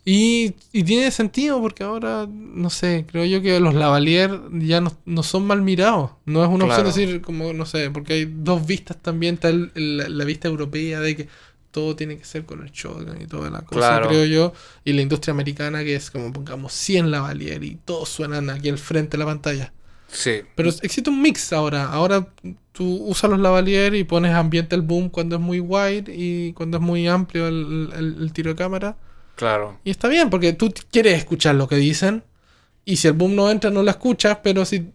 Y, 0.06 0.54
y 0.72 0.82
tiene 0.84 1.10
sentido 1.10 1.62
porque 1.62 1.82
ahora, 1.82 2.28
no 2.30 2.68
sé, 2.68 3.06
creo 3.10 3.24
yo 3.24 3.40
que 3.40 3.58
los 3.58 3.72
lavalier 3.74 4.38
ya 4.52 4.82
no, 4.82 4.92
no 5.06 5.22
son 5.22 5.46
mal 5.46 5.62
mirados. 5.62 6.10
No 6.26 6.42
es 6.44 6.50
una 6.50 6.66
Claro. 6.66 6.88
opción 6.88 7.06
decir, 7.06 7.20
como, 7.22 7.54
no 7.54 7.64
sé, 7.64 7.90
porque 7.90 8.12
hay 8.12 8.24
dos 8.26 8.66
vistas 8.66 8.98
también. 9.00 9.36
Está 9.36 9.48
el- 9.48 9.72
el- 9.74 9.96
la, 9.96 10.08
la 10.10 10.24
vista 10.24 10.46
europea 10.48 11.00
de 11.00 11.16
que 11.16 11.28
todo 11.70 11.96
tiene 11.96 12.18
que 12.18 12.24
ser 12.26 12.44
con 12.44 12.62
el 12.62 12.70
shotgun 12.70 13.20
y 13.22 13.26
toda 13.26 13.48
la 13.50 13.62
cosa, 13.62 13.78
Claro. 13.80 14.08
creo 14.08 14.26
yo. 14.26 14.52
Y 14.84 14.92
la 14.92 15.00
industria 15.00 15.32
americana 15.32 15.82
que 15.82 15.94
es 15.96 16.10
como, 16.10 16.32
pongamos, 16.32 16.72
100 16.74 17.10
lavalier 17.10 17.64
y 17.64 17.78
todos 17.84 18.10
suenan 18.10 18.50
aquí 18.50 18.68
al 18.68 18.78
frente 18.78 19.16
de 19.16 19.18
la 19.24 19.26
pantalla. 19.30 19.72
Sí. 20.08 20.42
Pero 20.54 20.68
existe 20.68 21.08
un 21.08 21.20
mix 21.22 21.50
ahora. 21.54 21.86
Ahora 21.86 22.28
tú 22.72 22.84
usas 23.06 23.30
los 23.30 23.40
lavalier 23.40 23.94
y 23.94 24.04
pones 24.04 24.32
ambiente 24.34 24.76
el 24.76 24.82
boom 24.82 25.08
cuando 25.08 25.36
es 25.36 25.42
muy 25.42 25.60
wide 25.60 26.14
y 26.14 26.52
cuando 26.52 26.76
es 26.76 26.82
muy 26.82 27.08
amplio 27.08 27.48
el- 27.48 27.88
el- 27.96 28.16
el 28.22 28.32
tiro 28.34 28.50
de 28.50 28.56
cámara. 28.56 28.96
Claro. 29.36 29.78
Y 29.84 29.90
está 29.90 30.08
bien, 30.08 30.30
porque 30.30 30.52
tú 30.52 30.72
quieres 30.90 31.18
escuchar 31.18 31.54
lo 31.54 31.68
que 31.68 31.76
dicen. 31.76 32.22
Y 32.84 32.96
si 32.96 33.08
el 33.08 33.14
boom 33.14 33.34
no 33.34 33.50
entra, 33.50 33.70
no 33.70 33.82
la 33.82 33.92
escuchas. 33.92 34.38
Pero 34.42 34.64
si 34.64 34.92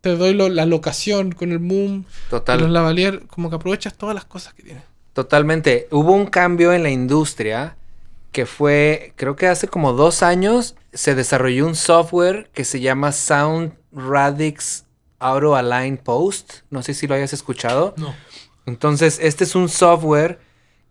te 0.00 0.16
doy 0.16 0.34
lo- 0.34 0.48
la 0.48 0.66
locación 0.66 1.32
con 1.32 1.52
el 1.52 1.58
boom 1.58 2.04
Total. 2.30 2.60
los 2.60 2.70
lavalier, 2.70 3.26
como 3.26 3.50
que 3.50 3.56
aprovechas 3.56 3.94
todas 3.94 4.14
las 4.14 4.24
cosas 4.24 4.54
que 4.54 4.62
tiene. 4.62 4.82
Totalmente. 5.12 5.88
Hubo 5.90 6.12
un 6.12 6.26
cambio 6.26 6.72
en 6.72 6.82
la 6.82 6.90
industria 6.90 7.76
que 8.32 8.46
fue, 8.46 9.12
creo 9.16 9.34
que 9.34 9.48
hace 9.48 9.66
como 9.66 9.92
dos 9.92 10.22
años, 10.22 10.76
se 10.92 11.14
desarrolló 11.16 11.66
un 11.66 11.74
software 11.74 12.48
que 12.54 12.64
se 12.64 12.80
llama 12.80 13.10
Sound 13.12 13.72
Radix 13.92 14.84
Auto 15.18 15.56
Align 15.56 15.96
Post. 15.98 16.52
No 16.70 16.82
sé 16.82 16.94
si 16.94 17.06
lo 17.08 17.14
hayas 17.16 17.32
escuchado. 17.32 17.94
No. 17.96 18.14
Entonces, 18.66 19.18
este 19.20 19.44
es 19.44 19.54
un 19.56 19.68
software 19.68 20.38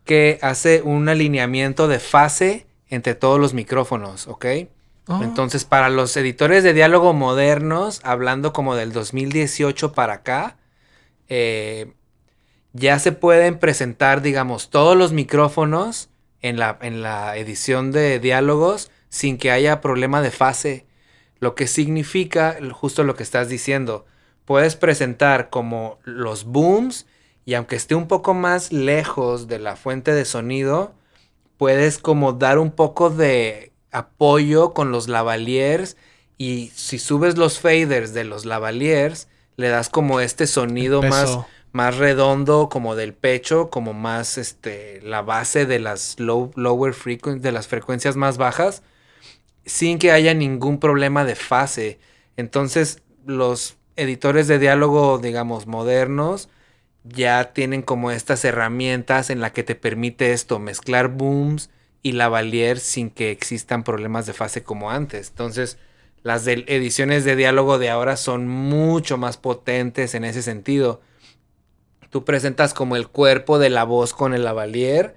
que 0.04 0.38
hace 0.42 0.82
un 0.82 1.08
alineamiento 1.08 1.88
de 1.88 2.00
fase 2.00 2.66
entre 2.90 3.16
todos 3.16 3.40
los 3.40 3.54
micrófonos, 3.54 4.28
¿ok? 4.28 4.46
Ah, 5.08 5.22
Entonces, 5.24 5.66
para 5.66 5.90
los 5.90 6.16
editores 6.18 6.64
de 6.64 6.74
diálogo 6.74 7.14
modernos, 7.14 8.02
hablando 8.04 8.54
como 8.54 8.76
del 8.76 8.92
2018 8.92 9.94
para 9.94 10.14
acá, 10.14 10.58
eh, 11.28 11.94
ya 12.74 13.00
se 13.00 13.12
pueden 13.12 13.58
presentar, 13.58 14.22
digamos, 14.22 14.70
todos 14.70 14.96
los 14.96 15.12
micrófonos 15.12 16.10
en 16.42 16.58
la, 16.58 16.78
en 16.82 17.02
la 17.02 17.36
edición 17.38 17.92
de 17.92 18.20
diálogos 18.20 18.92
sin 19.10 19.38
que 19.38 19.52
haya 19.52 19.82
problema 19.82 20.22
de 20.22 20.32
fase. 20.32 20.86
Lo 21.40 21.56
que 21.56 21.68
significa 21.68 22.58
justo 22.72 23.04
lo 23.04 23.16
que 23.16 23.24
estás 23.24 23.50
diciendo. 23.50 24.06
Puedes 24.46 24.76
presentar 24.76 25.50
como 25.50 26.00
los 26.04 26.46
booms 26.46 27.08
y 27.46 27.56
aunque 27.56 27.76
esté 27.76 27.96
un 27.96 28.08
poco 28.08 28.34
más 28.34 28.72
lejos 28.72 29.48
de 29.48 29.60
la 29.60 29.76
fuente 29.76 30.14
de 30.14 30.26
sonido, 30.26 30.94
puedes 31.60 31.98
como 31.98 32.32
dar 32.32 32.58
un 32.58 32.72
poco 32.72 33.10
de 33.10 33.74
apoyo 33.92 34.74
con 34.74 34.94
los 34.94 35.10
lavaliers 35.10 35.98
y 36.38 36.72
si 36.74 37.00
subes 37.00 37.38
los 37.38 37.60
faders 37.60 38.14
de 38.14 38.24
los 38.24 38.46
lavaliers, 38.46 39.28
le 39.58 39.68
das 39.68 39.90
como 39.90 40.22
este 40.22 40.48
sonido 40.48 41.02
más, 41.02 41.38
más 41.74 41.98
redondo 41.98 42.70
como 42.70 42.96
del 42.96 43.14
pecho, 43.14 43.70
como 43.70 43.94
más 43.94 44.38
este 44.38 45.02
la 45.04 45.22
base 45.22 45.66
de 45.66 45.80
las 45.80 46.18
low, 46.18 46.50
lower 46.56 46.94
frequencies, 46.94 47.44
de 47.44 47.52
las 47.52 47.68
frecuencias 47.68 48.16
más 48.16 48.38
bajas, 48.38 48.82
sin 49.66 50.00
que 50.00 50.14
haya 50.14 50.34
ningún 50.34 50.80
problema 50.80 51.26
de 51.26 51.36
fase. 51.36 52.00
Entonces, 52.38 53.04
los 53.26 53.76
editores 53.98 54.48
de 54.48 54.60
diálogo, 54.60 55.18
digamos, 55.18 55.68
modernos, 55.68 56.48
ya 57.10 57.54
tienen 57.54 57.82
como 57.82 58.12
estas 58.12 58.46
herramientas 58.46 59.30
en 59.30 59.42
la 59.42 59.52
que 59.52 59.64
te 59.64 59.76
permite 59.76 60.32
esto, 60.34 60.60
mezclar 60.60 61.10
booms 61.10 61.70
y 62.02 62.14
lavalier 62.14 62.80
sin 62.80 63.10
que 63.10 63.32
existan 63.32 63.84
problemas 63.84 64.26
de 64.26 64.34
fase 64.34 64.64
como 64.64 64.92
antes. 64.92 65.30
Entonces, 65.30 65.78
las 66.24 66.46
ediciones 66.48 67.26
de 67.26 67.36
diálogo 67.36 67.78
de 67.78 67.90
ahora 67.90 68.18
son 68.18 68.48
mucho 68.48 69.18
más 69.18 69.38
potentes 69.38 70.16
en 70.16 70.24
ese 70.24 70.42
sentido. 70.42 71.02
Tú 72.10 72.26
presentas 72.26 72.74
como 72.74 72.96
el 72.96 73.08
cuerpo 73.08 73.60
de 73.60 73.70
la 73.70 73.84
voz 73.84 74.14
con 74.14 74.34
el 74.34 74.44
lavalier 74.44 75.16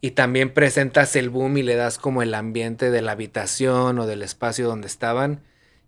y 0.00 0.12
también 0.12 0.52
presentas 0.52 1.14
el 1.16 1.30
boom 1.30 1.58
y 1.58 1.62
le 1.62 1.76
das 1.76 1.98
como 1.98 2.22
el 2.22 2.34
ambiente 2.34 2.90
de 2.90 3.02
la 3.02 3.12
habitación 3.12 3.98
o 3.98 4.06
del 4.06 4.22
espacio 4.22 4.66
donde 4.66 4.88
estaban 4.88 5.42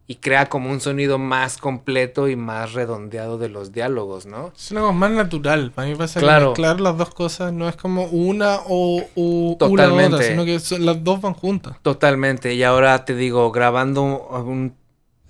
y 0.07 0.17
crea 0.17 0.51
como 0.51 0.71
un 0.71 0.81
sonido 0.81 1.19
más 1.19 1.57
completo 1.57 2.29
y 2.29 2.37
más 2.37 2.75
redondeado 2.75 3.39
de 3.39 3.49
los 3.49 3.73
diálogos, 3.73 4.27
¿no? 4.27 4.53
Es 4.55 4.71
una 4.71 4.83
cosa 4.83 4.93
más 4.93 5.11
natural. 5.13 5.71
Para 5.75 5.89
mí 5.89 5.95
pasa 5.95 6.21
Claro. 6.21 6.53
que 6.53 6.61
mezclar 6.61 6.81
las 6.81 6.99
dos 6.99 7.11
cosas 7.15 7.53
no 7.55 7.69
es 7.69 7.77
como 7.77 8.05
una 8.05 8.59
o, 8.67 9.03
o 9.15 9.49
una 9.53 9.57
Totalmente. 9.59 10.15
otra, 10.17 10.27
sino 10.29 10.45
que 10.45 10.61
son- 10.61 10.85
las 10.85 11.03
dos 11.03 11.21
van 11.23 11.33
juntas. 11.35 11.77
Totalmente. 11.81 12.53
Y 12.55 12.63
ahora 12.65 13.05
te 13.07 13.15
digo, 13.15 13.51
grabando 13.51 14.03
un- 14.03 14.75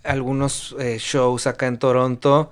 algunos 0.03 0.75
eh, 0.79 0.97
shows 0.99 1.47
acá 1.47 1.67
en 1.67 1.79
Toronto, 1.79 2.51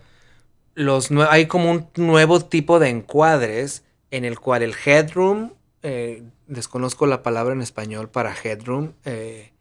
los 0.74 1.10
hay 1.28 1.46
como 1.46 1.70
un 1.70 1.88
nuevo 1.96 2.40
tipo 2.40 2.78
de 2.78 2.88
encuadres 2.88 3.84
en 4.10 4.24
el 4.24 4.38
cual 4.40 4.62
el 4.62 4.74
headroom, 4.86 5.50
eh, 5.82 6.22
desconozco 6.46 7.06
la 7.06 7.22
palabra 7.22 7.52
en 7.54 7.62
español 7.62 8.08
para 8.08 8.34
headroom, 8.42 8.92
eh, 9.04 9.51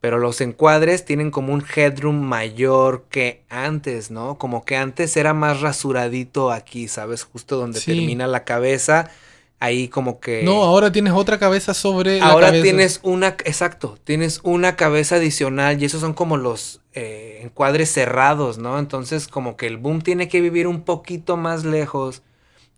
pero 0.00 0.18
los 0.18 0.40
encuadres 0.40 1.04
tienen 1.04 1.30
como 1.30 1.52
un 1.52 1.64
headroom 1.74 2.20
mayor 2.20 3.04
que 3.10 3.42
antes, 3.50 4.10
¿no? 4.10 4.38
Como 4.38 4.64
que 4.64 4.76
antes 4.76 5.16
era 5.16 5.34
más 5.34 5.60
rasuradito 5.60 6.50
aquí, 6.50 6.88
¿sabes? 6.88 7.24
Justo 7.24 7.56
donde 7.58 7.80
Sí. 7.80 7.92
termina 7.94 8.26
la 8.26 8.44
cabeza. 8.44 9.10
Ahí 9.62 9.88
como 9.88 10.20
que... 10.20 10.42
No, 10.42 10.62
ahora 10.62 10.90
tienes 10.90 11.12
otra 11.12 11.38
cabeza 11.38 11.74
sobre 11.74 12.18
la 12.18 12.28
Ahora 12.30 12.46
cabeza. 12.46 12.62
tienes 12.62 13.00
una, 13.02 13.28
exacto, 13.44 13.98
tienes 14.04 14.40
una 14.42 14.74
cabeza 14.74 15.16
adicional 15.16 15.82
y 15.82 15.84
esos 15.84 16.00
son 16.00 16.14
como 16.14 16.38
los 16.38 16.80
eh, 16.94 17.40
encuadres 17.42 17.92
cerrados, 17.92 18.56
¿no? 18.56 18.78
Entonces 18.78 19.28
como 19.28 19.58
que 19.58 19.66
el 19.66 19.76
boom 19.76 20.00
tiene 20.00 20.28
que 20.30 20.40
vivir 20.40 20.66
un 20.66 20.80
poquito 20.82 21.36
más 21.36 21.64
lejos. 21.66 22.22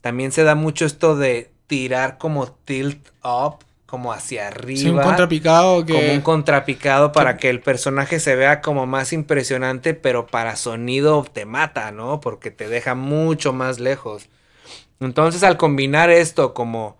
También 0.00 0.32
se 0.32 0.42
da 0.42 0.56
mucho 0.56 0.84
esto 0.84 1.14
de 1.16 1.52
tirar 1.68 2.18
como 2.18 2.48
tilt 2.50 3.06
up, 3.22 3.58
como 3.92 4.14
hacia 4.14 4.46
arriba. 4.46 4.80
Sí, 4.80 4.88
un 4.88 5.02
contrapicado 5.02 5.84
que... 5.84 5.92
Como 5.92 6.14
un 6.14 6.22
contrapicado 6.22 7.12
para 7.12 7.36
que 7.36 7.50
el 7.50 7.60
personaje 7.60 8.20
se 8.20 8.34
vea 8.36 8.62
como 8.62 8.86
más 8.86 9.12
impresionante, 9.12 9.92
pero 9.92 10.26
para 10.26 10.56
sonido 10.56 11.26
te 11.30 11.44
mata, 11.44 11.92
¿no? 11.92 12.18
Porque 12.18 12.50
te 12.50 12.70
deja 12.70 12.94
mucho 12.94 13.52
más 13.52 13.80
lejos. 13.80 14.30
Entonces 14.98 15.42
al 15.42 15.58
combinar 15.58 16.08
esto 16.08 16.54
como 16.54 16.96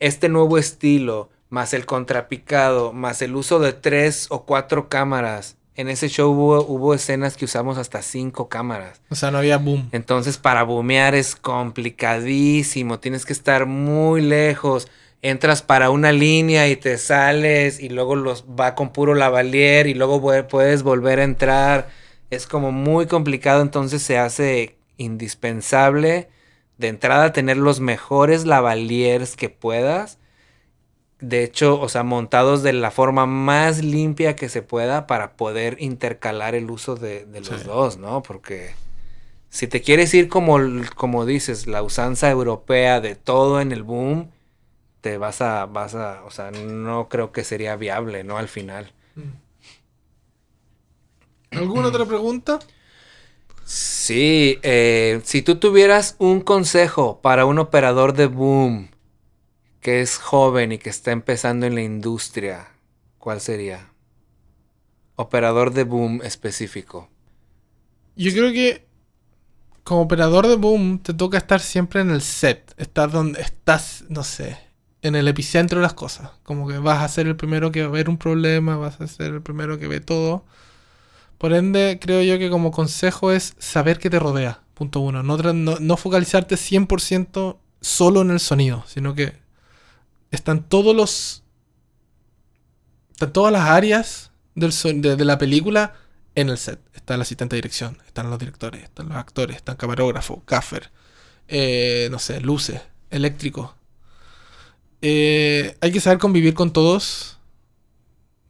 este 0.00 0.28
nuevo 0.28 0.58
estilo, 0.58 1.30
más 1.50 1.72
el 1.72 1.86
contrapicado, 1.86 2.92
más 2.92 3.22
el 3.22 3.36
uso 3.36 3.60
de 3.60 3.72
tres 3.72 4.26
o 4.30 4.44
cuatro 4.44 4.88
cámaras, 4.88 5.56
en 5.76 5.88
ese 5.88 6.08
show 6.08 6.32
hubo, 6.32 6.66
hubo 6.66 6.94
escenas 6.94 7.36
que 7.36 7.44
usamos 7.44 7.78
hasta 7.78 8.02
cinco 8.02 8.48
cámaras. 8.48 9.00
O 9.08 9.14
sea, 9.14 9.30
no 9.30 9.38
había 9.38 9.58
boom. 9.58 9.88
Entonces 9.92 10.36
para 10.36 10.64
boomear 10.64 11.14
es 11.14 11.36
complicadísimo, 11.36 12.98
tienes 12.98 13.24
que 13.24 13.32
estar 13.32 13.66
muy 13.66 14.20
lejos. 14.20 14.88
Entras 15.26 15.62
para 15.62 15.88
una 15.88 16.12
línea 16.12 16.68
y 16.68 16.76
te 16.76 16.98
sales 16.98 17.80
y 17.80 17.88
luego 17.88 18.14
los 18.14 18.44
va 18.44 18.74
con 18.74 18.92
puro 18.92 19.14
lavalier 19.14 19.86
y 19.86 19.94
luego 19.94 20.20
puedes 20.48 20.82
volver 20.82 21.18
a 21.18 21.24
entrar. 21.24 21.88
Es 22.28 22.46
como 22.46 22.72
muy 22.72 23.06
complicado, 23.06 23.62
entonces 23.62 24.02
se 24.02 24.18
hace 24.18 24.76
indispensable 24.98 26.28
de 26.76 26.88
entrada 26.88 27.32
tener 27.32 27.56
los 27.56 27.80
mejores 27.80 28.44
lavaliers 28.44 29.34
que 29.34 29.48
puedas. 29.48 30.18
De 31.20 31.42
hecho, 31.42 31.80
o 31.80 31.88
sea, 31.88 32.02
montados 32.02 32.62
de 32.62 32.74
la 32.74 32.90
forma 32.90 33.24
más 33.24 33.82
limpia 33.82 34.36
que 34.36 34.50
se 34.50 34.60
pueda 34.60 35.06
para 35.06 35.38
poder 35.38 35.78
intercalar 35.80 36.54
el 36.54 36.70
uso 36.70 36.96
de, 36.96 37.24
de 37.24 37.40
los 37.40 37.60
Sí. 37.62 37.66
dos, 37.66 37.96
¿no? 37.96 38.22
Porque 38.22 38.72
si 39.48 39.68
te 39.68 39.80
quieres 39.80 40.12
ir 40.12 40.28
como, 40.28 40.58
como 40.96 41.24
dices, 41.24 41.66
la 41.66 41.82
usanza 41.82 42.30
europea 42.30 43.00
de 43.00 43.14
todo 43.14 43.62
en 43.62 43.72
el 43.72 43.84
boom, 43.84 44.28
te 45.04 45.18
vas 45.18 45.42
a, 45.42 45.66
vas 45.66 45.94
a, 45.94 46.24
o 46.24 46.30
sea, 46.30 46.50
no 46.50 47.10
creo 47.10 47.30
que 47.30 47.44
sería 47.44 47.76
viable, 47.76 48.24
¿no? 48.24 48.38
Al 48.38 48.48
final. 48.48 48.90
¿Alguna 51.50 51.88
otra 51.88 52.06
pregunta? 52.06 52.58
Sí, 53.66 54.58
eh, 54.62 55.20
si 55.22 55.42
tú 55.42 55.56
tuvieras 55.56 56.16
un 56.18 56.40
consejo 56.40 57.20
para 57.20 57.44
un 57.44 57.58
operador 57.58 58.14
de 58.14 58.28
boom 58.28 58.88
que 59.82 60.00
es 60.00 60.16
joven 60.16 60.72
y 60.72 60.78
que 60.78 60.88
está 60.88 61.12
empezando 61.12 61.66
en 61.66 61.74
la 61.74 61.82
industria, 61.82 62.70
¿cuál 63.18 63.42
sería? 63.42 63.90
operador 65.16 65.74
de 65.74 65.84
boom 65.84 66.22
específico? 66.24 67.10
Yo 68.16 68.32
creo 68.32 68.52
que 68.52 68.86
como 69.82 70.00
operador 70.00 70.46
de 70.46 70.56
boom 70.56 70.98
te 70.98 71.12
toca 71.12 71.36
estar 71.36 71.60
siempre 71.60 72.00
en 72.00 72.10
el 72.10 72.22
set. 72.22 72.72
Estar 72.78 73.10
donde 73.10 73.42
estás, 73.42 74.06
no 74.08 74.24
sé, 74.24 74.63
en 75.04 75.14
el 75.14 75.28
epicentro 75.28 75.78
de 75.78 75.82
las 75.82 75.92
cosas. 75.92 76.30
Como 76.42 76.66
que 76.66 76.78
vas 76.78 77.02
a 77.02 77.08
ser 77.08 77.26
el 77.26 77.36
primero 77.36 77.70
que 77.70 77.82
va 77.82 77.88
a 77.88 77.92
ver 77.92 78.08
un 78.08 78.16
problema, 78.16 78.76
vas 78.76 79.00
a 79.02 79.06
ser 79.06 79.34
el 79.34 79.42
primero 79.42 79.78
que 79.78 79.86
ve 79.86 80.00
todo. 80.00 80.44
Por 81.36 81.52
ende, 81.52 81.98
creo 82.00 82.22
yo 82.22 82.38
que 82.38 82.48
como 82.48 82.70
consejo 82.70 83.30
es 83.30 83.54
saber 83.58 83.98
qué 83.98 84.08
te 84.08 84.18
rodea. 84.18 84.62
Punto 84.72 85.00
uno. 85.00 85.22
No, 85.22 85.36
no, 85.36 85.76
no 85.78 85.96
focalizarte 85.98 86.56
100% 86.56 87.58
solo 87.82 88.22
en 88.22 88.30
el 88.30 88.40
sonido, 88.40 88.82
sino 88.86 89.14
que 89.14 89.34
están 90.30 90.62
todos 90.62 90.96
los... 90.96 91.42
Están 93.12 93.32
todas 93.32 93.52
las 93.52 93.68
áreas 93.68 94.30
del 94.54 94.72
de, 95.02 95.16
de 95.16 95.24
la 95.26 95.36
película 95.36 95.92
en 96.34 96.48
el 96.48 96.56
set. 96.56 96.80
Está 96.94 97.16
el 97.16 97.20
asistente 97.20 97.56
de 97.56 97.58
dirección, 97.58 97.98
están 98.06 98.30
los 98.30 98.38
directores, 98.38 98.82
están 98.82 99.10
los 99.10 99.18
actores, 99.18 99.56
están 99.56 99.76
camarógrafo, 99.76 100.42
gaffer, 100.46 100.90
eh, 101.46 102.08
no 102.10 102.18
sé, 102.18 102.40
luces, 102.40 102.80
eléctrico. 103.10 103.76
Eh, 105.06 105.76
hay 105.82 105.92
que 105.92 106.00
saber 106.00 106.18
convivir 106.18 106.54
con 106.54 106.72
todos, 106.72 107.36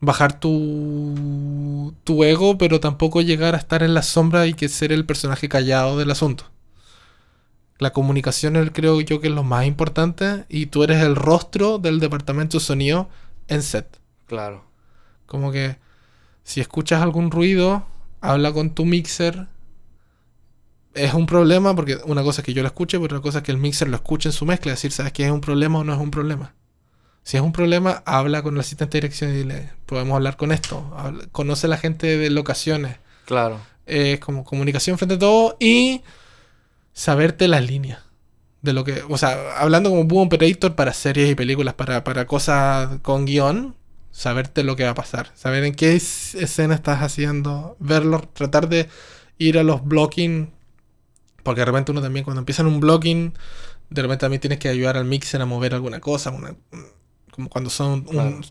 bajar 0.00 0.38
tu, 0.38 1.94
tu 2.04 2.22
ego, 2.22 2.58
pero 2.58 2.78
tampoco 2.78 3.22
llegar 3.22 3.56
a 3.56 3.58
estar 3.58 3.82
en 3.82 3.92
la 3.92 4.02
sombra 4.02 4.46
y 4.46 4.54
que 4.54 4.68
ser 4.68 4.92
el 4.92 5.04
personaje 5.04 5.48
callado 5.48 5.98
del 5.98 6.12
asunto. 6.12 6.44
La 7.78 7.90
comunicación 7.92 8.54
es- 8.54 8.70
creo 8.72 9.00
yo 9.00 9.20
que 9.20 9.26
es 9.26 9.34
lo 9.34 9.42
más 9.42 9.66
importante 9.66 10.44
y 10.48 10.66
tú 10.66 10.84
eres 10.84 11.02
el 11.02 11.16
rostro 11.16 11.78
del 11.78 11.98
departamento 11.98 12.58
de 12.58 12.64
sonido 12.64 13.08
en 13.48 13.62
set. 13.62 13.98
Claro. 14.26 14.64
Como 15.26 15.50
que 15.50 15.76
si 16.44 16.60
escuchas 16.60 17.02
algún 17.02 17.32
ruido, 17.32 17.84
habla 18.20 18.52
con 18.52 18.70
tu 18.70 18.84
mixer. 18.84 19.48
Es 20.94 21.12
un 21.12 21.26
problema 21.26 21.74
porque 21.74 21.98
una 22.06 22.22
cosa 22.22 22.40
es 22.40 22.44
que 22.46 22.54
yo 22.54 22.62
lo 22.62 22.68
escuche, 22.68 22.98
pero 22.98 23.06
otra 23.16 23.20
cosa 23.20 23.38
es 23.38 23.44
que 23.44 23.50
el 23.52 23.58
mixer 23.58 23.88
lo 23.88 23.96
escuche 23.96 24.28
en 24.28 24.32
su 24.32 24.46
mezcla. 24.46 24.72
Decir, 24.72 24.92
¿sabes 24.92 25.12
qué 25.12 25.24
es 25.26 25.30
un 25.32 25.40
problema 25.40 25.80
o 25.80 25.84
no 25.84 25.92
es 25.92 25.98
un 26.00 26.10
problema? 26.10 26.54
Si 27.24 27.36
es 27.36 27.42
un 27.42 27.52
problema, 27.52 28.02
habla 28.06 28.42
con 28.42 28.54
el 28.54 28.60
asistente 28.60 28.98
de 28.98 29.00
dirección 29.00 29.30
y 29.30 29.34
dile, 29.38 29.70
podemos 29.86 30.14
hablar 30.14 30.36
con 30.36 30.52
esto. 30.52 30.92
Habla- 30.96 31.26
conoce 31.32 31.66
a 31.66 31.70
la 31.70 31.78
gente 31.78 32.16
de 32.18 32.30
locaciones. 32.30 32.96
Claro. 33.24 33.60
Es 33.86 34.20
como 34.20 34.44
comunicación 34.44 34.96
frente 34.98 35.14
a 35.16 35.18
todo 35.18 35.56
y 35.58 36.02
saberte 36.92 37.48
las 37.48 37.64
líneas. 37.66 38.00
De 38.62 38.72
lo 38.72 38.84
que, 38.84 39.02
o 39.08 39.18
sea, 39.18 39.58
hablando 39.58 39.90
como 39.90 40.04
boom 40.04 40.26
operator 40.28 40.74
para 40.74 40.92
series 40.94 41.30
y 41.30 41.34
películas, 41.34 41.74
para, 41.74 42.02
para 42.02 42.26
cosas 42.26 42.98
con 43.02 43.26
guion, 43.26 43.74
saberte 44.10 44.62
lo 44.62 44.74
que 44.76 44.84
va 44.84 44.90
a 44.90 44.94
pasar, 44.94 45.30
saber 45.34 45.64
en 45.64 45.74
qué 45.74 45.94
es- 45.96 46.34
escena 46.34 46.74
estás 46.74 47.02
haciendo, 47.02 47.76
verlo, 47.78 48.22
tratar 48.32 48.68
de 48.68 48.88
ir 49.36 49.58
a 49.58 49.64
los 49.64 49.84
blocking, 49.84 50.50
porque 51.44 51.60
de 51.60 51.66
repente 51.66 51.92
uno 51.92 52.02
también 52.02 52.24
cuando 52.24 52.40
empieza 52.40 52.62
en 52.62 52.68
un 52.68 52.80
blocking, 52.80 53.32
de 53.90 54.02
repente 54.02 54.22
también 54.22 54.40
tienes 54.40 54.58
que 54.58 54.68
ayudar 54.68 54.96
al 54.96 55.04
mixer 55.04 55.40
a 55.40 55.46
mover 55.46 55.74
alguna 55.74 56.00
cosa, 56.00 56.30
una- 56.30 56.56
como 57.30 57.48
cuando 57.48 57.70
son 57.70 58.04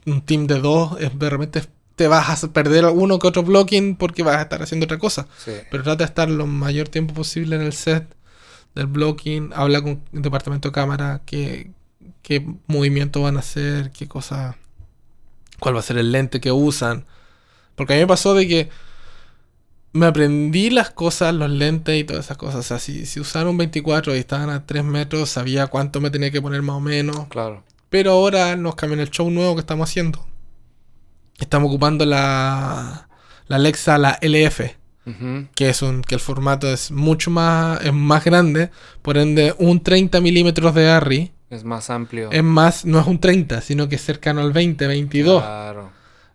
un, 0.05 0.21
team 0.21 0.47
de 0.47 0.59
dos, 0.61 0.99
es- 1.01 1.17
de 1.19 1.29
repente 1.29 1.61
te 1.95 2.07
vas 2.07 2.43
a 2.43 2.53
perder 2.53 2.85
uno 2.85 3.19
que 3.19 3.27
otro 3.27 3.43
blocking 3.43 3.95
porque 3.97 4.23
vas 4.23 4.37
a 4.37 4.41
estar 4.43 4.63
haciendo 4.63 4.85
otra 4.85 4.97
cosa. 4.97 5.27
Sí. 5.43 5.51
Pero 5.69 5.83
trata 5.83 5.99
de 5.99 6.05
estar 6.05 6.29
lo 6.29 6.47
mayor 6.47 6.87
tiempo 6.87 7.13
posible 7.13 7.55
en 7.55 7.61
el 7.61 7.73
set 7.73 8.15
del 8.75 8.87
blocking. 8.87 9.51
Habla 9.53 9.81
con 9.81 10.01
el 10.11 10.21
departamento 10.21 10.69
de 10.69 10.73
cámara, 10.73 11.21
qué, 11.25 11.71
qué 12.23 12.45
movimiento 12.67 13.21
van 13.21 13.35
a 13.37 13.39
hacer, 13.41 13.91
qué 13.91 14.07
cosa, 14.07 14.57
cuál 15.59 15.75
va 15.75 15.79
a 15.79 15.83
ser 15.83 15.97
el 15.97 16.11
lente 16.11 16.41
que 16.41 16.51
usan. 16.51 17.05
Porque 17.75 17.93
a 17.93 17.95
mí 17.95 18.01
me 18.01 18.07
pasó 18.07 18.33
de 18.33 18.47
que 18.47 18.69
me 19.93 20.07
aprendí 20.07 20.69
las 20.69 20.89
cosas, 20.89 21.33
los 21.33 21.49
lentes 21.49 21.99
y 21.99 22.03
todas 22.03 22.25
esas 22.25 22.37
cosas. 22.37 22.59
O 22.59 22.63
sea, 22.63 22.79
si, 22.79 23.05
si 23.05 23.19
usaron 23.19 23.55
24 23.57 24.15
y 24.15 24.19
estaban 24.19 24.49
a 24.49 24.65
3 24.65 24.83
metros, 24.83 25.29
sabía 25.29 25.67
cuánto 25.67 26.01
me 26.01 26.09
tenía 26.09 26.31
que 26.31 26.41
poner 26.41 26.61
más 26.61 26.75
o 26.75 26.79
menos. 26.81 27.27
Claro. 27.27 27.63
Pero 27.89 28.11
ahora 28.11 28.55
nos 28.55 28.75
cambian 28.75 28.99
el 28.99 29.09
show 29.11 29.29
nuevo 29.29 29.53
que 29.55 29.61
estamos 29.61 29.89
haciendo. 29.89 30.25
Estamos 31.39 31.67
ocupando 31.69 32.05
la, 32.05 33.07
la 33.47 33.55
Alexa, 33.55 33.97
la 33.97 34.17
LF 34.21 34.61
que 35.55 35.67
es 35.67 35.81
un 35.81 36.01
que 36.01 36.15
el 36.15 36.21
formato 36.21 36.71
es 36.71 36.89
mucho 36.89 37.29
más 37.29 37.81
es 37.83 37.91
más 37.91 38.23
grande 38.23 38.69
por 39.01 39.17
ende 39.17 39.53
un 39.57 39.83
30 39.83 40.21
milímetros 40.21 40.73
de 40.73 40.89
ARRI 40.89 41.31
Es 41.49 41.65
más 41.65 41.89
amplio. 41.89 42.31
es 42.31 42.41
más 42.41 42.85
no 42.85 43.01
es 43.01 43.07
un 43.07 43.19
30 43.19 43.59
sino 43.59 43.89
que 43.89 43.95
es 43.95 44.01
cercano 44.01 44.39
al 44.39 44.53
20 44.53 44.87
22 44.87 45.43
Claro. 45.43 45.91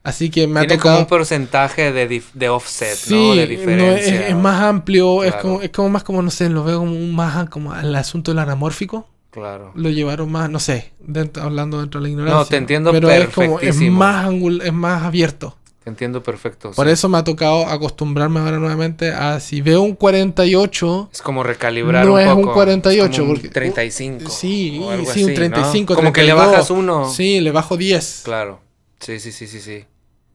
Así 0.09 0.31
que 0.31 0.47
me 0.47 0.61
ha 0.61 0.63
Tiene 0.63 0.75
como 0.81 0.83
tocado 0.95 0.99
un 1.01 1.07
porcentaje 1.07 1.93
de, 1.93 2.23
de 2.35 2.49
offset, 2.49 2.95
sí 2.97 3.15
¿no? 3.15 3.31
De 3.35 3.37
no, 3.37 3.43
es, 3.43 3.49
diferencia. 3.49 4.29
es 4.29 4.37
más 4.37 4.61
amplio 4.63 5.25
es 5.25 5.35
como 5.37 5.61
es 5.63 5.71
como 5.71 5.89
más 5.91 6.03
como 6.05 6.23
no 6.23 6.31
sé 6.31 6.49
lo 6.49 6.65
veo 6.65 6.79
como 6.81 6.95
más 7.13 7.49
como 7.49 7.75
el 7.75 7.95
asunto 7.95 8.31
del 8.31 8.39
anamórfico 8.41 9.07
Claro. 9.31 9.73
lo 9.75 9.91
llevaron 9.91 10.33
más 10.33 10.49
no 10.51 10.59
sé 10.59 10.93
dentro- 11.01 11.43
hablando 11.43 11.81
dentro 11.81 12.01
de 12.01 12.05
la 12.05 12.09
ignorancia 12.11 12.39
No, 12.39 12.45
te 12.47 12.57
entiendo 12.57 12.93
pero 12.93 13.11
es 13.11 13.29
como 13.29 13.61
es 13.61 13.77
más 13.83 14.27
angul- 14.27 14.63
es 14.65 14.73
más 14.73 15.03
abierto 15.05 15.57
Te 15.85 15.91
entiendo 15.91 16.23
perfecto. 16.23 16.71
por 16.73 16.87
sí. 16.87 16.93
eso 16.93 17.09
me 17.11 17.19
ha 17.19 17.25
tocado 17.25 17.67
acostumbrarme 17.67 18.41
ahora 18.41 18.59
nuevamente 18.59 19.13
a 19.13 19.39
si 19.41 19.61
veo 19.61 19.83
un 19.83 19.95
48 19.95 21.11
Es 21.13 21.23
como 21.23 21.43
recalibrar 21.43 22.05
No 22.07 22.15
un 22.15 22.21
es 22.21 22.29
un 22.29 22.43
poco. 22.43 22.55
48, 22.55 23.11
Es 23.13 23.19
como 23.19 23.31
un 23.31 23.37
porque- 23.37 23.49
35. 23.51 24.31
Sí, 24.31 24.81
o 24.83 24.91
algo 24.91 25.05
sí, 25.13 25.23
un 25.25 25.31
así, 25.31 25.31
¿no? 25.31 25.35
35, 25.35 25.95
Como 25.95 26.13
que 26.13 26.23
le 26.23 26.29
32. 26.33 26.53
bajas 26.53 26.71
uno. 26.71 27.09
Sí, 27.11 27.41
le 27.41 27.53
bajo 27.53 27.77
10. 27.77 28.23
Claro. 28.25 28.61
Sí, 29.01 29.21
sí, 29.21 29.31
sí, 29.33 29.47
sí, 29.47 29.61
sí. 29.61 29.85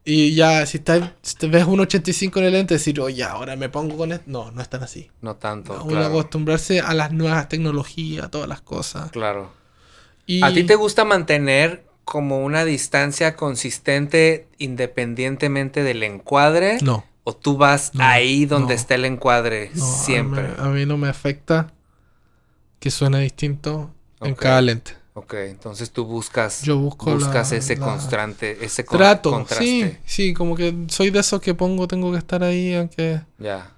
Y 0.06 0.36
ya, 0.36 0.66
si, 0.66 0.78
está, 0.80 1.16
si 1.22 1.36
te 1.36 1.48
ves 1.48 1.64
un 1.66 1.80
85 1.80 2.40
en 2.40 2.46
el 2.46 2.52
lente, 2.54 2.74
decir, 2.74 3.00
oye, 3.00 3.24
ahora 3.24 3.56
me 3.56 3.70
pongo 3.70 3.96
con 3.96 4.12
esto. 4.12 4.26
No, 4.28 4.52
no 4.52 4.62
es 4.62 4.68
tan 4.70 4.84
así. 4.84 5.10
No 5.22 5.36
tanto. 5.38 5.74
Uno 5.76 5.86
claro. 5.92 6.06
acostumbrarse 6.08 6.82
a 6.82 6.94
las 6.94 7.12
nuevas 7.14 7.48
tecnologías, 7.48 8.26
a 8.26 8.30
todas 8.30 8.50
las 8.50 8.60
cosas. 8.62 9.12
Claro. 9.12 9.52
Y 10.26 10.44
¿A 10.44 10.54
ti 10.54 10.64
te 10.64 10.76
gusta 10.76 11.06
mantener 11.06 11.86
como 12.04 12.44
una 12.44 12.66
distancia 12.66 13.36
consistente 13.38 14.48
independientemente 14.58 15.84
del 15.84 16.04
encuadre? 16.04 16.80
No, 16.82 17.06
¿O 17.26 17.34
tú 17.34 17.56
vas 17.56 17.92
No, 17.94 18.04
ahí 18.04 18.46
donde 18.46 18.74
no. 18.74 18.80
está 18.80 18.96
el 18.96 19.06
encuadre 19.06 19.72
no, 19.74 19.86
a 19.86 19.88
siempre? 19.88 20.44
mí- 20.44 20.54
A 20.58 20.68
mí, 20.68 20.86
no 20.86 20.98
me 20.98 21.08
afecta 21.08 21.72
que 22.80 22.92
suene 22.92 23.22
distinto 23.22 23.92
en 24.20 24.36
cada 24.36 24.62
lente. 24.62 24.98
Ok, 25.16 25.34
entonces 25.36 25.92
tú 25.92 26.06
buscas, 26.06 26.64
Yo 26.64 26.78
busco 26.78 27.12
buscas 27.14 27.52
la- 27.52 27.58
ese 27.58 27.76
la- 27.76 27.86
constante, 27.86 28.58
ese 28.66 28.84
con- 28.84 28.98
Trato, 28.98 29.30
contraste. 29.32 29.64
sí, 29.66 29.98
sí, 30.06 30.34
como 30.34 30.56
que 30.56 30.74
soy 30.88 31.12
de 31.12 31.20
esos 31.20 31.40
que 31.40 31.54
pongo, 31.54 31.88
tengo 31.88 32.12
que 32.12 32.18
estar 32.18 32.44
ahí, 32.44 32.74
aunque... 32.74 33.22
Ya. 33.38 33.70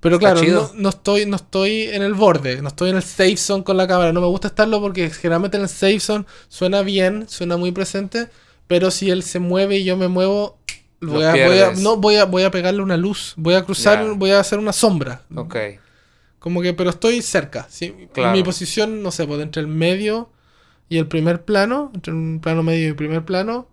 Pero 0.00 0.16
Está 0.16 0.32
claro, 0.32 0.50
no, 0.50 0.70
no 0.74 0.88
estoy, 0.88 1.26
no 1.26 1.36
estoy 1.36 1.82
en 1.82 2.02
el 2.02 2.14
borde, 2.14 2.62
no 2.62 2.68
estoy 2.68 2.90
en 2.90 2.96
el 2.96 3.02
safe 3.02 3.36
zone 3.36 3.62
con 3.62 3.76
la 3.76 3.86
cámara. 3.86 4.12
No 4.14 4.20
me 4.22 4.26
gusta 4.28 4.48
estarlo 4.48 4.80
porque 4.80 5.10
generalmente 5.10 5.58
en 5.58 5.64
el 5.64 5.68
safe 5.68 6.00
zone 6.00 6.24
suena 6.48 6.80
bien, 6.82 7.28
suena 7.28 7.58
muy 7.58 7.70
presente, 7.70 8.28
pero 8.66 8.90
si 8.90 9.10
él 9.10 9.22
se 9.22 9.38
mueve 9.40 9.76
y 9.76 9.84
yo 9.84 9.98
me 9.98 10.08
muevo, 10.08 10.58
voy 11.02 11.22
a, 11.22 11.30
voy 11.32 11.40
a- 11.40 11.44
pierdes. 11.44 11.80
no, 11.80 11.98
voy 11.98 12.16
a, 12.16 12.24
voy 12.24 12.42
a 12.44 12.50
pegarle 12.50 12.82
una 12.82 12.96
luz, 12.96 13.34
voy 13.36 13.54
a 13.54 13.62
cruzar, 13.64 14.14
voy 14.14 14.30
a 14.30 14.40
hacer 14.40 14.58
una 14.58 14.72
sombra. 14.72 15.22
Ok. 15.36 15.54
Como 16.38 16.62
que, 16.62 16.72
pero 16.72 16.88
estoy 16.88 17.20
cerca. 17.20 17.66
¿sí? 17.70 17.94
Claro. 18.14 18.32
Mi 18.32 18.42
posición, 18.42 19.02
no 19.02 19.10
sé, 19.12 19.26
pues 19.26 19.40
entre 19.42 19.60
el 19.60 19.68
medio 19.68 20.30
y 20.90 20.98
el 20.98 21.06
primer 21.06 21.42
plano, 21.46 21.90
entre 21.94 22.12
un 22.12 22.40
plano 22.42 22.62
medio 22.62 22.82
y 22.84 22.88
el 22.88 22.96
primer 22.96 23.24
plano, 23.24 23.66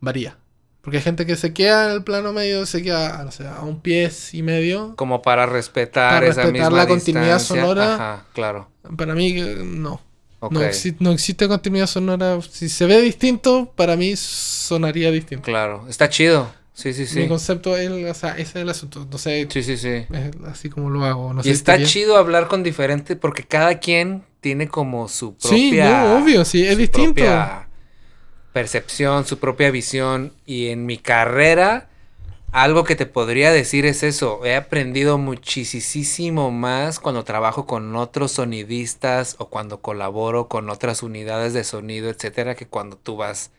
varía. 0.00 0.36
Porque 0.82 0.98
hay 0.98 1.02
gente 1.02 1.24
que 1.26 1.34
se 1.36 1.52
queda 1.54 1.86
en 1.86 1.92
el 1.92 2.04
plano 2.04 2.32
medio, 2.32 2.64
se 2.66 2.82
queda, 2.82 3.24
no 3.24 3.32
sé, 3.32 3.46
a 3.48 3.62
un 3.62 3.80
pie 3.80 4.10
y 4.32 4.42
medio. 4.42 4.94
Como 4.96 5.20
para 5.22 5.46
respetar 5.46 6.12
Para 6.12 6.26
esa 6.26 6.42
respetar 6.42 6.70
misma 6.70 6.76
la 6.82 6.86
continuidad 6.86 7.38
distancia. 7.38 7.62
sonora. 7.62 7.94
Ajá, 7.94 8.26
claro. 8.34 8.68
Para 8.96 9.14
mí, 9.14 9.30
eh, 9.36 9.62
no. 9.64 10.00
No, 10.42 10.60
exi- 10.60 10.94
no 11.00 11.10
existe 11.10 11.48
continuidad 11.48 11.86
sonora. 11.88 12.38
Si 12.48 12.68
se 12.68 12.86
ve 12.86 13.00
distinto, 13.00 13.72
para 13.74 13.96
mí 13.96 14.14
sonaría 14.16 15.10
distinto. 15.10 15.44
Claro. 15.44 15.86
Está 15.88 16.08
chido. 16.08 16.52
Sí, 16.72 16.92
sí, 16.92 17.06
sí. 17.06 17.20
Mi 17.20 17.26
concepto 17.28 17.76
es, 17.76 17.90
o 17.90 18.14
sea, 18.14 18.32
ese 18.32 18.42
es 18.42 18.56
el 18.56 18.68
asunto. 18.68 19.08
No 19.10 19.16
sé, 19.18 19.48
Sí, 19.50 19.62
sí, 19.62 19.76
sí. 19.78 19.88
es 19.88 20.30
así 20.46 20.68
como 20.68 20.90
lo 20.90 21.04
hago. 21.04 21.32
No 21.32 21.40
y 21.42 21.48
está 21.50 21.82
chido 21.82 22.16
hablar 22.16 22.48
con 22.48 22.62
diferentes 22.62 23.16
porque 23.16 23.42
cada 23.44 23.78
quien 23.80 24.24
tiene 24.46 24.68
como 24.68 25.08
su 25.08 25.34
propia... 25.34 25.58
Sí, 25.58 25.72
no, 25.76 26.18
obvio, 26.18 26.44
sí, 26.44 26.64
es 26.64 26.74
su 26.74 26.78
distinto. 26.78 27.14
propia 27.14 27.68
percepción, 28.52 29.26
su 29.26 29.38
propia 29.38 29.72
visión. 29.72 30.32
Y 30.46 30.68
en 30.68 30.86
mi 30.86 30.98
carrera, 30.98 31.88
algo 32.52 32.84
que 32.84 32.94
te 32.94 33.06
podría 33.06 33.50
decir 33.50 33.86
es 33.86 34.04
eso. 34.04 34.44
He 34.44 34.54
aprendido 34.54 35.18
muchísimo 35.18 36.52
más 36.52 37.00
cuando 37.00 37.24
trabajo 37.24 37.66
con 37.66 37.96
otros 37.96 38.30
sonidistas 38.30 39.34
o 39.40 39.46
cuando 39.48 39.80
colaboro 39.80 40.46
con 40.46 40.70
otras 40.70 41.02
unidades 41.02 41.52
de 41.52 41.64
sonido, 41.64 42.08
etcétera, 42.08 42.54
que 42.54 42.68
cuando 42.68 42.96
tú 42.96 43.16
vas 43.16 43.50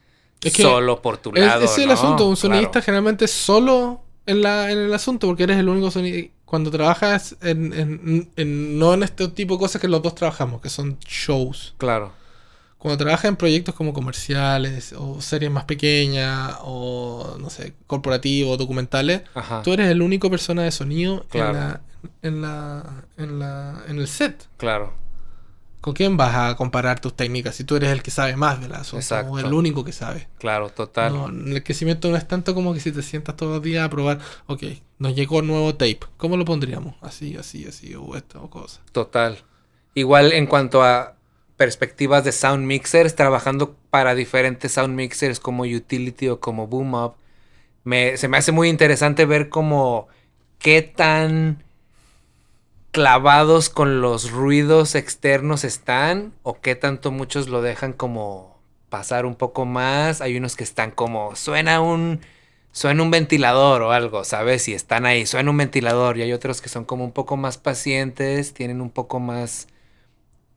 Es 0.41 0.53
que 0.53 0.61
solo 0.63 1.01
por 1.01 1.17
tu 1.17 1.31
Es- 1.35 1.41
lado. 1.43 1.65
ese 1.65 1.73
es 1.73 1.77
el 1.79 1.87
¿no? 1.87 1.93
asunto. 1.95 2.29
Un 2.29 2.37
sonidista 2.37 2.71
Claro. 2.71 2.85
generalmente 2.85 3.25
es 3.25 3.31
solo 3.31 4.03
en, 4.25 4.41
la, 4.41 4.71
en 4.71 4.77
el 4.77 4.93
asunto 4.93 5.27
porque 5.27 5.43
eres 5.43 5.57
el 5.57 5.67
único 5.67 5.91
sonidista. 5.91 6.33
Cuando 6.47 6.71
trabajas 6.71 7.35
en, 7.41 7.71
en- 7.73 8.29
en- 8.37 8.79
no 8.79 8.93
en 8.95 9.03
este 9.03 9.27
tipo 9.27 9.53
de 9.55 9.59
cosas 9.59 9.79
que 9.79 9.87
los 9.87 10.01
dos 10.01 10.15
trabajamos, 10.15 10.61
que 10.61 10.69
son 10.69 10.97
shows. 11.07 11.75
Claro. 11.77 12.11
cuando 12.79 12.97
trabajas 13.03 13.25
en 13.25 13.35
proyectos 13.35 13.73
como 13.75 13.91
comerciales 13.91 14.93
o 14.97 15.19
series 15.19 15.51
más 15.51 15.65
pequeñas 15.65 16.55
o 16.61 17.35
no 17.39 17.49
sé, 17.49 17.73
corporativos, 17.87 18.57
documentales, 18.57 19.23
Ajá. 19.33 19.61
tú 19.63 19.73
eres 19.73 19.89
el 19.89 20.01
único 20.01 20.29
persona 20.29 20.63
de 20.63 20.71
sonido 20.71 21.25
Claro. 21.29 21.57
en, 21.57 21.59
la, 21.59 21.81
en, 22.21 22.41
la, 22.41 23.03
en, 23.17 23.39
la, 23.39 23.83
en 23.89 23.99
el 23.99 24.07
set. 24.07 24.47
Claro. 24.57 24.93
¿Con 25.87 25.93
quién 25.93 26.17
vas 26.17 26.35
a 26.35 26.57
comparar 26.57 26.99
tus 26.99 27.15
técnicas 27.15 27.55
si 27.55 27.63
tú 27.63 27.77
eres 27.77 27.91
el 27.91 28.03
que 28.03 28.11
sabe 28.11 28.35
más 28.35 28.59
del 28.59 28.73
asunto 28.73 28.97
Exacto. 28.97 29.31
o 29.31 29.39
el 29.39 29.53
único 29.53 29.85
que 29.85 29.93
sabe? 29.93 30.27
Claro, 30.37 30.69
total. 30.69 31.13
No, 31.13 31.27
el 31.55 31.63
crecimiento 31.63 32.11
no 32.11 32.17
es 32.17 32.27
tanto 32.27 32.53
como 32.53 32.73
que 32.73 32.81
si 32.81 32.91
te 32.91 33.01
sientas 33.01 33.37
todos 33.37 33.53
los 33.53 33.63
días 33.63 33.85
a 33.85 33.89
probar, 33.89 34.19
ok, 34.47 34.63
nos 34.99 35.15
llegó 35.15 35.41
nuevo 35.41 35.75
tape, 35.75 36.01
¿cómo 36.17 36.35
lo 36.35 36.43
pondríamos? 36.43 36.95
Así, 36.99 37.37
así, 37.37 37.65
así, 37.65 37.95
o 37.95 38.17
esto, 38.17 38.43
o 38.43 38.49
cosa. 38.49 38.81
Total. 38.91 39.37
Igual 39.93 40.33
en 40.33 40.47
cuanto 40.47 40.83
a 40.83 41.15
perspectivas 41.55 42.25
de 42.25 42.33
sound 42.33 42.65
mixers, 42.65 43.15
trabajando 43.15 43.77
para 43.89 44.13
diferentes 44.13 44.73
sound 44.73 44.93
mixers 44.93 45.39
como 45.39 45.63
Utility 45.63 46.27
o 46.27 46.41
como 46.41 46.67
Boom 46.67 46.95
Up, 46.95 47.13
me, 47.85 48.17
se 48.17 48.27
me 48.27 48.35
hace 48.35 48.51
muy 48.51 48.67
interesante 48.67 49.25
ver 49.25 49.47
como 49.47 50.09
qué 50.59 50.81
tan 50.81 51.63
clavados 53.01 53.69
con 53.69 54.01
los 54.01 54.31
ruidos 54.31 54.95
externos 54.95 55.63
están 55.63 56.33
o 56.41 56.59
qué 56.61 56.73
tanto 56.73 57.11
muchos 57.11 57.47
lo 57.47 57.61
dejan 57.61 57.93
como 57.93 58.57
pasar 58.89 59.27
un 59.27 59.35
poco 59.35 59.65
más. 59.65 60.19
Hay 60.19 60.35
unos 60.35 60.55
que 60.55 60.63
están 60.63 60.89
como 60.89 61.35
suena 61.35 61.79
un 61.79 62.21
suena 62.71 63.03
un 63.03 63.11
ventilador 63.11 63.83
o 63.83 63.91
algo, 63.91 64.23
¿sabes? 64.23 64.67
Y 64.67 64.73
están 64.73 65.05
ahí, 65.05 65.27
suena 65.27 65.51
un 65.51 65.57
ventilador 65.57 66.17
y 66.17 66.23
hay 66.23 66.33
otros 66.33 66.59
que 66.59 66.69
son 66.69 66.85
como 66.85 67.03
un 67.05 67.11
poco 67.11 67.37
más 67.37 67.59
pacientes, 67.59 68.55
tienen 68.55 68.81
un 68.81 68.89
poco 68.89 69.19
más 69.19 69.67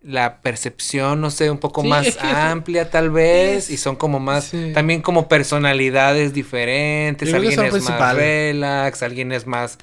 la 0.03 0.41
percepción, 0.41 1.21
no 1.21 1.31
sé, 1.31 1.51
un 1.51 1.59
poco 1.59 1.83
Sí, 1.83 1.89
más 1.89 2.07
es 2.07 2.17
que- 2.17 2.27
amplia 2.27 2.89
tal 2.89 3.11
vez 3.11 3.65
es- 3.65 3.71
y 3.71 3.77
son 3.77 3.97
como 3.97 4.19
más 4.19 4.45
sí. 4.45 4.71
también 4.73 5.03
como 5.03 5.29
personalidades 5.29 6.33
diferentes, 6.33 7.35
alguien 7.35 7.61
es 7.67 7.83
más 7.83 8.15
relax, 8.17 9.03
alguien 9.03 9.31
es 9.33 9.47
más 9.47 9.77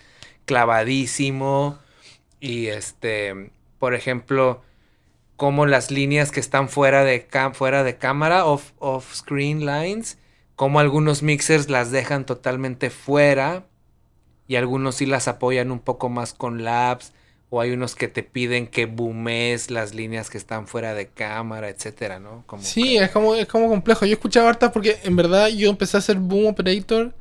clavadísimo 0.45 1.77
y 2.39 2.67
este, 2.67 3.51
por 3.79 3.93
ejemplo, 3.93 4.61
como 5.35 5.65
las 5.65 5.91
líneas 5.91 6.31
que 6.31 6.39
están 6.39 6.69
fuera 6.69 7.03
de 7.03 7.25
fuera 7.53 7.83
de 7.83 7.97
cámara 7.97 8.45
off 8.45 8.71
off 8.79 9.13
screen 9.13 9.65
lines, 9.65 10.17
como 10.55 10.79
algunos 10.79 11.21
mixers 11.23 11.69
las 11.69 11.91
dejan 11.91 12.25
totalmente 12.25 12.89
fuera 12.89 13.65
y 14.47 14.55
algunos 14.55 14.95
sí 14.95 15.05
las 15.05 15.27
apoyan 15.27 15.71
un 15.71 15.79
poco 15.79 16.09
más 16.09 16.33
con 16.33 16.63
labs 16.63 17.13
o 17.49 17.61
hay 17.61 17.71
unos 17.71 17.95
que 17.95 18.07
te 18.07 18.23
piden 18.23 18.67
que 18.67 18.85
boomes 18.85 19.71
las 19.71 19.93
líneas 19.93 20.29
que 20.29 20.37
están 20.37 20.67
fuera 20.67 20.93
de 20.93 21.07
cámara, 21.07 21.69
etcétera, 21.69 22.19
¿no? 22.19 22.43
Como 22.45 22.61
Sí, 22.61 22.97
es 22.97 23.09
como, 23.11 23.35
es 23.35 23.47
como 23.47 23.69
complejo. 23.69 24.05
Yo 24.05 24.13
escuchaba 24.13 24.49
hartas 24.49 24.71
porque 24.71 24.97
en 25.03 25.15
verdad 25.15 25.47
yo 25.47 25.69
empecé 25.69 25.97
a 25.97 25.99
hacer 25.99 26.17
Boom 26.17 26.47
Operator 26.47 27.13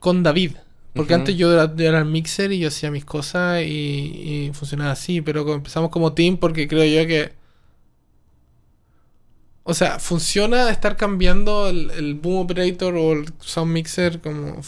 con 0.00 0.22
David. 0.22 0.56
Porque 0.94 1.14
antes 1.14 1.36
yo 1.36 1.52
era, 1.52 1.98
el 1.98 2.04
mixer 2.06 2.50
y 2.52 2.58
yo 2.58 2.68
hacía 2.68 2.90
mis 2.90 3.04
cosas 3.04 3.62
y, 3.62 3.66
y 3.68 4.50
funcionaba 4.52 4.92
así. 4.92 5.20
Pero 5.20 5.52
empezamos 5.54 5.90
como 5.90 6.12
team 6.12 6.36
porque 6.38 6.66
creo 6.66 6.84
yo 6.84 7.06
que... 7.06 7.32
O 9.64 9.74
sea, 9.74 9.98
funciona 9.98 10.70
estar 10.70 10.96
cambiando 10.96 11.68
el, 11.68 11.90
el 11.90 12.14
Boom 12.14 12.38
Operator 12.38 12.94
o 12.96 13.12
el 13.12 13.26
Sound 13.40 13.70
Mixer 13.70 14.20
como 14.20 14.60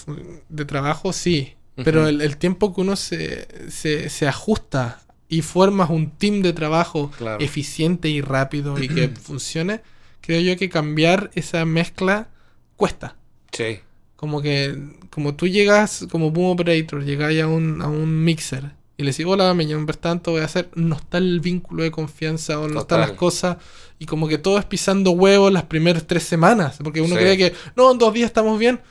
de 0.51 0.65
trabajo, 0.67 1.13
sí. 1.13 1.55
Pero 1.83 2.07
el, 2.07 2.21
el 2.21 2.37
tiempo 2.37 2.75
que 2.75 2.83
uno 2.83 2.95
se, 2.97 3.49
se, 3.71 4.11
se 4.11 4.29
ajusta 4.29 5.01
y 5.31 5.41
formas 5.41 5.89
un 5.89 6.11
team 6.11 6.43
de 6.43 6.53
trabajo 6.53 7.11
Claro. 7.17 7.43
eficiente 7.43 8.11
y 8.11 8.21
rápido 8.21 8.79
y 8.79 8.89
que 8.89 9.09
funcione, 9.23 9.81
creo 10.21 10.41
yo 10.43 10.59
que 10.59 10.69
cambiar 10.69 11.31
esa 11.35 11.65
mezcla 11.65 12.29
cuesta. 12.77 13.17
Sí. 13.53 13.79
Como 14.21 14.43
que, 14.43 14.79
como 15.09 15.35
tú 15.35 15.47
llegas 15.49 16.07
como 16.11 16.31
boom 16.31 16.51
operator, 16.51 17.03
llegáis 17.03 17.41
a 17.43 17.47
un, 17.47 17.81
a 17.81 17.89
un 17.89 18.23
mixer 18.23 18.73
y 18.99 19.03
le 19.03 19.13
decís, 19.13 19.25
hola, 19.25 19.55
me 19.55 19.65
llamo 19.65 19.87
tanto, 19.95 20.33
voy 20.33 20.43
a 20.43 20.45
hacer, 20.45 20.69
no 20.75 20.95
está 20.97 21.17
el 21.17 21.41
vínculo 21.41 21.85
de 21.85 21.91
confianza 21.91 22.61
o 22.61 22.69
no 22.69 22.81
están 22.81 23.01
las 23.01 23.13
cosas 23.13 23.57
y 23.99 24.05
como 24.05 24.29
que 24.29 24.37
todo 24.37 24.59
es 24.59 24.67
pisando 24.67 25.13
huevos 25.13 25.51
las 25.51 25.63
primeras 25.65 26.07
tres 26.07 26.25
semanas, 26.25 26.77
porque 26.85 27.01
uno 27.01 27.15
Sí. 27.15 27.21
cree 27.23 27.39
que, 27.39 27.55
no, 27.77 27.91
en 27.93 27.97
dos 27.97 28.13
días 28.13 28.27
estamos 28.27 28.59
bien. 28.59 28.83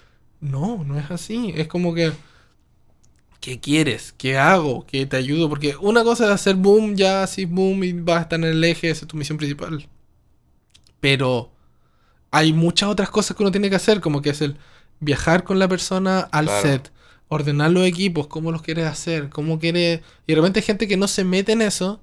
No, 0.42 0.84
no 0.84 0.98
es 0.98 1.12
así, 1.12 1.54
es 1.56 1.68
como 1.68 1.94
que... 1.94 2.12
¿Qué 3.40 3.60
quieres? 3.60 4.16
¿Qué 4.18 4.36
hago? 4.36 4.88
¿Qué 4.88 5.06
te 5.06 5.16
ayudo? 5.18 5.48
Porque 5.48 5.76
una 5.80 6.04
cosa 6.04 6.26
es 6.26 6.32
hacer 6.32 6.56
boom, 6.56 6.96
ya 6.96 7.22
así 7.22 7.46
boom 7.46 7.84
y 7.84 7.94
vas 7.94 8.18
a 8.18 8.22
estar 8.22 8.40
en 8.40 8.46
el 8.46 8.64
eje, 8.64 8.90
esa 8.90 9.06
es 9.06 9.08
tu 9.08 9.16
misión 9.16 9.38
principal. 9.38 9.88
Pero 11.00 11.52
hay 12.32 12.52
muchas 12.52 12.90
otras 12.90 13.12
cosas 13.12 13.38
que 13.38 13.44
uno 13.44 13.52
tiene 13.52 13.70
que 13.70 13.76
hacer, 13.76 14.02
como 14.02 14.22
que 14.24 14.32
es 14.32 14.42
el 14.42 14.58
viajar 15.00 15.44
con 15.44 15.60
la 15.60 15.68
persona 15.68 16.20
al 16.32 16.46
Claro. 16.46 16.62
set, 16.62 16.92
ordenar 17.28 17.72
los 17.72 17.86
equipos, 17.86 18.28
cómo 18.28 18.52
los 18.52 18.62
quieres 18.62 18.86
hacer, 18.88 19.30
cómo 19.30 19.60
quieres... 19.60 20.02
Y 20.28 20.34
de 20.34 20.36
repente 20.36 20.60
hay 20.60 20.66
gente 20.66 20.88
que 20.88 20.98
no 20.98 21.08
se 21.08 21.24
mete 21.24 21.52
en 21.54 21.62
eso, 21.62 22.02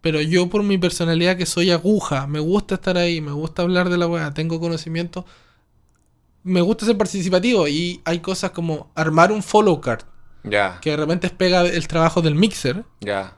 pero 0.00 0.20
yo 0.20 0.48
por 0.48 0.62
mi 0.62 0.78
personalidad 0.78 1.36
que 1.36 1.46
soy 1.46 1.70
aguja, 1.70 2.26
me 2.26 2.38
gusta 2.40 2.74
estar 2.76 2.96
ahí, 2.98 3.20
me 3.20 3.32
gusta 3.32 3.62
hablar 3.62 3.88
de 3.88 3.96
la 3.98 4.06
weá, 4.06 4.32
tengo 4.34 4.60
conocimiento, 4.60 5.24
me 6.42 6.60
gusta 6.60 6.86
ser 6.86 6.96
participativo 6.96 7.66
y 7.66 8.00
hay 8.04 8.20
cosas 8.20 8.52
como 8.52 8.90
armar 8.94 9.32
un 9.32 9.42
follow 9.42 9.80
card, 9.80 10.02
que 10.80 10.90
de 10.90 10.96
repente 10.96 11.26
es 11.26 11.32
pega 11.32 11.62
el 11.62 11.88
trabajo 11.88 12.22
del 12.22 12.36
mixer. 12.36 12.84
Ya. 13.00 13.36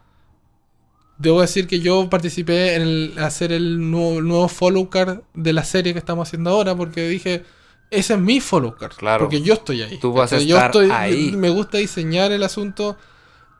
Debo 1.16 1.40
decir 1.40 1.66
que 1.66 1.80
yo 1.80 2.10
participé 2.10 2.74
en 2.76 2.82
el- 2.82 3.18
hacer 3.18 3.50
el 3.52 3.90
nuevo, 3.90 4.18
el 4.18 4.28
nuevo 4.28 4.48
follow 4.48 4.90
card 4.90 5.20
de 5.34 5.52
la 5.52 5.64
serie 5.64 5.92
que 5.92 5.98
estamos 5.98 6.28
haciendo 6.28 6.50
ahora 6.50 6.76
porque 6.76 7.08
dije, 7.08 7.44
ese 7.90 8.14
es 8.14 8.20
mi 8.20 8.40
follow 8.40 8.74
card. 8.76 8.92
Claro. 8.96 9.24
Porque 9.24 9.40
yo 9.42 9.54
estoy 9.54 9.82
ahí. 9.82 9.98
Tú 9.98 10.12
vas 10.12 10.32
a 10.32 10.36
estar 10.36 10.66
estoy, 10.66 10.90
ahí. 10.90 11.32
Me 11.36 11.50
gusta 11.50 11.78
diseñar 11.78 12.32
el 12.32 12.42
asunto 12.42 12.96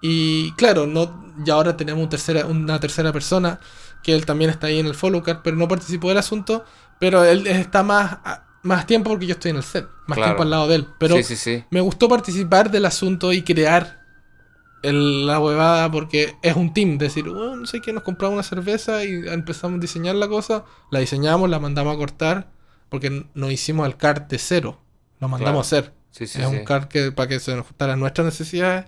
y 0.00 0.52
claro, 0.52 0.86
no, 0.86 1.34
ya 1.44 1.54
ahora 1.54 1.76
tenemos 1.76 2.02
un 2.02 2.08
tercera, 2.08 2.46
una 2.46 2.78
tercera 2.78 3.12
persona 3.12 3.58
que 4.02 4.14
él 4.14 4.24
también 4.26 4.50
está 4.50 4.68
ahí 4.68 4.78
en 4.78 4.86
el 4.86 4.94
follow 4.94 5.22
card, 5.22 5.38
pero 5.42 5.56
no 5.56 5.66
participó 5.66 6.08
del 6.08 6.18
asunto, 6.18 6.64
pero 7.00 7.24
él 7.24 7.46
está 7.48 7.82
más, 7.82 8.18
más 8.62 8.86
tiempo 8.86 9.10
porque 9.10 9.26
yo 9.26 9.32
estoy 9.34 9.50
en 9.50 9.56
el 9.56 9.62
set, 9.64 9.88
más 10.06 10.16
Claro. 10.16 10.30
tiempo 10.32 10.42
al 10.44 10.50
lado 10.50 10.68
de 10.68 10.76
él. 10.76 10.86
Pero 10.98 11.16
sí, 11.16 11.22
sí, 11.24 11.36
sí. 11.36 11.64
me 11.70 11.80
gustó 11.80 12.08
participar 12.08 12.70
del 12.70 12.84
asunto 12.86 13.32
y 13.32 13.42
crear 13.42 13.98
el- 14.82 15.26
la 15.26 15.40
huevada 15.40 15.90
porque 15.90 16.36
es 16.42 16.54
un 16.54 16.72
team. 16.72 16.98
Decir, 16.98 17.24
bueno, 17.28 17.56
no 17.56 17.66
sé 17.66 17.80
qué, 17.80 17.92
nos 17.92 18.04
compramos 18.04 18.34
una 18.34 18.42
cerveza 18.44 19.04
y 19.04 19.26
empezamos 19.26 19.78
a 19.78 19.80
diseñar 19.80 20.14
la 20.14 20.28
cosa. 20.28 20.64
La 20.92 21.00
diseñamos, 21.00 21.50
la 21.50 21.58
mandamos 21.58 21.94
a 21.94 21.98
cortar 21.98 22.52
porque 22.88 23.26
nos 23.34 23.52
hicimos 23.52 23.86
el 23.86 23.96
cart 23.96 24.30
de 24.30 24.38
cero. 24.38 24.80
Lo 25.20 25.28
mandamos 25.28 25.58
a 25.72 25.78
hacer. 25.78 25.92
Sí, 26.10 26.26
sí, 26.26 26.40
es 26.40 26.48
sí. 26.48 26.54
un 26.56 26.64
cart 26.64 26.90
que, 26.90 27.12
para 27.12 27.28
que 27.28 27.40
se 27.40 27.52
nos 27.54 27.64
ajustara 27.64 27.92
a 27.92 27.96
nuestras 27.96 28.24
necesidades. 28.24 28.86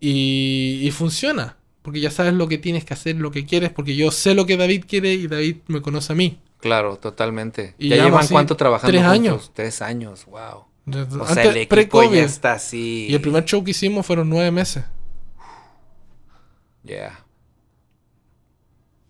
Y, 0.00 0.80
y 0.82 0.90
funciona. 0.90 1.56
Porque 1.82 2.00
ya 2.00 2.10
sabes 2.10 2.32
lo 2.34 2.48
que 2.48 2.58
tienes 2.58 2.84
que 2.84 2.94
hacer, 2.94 3.16
lo 3.16 3.30
que 3.30 3.44
quieres. 3.46 3.70
Porque 3.70 3.94
yo 3.96 4.10
sé 4.10 4.34
lo 4.34 4.46
que 4.46 4.56
David 4.56 4.84
quiere 4.88 5.12
y 5.14 5.26
David 5.26 5.56
me 5.66 5.82
conoce 5.82 6.12
a 6.12 6.16
mí. 6.16 6.38
Claro, 6.60 6.96
totalmente. 6.96 7.74
Y 7.78 7.88
¿Ya 7.90 7.96
llevan 8.04 8.26
cuánto 8.28 8.56
trabajando 8.56 8.90
tres 8.90 9.02
juntos? 9.02 9.18
años. 9.18 9.50
Tres 9.54 9.82
años, 9.82 10.24
wow. 10.26 10.64
Desde- 10.86 11.16
O 11.20 11.26
sea, 11.26 11.28
antes- 11.42 11.46
el 11.46 11.56
equipo 11.58 12.02
ya 12.12 12.22
está 12.22 12.52
así. 12.54 13.06
Y 13.10 13.14
el 13.14 13.20
primer 13.20 13.44
show 13.44 13.62
que 13.64 13.72
hicimos 13.72 14.06
fueron 14.06 14.30
nueve 14.30 14.50
meses. 14.50 14.84
Yeah. 16.84 17.24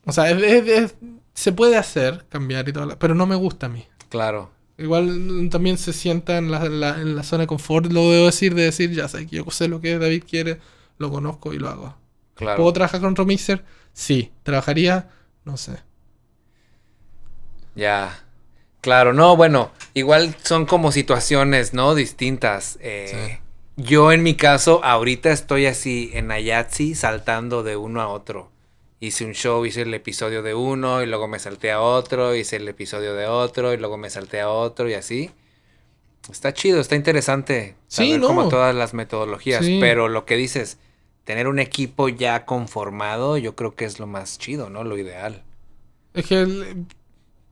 O 0.06 0.12
sea, 0.12 0.31
es- 0.31 0.43
es- 0.43 0.69
es- 0.69 0.94
se 1.35 1.52
puede 1.52 1.77
hacer, 1.77 2.24
cambiar 2.28 2.69
y 2.69 2.73
todo, 2.73 2.86
la- 2.86 2.98
pero 2.98 3.15
no 3.15 3.27
me 3.27 3.36
gusta 3.36 3.66
a 3.66 3.69
mí. 3.69 3.86
Claro. 4.09 4.51
Igual 4.78 5.05
mm, 5.06 5.51
también 5.51 5.78
se 5.78 5.93
sienta 5.93 6.39
en 6.39 6.51
la, 6.51 6.65
en 6.65 6.81
la- 6.81 7.01
en 7.01 7.15
la 7.16 7.23
zona 7.23 7.43
de 7.43 7.47
confort, 7.47 7.86
lo 7.93 8.11
debo 8.11 8.27
decir, 8.27 8.55
de 8.55 8.62
decir, 8.65 8.90
ya 8.93 9.09
sé 9.09 9.27
que 9.27 9.36
yo 9.36 9.44
sé 9.51 9.69
lo 9.69 9.81
que 9.81 9.98
David 9.98 10.24
quiere, 10.28 10.61
lo 10.98 11.11
conozco 11.11 11.52
y 11.52 11.59
lo 11.59 11.69
hago. 11.69 11.97
Claro. 12.35 12.56
¿Puedo 12.56 12.73
trabajar 12.73 13.01
con 13.01 13.12
otro 13.12 13.24
mixer? 13.27 13.65
Sí. 13.93 14.32
¿Trabajaría? 14.43 15.11
No 15.44 15.56
sé. 15.56 15.78
Ya. 17.74 18.20
Claro, 18.81 19.12
no, 19.12 19.36
bueno, 19.36 19.70
igual 19.94 20.36
son 20.43 20.66
como 20.66 20.93
situaciones, 20.93 21.73
¿no? 21.73 21.94
Distintas. 21.94 22.78
Eh, 22.82 23.40
Yo 23.77 24.12
en 24.12 24.23
mi 24.23 24.35
caso, 24.36 24.85
ahorita 24.85 25.31
estoy 25.32 25.66
así 25.66 26.11
en 26.12 26.31
Ayatsi, 26.31 26.94
saltando 26.94 27.62
de 27.62 27.77
uno 27.77 28.01
a 28.02 28.09
otro. 28.09 28.51
Hice 29.00 29.24
un 29.26 29.32
show, 29.32 29.64
hice 29.66 29.82
el 29.82 29.92
episodio 29.92 30.42
de 30.42 30.54
uno 30.54 31.02
y 31.02 31.06
luego 31.06 31.28
me 31.28 31.38
salté 31.38 31.70
a 31.72 31.80
otro, 31.80 32.34
hice 32.34 32.56
el 32.56 32.68
episodio 32.68 33.14
de 33.14 33.26
otro 33.26 33.72
y 33.74 33.76
luego 33.76 33.96
me 33.98 34.08
salté 34.08 34.40
a 34.40 34.48
otro 34.48 34.88
y 34.88 34.94
así. 34.94 35.30
Está 36.30 36.54
chido, 36.54 36.80
está 36.80 36.96
interesante. 36.96 37.74
Sí, 37.88 38.16
no. 38.16 38.28
como 38.28 38.48
todas 38.48 38.74
las 38.74 38.94
metodologías, 38.94 39.64
Sí. 39.64 39.78
pero 39.80 40.08
lo 40.08 40.24
que 40.24 40.36
dices, 40.36 40.78
tener 41.24 41.48
un 41.48 41.58
equipo 41.58 42.08
ya 42.08 42.46
conformado, 42.46 43.36
yo 43.36 43.54
creo 43.56 43.74
que 43.74 43.84
es 43.84 43.98
lo 43.98 44.06
más 44.06 44.38
chido, 44.38 44.70
¿no? 44.70 44.84
Lo 44.84 44.96
ideal. 44.96 45.42
Es 46.14 46.26
que 46.26 46.40
el- 46.40 46.86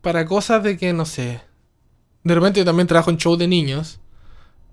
para 0.00 0.24
cosas 0.24 0.62
de 0.62 0.78
que, 0.78 0.92
no 0.94 1.04
sé. 1.04 1.40
De 2.24 2.34
repente 2.34 2.60
yo 2.60 2.64
también 2.64 2.86
trabajo 2.86 3.10
en 3.10 3.18
show 3.18 3.36
de 3.36 3.48
niños. 3.48 4.00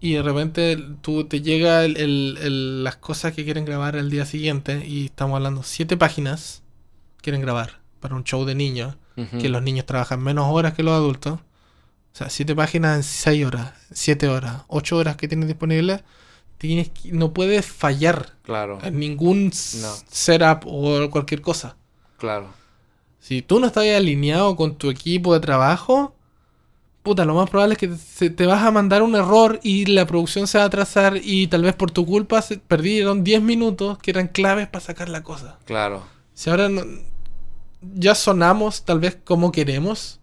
Y 0.01 0.13
de 0.13 0.21
repente 0.21 0.77
tú 1.01 1.25
te 1.25 1.41
llega 1.41 1.83
el- 1.83 1.97
el- 1.97 2.37
el- 2.41 2.83
las 2.83 2.95
cosas 2.95 3.33
que 3.33 3.43
quieren 3.43 3.65
grabar 3.65 3.95
el 3.95 4.09
día 4.09 4.25
siguiente. 4.25 4.85
Y 4.87 5.05
estamos 5.05 5.35
hablando 5.37 5.63
siete 5.63 5.97
páginas 5.97 6.63
quieren 7.21 7.41
grabar 7.41 7.79
para 7.99 8.15
un 8.15 8.23
show 8.23 8.45
de 8.45 8.55
niños. 8.55 8.95
Que 9.41 9.49
los 9.49 9.61
niños 9.61 9.85
trabajan 9.85 10.23
menos 10.23 10.45
horas 10.49 10.73
que 10.75 10.81
los 10.83 10.93
adultos. 10.93 11.33
O 11.33 12.15
sea, 12.15 12.29
7 12.29 12.55
páginas 12.55 12.95
en 12.95 13.03
6 13.03 13.45
horas, 13.45 13.73
7 13.91 14.29
horas, 14.29 14.63
8 14.69 14.95
horas 14.95 15.17
que 15.17 15.27
tienes 15.27 15.47
disponibles. 15.49 16.03
Tienes 16.57 16.87
que- 16.89 17.11
no 17.11 17.33
puedes 17.33 17.65
fallar 17.65 18.37
Claro, 18.43 18.79
en 18.81 18.97
ningún 18.97 19.47
No. 19.47 19.93
setup 20.09 20.61
o 20.65 21.09
cualquier 21.09 21.41
cosa. 21.41 21.75
claro. 22.17 22.47
Si 23.19 23.41
tú 23.41 23.59
no 23.59 23.67
estás 23.67 23.83
alineado 23.85 24.55
con 24.55 24.77
tu 24.77 24.89
equipo 24.89 25.33
de 25.33 25.41
trabajo, 25.41 26.15
puta, 27.09 27.25
lo 27.25 27.33
más 27.35 27.49
probable 27.49 27.73
es 27.79 27.79
que 27.79 28.29
te 28.29 28.45
vas 28.45 28.63
a 28.63 28.71
mandar 28.71 29.01
un 29.01 29.15
error 29.15 29.59
y 29.63 29.85
la 29.87 30.05
producción 30.05 30.47
se 30.47 30.57
va 30.57 30.63
a 30.65 30.67
atrasar 30.67 31.19
y 31.23 31.47
tal 31.47 31.63
vez 31.63 31.73
por 31.75 31.91
tu 31.91 32.05
culpa 32.05 32.41
se 32.41 32.57
perdieron 32.57 33.23
10 33.23 33.41
minutos 33.41 33.97
que 33.97 34.11
eran 34.11 34.27
claves 34.27 34.67
para 34.67 34.85
sacar 34.85 35.09
la 35.09 35.23
cosa. 35.23 35.57
Claro. 35.65 36.03
Si 36.33 36.49
ahora 36.49 36.69
no- 36.69 36.83
ya 37.81 38.13
sonamos 38.15 38.85
tal 38.85 38.99
vez 38.99 39.17
como 39.23 39.51
queremos, 39.51 40.19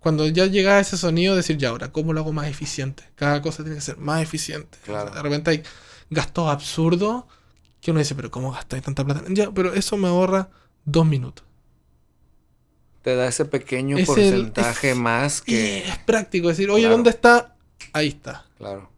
cuando 0.00 0.26
ya 0.28 0.46
llega 0.46 0.80
ese 0.80 0.96
sonido, 0.98 1.34
decir 1.34 1.56
ya 1.56 1.70
ahora, 1.70 1.90
¿cómo 1.92 2.12
lo 2.12 2.20
hago 2.20 2.32
más 2.32 2.46
eficiente? 2.48 3.04
Cada 3.14 3.40
cosa 3.40 3.62
tiene 3.62 3.76
que 3.76 3.82
ser 3.82 3.96
más 3.96 4.22
eficiente. 4.22 4.78
Claro. 4.84 5.04
O 5.10 5.12
sea, 5.12 5.16
de 5.16 5.22
repente 5.22 5.50
hay 5.50 5.62
gastos 6.10 6.48
absurdos 6.50 7.24
que 7.80 7.90
uno 7.90 8.00
dice, 8.00 8.14
pero 8.14 8.30
¿cómo 8.30 8.52
gastáis 8.52 8.82
tanta 8.82 9.04
plata? 9.04 9.22
Ya, 9.28 9.50
pero 9.50 9.72
eso 9.72 9.96
me 9.96 10.08
ahorra 10.08 10.50
dos 10.84 11.06
minutos. 11.06 11.44
Te 13.04 13.14
da 13.14 13.28
ese 13.28 13.44
pequeño 13.44 13.96
Es 13.96 14.00
el- 14.00 14.06
porcentaje 14.06 14.90
es- 14.90 14.96
más 14.96 15.40
que. 15.42 15.86
es 15.86 15.98
práctico 15.98 16.48
decir, 16.48 16.68
oye, 16.70 16.80
Claro. 16.82 16.94
¿dónde 16.96 17.10
está? 17.10 17.54
Ahí 17.92 18.08
está. 18.08 18.46
Claro. 18.58 18.90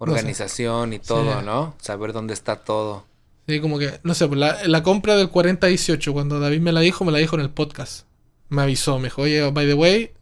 No 0.00 0.06
sé. 0.06 0.12
Organización 0.12 0.92
y 0.94 0.98
todo, 0.98 1.40
Sí. 1.40 1.44
¿no? 1.46 1.74
Saber 1.80 2.12
dónde 2.12 2.34
está 2.34 2.56
todo. 2.56 3.04
Sí, 3.46 3.60
como 3.60 3.78
que, 3.78 4.00
no 4.02 4.14
sé, 4.14 4.26
pues 4.28 4.38
la, 4.40 4.58
la 4.66 4.82
compra 4.82 5.16
del 5.16 5.28
4018, 5.30 6.12
cuando 6.12 6.38
David 6.40 6.60
me 6.60 6.72
la 6.72 6.80
dijo, 6.80 7.04
me 7.04 7.12
la 7.12 7.18
dijo 7.18 7.36
en 7.36 7.42
el 7.42 7.50
podcast. 7.50 8.06
Me 8.48 8.62
avisó, 8.62 8.98
me 8.98 9.04
dijo, 9.04 9.22
oye, 9.22 9.50
by 9.50 9.66
the 9.66 9.74
way, 9.74 10.12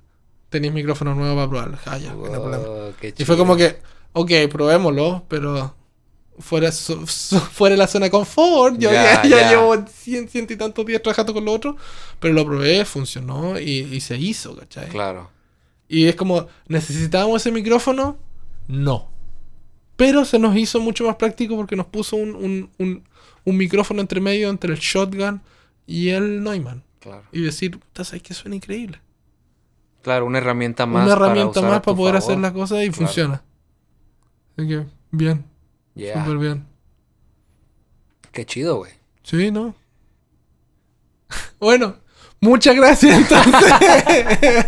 tenéis 0.48 0.73
micrófono 0.73 1.15
nuevo 1.15 1.35
para 1.36 1.48
probarlo. 1.48 1.78
Ah, 1.86 1.98
ya, 1.98 2.12
no 2.12 2.24
hay 2.24 2.31
problema. 2.32 2.57
Wow, 2.59 2.94
qué 3.01 3.15
Y 3.16 3.24
fue 3.24 3.36
como 3.36 3.57
que, 3.57 3.78
ok, 4.15 4.31
probémoslo, 4.51 5.24
pero 5.28 5.74
fuera, 6.39 6.71
fuera 7.53 7.75
de 7.75 7.79
la 7.79 7.87
zona 7.87 8.07
de 8.07 8.11
confort. 8.11 8.79
Yo 8.79 8.91
Ya, 8.91 9.23
ya, 9.25 9.51
llevo 9.51 9.75
cien, 9.87 10.29
ciento 10.29 10.53
y 10.53 10.57
tantos 10.57 10.85
días 10.87 11.03
trabajando 11.03 11.33
con 11.35 11.45
lo 11.45 11.53
otro, 11.53 11.77
pero 12.21 12.35
lo 12.35 12.45
probé, 12.45 12.85
funcionó 12.85 13.59
y, 13.61 13.81
y 13.93 14.01
se 14.01 14.17
hizo, 14.17 14.57
¿cachai? 14.57 14.89
Claro. 14.89 15.31
Y 15.89 16.07
es 16.07 16.17
como, 16.17 16.47
¿necesitábamos 16.69 17.43
ese 17.43 17.53
micrófono? 17.53 18.17
No. 18.69 19.09
Pero 19.97 20.25
se 20.25 20.39
nos 20.39 20.57
hizo 20.57 20.81
mucho 20.81 21.05
más 21.07 21.17
práctico 21.17 21.57
porque 21.57 21.77
nos 21.77 21.87
puso 21.87 22.17
un, 22.17 22.35
un, 22.35 22.71
un, 22.79 23.05
un 23.45 23.57
micrófono 23.57 24.01
entre 24.01 24.21
medio 24.21 24.51
entre 24.51 24.73
el 24.73 24.79
Shotgun 24.79 25.41
y 25.87 26.09
el 26.09 26.43
Neumann. 26.43 26.83
Claro. 27.01 27.23
Y 27.33 27.43
decir, 27.43 27.79
¿sabes 27.95 28.21
que 28.23 28.35
suena 28.35 28.57
increíble? 28.57 29.01
Claro, 30.03 30.27
una 30.27 30.39
herramienta 30.39 30.87
más. 30.87 31.05
Una 31.05 31.13
herramienta 31.15 31.61
usar 31.61 31.65
a 31.65 31.69
más 31.75 31.81
para 31.83 31.97
poder 31.97 32.15
favor. 32.15 32.17
hacer 32.33 32.39
las 32.39 32.53
cosas 32.53 32.79
y 32.79 32.89
Claro. 32.91 32.95
funciona. 32.95 33.43
Así 34.57 34.69
que, 34.69 34.85
bien, 35.13 35.45
Yeah. 35.97 36.23
súper 36.24 36.39
bien. 36.39 36.66
Qué 38.32 38.44
chido, 38.47 38.77
güey. 38.77 38.93
Sí, 39.23 39.51
¿no? 39.51 39.74
Bueno, 41.59 41.97
muchas 42.40 42.77
gracias 42.77 43.16
entonces. 43.18 43.73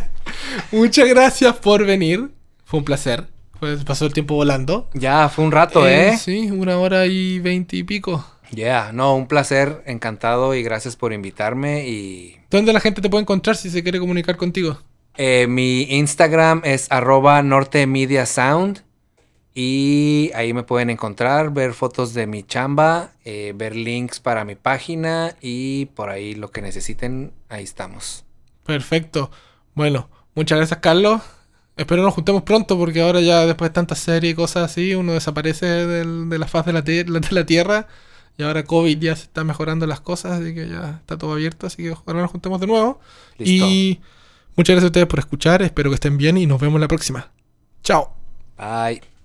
muchas 0.73 1.09
gracias 1.09 1.55
por 1.57 1.85
venir. 1.85 2.31
Fue 2.65 2.79
un 2.81 2.85
placer. 2.85 3.27
Pues 3.61 3.85
pasó 3.85 4.07
el 4.07 4.13
tiempo 4.13 4.35
volando. 4.35 4.89
Ya, 4.95 5.29
fue 5.29 5.45
un 5.45 5.53
rato, 5.53 5.87
Eh, 5.87 6.11
¿eh? 6.11 6.17
Sí, 6.17 6.51
una 6.51 6.79
hora 6.79 7.07
y 7.07 7.39
veinte 7.41 7.77
y 7.77 7.83
pico. 7.85 8.25
Yeah, 8.51 8.93
no, 8.95 9.15
un 9.15 9.27
placer, 9.29 9.83
encantado 9.87 10.55
y 10.55 10.63
gracias 10.63 10.97
por 10.97 11.13
invitarme. 11.13 11.87
Y 11.89 12.37
¿Dónde 12.51 12.73
la 12.73 12.81
gente 12.81 13.03
te 13.03 13.11
puede 13.11 13.23
encontrar 13.23 13.57
si 13.57 13.69
se 13.69 13.83
quiere 13.83 13.99
comunicar 14.01 14.37
contigo? 14.37 14.79
eh, 15.21 15.47
mi 15.49 15.83
Instagram 15.83 16.63
es 16.65 16.87
arroba 16.91 17.43
nortemediasound 17.43 18.83
y 19.61 20.31
ahí 20.37 20.53
me 20.55 20.63
pueden 20.63 20.89
encontrar, 20.89 21.51
ver 21.53 21.75
fotos 21.75 22.15
de 22.15 22.29
mi 22.29 22.45
chamba, 22.45 23.11
eh, 23.25 23.53
ver 23.57 23.75
links 23.75 24.21
para 24.21 24.45
mi 24.45 24.55
página 24.55 25.35
y 25.41 25.87
por 25.87 26.11
ahí 26.11 26.37
lo 26.37 26.53
que 26.53 26.63
necesiten, 26.63 27.33
ahí 27.49 27.65
estamos. 27.65 28.25
Perfecto. 28.65 29.33
Bueno, 29.75 30.09
muchas 30.37 30.59
gracias, 30.59 30.79
Carlos. 30.79 31.23
Espero 31.77 32.05
nos 32.05 32.15
juntemos 32.15 32.43
pronto 32.45 32.79
porque 32.79 33.01
ahora 33.01 33.21
ya 33.21 33.47
después 33.47 33.71
de 33.71 33.75
tantas 33.75 33.99
series 33.99 34.33
y 34.33 34.37
cosas 34.37 34.71
así, 34.71 34.95
uno 34.95 35.13
desaparece 35.15 35.67
del- 35.67 36.29
de 36.29 36.39
la 36.39 36.47
faz 36.47 36.65
de 36.65 36.73
la, 36.73 36.83
de 36.83 37.05
la 37.31 37.45
Tierra. 37.45 37.89
Y 38.37 38.45
ahora 38.45 38.63
COVID 38.65 38.97
ya 39.01 39.17
se 39.17 39.25
está 39.25 39.43
mejorando 39.43 39.89
las 39.89 40.01
cosas, 40.01 40.41
así 40.41 40.55
que 40.55 40.69
ya 40.69 40.99
está 41.01 41.19
todo 41.19 41.33
abierto. 41.33 41.67
Así 41.67 41.83
que 41.83 41.91
ojalá 41.91 42.21
nos 42.23 42.31
juntemos 42.31 42.61
de 42.61 42.69
nuevo. 42.69 43.01
Listo. 43.39 43.67
Y 43.67 44.01
muchas 44.55 44.75
gracias 44.75 44.85
a 44.85 44.87
ustedes 44.87 45.07
por 45.09 45.19
escuchar. 45.19 45.63
Espero 45.63 45.91
que 45.91 45.95
estén 45.95 46.17
bien 46.17 46.37
y 46.37 46.47
nos 46.47 46.61
vemos 46.61 46.81
la 46.81 46.87
próxima. 46.87 47.33
Chao. 47.83 48.15
Bye. 48.57 49.18